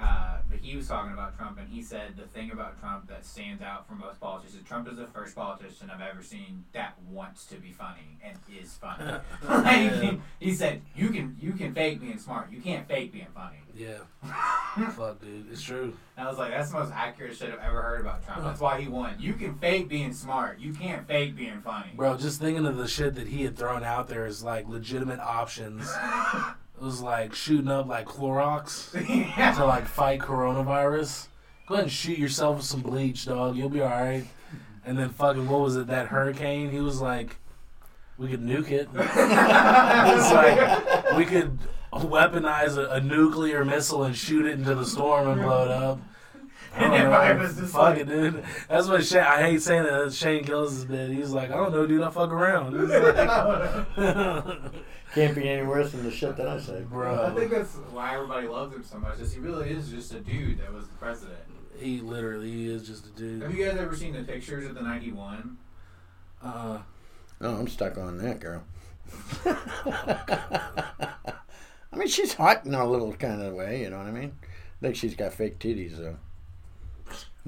Uh, 0.00 0.38
but 0.48 0.58
he 0.60 0.76
was 0.76 0.86
talking 0.86 1.12
about 1.12 1.36
Trump, 1.36 1.58
and 1.58 1.68
he 1.68 1.82
said 1.82 2.16
the 2.16 2.22
thing 2.22 2.52
about 2.52 2.78
Trump 2.78 3.08
that 3.08 3.26
stands 3.26 3.62
out 3.62 3.88
from 3.88 3.98
most 3.98 4.20
politicians. 4.20 4.66
Trump 4.66 4.88
is 4.88 4.96
the 4.96 5.06
first 5.06 5.34
politician 5.34 5.90
I've 5.92 6.00
ever 6.00 6.22
seen 6.22 6.64
that 6.72 6.94
wants 7.10 7.46
to 7.46 7.56
be 7.56 7.72
funny 7.72 8.18
and 8.22 8.38
is 8.60 8.74
funny. 8.74 9.18
Like, 9.48 10.18
he 10.40 10.54
said, 10.54 10.82
"You 10.94 11.08
can 11.10 11.36
you 11.40 11.52
can 11.52 11.74
fake 11.74 12.00
being 12.00 12.18
smart. 12.18 12.50
You 12.50 12.60
can't 12.60 12.86
fake 12.86 13.12
being 13.12 13.26
funny." 13.34 13.56
Yeah, 13.74 13.98
fuck, 14.90 15.20
dude, 15.20 15.50
it's 15.50 15.62
true. 15.62 15.94
And 16.16 16.26
I 16.26 16.30
was 16.30 16.38
like, 16.38 16.50
"That's 16.50 16.70
the 16.70 16.78
most 16.78 16.92
accurate 16.92 17.36
shit 17.36 17.50
I've 17.50 17.60
ever 17.60 17.82
heard 17.82 18.00
about 18.00 18.24
Trump. 18.24 18.42
That's 18.44 18.60
why 18.60 18.80
he 18.80 18.88
won. 18.88 19.16
You 19.18 19.34
can 19.34 19.54
fake 19.56 19.88
being 19.88 20.12
smart. 20.12 20.58
You 20.58 20.72
can't 20.72 21.06
fake 21.06 21.36
being 21.36 21.60
funny." 21.60 21.90
Bro, 21.94 22.18
just 22.18 22.40
thinking 22.40 22.66
of 22.66 22.76
the 22.76 22.88
shit 22.88 23.14
that 23.16 23.28
he 23.28 23.42
had 23.42 23.56
thrown 23.56 23.82
out 23.82 24.08
there 24.08 24.26
as 24.26 24.42
like 24.42 24.68
legitimate 24.68 25.20
options. 25.20 25.90
It 26.80 26.84
was 26.84 27.00
like 27.00 27.34
shooting 27.34 27.68
up 27.68 27.88
like 27.88 28.06
Clorox 28.06 28.94
yeah. 29.08 29.52
to 29.56 29.64
like 29.64 29.86
fight 29.86 30.20
coronavirus. 30.20 31.26
Go 31.66 31.74
ahead 31.74 31.84
and 31.84 31.92
shoot 31.92 32.18
yourself 32.18 32.58
with 32.58 32.66
some 32.66 32.82
bleach, 32.82 33.26
dog. 33.26 33.56
You'll 33.56 33.68
be 33.68 33.82
alright. 33.82 34.24
And 34.84 34.96
then 34.96 35.08
fucking 35.08 35.48
what 35.48 35.60
was 35.60 35.74
it? 35.74 35.88
That 35.88 36.06
hurricane? 36.06 36.70
He 36.70 36.78
was 36.78 37.00
like, 37.00 37.36
we 38.16 38.28
could 38.28 38.40
nuke 38.40 38.70
it. 38.70 38.88
it's 38.94 40.32
like 40.32 41.16
we 41.16 41.24
could 41.24 41.58
weaponize 41.92 42.76
a, 42.76 42.90
a 42.90 43.00
nuclear 43.00 43.64
missile 43.64 44.04
and 44.04 44.14
shoot 44.14 44.46
it 44.46 44.52
into 44.52 44.76
the 44.76 44.86
storm 44.86 45.26
and 45.26 45.42
blow 45.42 45.64
it 45.64 45.70
up. 45.72 45.98
I 46.74 46.84
And 46.84 46.92
don't 46.92 47.00
everybody 47.00 47.34
know. 47.34 47.40
was 47.40 47.56
just 47.56 47.72
fuck 47.72 47.82
like- 47.82 47.98
it, 47.98 48.08
dude. 48.08 48.44
That's 48.68 48.88
what 48.88 49.04
Shane. 49.04 49.22
I 49.22 49.42
hate 49.42 49.62
saying 49.62 49.84
that. 49.84 50.02
That's 50.04 50.14
Shane 50.16 50.44
Gillis 50.44 50.84
did. 50.84 51.10
He's 51.10 51.30
like, 51.30 51.50
I 51.50 51.56
don't 51.56 51.72
know, 51.72 51.86
dude. 51.86 52.02
I 52.02 52.10
fuck 52.10 52.30
around. 52.30 52.78
He's 52.78 52.90
like, 52.90 53.96
Can't 55.14 55.34
be 55.34 55.48
any 55.48 55.66
worse 55.66 55.92
than 55.92 56.04
the 56.04 56.10
shit 56.10 56.36
that 56.36 56.46
I 56.48 56.60
say. 56.60 56.82
bro. 56.82 57.26
I 57.26 57.34
think 57.34 57.50
that's 57.50 57.74
why 57.90 58.14
everybody 58.14 58.46
loves 58.46 58.74
him 58.74 58.84
so 58.84 58.98
much. 58.98 59.18
Is 59.18 59.32
he 59.32 59.40
really 59.40 59.70
is 59.70 59.88
just 59.88 60.12
a 60.12 60.20
dude 60.20 60.58
that 60.60 60.72
was 60.72 60.86
the 60.86 60.94
president. 60.94 61.38
He 61.78 62.00
literally 62.00 62.66
is 62.66 62.86
just 62.86 63.06
a 63.06 63.10
dude. 63.10 63.42
Have 63.42 63.54
you 63.54 63.64
guys 63.64 63.78
ever 63.78 63.96
seen 63.96 64.12
the 64.12 64.22
pictures 64.22 64.66
of 64.66 64.74
the 64.74 64.82
'91? 64.82 65.56
Uh, 66.42 66.78
Oh, 67.40 67.54
I'm 67.56 67.68
stuck 67.68 67.96
on 67.96 68.18
that 68.18 68.40
girl. 68.40 68.64
I 69.46 71.14
mean, 71.96 72.08
she's 72.08 72.34
hot 72.34 72.66
in 72.66 72.74
a 72.74 72.84
little 72.84 73.12
kind 73.14 73.40
of 73.40 73.54
way, 73.54 73.82
you 73.82 73.90
know 73.90 73.98
what 73.98 74.06
I 74.06 74.10
mean? 74.10 74.32
I 74.42 74.46
think 74.82 74.96
she's 74.96 75.14
got 75.14 75.32
fake 75.32 75.58
titties, 75.58 75.96
though. 75.96 76.16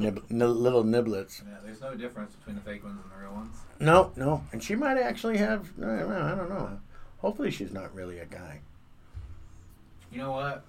Nib- 0.00 0.24
n- 0.30 0.38
little 0.38 0.82
niblets. 0.82 1.42
Yeah, 1.42 1.58
there's 1.64 1.80
no 1.80 1.94
difference 1.94 2.34
between 2.34 2.56
the 2.56 2.62
fake 2.62 2.82
ones 2.82 3.00
and 3.02 3.12
the 3.12 3.22
real 3.22 3.34
ones. 3.34 3.56
No, 3.78 4.12
no. 4.16 4.44
And 4.52 4.62
she 4.62 4.74
might 4.74 4.96
actually 4.96 5.36
have, 5.38 5.70
I 5.78 5.84
don't 5.98 6.08
know. 6.08 6.22
I 6.22 6.34
don't 6.34 6.48
know. 6.48 6.80
Hopefully 7.18 7.50
she's 7.50 7.72
not 7.72 7.94
really 7.94 8.18
a 8.18 8.24
guy. 8.24 8.60
You 10.10 10.18
know 10.18 10.32
what? 10.32 10.64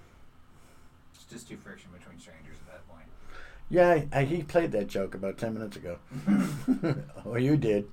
It's 1.14 1.24
just 1.24 1.48
too 1.48 1.56
friction 1.56 1.90
between 1.98 2.18
strangers 2.20 2.56
at 2.66 2.72
that 2.72 2.88
point. 2.88 3.06
Yeah, 3.70 4.04
I, 4.12 4.24
he 4.24 4.42
played 4.42 4.72
that 4.72 4.86
joke 4.88 5.14
about 5.14 5.38
10 5.38 5.54
minutes 5.54 5.76
ago. 5.76 5.98
oh, 7.24 7.36
you 7.36 7.56
did. 7.56 7.88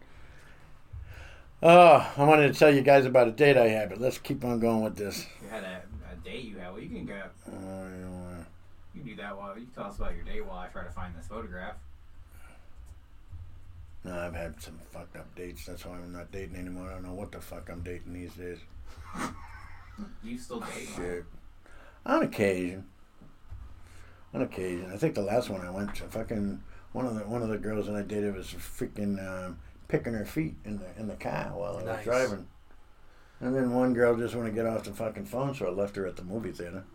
Oh, 1.63 2.11
I 2.17 2.23
wanted 2.23 2.53
to 2.53 2.59
tell 2.59 2.73
you 2.73 2.81
guys 2.81 3.05
about 3.05 3.27
a 3.27 3.31
date 3.31 3.57
I 3.57 3.67
had, 3.67 3.89
but 3.89 3.99
let's 3.99 4.17
keep 4.17 4.43
on 4.43 4.59
going 4.59 4.81
with 4.83 4.95
this. 4.97 5.25
You 5.41 5.49
had 5.49 5.63
a, 5.63 5.81
a 6.11 6.15
date 6.23 6.43
you 6.43 6.57
had. 6.57 6.71
Well, 6.71 6.81
you 6.81 6.89
can 6.89 7.05
go. 7.05 7.21
Oh, 7.51 7.55
uh, 7.55 8.08
You 8.93 9.01
can 9.01 9.09
do 9.11 9.15
that 9.17 9.37
while 9.37 9.57
you 9.57 9.65
can 9.65 9.73
tell 9.73 9.85
us 9.85 9.97
about 9.97 10.15
your 10.15 10.23
date 10.25 10.45
while 10.45 10.57
I 10.59 10.67
try 10.67 10.83
to 10.83 10.89
find 10.91 11.13
this 11.15 11.27
photograph. 11.27 11.75
no, 14.03 14.17
I've 14.17 14.33
had 14.35 14.61
some 14.61 14.79
fucked 14.91 15.15
up 15.15 15.33
dates. 15.35 15.65
That's 15.65 15.85
why 15.85 15.95
I'm 15.95 16.11
not 16.11 16.31
dating 16.31 16.55
anymore. 16.55 16.89
I 16.89 16.93
don't 16.93 17.03
know 17.05 17.13
what 17.13 17.31
the 17.31 17.39
fuck 17.41 17.69
I'm 17.69 17.81
dating 17.81 18.13
these 18.13 18.33
days. 18.33 18.59
You 20.23 20.37
still 20.37 20.61
date? 20.61 20.87
Shit. 20.95 21.25
On 22.05 22.23
occasion. 22.23 22.85
On 24.33 24.41
occasion. 24.41 24.89
I 24.93 24.95
think 24.95 25.13
the 25.13 25.21
last 25.21 25.49
one 25.49 25.59
I 25.59 25.69
went 25.69 25.93
to, 25.95 26.03
fucking 26.03 26.63
one 26.93 27.05
of 27.05 27.15
the 27.15 27.21
one 27.27 27.41
of 27.41 27.49
the 27.49 27.57
girls 27.57 27.87
that 27.87 27.95
I 27.97 28.03
dated 28.03 28.33
was 28.33 28.47
freaking 28.47 29.19
um, 29.21 29.59
picking 29.89 30.13
her 30.13 30.23
feet 30.23 30.55
in 30.63 30.77
the 30.79 30.85
in 30.97 31.07
the 31.09 31.15
car 31.15 31.51
while 31.53 31.73
I 31.73 31.83
was 31.83 31.85
Nice. 31.85 32.03
driving. 32.05 32.47
And 33.41 33.53
then 33.53 33.73
one 33.73 33.93
girl 33.93 34.15
just 34.15 34.35
wanted 34.35 34.51
to 34.51 34.55
get 34.55 34.65
off 34.67 34.85
the 34.85 34.93
fucking 34.93 35.25
phone, 35.25 35.53
so 35.53 35.65
I 35.67 35.71
left 35.71 35.97
her 35.97 36.05
at 36.07 36.15
the 36.15 36.23
movie 36.23 36.51
theater. 36.53 36.85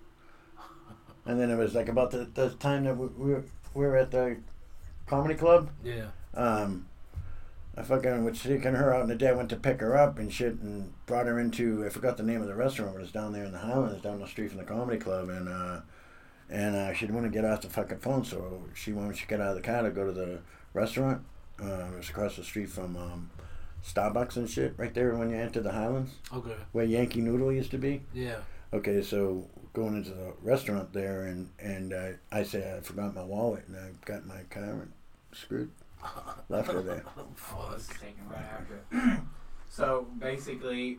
And 1.26 1.40
then 1.40 1.50
it 1.50 1.56
was 1.56 1.74
like 1.74 1.88
about 1.88 2.10
the, 2.10 2.28
the 2.34 2.50
time 2.50 2.84
that 2.84 2.96
we, 2.96 3.06
we, 3.08 3.30
were, 3.32 3.44
we 3.74 3.84
were 3.86 3.96
at 3.96 4.10
the 4.10 4.36
comedy 5.06 5.34
club. 5.34 5.70
yeah. 5.84 6.06
Um, 6.34 6.86
I 7.76 7.82
fucking 7.82 8.24
was 8.24 8.40
taking 8.40 8.74
her 8.74 8.94
out, 8.94 9.00
and 9.02 9.10
the 9.10 9.16
day 9.16 9.28
I 9.30 9.32
went 9.32 9.48
to 9.48 9.56
pick 9.56 9.80
her 9.80 9.96
up 9.96 10.18
and 10.20 10.32
shit, 10.32 10.54
and 10.60 10.92
brought 11.06 11.26
her 11.26 11.40
into 11.40 11.84
I 11.84 11.88
forgot 11.88 12.16
the 12.16 12.22
name 12.22 12.40
of 12.40 12.46
the 12.46 12.54
restaurant, 12.54 12.94
but 12.94 13.02
it's 13.02 13.10
down 13.10 13.32
there 13.32 13.44
in 13.44 13.50
the 13.52 13.58
Highlands, 13.58 14.00
down 14.02 14.20
the 14.20 14.28
street 14.28 14.48
from 14.50 14.58
the 14.58 14.64
comedy 14.64 14.98
club, 14.98 15.28
and 15.28 15.48
uh, 15.48 15.80
and 16.48 16.76
uh, 16.76 16.92
she 16.92 17.06
didn't 17.06 17.16
want 17.20 17.32
to 17.32 17.36
get 17.36 17.44
off 17.44 17.62
the 17.62 17.68
fucking 17.68 17.98
phone, 17.98 18.24
so 18.24 18.62
she 18.74 18.92
wanted 18.92 19.16
to 19.16 19.26
get 19.26 19.40
out 19.40 19.48
of 19.48 19.56
the 19.56 19.60
car 19.62 19.82
to 19.82 19.90
go 19.90 20.06
to 20.06 20.12
the 20.12 20.38
restaurant. 20.72 21.24
Uh, 21.60 21.86
it 21.92 21.96
was 21.98 22.08
across 22.10 22.36
the 22.36 22.44
street 22.44 22.68
from 22.68 22.96
um, 22.96 23.30
Starbucks 23.84 24.36
and 24.36 24.48
shit, 24.48 24.74
right 24.76 24.94
there 24.94 25.14
when 25.16 25.30
you 25.30 25.36
enter 25.36 25.60
the 25.60 25.72
Highlands, 25.72 26.12
Okay. 26.32 26.54
where 26.72 26.84
Yang 26.84 27.08
Kee 27.08 27.20
Noodle 27.22 27.52
used 27.52 27.72
to 27.72 27.78
be. 27.78 28.02
Yeah. 28.12 28.36
Okay, 28.72 29.02
so 29.02 29.48
going 29.74 29.96
into 29.96 30.10
the 30.10 30.32
restaurant 30.40 30.92
there, 30.92 31.24
and 31.24 31.50
and 31.58 31.92
uh, 31.92 32.08
I 32.32 32.44
say 32.44 32.74
I 32.76 32.80
forgot 32.80 33.14
my 33.14 33.24
wallet, 33.24 33.64
and 33.66 33.76
I 33.76 33.90
got 34.06 34.24
my 34.24 34.42
car 34.48 34.62
and 34.62 34.92
screwed, 35.32 35.70
left 36.48 36.70
her 36.70 36.80
there. 36.80 37.04
Oh, 37.18 37.72
this 37.74 37.88
taken 37.88 38.26
right 38.30 38.46
after. 38.58 39.22
so 39.68 40.06
basically, 40.18 40.98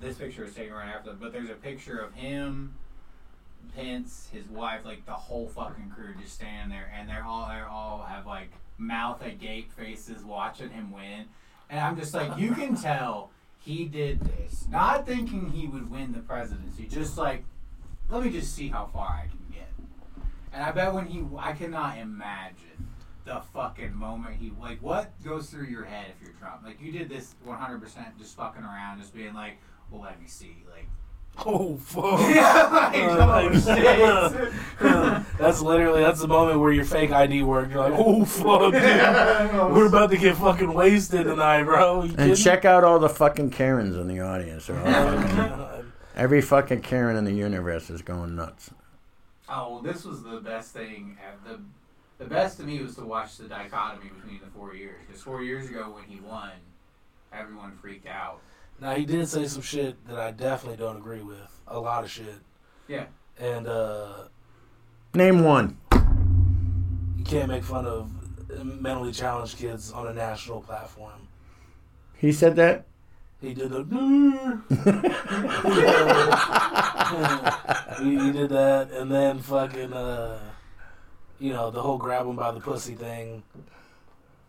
this 0.00 0.16
picture 0.16 0.44
is 0.44 0.54
taken 0.54 0.72
right 0.72 0.88
after, 0.88 1.12
but 1.12 1.32
there's 1.32 1.50
a 1.50 1.54
picture 1.54 1.98
of 1.98 2.14
him, 2.14 2.74
Pence, 3.76 4.28
his 4.32 4.48
wife, 4.48 4.84
like 4.84 5.04
the 5.06 5.12
whole 5.12 5.46
fucking 5.46 5.92
crew 5.94 6.14
just 6.20 6.34
standing 6.34 6.70
there, 6.70 6.90
and 6.98 7.08
they're 7.08 7.24
all 7.24 7.46
they 7.48 7.54
are 7.54 7.68
all 7.68 8.02
have 8.08 8.26
like 8.26 8.50
mouth 8.78 9.22
agape 9.24 9.70
faces 9.72 10.24
watching 10.24 10.70
him 10.70 10.90
win, 10.90 11.26
and 11.68 11.80
I'm 11.80 11.98
just 11.98 12.14
like, 12.14 12.38
you 12.38 12.54
can 12.54 12.74
tell 12.82 13.30
he 13.64 13.84
did 13.84 14.20
this 14.20 14.66
not 14.70 15.06
thinking 15.06 15.50
he 15.50 15.66
would 15.66 15.90
win 15.90 16.12
the 16.12 16.20
presidency, 16.20 16.86
just 16.86 17.16
like, 17.16 17.44
let 18.08 18.24
me 18.24 18.30
just 18.30 18.54
see 18.54 18.68
how 18.68 18.86
far 18.86 19.08
I 19.08 19.28
can 19.28 19.38
get, 19.50 19.70
and 20.52 20.62
I 20.62 20.72
bet 20.72 20.92
when 20.92 21.06
he, 21.06 21.24
I 21.38 21.52
cannot 21.52 21.98
imagine 21.98 22.88
the 23.24 23.40
fucking 23.52 23.94
moment 23.94 24.34
he 24.34 24.50
like 24.60 24.82
what 24.82 25.12
goes 25.22 25.48
through 25.48 25.66
your 25.66 25.84
head 25.84 26.06
if 26.10 26.20
you're 26.20 26.36
Trump? 26.40 26.62
Like 26.64 26.80
you 26.80 26.90
did 26.90 27.08
this 27.08 27.36
100% 27.46 28.18
just 28.18 28.36
fucking 28.36 28.64
around, 28.64 28.98
just 29.00 29.14
being 29.14 29.34
like, 29.34 29.58
well, 29.90 30.02
let 30.02 30.20
me 30.20 30.26
see, 30.26 30.64
like. 30.70 30.86
Oh 31.46 31.76
fuck. 31.78 32.20
yeah, 32.34 32.68
like, 32.70 32.94
oh, 32.96 33.50
oh 33.52 33.58
shit. 34.78 35.28
that's 35.38 35.60
literally 35.60 36.02
that's 36.02 36.20
the 36.20 36.28
moment 36.28 36.60
where 36.60 36.70
your 36.72 36.84
fake 36.84 37.10
ID 37.10 37.42
worked. 37.42 37.72
You're 37.72 37.88
like, 37.88 37.98
oh 37.98 38.24
fuck, 38.24 38.72
dude. 38.72 39.74
We're 39.74 39.86
about 39.88 40.10
to 40.10 40.18
get 40.18 40.36
fucking 40.36 40.72
wasted 40.72 41.24
tonight, 41.24 41.64
bro. 41.64 42.02
And 42.16 42.36
check 42.36 42.64
out 42.64 42.84
all 42.84 42.98
the 42.98 43.08
fucking 43.08 43.50
Karens 43.50 43.96
in 43.96 44.06
the 44.08 44.20
audience. 44.20 44.68
All 44.70 44.76
Oh, 44.76 44.82
fucking- 44.92 45.36
God. 45.36 45.92
every 46.14 46.42
fucking 46.42 46.82
Karen 46.82 47.16
in 47.16 47.24
the 47.24 47.32
universe 47.34 47.90
is 47.90 48.02
going 48.02 48.36
nuts. 48.36 48.70
Oh, 49.48 49.72
well, 49.72 49.82
this 49.82 50.04
was 50.04 50.22
the 50.22 50.38
best 50.40 50.72
thing. 50.72 51.16
at 51.26 51.42
The 51.44 51.60
the 52.22 52.26
best 52.30 52.58
to 52.58 52.62
me 52.62 52.80
was 52.80 52.94
to 52.96 53.04
watch 53.04 53.38
the 53.38 53.48
dichotomy 53.48 54.10
between 54.10 54.38
the 54.38 54.46
four 54.56 54.76
years. 54.76 55.00
Because 55.06 55.22
four 55.22 55.42
years 55.42 55.68
ago 55.68 55.90
when 55.94 56.04
he 56.04 56.20
won, 56.20 56.50
everyone 57.32 57.72
freaked 57.72 58.06
out. 58.06 58.40
Now 58.82 58.94
he 58.96 59.06
did 59.06 59.28
say 59.28 59.46
some 59.46 59.62
shit 59.62 60.04
that 60.08 60.18
I 60.18 60.32
definitely 60.32 60.76
don't 60.76 60.96
agree 60.96 61.22
with. 61.22 61.60
A 61.68 61.78
lot 61.78 62.02
of 62.02 62.10
shit. 62.10 62.40
Yeah. 62.88 63.04
And 63.38 63.68
uh, 63.68 64.24
Name 65.14 65.44
one. 65.44 65.78
you 67.16 67.24
can't 67.24 67.46
make 67.46 67.62
fun 67.62 67.86
of 67.86 68.10
mentally 68.64 69.12
challenged 69.12 69.56
kids 69.56 69.92
on 69.92 70.08
a 70.08 70.12
national 70.12 70.62
platform. 70.62 71.28
He 72.16 72.32
said 72.32 72.56
that. 72.56 72.86
He 73.40 73.54
did 73.54 73.70
the. 73.70 73.84
he, 78.02 78.10
he 78.18 78.32
did 78.32 78.50
that, 78.50 78.90
and 78.90 79.12
then 79.12 79.38
fucking, 79.38 79.92
uh, 79.92 80.40
you 81.38 81.52
know, 81.52 81.70
the 81.70 81.80
whole 81.80 81.98
grab 81.98 82.26
him 82.26 82.34
by 82.34 82.50
the 82.50 82.58
pussy 82.58 82.94
thing. 82.94 83.44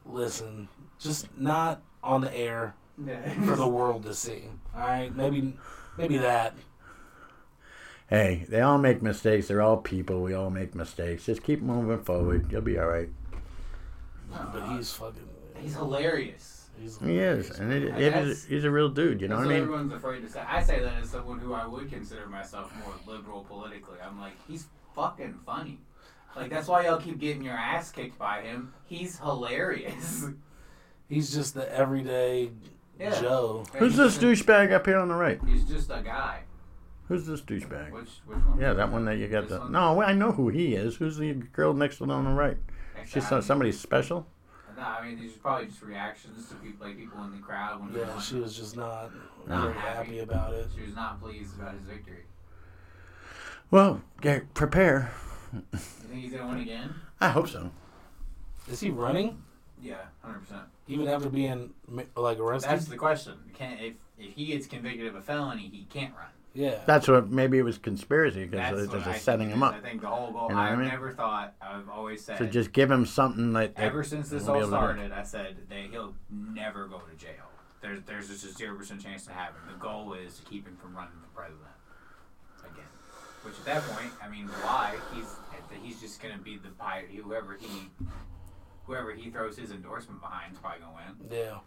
listen, 0.08 0.70
just 1.00 1.28
not 1.38 1.84
on 2.02 2.22
the 2.22 2.36
air 2.36 2.74
Yeah. 3.04 3.34
for 3.46 3.56
the 3.56 3.68
world 3.68 4.04
to 4.04 4.14
see. 4.14 4.44
All 4.76 4.82
right, 4.82 5.16
maybe 5.16 5.56
maybe 5.98 6.18
that. 6.18 6.56
Hey, 8.10 8.46
they 8.50 8.62
all 8.62 8.78
make 8.78 9.02
mistakes. 9.02 9.48
They're 9.48 9.62
all 9.62 9.78
people. 9.78 10.22
We 10.22 10.34
all 10.34 10.50
make 10.50 10.76
mistakes. 10.76 11.26
Just 11.26 11.42
keep 11.44 11.62
moving 11.62 12.04
forward. 12.04 12.52
You'll 12.52 12.62
be 12.62 12.78
all 12.78 12.88
right. 12.88 13.10
But 14.32 14.68
he's 14.76 14.92
fucking. 14.94 15.28
He's 15.60 15.74
hilarious. 15.74 16.70
He's, 16.80 16.98
He 17.00 17.18
is, 17.20 17.52
and 17.60 17.72
it, 17.72 17.84
it 17.84 17.92
That's- 18.14 18.26
is, 18.28 18.46
he's 18.46 18.64
a 18.64 18.72
real 18.72 18.90
dude. 18.90 19.22
You 19.22 19.28
know 19.28 19.38
what 19.38 19.46
I 19.46 19.50
mean? 19.50 19.62
everyone's 19.62 19.94
afraid 19.94 20.22
to 20.22 20.30
say. 20.30 20.42
I 20.42 20.62
say 20.64 20.80
that 20.80 21.02
as 21.02 21.10
someone 21.12 21.38
who 21.40 21.54
I 21.54 21.68
would 21.68 21.90
consider 21.90 22.26
myself 22.26 22.74
more 22.84 23.16
liberal 23.16 23.44
politically. 23.48 23.98
I'm 24.06 24.20
like, 24.20 24.34
he's 24.48 24.66
fucking 24.96 25.36
funny. 25.46 25.80
Like 26.36 26.50
that's 26.50 26.68
why 26.68 26.86
y'all 26.86 27.00
keep 27.00 27.20
getting 27.20 27.44
your 27.44 27.54
ass 27.54 27.92
kicked 27.92 28.18
by 28.18 28.42
him. 28.42 28.74
He's 28.86 29.20
hilarious. 29.20 30.26
he's 31.08 31.32
just 31.32 31.54
the 31.54 31.72
everyday 31.72 32.50
Yeah. 33.00 33.20
Joe. 33.20 33.64
Who's 33.76 33.96
this 33.98 34.18
douchebag 34.18 34.72
up 34.72 34.86
here 34.86 34.98
on 35.00 35.08
the 35.10 35.16
right? 35.16 35.40
He's 35.48 35.66
just 35.66 35.90
a 35.90 36.02
guy. 36.04 36.42
Who's 37.08 37.26
this 37.26 37.42
douchebag? 37.42 37.92
Which 37.92 38.10
which 38.26 38.38
one? 38.40 38.60
Yeah, 38.60 38.74
that 38.74 38.92
one 38.92 39.06
that 39.06 39.18
you 39.18 39.28
got 39.28 39.42
This 39.44 39.52
the. 39.54 39.60
one? 39.60 39.72
No, 39.72 40.02
I 40.02 40.14
know 40.14 40.32
who 40.32 40.50
he 40.50 40.76
is. 40.76 40.96
Who's 40.96 41.18
the 41.18 41.34
girl 41.34 41.74
next 41.74 41.98
to 41.98 42.06
him 42.06 42.12
on 42.12 42.26
the 42.26 42.32
right? 42.32 42.58
Next 42.96 43.12
She's 43.12 43.24
to 43.24 43.30
some, 43.30 43.42
somebody 43.42 43.72
special. 43.72 44.26
No, 44.78 44.84
I 44.84 45.06
mean 45.08 45.20
these 45.20 45.36
are 45.36 45.40
probably 45.40 45.68
just 45.68 45.82
reactions 45.84 46.48
to 46.50 46.56
people, 46.56 46.88
like 46.88 46.98
people 46.98 47.24
in 47.26 47.32
the 47.32 47.38
crowd 47.40 47.82
when 47.82 47.94
Yeah, 48.00 48.20
she 48.20 48.36
was 48.36 48.56
just 48.56 48.76
not 48.78 49.12
Not 49.48 49.64
very 49.64 49.74
happy. 49.76 49.98
happy 49.98 50.20
about 50.20 50.54
it. 50.54 50.68
She 50.76 50.84
was 50.86 50.96
not 50.96 51.22
pleased 51.22 51.60
about 51.60 51.74
his 51.74 51.82
victory. 51.82 52.24
Well, 53.70 54.02
get 54.22 54.54
prepare. 54.54 55.12
You 55.54 55.62
think 55.80 56.22
he's 56.24 56.32
gonna 56.34 56.48
win 56.48 56.60
again? 56.62 56.94
I 57.22 57.30
hope 57.30 57.48
so. 57.50 57.72
Is 58.72 58.80
he 58.80 58.90
running 58.90 59.42
Yeah, 59.84 59.96
hundred 60.24 60.40
percent. 60.40 60.62
even 60.88 61.08
after 61.08 61.30
being 61.30 61.74
like 62.16 62.40
arrested? 62.40 62.70
That's 62.72 62.86
the 62.86 62.96
question. 62.98 63.34
Can 63.54 63.78
if 63.80 63.94
if 64.18 64.34
he 64.34 64.46
gets 64.46 64.66
convicted 64.66 65.08
of 65.08 65.16
a 65.16 65.22
felony, 65.22 65.70
he 65.72 65.86
can't 65.90 66.14
run. 66.16 66.28
yeah. 66.54 66.80
That's 66.86 67.08
what 67.08 67.30
maybe 67.30 67.58
it 67.58 67.64
was 67.64 67.78
conspiracy 67.78 68.46
because 68.46 68.78
That's 68.78 68.92
they're 68.92 69.02
I 69.02 69.14
just 69.14 69.26
setting 69.26 69.50
him 69.50 69.62
up. 69.62 69.74
I 69.76 69.80
think 69.82 70.02
the 70.02 70.08
whole 70.08 70.32
goal. 70.32 70.44
You 70.50 70.56
know 70.56 70.62
what 70.62 70.62
I 70.68 70.72
I've 70.72 70.80
mean? 70.80 70.88
never 70.88 71.12
thought. 71.12 71.54
I've 71.62 71.90
always 71.90 72.24
said. 72.24 72.38
So 72.38 72.46
just 72.46 72.72
give 72.72 72.90
him 72.90 73.06
something 73.06 73.52
like 73.52 73.76
that. 73.76 73.84
ever 73.84 74.04
since 74.04 74.30
this 74.30 74.44
he'll 74.44 74.52
all 74.54 74.58
able 74.58 74.68
to 74.68 74.72
do 74.72 74.76
it. 74.78 74.80
started, 74.80 75.12
I 75.12 75.24
said 75.24 75.58
that 75.70 75.78
he'll 75.92 76.14
never 76.32 76.88
go 76.88 77.00
to 77.00 77.16
jail. 77.18 77.50
There's 77.82 78.00
there's 78.04 78.30
just 78.30 78.46
a 78.46 78.54
zero 78.54 78.78
percent 78.78 79.04
chance 79.04 79.26
to 79.26 79.34
happen. 79.34 79.60
The 79.68 79.78
goal 79.78 80.14
is 80.14 80.38
to 80.38 80.44
keep 80.46 80.66
him 80.66 80.78
from 80.82 80.96
running 80.96 81.12
for 81.22 81.42
president 81.42 81.68
again. 82.64 82.86
Which 83.44 83.56
at 83.56 83.66
that 83.66 83.82
point, 83.84 84.12
I 84.24 84.30
mean, 84.30 84.46
why? 84.48 84.96
He's 85.14 85.26
he's 85.84 86.00
just 86.00 86.22
gonna 86.22 86.38
be 86.38 86.56
the 86.58 86.70
pirate. 86.70 87.10
Whoever 87.14 87.58
he 87.60 87.90
whoever 88.86 89.14
he 89.14 89.30
throws 89.30 89.58
his 89.58 89.72
endorsement 89.72 90.22
behind 90.22 90.54
is 90.54 90.60
probably 90.60 90.80
gonna 90.82 90.94
win. 90.96 91.30
Yeah. 91.32 91.60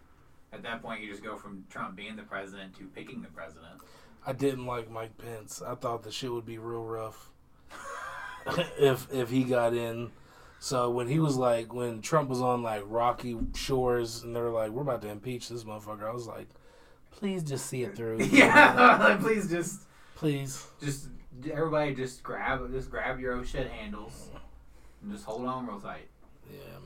At 0.53 0.63
that 0.63 0.83
point, 0.83 1.03
you 1.03 1.11
just 1.11 1.25
go 1.25 1.37
from 1.37 1.65
Trump 1.71 1.97
being 1.97 2.17
the 2.17 2.23
president 2.23 2.77
to 2.79 2.85
picking 2.85 3.21
the 3.21 3.29
president. 3.29 3.81
I 4.25 4.33
didn't 4.33 4.67
like 4.67 4.91
Mike 4.91 5.17
Pence. 5.19 5.63
I 5.65 5.75
thought 5.75 6.03
the 6.03 6.11
shit 6.11 6.33
would 6.33 6.47
be 6.47 6.59
real 6.59 6.85
rough 6.85 7.31
if 8.79 9.13
if 9.13 9.31
he 9.31 9.45
got 9.45 9.75
in. 9.75 10.11
So 10.59 10.91
when 10.91 11.09
he 11.09 11.19
was 11.19 11.37
like 11.37 11.73
when 11.73 12.01
Trump 12.01 12.29
was 12.29 12.41
on 12.41 12.63
like 12.63 12.83
rocky 12.87 13.37
shores 13.55 14.23
and 14.23 14.35
they 14.35 14.41
were 14.41 14.51
like, 14.51 14.71
We're 14.71 14.83
about 14.83 15.03
to 15.03 15.09
impeach 15.09 15.49
this 15.49 15.65
motherfucker, 15.65 16.09
I 16.09 16.13
was 16.13 16.27
like, 16.27 16.49
Please 17.11 17.43
just 17.43 17.67
see 17.67 17.83
it 17.83 17.97
through. 17.97 18.23
yeah, 18.31 18.97
like, 19.01 19.21
please 19.21 19.49
just 19.49 19.83
Please. 20.17 20.67
just 20.81 21.09
everybody 21.53 21.95
just 21.95 22.23
grab 22.23 22.71
just 22.73 22.91
grab 22.91 23.21
your 23.21 23.35
own 23.35 23.45
shit 23.45 23.69
handles 23.71 24.31
and 25.03 25.13
just 25.13 25.25
hold 25.25 25.47
on 25.47 25.67
real 25.67 25.81
tight. 25.81 26.09
Yeah, 26.51 26.79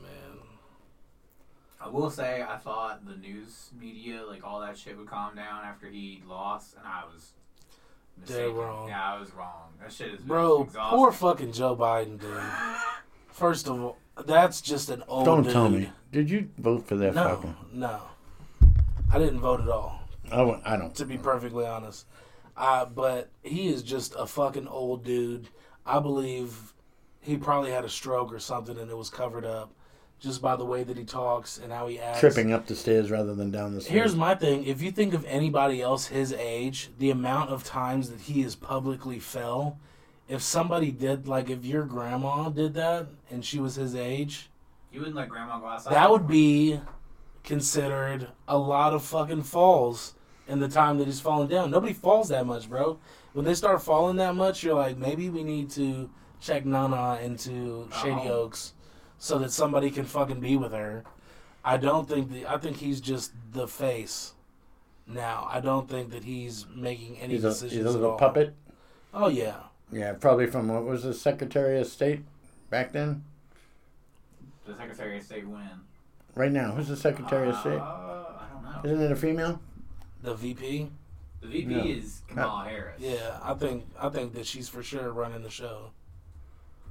I 1.83 1.87
will 1.89 2.09
say 2.09 2.43
I 2.47 2.57
thought 2.57 3.05
the 3.05 3.15
news 3.15 3.71
media, 3.79 4.23
like 4.27 4.43
all 4.45 4.59
that 4.61 4.77
shit, 4.77 4.97
would 4.97 5.07
calm 5.07 5.35
down 5.35 5.63
after 5.65 5.87
he 5.87 6.21
lost, 6.27 6.75
and 6.77 6.85
I 6.87 7.03
was 7.11 7.33
mistaken. 8.19 8.55
wrong. 8.55 8.87
Yeah, 8.87 9.13
I 9.15 9.19
was 9.19 9.33
wrong. 9.33 9.69
That 9.81 9.91
shit 9.91 10.13
is 10.13 10.21
Bro, 10.21 10.63
exhausting. 10.65 10.97
poor 10.97 11.11
fucking 11.11 11.51
Joe 11.53 11.75
Biden, 11.75 12.19
dude. 12.19 12.39
First 13.29 13.67
of 13.67 13.81
all, 13.81 13.97
that's 14.25 14.61
just 14.61 14.89
an 14.89 15.03
old 15.07 15.25
Don't 15.25 15.43
dude. 15.43 15.53
tell 15.53 15.69
me. 15.69 15.89
Did 16.11 16.29
you 16.29 16.49
vote 16.59 16.85
for 16.85 16.95
that 16.97 17.15
No, 17.15 17.35
fucking? 17.37 17.55
no. 17.73 18.01
I 19.11 19.17
didn't 19.17 19.39
vote 19.39 19.61
at 19.61 19.69
all. 19.69 20.01
I, 20.31 20.61
I 20.65 20.77
don't. 20.77 20.93
to 20.95 21.05
be 21.05 21.17
perfectly 21.17 21.65
honest. 21.65 22.05
Uh, 22.55 22.85
but 22.85 23.29
he 23.43 23.69
is 23.69 23.81
just 23.81 24.13
a 24.17 24.27
fucking 24.27 24.67
old 24.67 25.03
dude. 25.03 25.47
I 25.85 25.99
believe 25.99 26.73
he 27.21 27.37
probably 27.37 27.71
had 27.71 27.83
a 27.85 27.89
stroke 27.89 28.31
or 28.31 28.39
something 28.39 28.77
and 28.77 28.89
it 28.91 28.95
was 28.97 29.09
covered 29.09 29.45
up 29.45 29.73
just 30.21 30.39
by 30.41 30.55
the 30.55 30.63
way 30.63 30.83
that 30.83 30.95
he 30.97 31.03
talks 31.03 31.57
and 31.57 31.73
how 31.73 31.87
he 31.87 31.99
acts. 31.99 32.19
Tripping 32.19 32.53
up 32.53 32.67
the 32.67 32.75
stairs 32.75 33.09
rather 33.09 33.33
than 33.33 33.49
down 33.51 33.73
the 33.73 33.81
stairs. 33.81 33.93
Here's 33.93 34.15
my 34.15 34.35
thing. 34.35 34.63
If 34.65 34.81
you 34.81 34.91
think 34.91 35.13
of 35.15 35.25
anybody 35.25 35.81
else 35.81 36.05
his 36.07 36.31
age, 36.31 36.91
the 36.99 37.09
amount 37.09 37.49
of 37.49 37.63
times 37.63 38.09
that 38.11 38.21
he 38.21 38.43
has 38.43 38.55
publicly 38.55 39.17
fell, 39.19 39.79
if 40.29 40.41
somebody 40.43 40.91
did, 40.91 41.27
like 41.27 41.49
if 41.49 41.65
your 41.65 41.83
grandma 41.85 42.49
did 42.49 42.75
that 42.75 43.07
and 43.31 43.43
she 43.43 43.59
was 43.59 43.75
his 43.75 43.95
age, 43.95 44.49
You 44.91 44.99
wouldn't 44.99 45.15
let 45.17 45.27
grandma 45.27 45.59
go 45.59 45.65
outside. 45.65 45.93
that 45.93 46.11
would 46.11 46.27
be 46.27 46.79
considered 47.43 48.27
a 48.47 48.57
lot 48.57 48.93
of 48.93 49.03
fucking 49.03 49.41
falls 49.43 50.13
in 50.47 50.59
the 50.59 50.67
time 50.69 50.99
that 50.99 51.05
he's 51.07 51.19
falling 51.19 51.47
down. 51.47 51.71
Nobody 51.71 51.93
falls 51.93 52.29
that 52.29 52.45
much, 52.45 52.69
bro. 52.69 52.99
When 53.33 53.45
they 53.45 53.55
start 53.55 53.81
falling 53.81 54.17
that 54.17 54.35
much, 54.35 54.63
you're 54.63 54.75
like, 54.75 54.97
maybe 54.97 55.29
we 55.29 55.43
need 55.43 55.71
to 55.71 56.09
check 56.39 56.65
Nana 56.65 57.19
into 57.23 57.87
Shady 58.01 58.27
Oh. 58.29 58.43
Oaks 58.43 58.73
so 59.23 59.37
that 59.37 59.51
somebody 59.51 59.91
can 59.91 60.03
fucking 60.03 60.39
be 60.39 60.55
with 60.57 60.71
her. 60.71 61.03
I 61.63 61.77
don't 61.77 62.09
think 62.09 62.31
the 62.31 62.47
I 62.47 62.57
think 62.57 62.77
he's 62.77 62.99
just 62.99 63.31
the 63.53 63.67
face 63.67 64.33
now. 65.05 65.47
I 65.49 65.59
don't 65.59 65.87
think 65.87 66.09
that 66.09 66.23
he's 66.23 66.65
making 66.75 67.19
any 67.19 67.35
He's 67.35 67.43
a, 67.43 67.49
decisions 67.49 67.73
he's 67.73 67.85
a 67.85 67.89
at 67.89 67.93
little 67.93 68.11
all. 68.13 68.17
puppet. 68.17 68.55
Oh 69.13 69.27
yeah. 69.29 69.57
Yeah, 69.91 70.13
probably 70.13 70.47
from 70.47 70.69
what 70.69 70.85
was 70.85 71.03
the 71.03 71.13
Secretary 71.13 71.79
of 71.79 71.85
State 71.85 72.23
back 72.71 72.93
then? 72.93 73.23
The 74.65 74.75
Secretary 74.75 75.17
of 75.19 75.23
State 75.23 75.47
when? 75.47 75.69
Right 76.33 76.51
now, 76.51 76.71
who's 76.71 76.87
the 76.87 76.97
Secretary 76.97 77.49
of 77.49 77.55
Uh, 77.55 77.61
State? 77.61 77.79
I 77.79 78.47
don't 78.53 78.63
know. 78.63 78.81
Isn't 78.91 79.01
it 79.05 79.11
a 79.11 79.15
female? 79.15 79.61
The 80.23 80.33
VP. 80.33 80.89
The 81.41 81.47
VP 81.47 81.65
No. 81.75 81.83
is 81.83 82.21
Kamala 82.27 82.63
Harris. 82.67 82.99
Yeah, 82.99 83.37
I 83.43 83.53
think 83.53 83.85
I 83.99 84.09
think 84.09 84.33
that 84.33 84.47
she's 84.47 84.67
for 84.67 84.81
sure 84.81 85.11
running 85.11 85.43
the 85.43 85.49
show. 85.51 85.91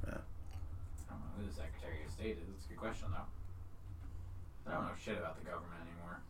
I 0.06 0.10
don't 0.10 0.14
know 0.14 1.16
who 1.38 1.46
the 1.48 1.52
Secretary 1.54 2.04
of 2.06 2.10
State 2.12 2.38
is. 2.38 2.48
It's 2.56 2.66
a 2.66 2.68
good 2.68 2.69
question 2.80 3.08
though. 3.12 4.70
I 4.70 4.74
don't 4.74 4.84
know 4.84 4.90
shit 5.02 5.18
about 5.18 5.38
the 5.38 5.44
government 5.44 5.80
anymore. 5.84 6.20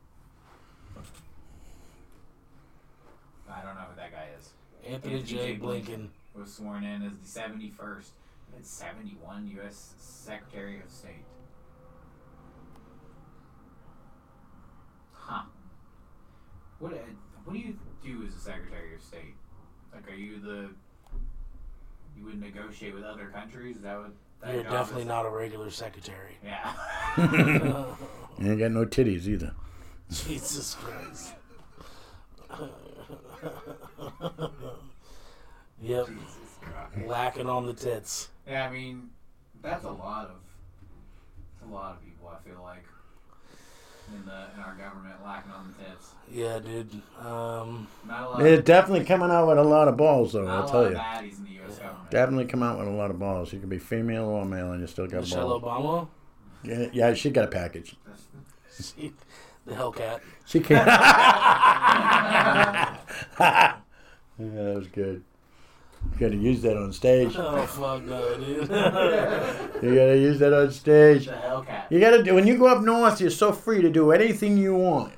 I 3.48 3.62
don't 3.62 3.74
know 3.74 3.86
who 3.88 3.96
that 3.96 4.12
guy 4.12 4.28
is. 4.38 4.50
Antony 4.84 5.22
J. 5.22 5.54
J. 5.54 5.58
Blinken. 5.58 6.08
Was 6.34 6.54
sworn 6.54 6.84
in 6.84 7.02
as 7.02 7.12
the 7.20 7.26
seventy 7.26 7.70
first 7.70 8.12
and 8.54 8.64
seventy 8.64 9.16
one 9.22 9.50
U.S. 9.56 9.94
Secretary 9.98 10.80
of 10.80 10.90
State. 10.90 11.24
Huh. 15.12 15.42
What 16.78 16.92
uh, 16.92 16.96
What 17.44 17.54
do 17.54 17.58
you 17.58 17.76
do 18.02 18.24
as 18.26 18.34
a 18.34 18.38
Secretary 18.38 18.94
of 18.94 19.02
State? 19.02 19.34
Like, 19.92 20.08
are 20.08 20.14
you 20.14 20.40
the 20.40 20.70
you 22.16 22.24
would 22.24 22.40
negotiate 22.40 22.94
with 22.94 23.04
other 23.04 23.26
countries? 23.26 23.76
Is 23.76 23.82
that 23.82 23.98
what? 23.98 24.12
That 24.42 24.54
You're 24.54 24.62
job 24.64 24.72
definitely 24.72 25.04
not 25.04 25.26
a 25.26 25.30
regular 25.30 25.70
secretary. 25.70 26.38
Yeah. 26.44 26.74
You 28.38 28.52
ain't 28.52 28.58
got 28.58 28.70
no 28.70 28.86
titties 28.86 29.26
either. 29.26 29.52
Jesus 30.10 30.74
Christ. 30.76 31.34
yep, 35.82 36.06
Jesus 36.06 36.58
Christ. 36.62 37.06
lacking 37.06 37.50
on 37.50 37.66
the 37.66 37.74
tits. 37.74 38.30
Yeah, 38.48 38.66
I 38.66 38.72
mean, 38.72 39.10
that's 39.60 39.84
a 39.84 39.90
lot 39.90 40.26
of 40.28 40.36
that's 41.60 41.70
a 41.70 41.74
lot 41.74 41.96
of 41.96 42.02
people. 42.02 42.28
I 42.28 42.48
feel 42.48 42.62
like 42.62 42.84
in 44.14 44.24
the 44.26 44.44
in 44.54 44.60
our 44.60 44.74
government 44.74 45.14
lacking 45.24 45.52
on 45.52 45.74
the 45.78 45.84
tits. 45.84 46.14
Yeah, 46.30 46.58
dude. 46.60 46.92
Um, 47.18 47.88
Not 48.06 48.22
a 48.22 48.28
lot. 48.30 48.38
They're 48.40 48.62
definitely 48.62 49.04
coming 49.04 49.30
out 49.30 49.48
with 49.48 49.58
a 49.58 49.62
lot 49.64 49.88
of 49.88 49.96
balls, 49.96 50.32
though. 50.32 50.44
not 50.44 50.50
I'll 50.50 50.58
a 50.58 50.62
lot 50.62 50.70
tell 50.72 50.84
of 50.84 50.92
you. 50.92 50.98
baddies 50.98 51.38
in 51.38 51.44
the 51.44 51.50
U.S. 51.50 51.78
government. 51.78 52.10
Definitely 52.10 52.44
come 52.46 52.62
out 52.62 52.78
with 52.78 52.88
a 52.88 52.92
lot 52.92 53.10
of 53.10 53.18
balls. 53.18 53.52
You 53.52 53.60
can 53.60 53.68
be 53.68 53.78
female 53.78 54.24
or 54.26 54.44
male, 54.44 54.72
and 54.72 54.80
you 54.80 54.86
still 54.86 55.06
got 55.06 55.20
Michelle 55.22 55.58
balls. 55.60 56.08
Obama, 56.64 56.64
Yeah, 56.64 56.88
yeah, 56.92 57.14
she 57.14 57.30
got 57.30 57.44
a 57.44 57.48
package. 57.48 57.96
she, 58.80 59.12
the 59.66 59.74
Hellcat. 59.74 60.20
She 60.46 60.60
can't. 60.60 60.86
yeah, 63.40 63.74
that 64.38 64.74
was 64.76 64.86
good. 64.88 65.24
You 66.12 66.18
gotta 66.18 66.36
use 66.36 66.62
that 66.62 66.76
on 66.76 66.92
stage. 66.92 67.34
Oh 67.36 67.64
fuck 67.66 68.02
no, 68.04 68.36
dude. 68.38 68.68
You 69.82 69.94
gotta 69.94 70.16
use 70.18 70.38
that 70.40 70.52
on 70.52 70.70
stage. 70.70 71.26
The 71.26 71.32
Hellcat. 71.32 71.90
You 71.90 72.00
gotta 72.00 72.22
do 72.22 72.34
when 72.34 72.46
you 72.46 72.58
go 72.58 72.66
up 72.66 72.82
north. 72.82 73.20
You're 73.20 73.30
so 73.30 73.52
free 73.52 73.80
to 73.82 73.90
do 73.90 74.10
anything 74.12 74.56
you 74.58 74.74
want. 74.74 75.12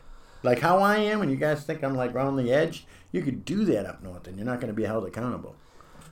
Like 0.45 0.61
how 0.61 0.79
I 0.79 0.97
am, 0.99 1.23
and 1.23 1.31
you 1.31 1.37
guys 1.37 1.65
think 1.65 1.83
I'm 1.83 1.95
like 1.95 2.15
on 2.17 2.37
the 2.37 2.53
edge. 2.53 2.87
You 3.13 3.23
could 3.23 3.45
do 3.45 3.65
that 3.67 3.87
up 3.87 4.03
north, 4.03 4.27
and 4.27 4.37
you're 4.37 4.47
not 4.47 4.61
gonna 4.61 4.73
be 4.73 4.85
held 4.85 5.05
accountable. 5.07 5.55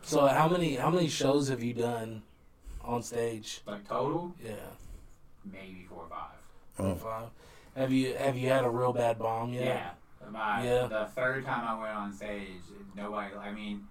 so 0.03 0.27
how 0.27 0.49
many 0.49 0.75
how 0.77 0.91
many 0.91 1.09
shows 1.09 1.49
have 1.49 1.63
you 1.63 1.75
done 1.75 2.23
on 2.85 3.03
stage? 3.03 3.63
Like 3.67 3.87
total, 3.89 4.35
Yeah, 4.45 4.53
maybe 5.45 5.87
four 5.89 6.05
or 6.05 6.09
five. 6.09 6.39
Oh. 6.79 6.95
Five. 6.97 7.29
Have 7.77 7.93
you 7.93 8.15
have 8.15 8.37
you 8.37 8.49
had 8.49 8.65
a 8.65 8.71
real 8.71 8.93
bad 8.93 9.19
bomb 9.19 9.53
yet? 9.53 9.65
Yeah. 9.65 9.91
My, 10.31 10.65
Yeah. 10.65 10.87
The 10.87 11.09
third 11.15 11.45
time 11.45 11.67
I 11.67 11.81
went 11.81 11.95
on 11.97 12.13
stage, 12.13 12.49
nobody. 12.97 13.35
I 13.37 13.53
mean, 13.53 13.85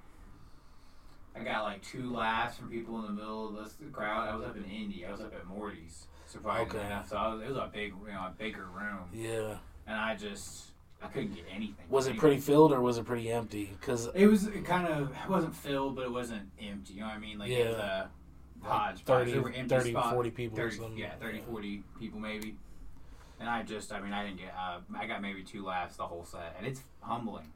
I 1.40 1.44
got 1.44 1.64
like 1.64 1.82
two 1.82 2.12
laughs 2.14 2.58
from 2.58 2.70
people 2.70 2.98
in 3.00 3.04
the 3.04 3.12
middle 3.22 3.48
of 3.48 3.64
this 3.64 3.76
crowd. 3.94 4.28
I 4.30 4.36
was 4.36 4.46
up 4.46 4.58
in 4.58 4.66
Indy. 4.66 5.06
I 5.06 5.12
was 5.12 5.22
up 5.22 5.34
at 5.34 5.46
Morty's. 5.48 6.08
Surprisingly 6.28 6.78
Okay. 6.78 6.86
enough, 6.86 7.10
so 7.10 7.18
I 7.18 7.34
was, 7.34 7.42
it 7.42 7.48
was 7.48 7.58
a 7.58 7.70
big, 7.74 7.94
you 8.06 8.14
know, 8.14 8.20
a 8.28 8.34
bigger 8.38 8.66
room, 8.66 9.10
Yeah. 9.12 9.58
and 9.88 9.98
I 9.98 10.16
just 10.16 10.66
I 11.02 11.08
couldn't 11.08 11.34
get 11.34 11.46
anything. 11.50 11.86
Was 11.90 12.06
it 12.06 12.18
pretty 12.18 12.38
filled 12.38 12.72
or 12.72 12.82
was 12.82 13.00
it 13.00 13.06
pretty 13.06 13.32
empty? 13.32 13.76
Because 13.80 14.10
It 14.14 14.28
was 14.28 14.46
it 14.46 14.64
kind 14.64 14.86
of 14.88 15.10
it 15.10 15.30
wasn't 15.30 15.56
filled, 15.56 15.96
but 15.96 16.06
it 16.06 16.12
wasn't 16.12 16.52
empty. 16.62 16.94
You 16.94 17.00
know 17.00 17.08
what 17.08 17.16
I 17.16 17.20
mean? 17.20 17.40
Like 17.40 17.50
it 17.50 17.68
was 17.68 17.78
a. 17.78 18.10
30, 19.06 19.40
were 19.40 19.50
empty 19.52 19.76
30 19.76 19.92
spots. 19.92 20.14
40 20.14 20.32
people 20.32 20.60
or 20.60 20.64
30, 20.64 20.76
something. 20.76 20.98
Yeah, 20.98 21.16
30, 21.20 21.42
40 21.50 21.84
people 21.98 22.20
maybe. 22.20 22.58
And 23.40 23.50
I 23.50 23.64
just, 23.64 23.94
I 23.94 24.02
mean, 24.02 24.12
I 24.12 24.26
didn't 24.26 24.40
get, 24.40 24.54
uh, 24.54 24.80
I 24.98 25.08
got 25.08 25.22
maybe 25.22 25.44
two 25.44 25.64
laughs 25.66 25.96
the 25.96 26.04
whole 26.06 26.26
set, 26.26 26.56
and 26.58 26.68
it's 26.68 26.84
humbling. 27.00 27.54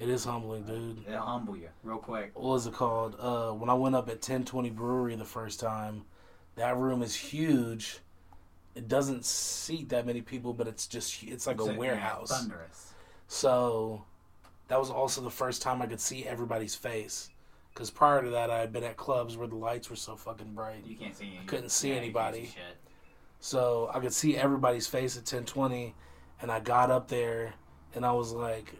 It 0.00 0.08
is 0.08 0.24
humbling, 0.24 0.64
dude. 0.64 1.04
It'll 1.06 1.20
humble 1.20 1.56
you 1.56 1.68
real 1.84 1.98
quick. 1.98 2.30
What 2.34 2.52
was 2.52 2.66
it 2.66 2.72
called? 2.72 3.16
Uh, 3.20 3.52
when 3.52 3.68
I 3.68 3.74
went 3.74 3.94
up 3.94 4.08
at 4.08 4.14
1020 4.16 4.70
Brewery 4.70 5.14
the 5.14 5.24
first 5.26 5.60
time, 5.60 6.04
that 6.56 6.76
room 6.76 7.02
is 7.02 7.14
huge. 7.14 7.98
It 8.74 8.88
doesn't 8.88 9.26
seat 9.26 9.90
that 9.90 10.06
many 10.06 10.22
people, 10.22 10.54
but 10.54 10.66
it's 10.66 10.86
just, 10.86 11.22
it's 11.22 11.46
like 11.46 11.58
It's 11.58 11.68
a 11.68 11.72
yeah, 11.72 11.78
warehouse. 11.78 12.30
thunderous. 12.30 12.94
So 13.28 14.04
that 14.68 14.78
was 14.78 14.88
also 14.90 15.20
the 15.20 15.30
first 15.30 15.60
time 15.60 15.82
I 15.82 15.86
could 15.86 16.00
see 16.00 16.24
everybody's 16.24 16.74
face. 16.74 17.28
Because 17.74 17.90
prior 17.90 18.22
to 18.22 18.30
that, 18.30 18.50
I 18.50 18.58
had 18.58 18.72
been 18.72 18.84
at 18.84 18.96
clubs 18.96 19.36
where 19.36 19.46
the 19.48 19.56
lights 19.56 19.90
were 19.90 19.96
so 19.96 20.16
fucking 20.16 20.54
bright. 20.54 20.84
You 20.86 20.96
can't 20.96 21.14
see. 21.14 21.34
Any, 21.36 21.46
Couldn't 21.46 21.70
see 21.70 21.90
yeah, 21.90 21.96
anybody. 21.96 22.46
see. 22.46 22.54
So 23.40 23.90
I 23.94 24.00
could 24.00 24.12
see 24.12 24.36
everybody's 24.36 24.86
face 24.86 25.16
at 25.16 25.20
1020, 25.22 25.94
and 26.40 26.50
I 26.50 26.60
got 26.60 26.90
up 26.90 27.08
there, 27.08 27.54
and 27.94 28.04
I 28.06 28.12
was 28.12 28.32
like, 28.32 28.74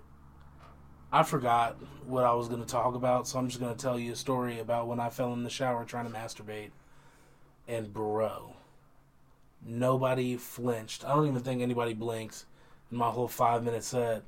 I 1.12 1.24
forgot 1.24 1.76
what 2.06 2.22
I 2.22 2.34
was 2.34 2.46
going 2.46 2.60
to 2.60 2.66
talk 2.66 2.94
about, 2.94 3.26
so 3.26 3.38
I'm 3.38 3.48
just 3.48 3.58
going 3.58 3.74
to 3.74 3.80
tell 3.80 3.98
you 3.98 4.12
a 4.12 4.16
story 4.16 4.60
about 4.60 4.86
when 4.86 5.00
I 5.00 5.10
fell 5.10 5.32
in 5.32 5.42
the 5.42 5.50
shower 5.50 5.84
trying 5.84 6.06
to 6.06 6.16
masturbate. 6.16 6.70
And 7.66 7.92
bro, 7.92 8.54
nobody 9.66 10.36
flinched. 10.36 11.04
I 11.04 11.14
don't 11.14 11.26
even 11.26 11.42
think 11.42 11.62
anybody 11.62 11.94
blinked 11.94 12.44
in 12.92 12.98
my 12.98 13.10
whole 13.10 13.26
five 13.26 13.64
minute 13.64 13.82
set. 13.82 14.22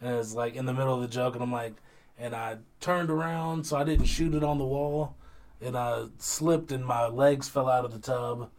And 0.00 0.12
it 0.12 0.16
was 0.16 0.34
like 0.34 0.56
in 0.56 0.66
the 0.66 0.74
middle 0.74 0.94
of 0.94 1.02
the 1.02 1.08
joke, 1.08 1.34
and 1.34 1.42
I'm 1.42 1.52
like, 1.52 1.74
and 2.18 2.34
I 2.34 2.58
turned 2.80 3.10
around 3.10 3.64
so 3.64 3.76
I 3.76 3.84
didn't 3.84 4.06
shoot 4.06 4.34
it 4.34 4.42
on 4.42 4.58
the 4.58 4.64
wall, 4.64 5.14
and 5.60 5.76
I 5.76 6.06
slipped, 6.18 6.72
and 6.72 6.84
my 6.84 7.06
legs 7.06 7.48
fell 7.48 7.68
out 7.68 7.84
of 7.84 7.92
the 7.92 8.00
tub. 8.00 8.50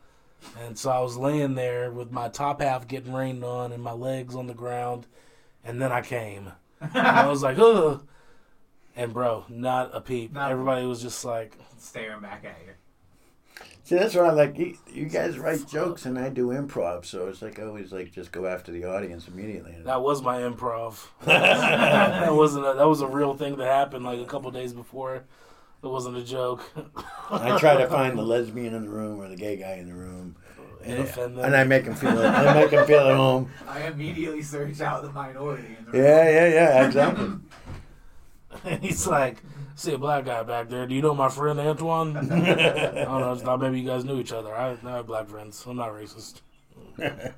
And 0.62 0.78
so 0.78 0.92
I 0.92 1.00
was 1.00 1.18
laying 1.18 1.56
there 1.56 1.92
with 1.92 2.12
my 2.12 2.30
top 2.30 2.62
half 2.62 2.88
getting 2.88 3.14
rained 3.14 3.44
on 3.44 3.74
and 3.74 3.84
my 3.84 3.94
legs 3.94 4.36
on 4.36 4.48
the 4.48 4.54
ground. 4.54 5.08
And 5.64 5.82
then 5.82 5.92
I 5.92 6.02
came. 6.02 6.52
And 6.82 7.08
I 7.08 7.28
was 7.28 7.42
like, 7.44 7.58
ugh. 7.60 8.06
And 8.96 9.14
bro, 9.14 9.46
not 9.50 9.92
a 9.94 10.02
peep. 10.02 10.34
Not- 10.34 10.52
Everybody 10.52 10.86
was 10.86 11.02
just 11.02 11.24
like, 11.26 11.58
Staring 11.78 12.22
back 12.22 12.46
at 12.46 12.56
you. 12.66 12.74
See, 13.84 13.96
that's 13.96 14.16
why 14.16 14.22
I 14.24 14.32
like 14.32 14.58
you, 14.58 14.76
you 14.92 15.06
guys 15.06 15.38
write 15.38 15.68
jokes 15.68 16.08
and 16.08 16.18
I 16.18 16.30
do 16.30 16.48
improv, 16.48 17.06
so 17.06 17.28
it's 17.28 17.44
like 17.44 17.60
I 17.60 17.64
always 17.66 17.92
like 17.92 18.12
just 18.12 18.32
go 18.32 18.48
after 18.48 18.72
the 18.72 18.86
audience 18.86 19.28
immediately. 19.28 19.76
that 19.84 20.02
was 20.02 20.24
my 20.24 20.40
improv. 20.40 21.06
that 21.26 22.34
wasn't 22.34 22.66
a, 22.66 22.74
that 22.74 22.88
was 22.88 23.02
a 23.02 23.08
real 23.08 23.36
thing 23.36 23.58
that 23.58 23.66
happened 23.68 24.04
like 24.06 24.20
a 24.20 24.26
couple 24.26 24.50
days 24.50 24.74
before. 24.74 25.18
It 25.84 25.88
wasn't 25.88 26.18
a 26.18 26.24
joke. 26.24 26.64
I 27.30 27.60
try 27.60 27.78
to 27.78 27.88
find 27.88 28.18
the 28.18 28.24
lesbian 28.24 28.74
in 28.74 28.86
the 28.86 28.90
room 28.90 29.22
or 29.22 29.28
the 29.28 29.36
gay 29.36 29.56
guy 29.58 29.74
in 29.74 29.86
the 29.88 29.94
room, 29.94 30.36
And 30.86 31.00
and, 31.00 31.38
them. 31.38 31.54
I 31.54 31.64
make 31.64 31.86
him 31.86 31.96
feel 31.96 32.18
I 32.20 32.54
make 32.54 32.70
him 32.70 32.86
feel 32.86 33.00
at 33.08 33.16
home. 33.16 33.50
I 33.68 33.88
immediately 33.88 34.44
search 34.44 34.82
out 34.82 35.02
the 35.02 35.12
minority. 35.12 35.76
In 35.80 35.92
the 35.92 35.98
Yeah, 35.98 36.30
yeah, 36.30 36.48
yeah, 36.48 36.86
exactly. 36.86 37.30
And 38.64 38.82
he's 38.82 39.06
like, 39.06 39.44
see 39.76 39.94
a 39.94 39.98
black 39.98 40.26
guy 40.26 40.42
back 40.44 40.70
there. 40.70 40.88
Do 40.88 40.96
you 40.96 41.02
know 41.02 41.14
my 41.14 41.28
friend 41.28 41.60
Antoine? 41.60 42.16
I 42.18 42.22
don't 42.22 43.20
know. 43.20 43.34
I 43.34 43.36
thought 43.36 43.60
maybe 43.60 43.82
you 43.82 43.86
guys 43.86 44.06
knew 44.06 44.20
each 44.20 44.32
other. 44.32 44.56
I, 44.56 44.78
I 44.82 44.92
have 44.92 45.08
black 45.08 45.28
friends. 45.28 45.64
I'm 45.68 45.76
not 45.76 45.90
racist. 45.92 46.40
and 46.98 47.34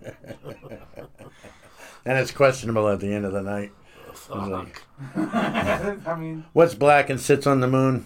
it's 2.06 2.32
questionable 2.32 2.88
at 2.88 3.00
the 3.00 3.12
end 3.12 3.26
of 3.26 3.34
the 3.34 3.42
night. 3.42 3.72
Fuck. 4.14 4.84
I 5.16 6.16
mean, 6.18 6.46
What's 6.54 6.76
black 6.76 7.10
and 7.10 7.20
sits 7.20 7.48
on 7.48 7.62
the 7.62 7.68
moon? 7.68 8.06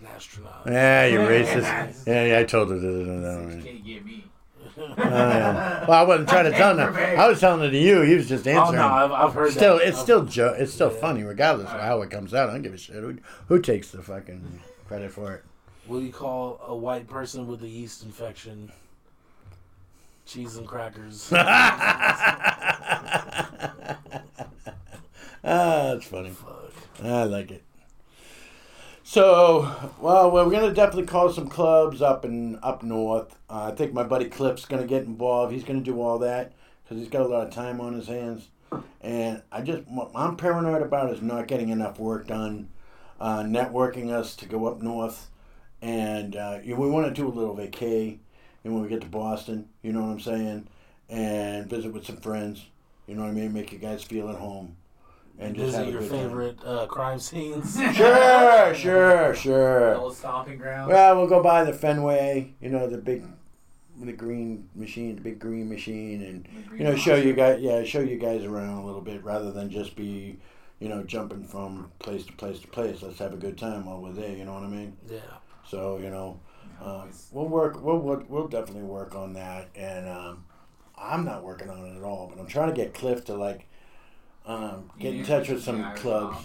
An 0.00 0.06
astronaut. 0.06 0.62
Yeah, 0.66 1.06
you're 1.06 1.26
racist. 1.26 2.06
Yeah, 2.06 2.24
yeah, 2.24 2.38
I 2.38 2.44
told 2.44 2.70
her 2.70 2.78
that. 2.78 3.56
you 3.56 3.62
can't 3.62 3.84
get 3.84 4.04
me. 4.04 4.24
Oh, 4.82 4.94
yeah. 4.98 5.86
Well, 5.86 6.00
I 6.00 6.02
wasn't 6.02 6.28
trying 6.28 6.44
to 6.44 6.50
tell 6.52 6.76
her. 6.76 6.92
I 7.18 7.28
was 7.28 7.40
telling 7.40 7.66
it 7.66 7.70
to 7.70 7.78
you. 7.78 8.02
He 8.02 8.14
was 8.14 8.28
just 8.28 8.46
Oh 8.46 8.50
answering. 8.50 8.76
no, 8.76 8.86
I've, 8.88 9.12
I've 9.12 9.34
heard 9.34 9.52
still, 9.52 9.78
that. 9.78 9.88
it's 9.88 9.96
I've- 9.98 10.04
still 10.04 10.24
jo- 10.24 10.54
it's 10.58 10.72
still 10.72 10.92
Yeah. 10.92 11.00
funny 11.00 11.22
regardless 11.22 11.70
of 11.70 11.80
how 11.80 12.02
it 12.02 12.10
comes 12.10 12.34
out. 12.34 12.50
I 12.50 12.54
don't 12.54 12.62
give 12.62 12.74
a 12.74 12.78
shit. 12.78 12.96
Who, 12.96 13.18
who 13.48 13.60
takes 13.60 13.90
the 13.90 14.02
fucking 14.02 14.60
credit 14.88 15.12
for 15.12 15.32
it? 15.34 15.44
What 15.86 16.00
do 16.00 16.04
you 16.04 16.12
call 16.12 16.60
a 16.66 16.74
white 16.76 17.08
person 17.08 17.46
with 17.46 17.62
a 17.62 17.68
yeast 17.68 18.04
infection? 18.04 18.70
Cheese 20.26 20.56
and 20.56 20.66
crackers. 20.68 21.28
ah, 21.32 22.58
that's 25.42 26.06
funny. 26.06 26.30
Fuck. 26.30 26.72
I 27.02 27.24
like 27.24 27.50
it. 27.50 27.62
So, 29.12 29.70
well, 30.00 30.30
we're 30.30 30.48
gonna 30.48 30.72
definitely 30.72 31.04
call 31.04 31.30
some 31.30 31.46
clubs 31.46 32.00
up 32.00 32.24
and 32.24 32.58
up 32.62 32.82
north. 32.82 33.36
Uh, 33.50 33.70
I 33.70 33.74
think 33.76 33.92
my 33.92 34.04
buddy 34.04 34.24
Cliff's 34.24 34.64
gonna 34.64 34.86
get 34.86 35.02
involved. 35.02 35.52
He's 35.52 35.64
gonna 35.64 35.82
do 35.82 36.00
all 36.00 36.18
that 36.20 36.54
because 36.82 36.96
he's 36.96 37.10
got 37.10 37.20
a 37.20 37.28
lot 37.28 37.46
of 37.46 37.52
time 37.52 37.78
on 37.78 37.92
his 37.92 38.06
hands. 38.06 38.48
And 39.02 39.42
I 39.52 39.60
just, 39.60 39.82
I'm 40.14 40.36
paranoid 40.38 40.80
about 40.80 41.12
is 41.12 41.20
not 41.20 41.46
getting 41.46 41.68
enough 41.68 41.98
work 41.98 42.26
done, 42.26 42.70
uh, 43.20 43.40
networking 43.42 44.08
us 44.08 44.34
to 44.36 44.46
go 44.46 44.64
up 44.64 44.80
north, 44.80 45.28
and 45.82 46.34
uh, 46.34 46.60
we 46.64 46.72
want 46.72 47.06
to 47.06 47.12
do 47.12 47.28
a 47.28 47.36
little 47.36 47.54
vacay. 47.54 48.18
And 48.64 48.72
when 48.72 48.82
we 48.82 48.88
get 48.88 49.02
to 49.02 49.08
Boston, 49.08 49.68
you 49.82 49.92
know 49.92 50.00
what 50.00 50.12
I'm 50.12 50.20
saying, 50.20 50.68
and 51.10 51.68
visit 51.68 51.92
with 51.92 52.06
some 52.06 52.16
friends. 52.16 52.64
You 53.06 53.16
know 53.16 53.24
what 53.24 53.28
I 53.28 53.32
mean? 53.32 53.52
Make 53.52 53.72
you 53.72 53.78
guys 53.78 54.02
feel 54.02 54.30
at 54.30 54.36
home, 54.36 54.74
and 55.38 55.56
just 55.56 55.74
have 55.74 55.86
Visit 55.86 56.00
your 56.00 56.10
favorite 56.10 56.58
uh, 56.64 56.86
crime 56.86 57.18
scenes. 57.18 57.76
Sure, 57.94 58.74
sure, 58.74 59.34
sure. 59.34 59.94
Old 59.96 60.16
stomping 60.16 60.58
ground. 60.58 60.90
Well, 60.90 61.16
we'll 61.16 61.26
go 61.26 61.42
by 61.42 61.64
the 61.64 61.72
Fenway, 61.72 62.54
you 62.60 62.68
know, 62.68 62.86
the 62.88 62.98
big, 62.98 63.24
the 64.00 64.12
green 64.12 64.68
machine, 64.74 65.16
the 65.16 65.22
big 65.22 65.38
green 65.38 65.68
machine, 65.68 66.22
and 66.22 66.48
you 66.78 66.84
know, 66.84 66.96
show 66.96 67.14
you 67.16 67.32
guys, 67.32 67.60
yeah, 67.60 67.82
show 67.84 68.00
you 68.00 68.18
guys 68.18 68.44
around 68.44 68.78
a 68.78 68.86
little 68.86 69.00
bit 69.00 69.22
rather 69.24 69.52
than 69.52 69.70
just 69.70 69.96
be, 69.96 70.38
you 70.78 70.88
know, 70.88 71.02
jumping 71.02 71.44
from 71.44 71.90
place 71.98 72.24
to 72.26 72.32
place 72.32 72.60
to 72.60 72.68
place. 72.68 73.02
Let's 73.02 73.18
have 73.18 73.32
a 73.32 73.36
good 73.36 73.58
time 73.58 73.86
while 73.86 74.00
we're 74.00 74.12
there. 74.12 74.36
You 74.36 74.44
know 74.44 74.54
what 74.54 74.64
I 74.64 74.68
mean? 74.68 74.96
Yeah. 75.10 75.18
So 75.68 75.98
you 75.98 76.10
know, 76.10 76.40
uh, 76.80 77.06
we'll 77.30 77.48
work. 77.48 77.82
We'll, 77.82 77.98
we'll 77.98 78.24
we'll 78.28 78.48
definitely 78.48 78.82
work 78.82 79.14
on 79.14 79.32
that. 79.34 79.68
And 79.74 80.08
um, 80.08 80.44
I'm 80.96 81.24
not 81.24 81.42
working 81.42 81.68
on 81.68 81.84
it 81.86 81.96
at 81.96 82.02
all, 82.02 82.28
but 82.28 82.40
I'm 82.40 82.48
trying 82.48 82.68
to 82.68 82.76
get 82.76 82.94
Cliff 82.94 83.24
to 83.26 83.34
like 83.34 83.66
um, 84.46 84.90
get 84.98 85.14
in 85.14 85.24
touch 85.24 85.48
with 85.48 85.62
some 85.62 85.94
clubs. 85.94 86.38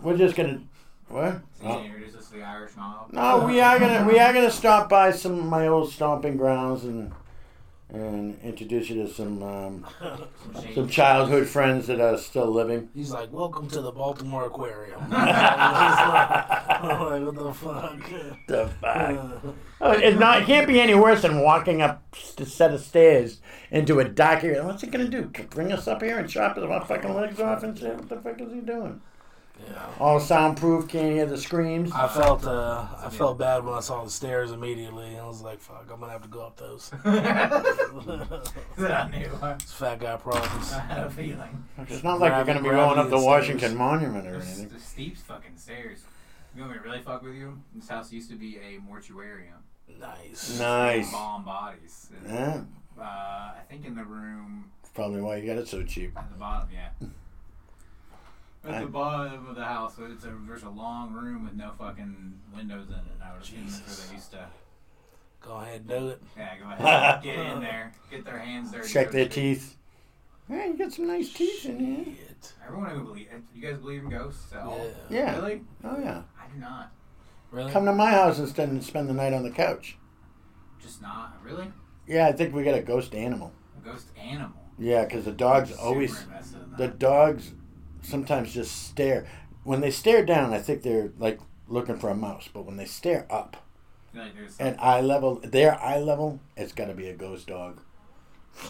We're 0.00 0.16
just 0.16 0.36
gonna 0.36 0.60
what? 1.08 1.40
You 1.62 1.70
introduce 1.70 2.14
us 2.14 2.28
to 2.28 2.34
the 2.36 2.42
Irish 2.42 2.76
mob. 2.76 3.12
No, 3.12 3.44
we 3.46 3.60
are 3.60 3.78
gonna 3.78 4.06
we 4.06 4.18
are 4.18 4.32
gonna 4.32 4.50
stop 4.50 4.88
by 4.88 5.10
some 5.10 5.38
of 5.38 5.44
my 5.44 5.66
old 5.66 5.90
stomping 5.92 6.36
grounds 6.36 6.84
and 6.84 7.12
and 7.90 8.38
introduce 8.42 8.90
you 8.90 9.02
to 9.02 9.12
some 9.12 9.42
um, 9.42 9.86
Some 10.74 10.88
childhood 10.88 11.46
friends 11.46 11.86
that 11.86 12.00
are 12.00 12.18
still 12.18 12.50
living. 12.50 12.88
He's 12.94 13.10
like, 13.10 13.32
"Welcome 13.32 13.68
to 13.68 13.80
the 13.80 13.92
Baltimore 13.92 14.46
Aquarium." 14.46 15.00
He's 15.04 15.10
like, 15.12 15.28
like, 16.82 17.22
what 17.22 17.34
the 17.34 17.54
fuck? 17.54 18.10
The 18.46 18.68
fuck? 18.80 19.54
Oh, 19.80 19.92
it's 19.92 20.18
not. 20.18 20.42
It 20.42 20.46
can't 20.46 20.66
be 20.66 20.80
any 20.80 20.94
worse 20.94 21.22
than 21.22 21.40
walking 21.40 21.80
up 21.80 22.02
a 22.38 22.44
set 22.44 22.74
of 22.74 22.80
stairs 22.80 23.40
into 23.70 24.00
a 24.00 24.04
dark 24.04 24.44
area. 24.44 24.64
What's 24.64 24.82
he 24.82 24.88
gonna 24.88 25.08
do? 25.08 25.22
Bring 25.50 25.72
us 25.72 25.88
up 25.88 26.02
here 26.02 26.18
and 26.18 26.28
chop 26.28 26.58
our 26.58 26.84
fucking 26.84 27.14
legs 27.14 27.40
off 27.40 27.62
and 27.62 27.78
shit? 27.78 27.94
What 27.96 28.08
the 28.08 28.16
fuck 28.20 28.40
is 28.40 28.52
he 28.52 28.60
doing? 28.60 29.00
Yeah. 29.66 29.86
All 29.98 30.20
soundproof, 30.20 30.88
can't 30.88 31.12
hear 31.12 31.26
the 31.26 31.38
screams. 31.38 31.90
I 31.92 32.08
felt 32.08 32.44
uh, 32.46 32.86
I 32.98 33.08
felt 33.10 33.38
bad 33.38 33.64
when 33.64 33.74
I 33.74 33.80
saw 33.80 34.04
the 34.04 34.10
stairs 34.10 34.52
immediately. 34.52 35.18
I 35.18 35.26
was 35.26 35.42
like, 35.42 35.60
"Fuck, 35.60 35.88
I'm 35.92 36.00
gonna 36.00 36.12
have 36.12 36.22
to 36.22 36.28
go 36.28 36.42
up 36.42 36.56
those." 36.56 36.90
that 37.04 38.90
I 38.90 39.10
knew. 39.10 39.30
It's 39.60 39.72
fat 39.72 39.98
guy 40.00 40.16
problems. 40.16 40.72
I 40.74 40.80
had 40.80 40.98
a 41.06 41.10
feeling. 41.10 41.64
It's 41.78 42.04
not 42.04 42.20
like 42.20 42.32
you're 42.32 42.44
gonna 42.44 42.62
be 42.62 42.70
going 42.70 42.98
up 42.98 43.10
the 43.10 43.18
Washington 43.18 43.76
Monument 43.76 44.26
or 44.26 44.32
There's, 44.32 44.46
anything. 44.46 44.68
The 44.68 44.80
steep 44.80 45.16
fucking 45.16 45.56
stairs. 45.56 46.04
You 46.54 46.62
want 46.62 46.72
me 46.74 46.78
to 46.78 46.84
really 46.84 47.00
fuck 47.02 47.22
with 47.22 47.34
you? 47.34 47.60
This 47.74 47.88
house 47.88 48.10
used 48.12 48.30
to 48.30 48.36
be 48.36 48.56
a 48.56 48.78
mortuarium. 48.80 49.60
Nice. 50.00 50.58
Nice. 50.58 51.12
Bomb 51.12 51.44
bodies. 51.44 52.08
And, 52.26 52.32
Yeah, 52.32 52.62
Uh, 52.98 53.04
I 53.04 53.60
think 53.68 53.86
in 53.86 53.94
the 53.94 54.04
room 54.04 54.70
probably 54.94 55.20
why 55.20 55.36
you 55.36 55.46
got 55.46 55.58
it 55.58 55.68
so 55.68 55.84
cheap. 55.84 56.16
at 56.16 56.28
the 56.32 56.38
bottom, 56.38 56.68
yeah. 56.72 56.88
At 58.68 58.74
I- 58.74 58.80
the 58.80 58.86
bottom 58.86 59.46
of 59.48 59.56
the 59.56 59.64
house, 59.64 59.96
so 59.96 60.04
it's 60.04 60.24
a, 60.24 60.34
there's 60.46 60.62
a 60.62 60.68
long 60.70 61.12
room 61.12 61.44
with 61.44 61.54
no 61.54 61.72
fucking 61.78 62.38
windows 62.54 62.88
in 62.88 62.94
it. 62.94 63.02
I 63.24 63.32
would 63.32 63.42
assume 63.42 63.64
that's 63.64 63.78
where 63.80 63.86
Jesus. 63.88 64.06
they 64.08 64.14
used 64.14 64.30
to 64.32 64.46
Go 65.40 65.56
ahead, 65.56 65.86
do 65.86 66.08
it. 66.08 66.22
Yeah, 66.36 66.58
go 66.58 66.64
ahead. 66.84 67.22
Get 67.22 67.38
in 67.38 67.60
there. 67.60 67.92
Get 68.10 68.24
their 68.24 68.38
hands 68.38 68.72
dirty. 68.72 68.88
Check 68.88 69.10
their 69.12 69.28
teeth. 69.28 69.76
Hey, 70.48 70.68
you 70.68 70.78
got 70.78 70.92
some 70.92 71.06
nice 71.06 71.32
teeth 71.32 71.66
in 71.66 71.78
here. 71.78 72.14
Everyone 72.66 72.90
who 72.90 73.04
believe, 73.04 73.28
you 73.54 73.62
guys 73.62 73.78
believe 73.78 74.02
in 74.02 74.10
ghosts 74.10 74.52
at 74.52 74.62
all? 74.62 74.78
Yeah. 75.10 75.18
Yeah. 75.18 75.36
Really? 75.36 75.62
Oh 75.84 75.98
yeah. 75.98 76.22
I 76.40 76.52
do 76.52 76.58
not. 76.60 76.92
Really? 77.50 77.70
Come 77.72 77.84
to 77.86 77.92
my 77.92 78.10
house 78.10 78.38
instead 78.38 78.68
and 78.68 78.82
spend 78.82 79.08
the 79.08 79.14
night 79.14 79.32
on 79.32 79.42
the 79.42 79.50
couch. 79.50 79.96
Just 80.80 81.00
not. 81.02 81.36
Really? 81.42 81.70
Yeah, 82.06 82.26
I 82.28 82.32
think 82.32 82.54
we 82.54 82.62
got 82.64 82.74
a 82.74 82.82
ghost 82.82 83.14
animal. 83.14 83.52
A 83.78 83.88
ghost 83.88 84.08
animal. 84.18 84.52
Yeah, 84.78 85.04
because 85.04 85.24
the 85.24 85.32
dogs 85.32 85.72
always 85.76 86.20
invested 86.22 86.60
in 86.62 86.76
the 86.76 86.88
dogs 86.88 87.52
sometimes 88.02 88.52
just 88.52 88.86
stare. 88.88 89.26
When 89.64 89.80
they 89.80 89.90
stare 89.90 90.24
down, 90.24 90.52
I 90.52 90.58
think 90.58 90.82
they're 90.82 91.10
like 91.18 91.40
looking 91.66 91.98
for 91.98 92.10
a 92.10 92.14
mouse. 92.14 92.48
But 92.52 92.64
when 92.64 92.76
they 92.76 92.86
stare 92.86 93.26
up 93.30 93.56
I 94.10 94.14
feel 94.14 94.22
like 94.24 94.34
there's 94.34 94.60
at 94.60 94.82
eye 94.82 95.00
level, 95.00 95.40
their 95.42 95.78
eye 95.80 95.98
level, 95.98 96.40
it's 96.56 96.72
got 96.72 96.86
to 96.86 96.94
be 96.94 97.08
a 97.08 97.14
ghost 97.14 97.46
dog. 97.46 97.80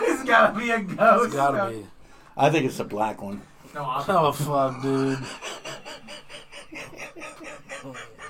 it's 0.00 0.24
gotta 0.24 0.58
be 0.58 0.70
a 0.70 0.80
ghost. 0.80 1.26
It's 1.26 1.34
gotta 1.34 1.72
be. 1.72 1.86
I 2.36 2.50
think 2.50 2.66
it's 2.66 2.80
a 2.80 2.84
black 2.84 3.22
one. 3.22 3.42
No, 3.74 3.82
I'll 3.84 4.04
Oh 4.08 4.32
fuck, 4.32 4.82
dude. 4.82 5.18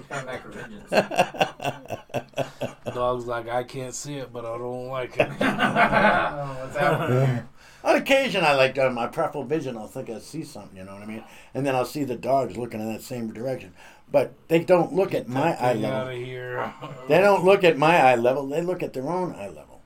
come 0.09 0.27
back 0.27 0.43
for 0.43 0.51
vengeance. 0.51 0.91
The 0.91 2.93
dog's 2.93 3.27
like, 3.27 3.49
I 3.49 3.65
can't 3.65 3.95
see 3.95 4.17
it, 4.17 4.33
but 4.33 4.45
I 4.45 4.59
don't 4.59 4.89
like 4.89 5.17
it. 5.19 5.29
Oh, 5.41 6.59
What's 6.63 6.77
happening 6.77 7.27
here? 7.27 7.49
On 7.87 7.95
occasion, 7.95 8.43
I 8.45 8.55
like 8.55 8.75
to, 8.75 8.91
my 8.91 9.07
peripheral 9.07 9.45
vision. 9.45 9.77
I'll 9.77 9.87
think 9.87 10.11
I 10.11 10.19
see 10.19 10.43
something, 10.43 10.77
you 10.77 10.83
know 10.85 10.95
what 10.95 11.05
I 11.05 11.07
mean, 11.07 11.23
and 11.55 11.65
then 11.65 11.77
I'll 11.77 11.85
see 11.85 12.03
the 12.03 12.17
dogs 12.17 12.57
looking 12.57 12.81
in 12.81 12.93
that 12.93 13.03
same 13.03 13.33
direction. 13.33 13.73
But 14.11 14.35
they 14.49 14.59
don't 14.65 14.93
look 14.93 15.15
at 15.15 15.29
my 15.29 15.55
eye 15.55 15.75
level. 15.75 16.09
of 16.09 16.15
here. 16.17 16.75
They 17.09 17.19
don't 17.21 17.45
look 17.45 17.63
at 17.63 17.79
my 17.79 17.97
eye 17.99 18.17
level. 18.17 18.49
They 18.49 18.61
look 18.61 18.83
at 18.83 18.93
their 18.93 19.09
own 19.09 19.37
eye 19.37 19.47
level. 19.49 19.83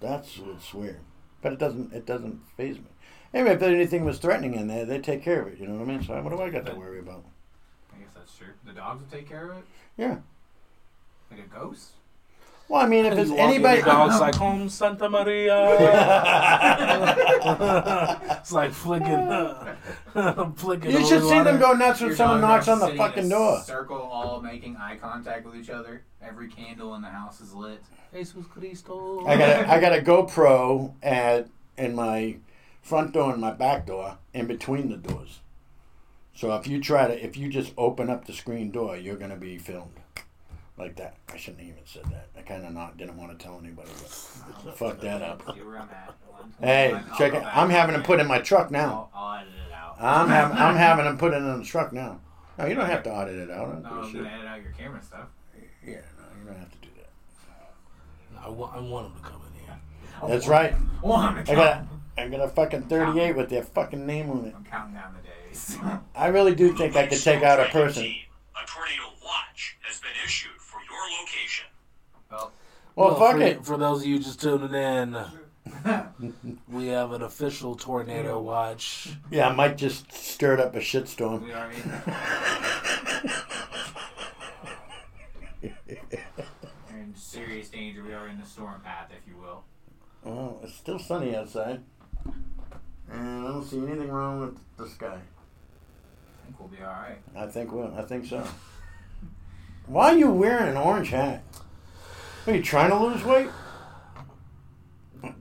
That's 0.00 0.38
what's 0.38 0.72
weird. 0.72 1.00
But 1.42 1.52
it 1.52 1.58
doesn't. 1.58 1.92
It 1.92 2.06
doesn't 2.06 2.40
phase 2.56 2.78
me. 2.78 2.86
Anyway, 3.34 3.54
if 3.54 3.62
anything 3.62 4.06
was 4.06 4.18
threatening 4.18 4.54
in 4.54 4.66
there, 4.66 4.86
they 4.86 4.98
take 4.98 5.22
care 5.22 5.42
of 5.42 5.48
it. 5.48 5.58
You 5.58 5.66
know 5.66 5.74
what 5.74 5.88
I 5.88 5.92
mean? 5.92 6.02
So 6.02 6.20
what 6.22 6.30
do 6.30 6.40
I 6.40 6.48
got 6.48 6.64
to 6.66 6.74
worry 6.74 7.00
about? 7.00 7.24
I 7.94 7.98
guess 7.98 8.08
that's 8.14 8.34
true. 8.36 8.54
The 8.64 8.72
dogs 8.72 9.02
will 9.02 9.18
take 9.18 9.28
care 9.28 9.50
of 9.50 9.58
it? 9.58 9.64
Yeah. 9.98 10.18
Like 11.30 11.40
a 11.40 11.54
ghost? 11.54 11.90
Well, 12.68 12.82
I 12.82 12.88
mean, 12.88 13.04
if 13.04 13.14
You 13.14 13.20
it's 13.20 13.30
anybody, 13.30 13.80
the 13.80 13.86
dog's 13.86 14.20
like, 14.20 14.34
home 14.44 14.68
Santa 14.68 15.08
Maria. 15.08 15.76
it's 18.40 18.50
like 18.50 18.72
flicking, 18.72 19.54
flicking. 20.56 20.90
you 20.90 21.06
should 21.06 21.20
holy 21.20 21.36
see 21.36 21.42
them 21.44 21.60
go 21.60 21.74
nuts 21.74 22.00
when 22.00 22.08
Your 22.08 22.16
someone 22.16 22.40
knocks 22.40 22.66
on 22.66 22.80
the 22.80 22.88
fucking 22.96 23.28
door. 23.28 23.60
Circle, 23.60 23.96
all 23.96 24.42
making 24.42 24.76
eye 24.76 24.96
contact 24.96 25.46
with 25.46 25.54
each 25.54 25.70
other. 25.70 26.02
Every 26.20 26.48
candle 26.48 26.96
in 26.96 27.02
the 27.02 27.08
house 27.08 27.40
is 27.40 27.54
lit. 27.54 27.80
Jesus 28.12 28.44
Cristo. 28.46 29.24
I 29.26 29.36
got 29.36 29.48
a, 29.48 29.70
I 29.70 29.80
got 29.80 29.96
a 29.96 30.02
GoPro 30.02 30.92
at 31.04 31.48
in 31.78 31.94
my 31.94 32.38
front 32.82 33.12
door 33.12 33.32
and 33.32 33.40
my 33.40 33.52
back 33.52 33.86
door, 33.86 34.18
in 34.34 34.48
between 34.48 34.88
the 34.88 34.96
doors. 34.96 35.38
So 36.34 36.56
if 36.56 36.66
you 36.66 36.80
try 36.80 37.06
to, 37.06 37.24
if 37.24 37.36
you 37.36 37.48
just 37.48 37.72
open 37.78 38.10
up 38.10 38.24
the 38.24 38.32
screen 38.32 38.72
door, 38.72 38.96
you're 38.96 39.16
gonna 39.16 39.36
be 39.36 39.56
filmed 39.56 40.00
like 40.78 40.96
that. 40.96 41.16
I 41.32 41.36
shouldn't 41.36 41.60
have 41.60 41.68
even 41.70 41.82
said 41.86 42.04
that. 42.06 42.28
I 42.36 42.42
kind 42.42 42.64
of 42.64 42.72
not 42.72 42.96
didn't 42.98 43.16
want 43.16 43.36
to 43.38 43.42
tell 43.44 43.58
anybody, 43.58 43.88
but 44.64 44.76
fuck 44.76 45.00
that 45.00 45.22
up. 45.22 45.42
See 45.54 45.62
where 45.62 45.78
I'm. 45.78 45.88
One, 45.88 46.52
Hey, 46.60 46.92
I'll 46.92 47.16
check 47.18 47.32
go 47.32 47.38
it. 47.38 47.42
back. 47.44 47.56
I'm 47.56 47.70
having 47.70 47.94
them 47.94 48.02
put 48.02 48.20
in 48.20 48.26
my 48.26 48.38
truck 48.40 48.70
now. 48.70 49.08
I'll, 49.14 49.24
I'll 49.24 49.38
edit 49.40 49.52
it 49.68 49.72
out. 49.72 49.96
I'm 50.00 50.28
having 50.28 50.56
I'm 50.58 50.76
having 50.76 51.04
them 51.06 51.18
put 51.18 51.32
it 51.32 51.36
in 51.36 51.58
the 51.58 51.64
truck 51.64 51.92
now. 51.92 52.20
No, 52.58 52.66
you 52.66 52.74
don't 52.74 52.86
have 52.86 53.02
to 53.04 53.10
audit 53.12 53.36
it 53.36 53.50
out. 53.50 53.68
I 53.68 53.72
don't 53.72 53.82
No, 53.82 53.88
give 53.88 53.98
a 53.98 54.00
oh, 54.00 54.02
I'm 54.02 54.12
shit. 54.12 54.22
gonna 54.22 54.34
edit 54.34 54.46
out 54.46 54.62
your 54.62 54.72
camera 54.72 55.02
stuff. 55.02 55.28
Yeah, 55.86 55.94
no, 56.18 56.40
you 56.40 56.46
don't 56.46 56.58
have 56.58 56.70
to 56.70 56.78
do 56.78 56.88
that. 56.96 58.42
I 58.44 58.48
want, 58.48 58.76
I 58.76 58.80
want 58.80 59.06
him 59.06 59.12
to 59.22 59.28
come 59.28 59.40
in 59.46 59.64
here. 59.64 59.78
Oh, 60.22 60.28
That's 60.28 60.46
right. 60.46 60.72
One. 61.00 61.38
I 61.38 61.42
got 61.44 61.58
a, 61.58 61.86
I 62.22 62.28
got 62.28 62.40
a 62.40 62.48
fucking 62.48 62.82
38 62.82 63.36
with 63.36 63.48
their 63.50 63.62
fucking 63.62 64.06
name 64.06 64.30
on 64.30 64.44
it. 64.46 64.54
I'm 64.56 64.64
counting 64.64 64.94
down 64.94 65.14
the 65.14 65.28
days. 65.28 65.78
I 66.14 66.28
really 66.28 66.54
do 66.54 66.72
think 66.76 66.96
I 66.96 67.06
could 67.06 67.20
take 67.22 67.42
out 67.42 67.60
a 67.60 67.64
person. 67.70 68.04
A 68.04 68.66
tornado 68.66 69.02
watch 69.24 69.76
has 69.82 70.00
been 70.00 70.10
issued 70.24 70.50
for 70.52 70.54
your 70.56 70.65
location. 71.20 71.66
well, 72.30 72.52
Well, 72.94 73.14
fuck 73.16 73.36
for, 73.36 73.42
it. 73.42 73.64
For 73.64 73.76
those 73.76 74.00
of 74.02 74.06
you 74.06 74.18
just 74.18 74.40
tuning 74.40 74.74
in, 74.74 75.16
we 76.68 76.86
have 76.88 77.12
an 77.12 77.22
official 77.22 77.74
tornado 77.74 78.40
watch. 78.40 79.08
Yeah, 79.30 79.52
Mike 79.52 79.76
just 79.76 80.12
stirred 80.12 80.60
up 80.60 80.74
a 80.74 80.80
shitstorm. 80.80 81.42
we 81.44 81.52
are 81.52 81.70
in, 81.70 81.92
we're 86.90 86.98
in 86.98 87.14
serious 87.14 87.68
danger. 87.68 88.02
We 88.02 88.12
are 88.14 88.28
in 88.28 88.38
the 88.40 88.46
storm 88.46 88.80
path, 88.82 89.10
if 89.10 89.26
you 89.28 89.36
will. 89.40 89.64
Well, 90.24 90.60
it's 90.62 90.74
still 90.74 90.98
sunny 90.98 91.36
outside. 91.36 91.82
And 93.10 93.46
I 93.46 93.52
don't 93.52 93.64
see 93.64 93.78
anything 93.78 94.08
wrong 94.08 94.40
with 94.40 94.58
the 94.76 94.88
sky. 94.88 95.16
I 95.16 96.44
think 96.44 96.58
we'll 96.58 96.68
be 96.68 96.78
all 96.82 96.86
right. 96.92 97.18
I 97.36 97.46
think 97.46 97.72
well, 97.72 97.94
I 97.96 98.02
think 98.02 98.26
so. 98.26 98.44
Why 99.86 100.12
are 100.12 100.18
you 100.18 100.30
wearing 100.30 100.68
an 100.68 100.76
orange 100.76 101.10
hat? 101.10 101.44
Are 102.46 102.54
you 102.54 102.62
trying 102.62 102.90
to 102.90 102.98
lose 102.98 103.22
weight? 103.24 103.48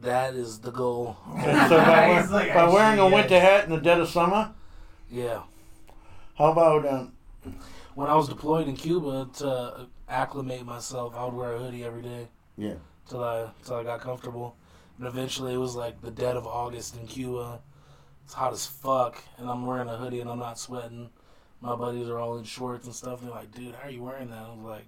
That 0.01 0.35
is 0.35 0.59
the 0.59 0.72
goal. 0.72 1.17
so 1.35 1.77
by, 1.77 2.17
He's 2.22 2.31
like, 2.31 2.53
by 2.53 2.67
wearing 2.67 2.99
a 2.99 3.07
winter 3.07 3.39
hat 3.39 3.65
in 3.65 3.72
the 3.72 3.80
dead 3.80 3.99
of 3.99 4.09
summer? 4.09 4.51
Yeah. 5.09 5.41
How 6.38 6.51
about 6.51 6.88
um, 6.88 7.13
When 7.95 8.07
I 8.07 8.15
was 8.15 8.27
deployed 8.30 8.67
in 8.67 8.76
Cuba 8.76 9.30
to 9.38 9.88
acclimate 10.07 10.65
myself, 10.65 11.15
I 11.15 11.26
would 11.26 11.34
wear 11.34 11.53
a 11.53 11.59
hoodie 11.59 11.84
every 11.84 12.01
day. 12.01 12.27
Yeah. 12.57 12.76
Till 13.09 13.23
I 13.23 13.49
till 13.63 13.76
I 13.76 13.84
got 13.84 14.01
comfortable. 14.01 14.55
And 14.97 15.07
eventually 15.07 15.53
it 15.53 15.57
was 15.57 15.76
like 15.76 16.01
the 16.01 16.11
dead 16.11 16.35
of 16.38 16.47
August 16.47 16.95
in 16.97 17.07
Cuba. 17.07 17.59
It's 18.23 18.34
hot 18.34 18.53
as 18.53 18.65
fuck 18.65 19.23
and 19.38 19.49
I'm 19.49 19.65
wearing 19.65 19.89
a 19.89 19.97
hoodie 19.97 20.22
and 20.22 20.30
I'm 20.30 20.39
not 20.39 20.57
sweating. 20.57 21.09
My 21.66 21.76
buddies 21.76 22.08
are 22.10 22.20
all 22.20 22.38
in 22.38 22.44
shorts 22.44 22.86
and 22.86 22.94
stuff. 22.94 23.22
They're 23.22 23.32
like, 23.32 23.52
dude, 23.52 23.74
how 23.74 23.88
are 23.88 23.92
you 23.92 24.04
wearing 24.04 24.30
that? 24.30 24.38
I 24.38 24.50
was 24.50 24.64
like, 24.64 24.86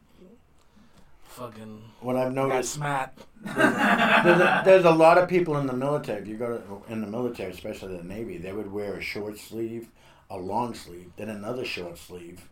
fucking 1.23 1.81
what 2.01 2.15
I've 2.15 2.33
noticed? 2.33 2.73
smacked. 2.73 3.23
There's 3.43 4.39
a, 4.39 4.61
there's 4.63 4.85
a 4.85 4.91
lot 5.05 5.17
of 5.17 5.27
people 5.27 5.57
in 5.57 5.65
the 5.65 5.73
military. 5.73 6.21
If 6.21 6.27
you 6.27 6.35
go 6.35 6.57
to, 6.57 6.91
in 6.93 7.01
the 7.01 7.07
military, 7.07 7.51
especially 7.51 7.97
the 7.97 8.03
Navy, 8.03 8.37
they 8.37 8.53
would 8.53 8.71
wear 8.71 8.93
a 8.93 9.01
short 9.01 9.39
sleeve, 9.39 9.89
a 10.29 10.37
long 10.37 10.75
sleeve, 10.75 11.11
then 11.15 11.29
another 11.29 11.65
short 11.65 11.97
sleeve, 11.97 12.47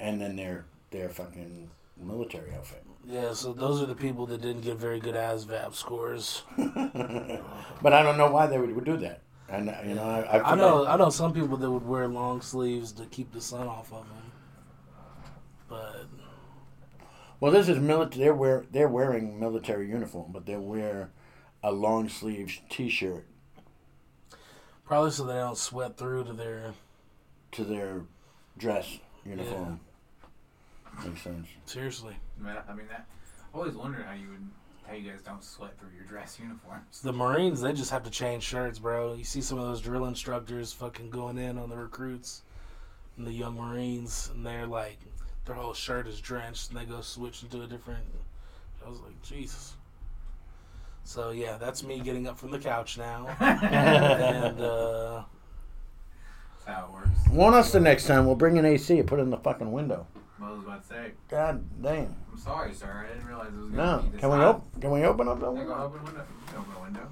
and 0.00 0.20
then 0.20 0.34
their 0.34 0.66
their 0.90 1.08
fucking 1.08 1.70
military 1.96 2.52
outfit. 2.52 2.84
Yeah, 3.06 3.32
so 3.32 3.52
those 3.52 3.80
are 3.80 3.86
the 3.86 3.94
people 3.94 4.26
that 4.26 4.42
didn't 4.42 4.62
get 4.62 4.76
very 4.76 4.98
good 4.98 5.14
ASVAB 5.14 5.72
scores. 5.74 6.42
but 6.56 7.92
I 7.92 8.02
don't 8.02 8.18
know 8.18 8.30
why 8.32 8.48
they 8.48 8.58
would, 8.58 8.74
would 8.74 8.84
do 8.84 8.96
that. 8.96 9.20
And 9.48 9.74
you 9.86 9.94
know, 9.94 10.02
I, 10.02 10.38
I, 10.38 10.52
I 10.52 10.54
know 10.56 10.86
I 10.86 10.96
know 10.96 11.10
some 11.10 11.32
people 11.32 11.56
that 11.56 11.70
would 11.70 11.86
wear 11.86 12.08
long 12.08 12.40
sleeves 12.40 12.92
to 12.92 13.06
keep 13.06 13.32
the 13.32 13.40
sun 13.40 13.66
off 13.68 13.92
of 13.92 14.06
them. 14.08 14.32
But 15.68 16.06
Well, 17.40 17.52
this 17.52 17.68
is 17.68 17.78
military. 17.78 18.24
They're 18.24 18.34
wear 18.34 18.64
they're 18.72 18.88
wearing 18.88 19.38
military 19.38 19.88
uniform, 19.88 20.32
but 20.32 20.46
they 20.46 20.56
wear 20.56 21.10
a 21.62 21.70
long 21.70 22.08
sleeve 22.08 22.60
T-shirt 22.68 23.26
probably 24.86 25.10
so 25.10 25.24
they 25.24 25.34
don't 25.34 25.58
sweat 25.58 25.96
through 25.96 26.24
to 26.24 26.32
their 26.32 26.72
to 27.52 27.64
their 27.64 28.02
dress 28.56 28.98
uniform. 29.24 29.80
Makes 31.04 31.22
sense. 31.22 31.46
seriously. 31.66 32.16
Man, 32.38 32.56
I 32.68 32.72
mean, 32.72 32.86
that. 32.88 33.06
I 33.52 33.58
always 33.58 33.74
wondered 33.74 34.06
how 34.06 34.14
you 34.14 34.28
would, 34.28 34.48
how 34.86 34.94
you 34.94 35.10
guys 35.10 35.20
don't 35.22 35.42
sweat 35.42 35.78
through 35.78 35.90
your 35.96 36.06
dress 36.06 36.38
uniforms. 36.42 37.00
The 37.02 37.12
Marines, 37.12 37.60
they 37.60 37.72
just 37.72 37.90
have 37.90 38.04
to 38.04 38.10
change 38.10 38.42
shirts, 38.42 38.78
bro. 38.78 39.14
You 39.14 39.24
see 39.24 39.40
some 39.40 39.58
of 39.58 39.66
those 39.66 39.80
drill 39.80 40.06
instructors 40.06 40.72
fucking 40.72 41.10
going 41.10 41.38
in 41.38 41.58
on 41.58 41.68
the 41.68 41.76
recruits 41.76 42.42
and 43.16 43.26
the 43.26 43.32
young 43.32 43.56
Marines, 43.56 44.30
and 44.34 44.44
they're 44.44 44.66
like, 44.66 44.98
their 45.44 45.54
whole 45.54 45.74
shirt 45.74 46.06
is 46.06 46.20
drenched, 46.20 46.70
and 46.70 46.78
they 46.78 46.84
go 46.84 47.00
switch 47.00 47.42
into 47.42 47.62
a 47.62 47.66
different. 47.66 48.04
I 48.84 48.88
was 48.88 49.00
like, 49.00 49.20
Jesus. 49.22 49.76
So 51.04 51.30
yeah, 51.30 51.56
that's 51.56 51.84
me 51.84 52.00
getting 52.00 52.26
up 52.26 52.36
from 52.38 52.50
the 52.50 52.58
couch 52.58 52.98
now, 52.98 53.28
and 53.40 54.60
uh, 54.60 55.22
That's 56.64 56.76
how 56.76 56.86
it 56.86 56.92
works. 56.92 57.28
Warn 57.30 57.54
us 57.54 57.70
the 57.70 57.78
next 57.80 58.06
time. 58.06 58.26
We'll 58.26 58.34
bring 58.34 58.58
an 58.58 58.64
AC 58.64 58.98
and 58.98 59.08
put 59.08 59.20
it 59.20 59.22
in 59.22 59.30
the 59.30 59.36
fucking 59.38 59.70
window. 59.70 60.06
I 60.42 60.50
was 60.50 60.62
about 60.64 60.82
to 60.82 60.88
say. 60.88 61.12
God 61.28 61.64
damn. 61.82 62.14
I'm 62.30 62.38
sorry, 62.38 62.74
sir. 62.74 63.06
I 63.06 63.12
didn't 63.12 63.26
realize 63.26 63.48
it 63.48 63.56
was 63.56 63.70
going 63.70 63.72
to 63.72 63.76
No. 63.76 63.98
be 64.02 64.08
this 64.10 64.20
Can 64.20 64.30
we 64.30 64.36
hot. 64.36 64.44
open? 64.56 64.80
Can 64.80 64.90
we 64.90 65.04
open 65.04 65.28
up 65.28 65.40
the 65.40 65.46
Yeah, 65.52 65.64
go 65.64 65.68
window? 65.68 65.84
open 65.84 66.04
window. 66.04 66.20
You 66.20 66.46
can 66.52 66.58
open 66.58 66.74
a 66.76 66.82
window. 66.82 67.08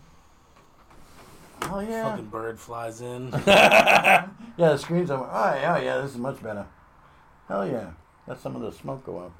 Oh 1.62 1.80
yeah. 1.80 2.10
fucking 2.10 2.26
bird 2.26 2.60
flies 2.60 3.00
in. 3.00 3.30
yeah, 3.46 4.26
the 4.58 4.76
screen's 4.76 5.10
over. 5.10 5.24
Oh 5.24 5.54
yeah, 5.54 5.76
oh, 5.78 5.82
yeah. 5.82 5.96
This 6.02 6.10
is 6.12 6.18
much 6.18 6.42
better. 6.42 6.66
Hell 7.48 7.66
yeah. 7.66 7.90
Let 8.26 8.38
some 8.40 8.54
of 8.56 8.60
the 8.62 8.70
smoke 8.72 9.04
go 9.06 9.18
up. 9.20 9.32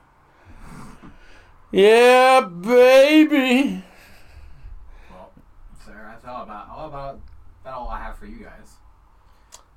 Yeah, 1.70 2.40
baby. 2.40 3.84
Well, 5.10 5.32
sir, 5.84 6.06
that's 6.08 6.24
all 6.24 6.42
about 6.44 6.68
all 6.70 6.88
about 6.88 7.20
that. 7.64 7.74
All 7.74 7.88
I 7.88 7.98
have 8.02 8.16
for 8.16 8.26
you 8.26 8.38
guys. 8.44 8.74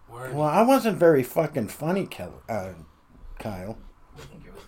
Word. 0.10 0.34
Well, 0.34 0.48
I 0.48 0.62
wasn't 0.62 0.98
very 0.98 1.24
fucking 1.24 1.68
funny, 1.70 2.06
Kel- 2.06 2.42
uh, 2.48 2.74
Kyle. 3.40 3.78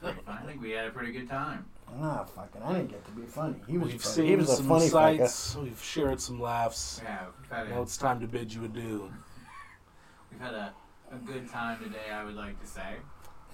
I 0.02 0.06
think 0.08 0.18
it 0.18 0.26
was 0.26 0.26
pretty 0.26 0.26
fun. 0.26 0.38
I 0.42 0.46
think 0.48 0.62
we 0.62 0.72
had 0.72 0.86
a 0.88 0.92
pretty 0.92 1.12
good 1.12 1.30
time. 1.30 1.66
Ah, 2.02 2.24
fucking, 2.24 2.62
I 2.62 2.74
didn't 2.74 2.90
get 2.92 3.06
to 3.06 3.12
be 3.12 3.24
funny. 3.26 3.56
He 3.68 3.78
was 3.78 3.92
We've 3.94 4.02
funny. 4.02 4.14
seen 4.16 4.26
He 4.28 4.36
was 4.36 4.50
a 4.52 4.56
some 4.58 4.68
funny 4.68 4.86
fucker. 4.90 4.92
sights. 5.18 5.56
We've 5.56 5.82
shared 5.84 6.22
some 6.22 6.40
laughs. 6.40 7.02
Yeah, 7.04 7.26
we've 7.42 7.50
had 7.50 7.70
Now 7.70 7.82
it's 7.82 7.98
time 7.98 8.20
to 8.22 8.28
bid 8.28 8.54
you 8.54 8.66
adieu. 8.66 9.12
we've 10.32 10.40
had 10.40 10.54
a, 10.54 10.74
a 11.12 11.16
good 11.26 11.50
time 11.50 11.80
today. 11.84 12.12
I 12.14 12.24
would 12.24 12.36
like 12.36 12.60
to 12.62 12.68
say. 12.68 12.98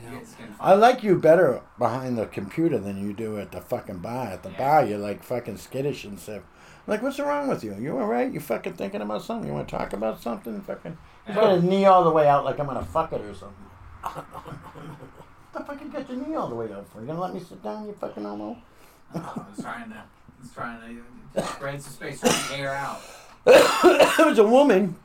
Yeah. 0.03 0.17
It's 0.19 0.33
been 0.33 0.47
fun. 0.47 0.57
I 0.59 0.73
like 0.73 1.01
you 1.03 1.15
better 1.17 1.61
behind 1.79 2.17
the 2.17 2.25
computer 2.25 2.77
than 2.77 2.97
you 3.01 3.13
do 3.13 3.37
at 3.39 3.53
the 3.53 3.61
fucking 3.61 3.99
bar. 3.99 4.27
At 4.27 4.43
the 4.43 4.51
Yeah. 4.51 4.57
bar, 4.57 4.85
you're 4.85 4.97
like 4.99 5.23
fucking 5.23 5.55
skittish 5.55 6.03
and 6.03 6.19
stuff. 6.19 6.43
Like, 6.87 7.01
what's 7.01 7.17
wrong 7.17 7.47
with 7.47 7.63
you? 7.63 7.73
You 7.75 7.97
all 7.97 8.05
right? 8.05 8.29
You 8.31 8.41
fucking 8.41 8.73
thinking 8.73 9.01
about 9.01 9.21
something? 9.23 9.47
You 9.47 9.53
want 9.53 9.69
to 9.69 9.77
talk 9.77 9.93
about 9.93 10.21
something? 10.21 10.59
Fucking. 10.61 10.97
He's 11.25 11.35
got 11.35 11.53
his 11.55 11.63
knee 11.63 11.85
all 11.85 12.03
the 12.03 12.11
way 12.11 12.27
out 12.27 12.43
like 12.43 12.59
I'm 12.59 12.67
gonna 12.67 12.83
fuck 12.83 13.13
it 13.13 13.21
or 13.21 13.33
something. 13.33 13.65
the 15.57 15.63
fuck 15.65 15.81
you 15.81 15.87
got 15.89 16.09
your 16.09 16.17
knee 16.25 16.35
all 16.35 16.47
the 16.47 16.55
way 16.55 16.71
up 16.71 16.87
for? 16.91 17.01
You 17.01 17.07
gonna 17.07 17.21
let 17.21 17.33
me 17.33 17.39
sit 17.39 17.61
down, 17.63 17.85
you 17.87 17.93
fucking 17.93 18.23
homo? 18.23 18.57
Oh, 19.13 19.45
I 19.47 19.49
was 19.55 19.63
trying 19.63 19.89
to, 19.89 19.95
I 19.97 20.41
was 20.41 20.51
trying 20.51 21.01
to 21.35 21.43
spread 21.43 21.81
some 21.81 21.93
space, 21.93 22.19
to 22.21 22.55
air 22.55 22.73
out. 22.73 23.01
it 23.47 24.25
was 24.25 24.39
a 24.39 24.47
woman. 24.47 24.95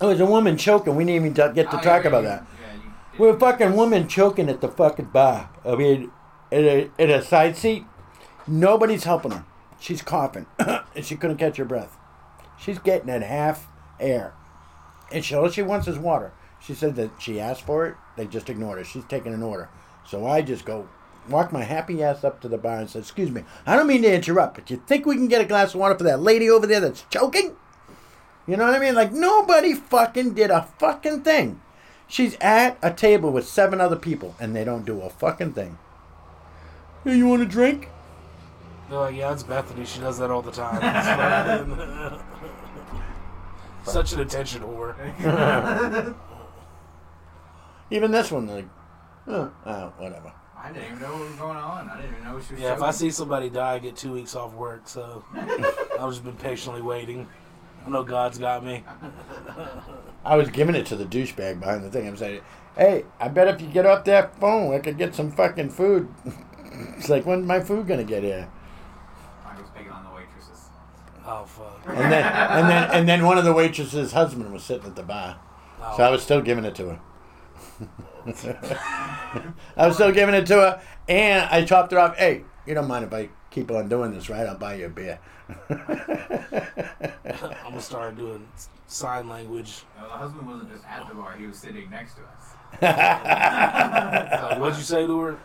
It 0.00 0.04
was 0.04 0.20
a 0.20 0.26
woman 0.26 0.56
choking. 0.56 0.94
We 0.96 1.04
didn't 1.04 1.26
even 1.26 1.32
get 1.54 1.70
to 1.70 1.78
Oh, 1.78 1.82
talk 1.82 2.04
about 2.04 2.22
you- 2.22 2.28
that. 2.28 2.46
Yeah, 2.60 2.90
We're 3.18 3.34
a 3.34 3.38
fucking 3.40 3.74
woman 3.74 4.08
choking 4.08 4.48
at 4.50 4.60
the 4.60 4.68
fucking 4.68 5.06
bar. 5.06 5.48
I 5.64 5.74
mean, 5.74 6.10
in 6.50 6.64
a, 6.64 6.90
in 6.98 7.10
a 7.10 7.22
side 7.22 7.56
seat. 7.56 7.84
Nobody's 8.46 9.04
helping 9.04 9.32
her. 9.32 9.44
She's 9.80 10.02
coughing. 10.02 10.46
and 10.58 11.04
she 11.04 11.16
couldn't 11.16 11.38
catch 11.38 11.56
her 11.56 11.64
breath. 11.64 11.96
She's 12.58 12.78
getting 12.78 13.10
at 13.10 13.22
half 13.22 13.66
air. 13.98 14.34
And 15.10 15.24
she, 15.24 15.34
all 15.34 15.48
she 15.50 15.62
wants 15.62 15.88
is 15.88 15.98
water. 15.98 16.32
She 16.60 16.74
said 16.74 16.96
that 16.96 17.10
she 17.18 17.40
asked 17.40 17.62
for 17.62 17.86
it. 17.86 17.94
They 18.16 18.26
just 18.26 18.48
ignored 18.48 18.78
her. 18.78 18.84
She's 18.84 19.04
taking 19.04 19.32
an 19.34 19.42
order. 19.42 19.68
So 20.08 20.26
I 20.26 20.42
just 20.42 20.64
go, 20.64 20.88
walk 21.28 21.52
my 21.52 21.64
happy 21.64 22.02
ass 22.02 22.24
up 22.24 22.40
to 22.40 22.48
the 22.48 22.58
bar 22.58 22.78
and 22.78 22.90
said, 22.90 23.02
Excuse 23.02 23.30
me, 23.30 23.44
I 23.66 23.76
don't 23.76 23.86
mean 23.86 24.02
to 24.02 24.14
interrupt, 24.14 24.54
but 24.54 24.70
you 24.70 24.82
think 24.86 25.06
we 25.06 25.16
can 25.16 25.28
get 25.28 25.40
a 25.40 25.46
glass 25.46 25.74
of 25.74 25.80
water 25.80 25.96
for 25.96 26.04
that 26.04 26.20
lady 26.20 26.48
over 26.48 26.66
there 26.66 26.80
that's 26.80 27.04
choking? 27.10 27.56
You 28.46 28.56
know 28.56 28.66
what 28.66 28.74
I 28.74 28.78
mean? 28.78 28.94
Like, 28.94 29.12
nobody 29.12 29.74
fucking 29.74 30.34
did 30.34 30.50
a 30.50 30.68
fucking 30.78 31.22
thing. 31.22 31.60
She's 32.06 32.36
at 32.40 32.78
a 32.80 32.92
table 32.92 33.32
with 33.32 33.48
seven 33.48 33.80
other 33.80 33.96
people, 33.96 34.36
and 34.38 34.54
they 34.54 34.62
don't 34.64 34.86
do 34.86 35.00
a 35.00 35.10
fucking 35.10 35.54
thing. 35.54 35.78
Hey, 37.02 37.16
you 37.16 37.26
want 37.26 37.42
a 37.42 37.46
drink? 37.46 37.88
They're 38.88 39.00
like, 39.00 39.16
yeah, 39.16 39.32
it's 39.32 39.42
Bethany. 39.42 39.84
She 39.84 39.98
does 39.98 40.18
that 40.18 40.30
all 40.30 40.42
the 40.42 40.52
time. 40.52 40.80
Such 43.84 44.12
an 44.12 44.20
attention 44.20 44.62
whore. 44.62 44.94
Even 47.90 48.12
this 48.12 48.30
one, 48.30 48.46
like, 48.46 48.66
oh, 49.28 49.50
oh, 49.66 49.92
whatever. 49.98 50.32
I 50.58 50.72
didn't 50.72 50.86
even 50.86 50.98
know 51.00 51.12
what 51.12 51.28
was 51.28 51.38
going 51.38 51.56
on. 51.56 51.90
I 51.90 52.00
didn't 52.00 52.12
even 52.12 52.24
know 52.24 52.40
she 52.40 52.54
was. 52.54 52.62
Yeah, 52.62 52.72
if 52.74 52.82
I 52.82 52.90
see 52.90 53.10
somebody 53.10 53.50
die, 53.50 53.74
I 53.74 53.78
get 53.78 53.96
two 53.96 54.12
weeks 54.12 54.34
off 54.34 54.52
work. 54.54 54.88
So 54.88 55.24
I've 55.34 56.10
just 56.10 56.24
been 56.24 56.36
patiently 56.36 56.82
waiting. 56.82 57.28
I 57.86 57.90
know 57.90 58.02
God's 58.02 58.38
got 58.38 58.64
me. 58.64 58.82
I 60.24 60.34
was 60.36 60.50
giving 60.50 60.74
it 60.74 60.86
to 60.86 60.96
the 60.96 61.04
douchebag 61.04 61.60
behind 61.60 61.84
the 61.84 61.90
thing. 61.90 62.08
I'm 62.08 62.16
saying, 62.16 62.40
hey, 62.76 63.04
I 63.20 63.28
bet 63.28 63.46
if 63.46 63.60
you 63.60 63.68
get 63.68 63.86
off 63.86 64.04
that 64.04 64.40
phone, 64.40 64.74
I 64.74 64.80
could 64.80 64.98
get 64.98 65.14
some 65.14 65.30
fucking 65.30 65.70
food. 65.70 66.08
it's 66.96 67.08
like, 67.08 67.24
when's 67.24 67.46
my 67.46 67.60
food 67.60 67.86
gonna 67.86 68.02
get 68.02 68.24
here? 68.24 68.48
I 69.44 69.60
was 69.60 69.70
picking 69.70 69.92
on 69.92 70.04
the 70.04 70.10
waitresses. 70.10 70.64
Oh 71.24 71.44
fuck. 71.44 71.80
And 71.86 72.10
then, 72.12 72.24
and 72.24 72.68
then, 72.68 72.90
and 72.90 73.08
then 73.08 73.24
one 73.24 73.38
of 73.38 73.44
the 73.44 73.52
waitresses' 73.52 74.12
husband 74.12 74.52
was 74.52 74.64
sitting 74.64 74.86
at 74.86 74.96
the 74.96 75.04
bar, 75.04 75.38
Oh, 75.80 75.94
so 75.96 76.02
I 76.02 76.10
was 76.10 76.22
still 76.22 76.40
giving 76.40 76.64
it 76.64 76.74
to 76.76 76.88
her. 76.88 77.00
I 79.76 79.86
was 79.86 79.94
still 79.94 80.12
giving 80.12 80.34
it 80.34 80.46
to 80.46 80.54
her, 80.54 80.82
and 81.08 81.48
I 81.50 81.64
chopped 81.64 81.92
her 81.92 81.98
off. 81.98 82.16
Hey, 82.16 82.44
you 82.66 82.74
don't 82.74 82.88
mind 82.88 83.04
if 83.04 83.12
I 83.12 83.28
keep 83.50 83.70
on 83.70 83.88
doing 83.88 84.12
this, 84.12 84.28
right? 84.28 84.46
I'll 84.46 84.58
buy 84.58 84.76
you 84.76 84.86
a 84.86 84.88
beer. 84.88 85.18
I'm 85.70 85.86
gonna 87.64 87.80
start 87.80 88.16
doing 88.16 88.46
sign 88.86 89.28
language. 89.28 89.82
No, 89.98 90.08
the 90.08 90.14
husband 90.14 90.46
wasn't 90.46 90.72
just 90.72 90.84
at 90.84 91.08
the 91.08 91.14
bar; 91.14 91.36
he 91.36 91.46
was 91.46 91.58
sitting 91.58 91.88
next 91.90 92.14
to 92.14 92.22
us. 92.22 92.54
Uh, 92.82 94.56
what'd 94.58 94.76
you 94.76 94.84
say 94.84 95.06
to 95.06 95.20
her? 95.20 95.38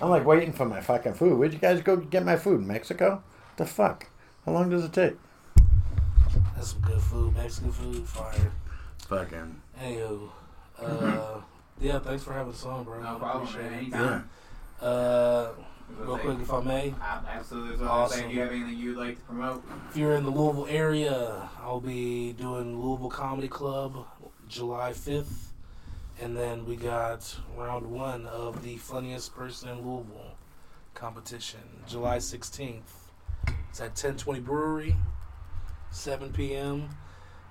I'm 0.00 0.10
like 0.10 0.24
waiting 0.24 0.52
for 0.52 0.64
my 0.66 0.80
fucking 0.80 1.14
food. 1.14 1.38
Where'd 1.38 1.52
you 1.52 1.58
guys 1.58 1.80
go 1.80 1.96
get 1.96 2.24
my 2.24 2.36
food? 2.36 2.64
Mexico? 2.66 3.22
The 3.56 3.66
fuck? 3.66 4.08
How 4.44 4.52
long 4.52 4.70
does 4.70 4.84
it 4.84 4.92
take? 4.92 5.16
That's 6.58 6.72
some 6.72 6.80
good 6.80 7.00
food. 7.00 7.36
Mexican 7.36 7.70
food, 7.70 8.04
fire. 8.08 8.50
Fucking. 9.08 9.62
Anywho, 9.80 10.28
uh, 10.82 11.40
yeah, 11.80 12.00
thanks 12.00 12.24
for 12.24 12.32
having 12.32 12.52
us 12.52 12.64
on, 12.64 12.82
bro. 12.82 13.00
No 13.00 13.16
problem, 13.16 13.44
Appreciate 13.46 13.70
man. 13.70 13.72
it. 13.72 13.76
Anytime. 13.94 14.30
Uh, 14.82 14.84
As 14.84 14.88
I 16.00 16.02
real 16.02 16.16
say, 16.16 16.22
quick, 16.24 16.38
if 16.40 16.52
I 16.52 16.60
may, 16.62 16.94
ab- 17.00 17.24
Absolutely. 17.30 17.70
That's 17.70 17.80
what 17.80 17.88
I. 17.90 17.92
Awesome. 17.92 18.28
Do 18.28 18.34
you 18.34 18.40
have 18.40 18.50
anything 18.50 18.76
you'd 18.76 18.96
like 18.96 19.18
to 19.18 19.22
promote? 19.22 19.62
if 19.90 19.96
you're 19.96 20.14
in 20.16 20.24
the 20.24 20.30
Louisville 20.30 20.66
area, 20.68 21.48
I'll 21.62 21.80
be 21.80 22.32
doing 22.32 22.80
Louisville 22.82 23.08
Comedy 23.08 23.46
Club 23.48 24.04
July 24.48 24.90
5th. 24.90 25.44
And 26.20 26.36
then 26.36 26.66
we 26.66 26.74
got 26.74 27.36
round 27.56 27.86
one 27.86 28.26
of 28.26 28.64
the 28.64 28.76
funniest 28.78 29.32
person 29.36 29.68
in 29.68 29.76
Louisville 29.88 30.34
competition, 30.94 31.60
July 31.86 32.16
16th. 32.16 32.80
It's 33.70 33.80
at 33.80 33.90
1020 33.90 34.40
Brewery, 34.40 34.96
7 35.90 36.32
p.m. 36.32 36.88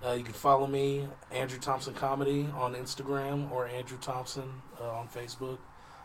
Uh, 0.06 0.12
you 0.12 0.24
can 0.24 0.34
follow 0.34 0.68
me, 0.68 1.08
Andrew 1.32 1.58
Thompson 1.60 1.94
Comedy, 1.94 2.48
on 2.56 2.76
Instagram 2.76 3.52
or 3.52 3.68
Andrew 3.68 3.98
Thompson 4.00 4.62
uh, 4.80 4.90
on 4.92 5.08
Facebook. 5.08 5.58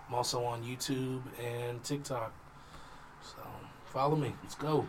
I'm 0.09 0.15
also 0.15 0.45
on 0.45 0.63
YouTube 0.63 1.23
and 1.43 1.83
TikTok. 1.85 2.33
So 3.23 3.37
follow 3.87 4.17
me. 4.17 4.33
Let's 4.43 4.55
go. 4.55 4.89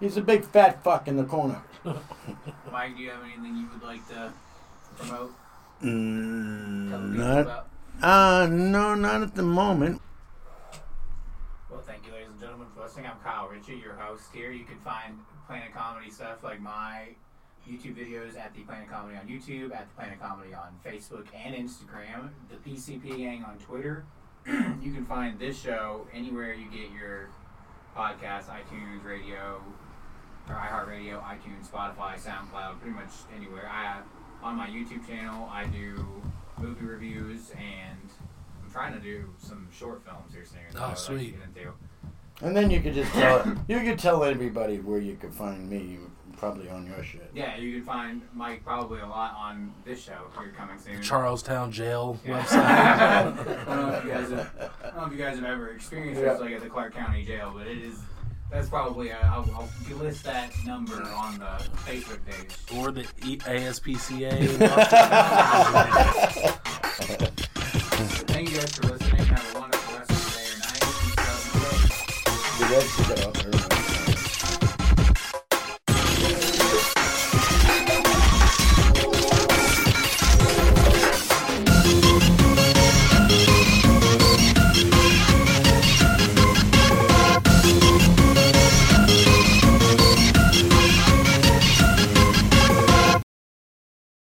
He's 0.00 0.16
a 0.16 0.20
big 0.20 0.44
fat 0.44 0.82
fuck 0.82 1.08
in 1.08 1.16
the 1.16 1.24
corner. 1.24 1.62
Mike, 2.72 2.96
do 2.96 3.02
you 3.02 3.10
have 3.10 3.22
anything 3.22 3.56
you 3.56 3.68
would 3.72 3.82
like 3.82 4.06
to 4.08 4.32
promote? 4.98 5.32
Mm, 5.82 6.90
Tell 6.90 6.98
the 7.00 7.08
people 7.08 7.24
not, 7.24 7.40
about? 7.40 7.68
uh, 8.02 8.46
no, 8.50 8.94
not 8.94 9.22
at 9.22 9.34
the 9.34 9.42
moment. 9.42 10.00
Well, 11.70 11.82
thank 11.86 12.06
you, 12.06 12.12
ladies 12.12 12.28
and 12.30 12.40
gentlemen, 12.40 12.66
for 12.74 12.82
listening. 12.82 13.06
I'm 13.06 13.18
Kyle 13.24 13.48
Ritchie, 13.48 13.76
your 13.82 13.94
host 13.94 14.24
here. 14.34 14.50
You 14.50 14.64
can 14.64 14.78
find 14.80 15.18
Planet 15.52 15.74
Comedy 15.74 16.10
stuff 16.10 16.42
like 16.42 16.62
my 16.62 17.08
YouTube 17.68 17.94
videos 17.94 18.38
at 18.38 18.54
the 18.54 18.62
Planet 18.62 18.88
Comedy 18.88 19.18
on 19.18 19.28
YouTube, 19.28 19.70
at 19.74 19.86
the 19.86 19.94
Planet 19.94 20.18
Comedy 20.18 20.54
on 20.54 20.70
Facebook 20.82 21.26
and 21.36 21.54
Instagram, 21.54 22.30
the 22.48 22.56
PCP 22.66 23.18
Gang 23.18 23.44
on 23.44 23.58
Twitter. 23.58 24.06
you 24.46 24.94
can 24.94 25.04
find 25.04 25.38
this 25.38 25.60
show 25.60 26.06
anywhere 26.14 26.54
you 26.54 26.70
get 26.70 26.90
your 26.98 27.28
podcasts, 27.94 28.46
iTunes, 28.46 29.04
radio, 29.04 29.62
or 30.48 30.54
iHeartRadio, 30.54 31.22
iTunes, 31.22 31.68
Spotify, 31.70 32.18
SoundCloud, 32.18 32.80
pretty 32.80 32.96
much 32.96 33.10
anywhere. 33.36 33.68
I 33.70 33.84
have 33.84 34.04
on 34.42 34.56
my 34.56 34.68
YouTube 34.68 35.06
channel, 35.06 35.50
I 35.52 35.66
do 35.66 36.22
movie 36.56 36.86
reviews 36.86 37.50
and 37.50 38.08
I'm 38.64 38.70
trying 38.72 38.94
to 38.94 39.00
do 39.00 39.34
some 39.36 39.68
short 39.70 40.02
films 40.02 40.32
here 40.32 40.46
soon. 40.46 40.60
Oh, 40.76 40.94
ah, 40.96 41.12
would 41.12 41.20
like 41.20 41.34
And 42.42 42.56
then 42.56 42.70
you 42.70 42.80
could 42.80 42.94
just 42.94 43.12
tell 43.12 43.56
you 43.68 43.80
could 43.80 43.98
tell 43.98 44.24
everybody 44.24 44.78
where 44.80 44.98
you 45.00 45.14
could 45.16 45.32
find 45.34 45.68
me. 45.68 45.98
Probably 46.36 46.68
on 46.70 46.86
your 46.88 47.04
shit. 47.04 47.30
Yeah, 47.34 47.56
you 47.56 47.76
can 47.76 47.84
find 47.84 48.20
Mike 48.34 48.64
probably 48.64 48.98
a 49.00 49.06
lot 49.06 49.34
on 49.38 49.72
this 49.84 50.02
show 50.02 50.26
here 50.36 50.52
coming 50.56 50.76
soon. 50.76 51.00
Charlestown 51.00 51.70
Jail 51.70 52.18
Yeah. 52.26 52.42
website. 52.42 52.56
I 53.68 53.76
don't 53.76 53.86
know 53.88 53.94
if 53.94 54.04
you 54.04 54.10
guys 54.10 54.30
have, 54.30 54.50
I 54.82 54.86
don't 54.88 54.96
know 54.96 55.06
if 55.06 55.12
you 55.12 55.18
guys 55.18 55.36
have 55.36 55.44
ever 55.54 55.68
experienced 55.68 56.20
Yeah. 56.20 56.32
this 56.32 56.40
like 56.40 56.50
at 56.52 56.60
the 56.62 56.68
Clark 56.68 56.94
County 56.94 57.24
Jail, 57.24 57.52
but 57.56 57.68
it 57.68 57.78
is 57.78 57.96
that's 58.50 58.68
probably 58.68 59.10
a, 59.10 59.18
I'll, 59.18 59.48
I'll 59.54 59.96
list 59.98 60.24
that 60.24 60.50
number 60.66 61.00
on 61.16 61.38
the 61.38 61.44
Facebook 61.86 62.18
page. 62.26 62.56
or 62.76 62.90
the 62.90 63.02
E- 63.24 63.38
ASPCA. 63.38 64.32
Thank 68.26 68.50
you 68.50 68.56
guys 68.58 68.74
for 68.76 68.82
listening. 68.88 69.01
Have 72.72 72.80
a 72.80 73.12
wonderful 73.12 73.41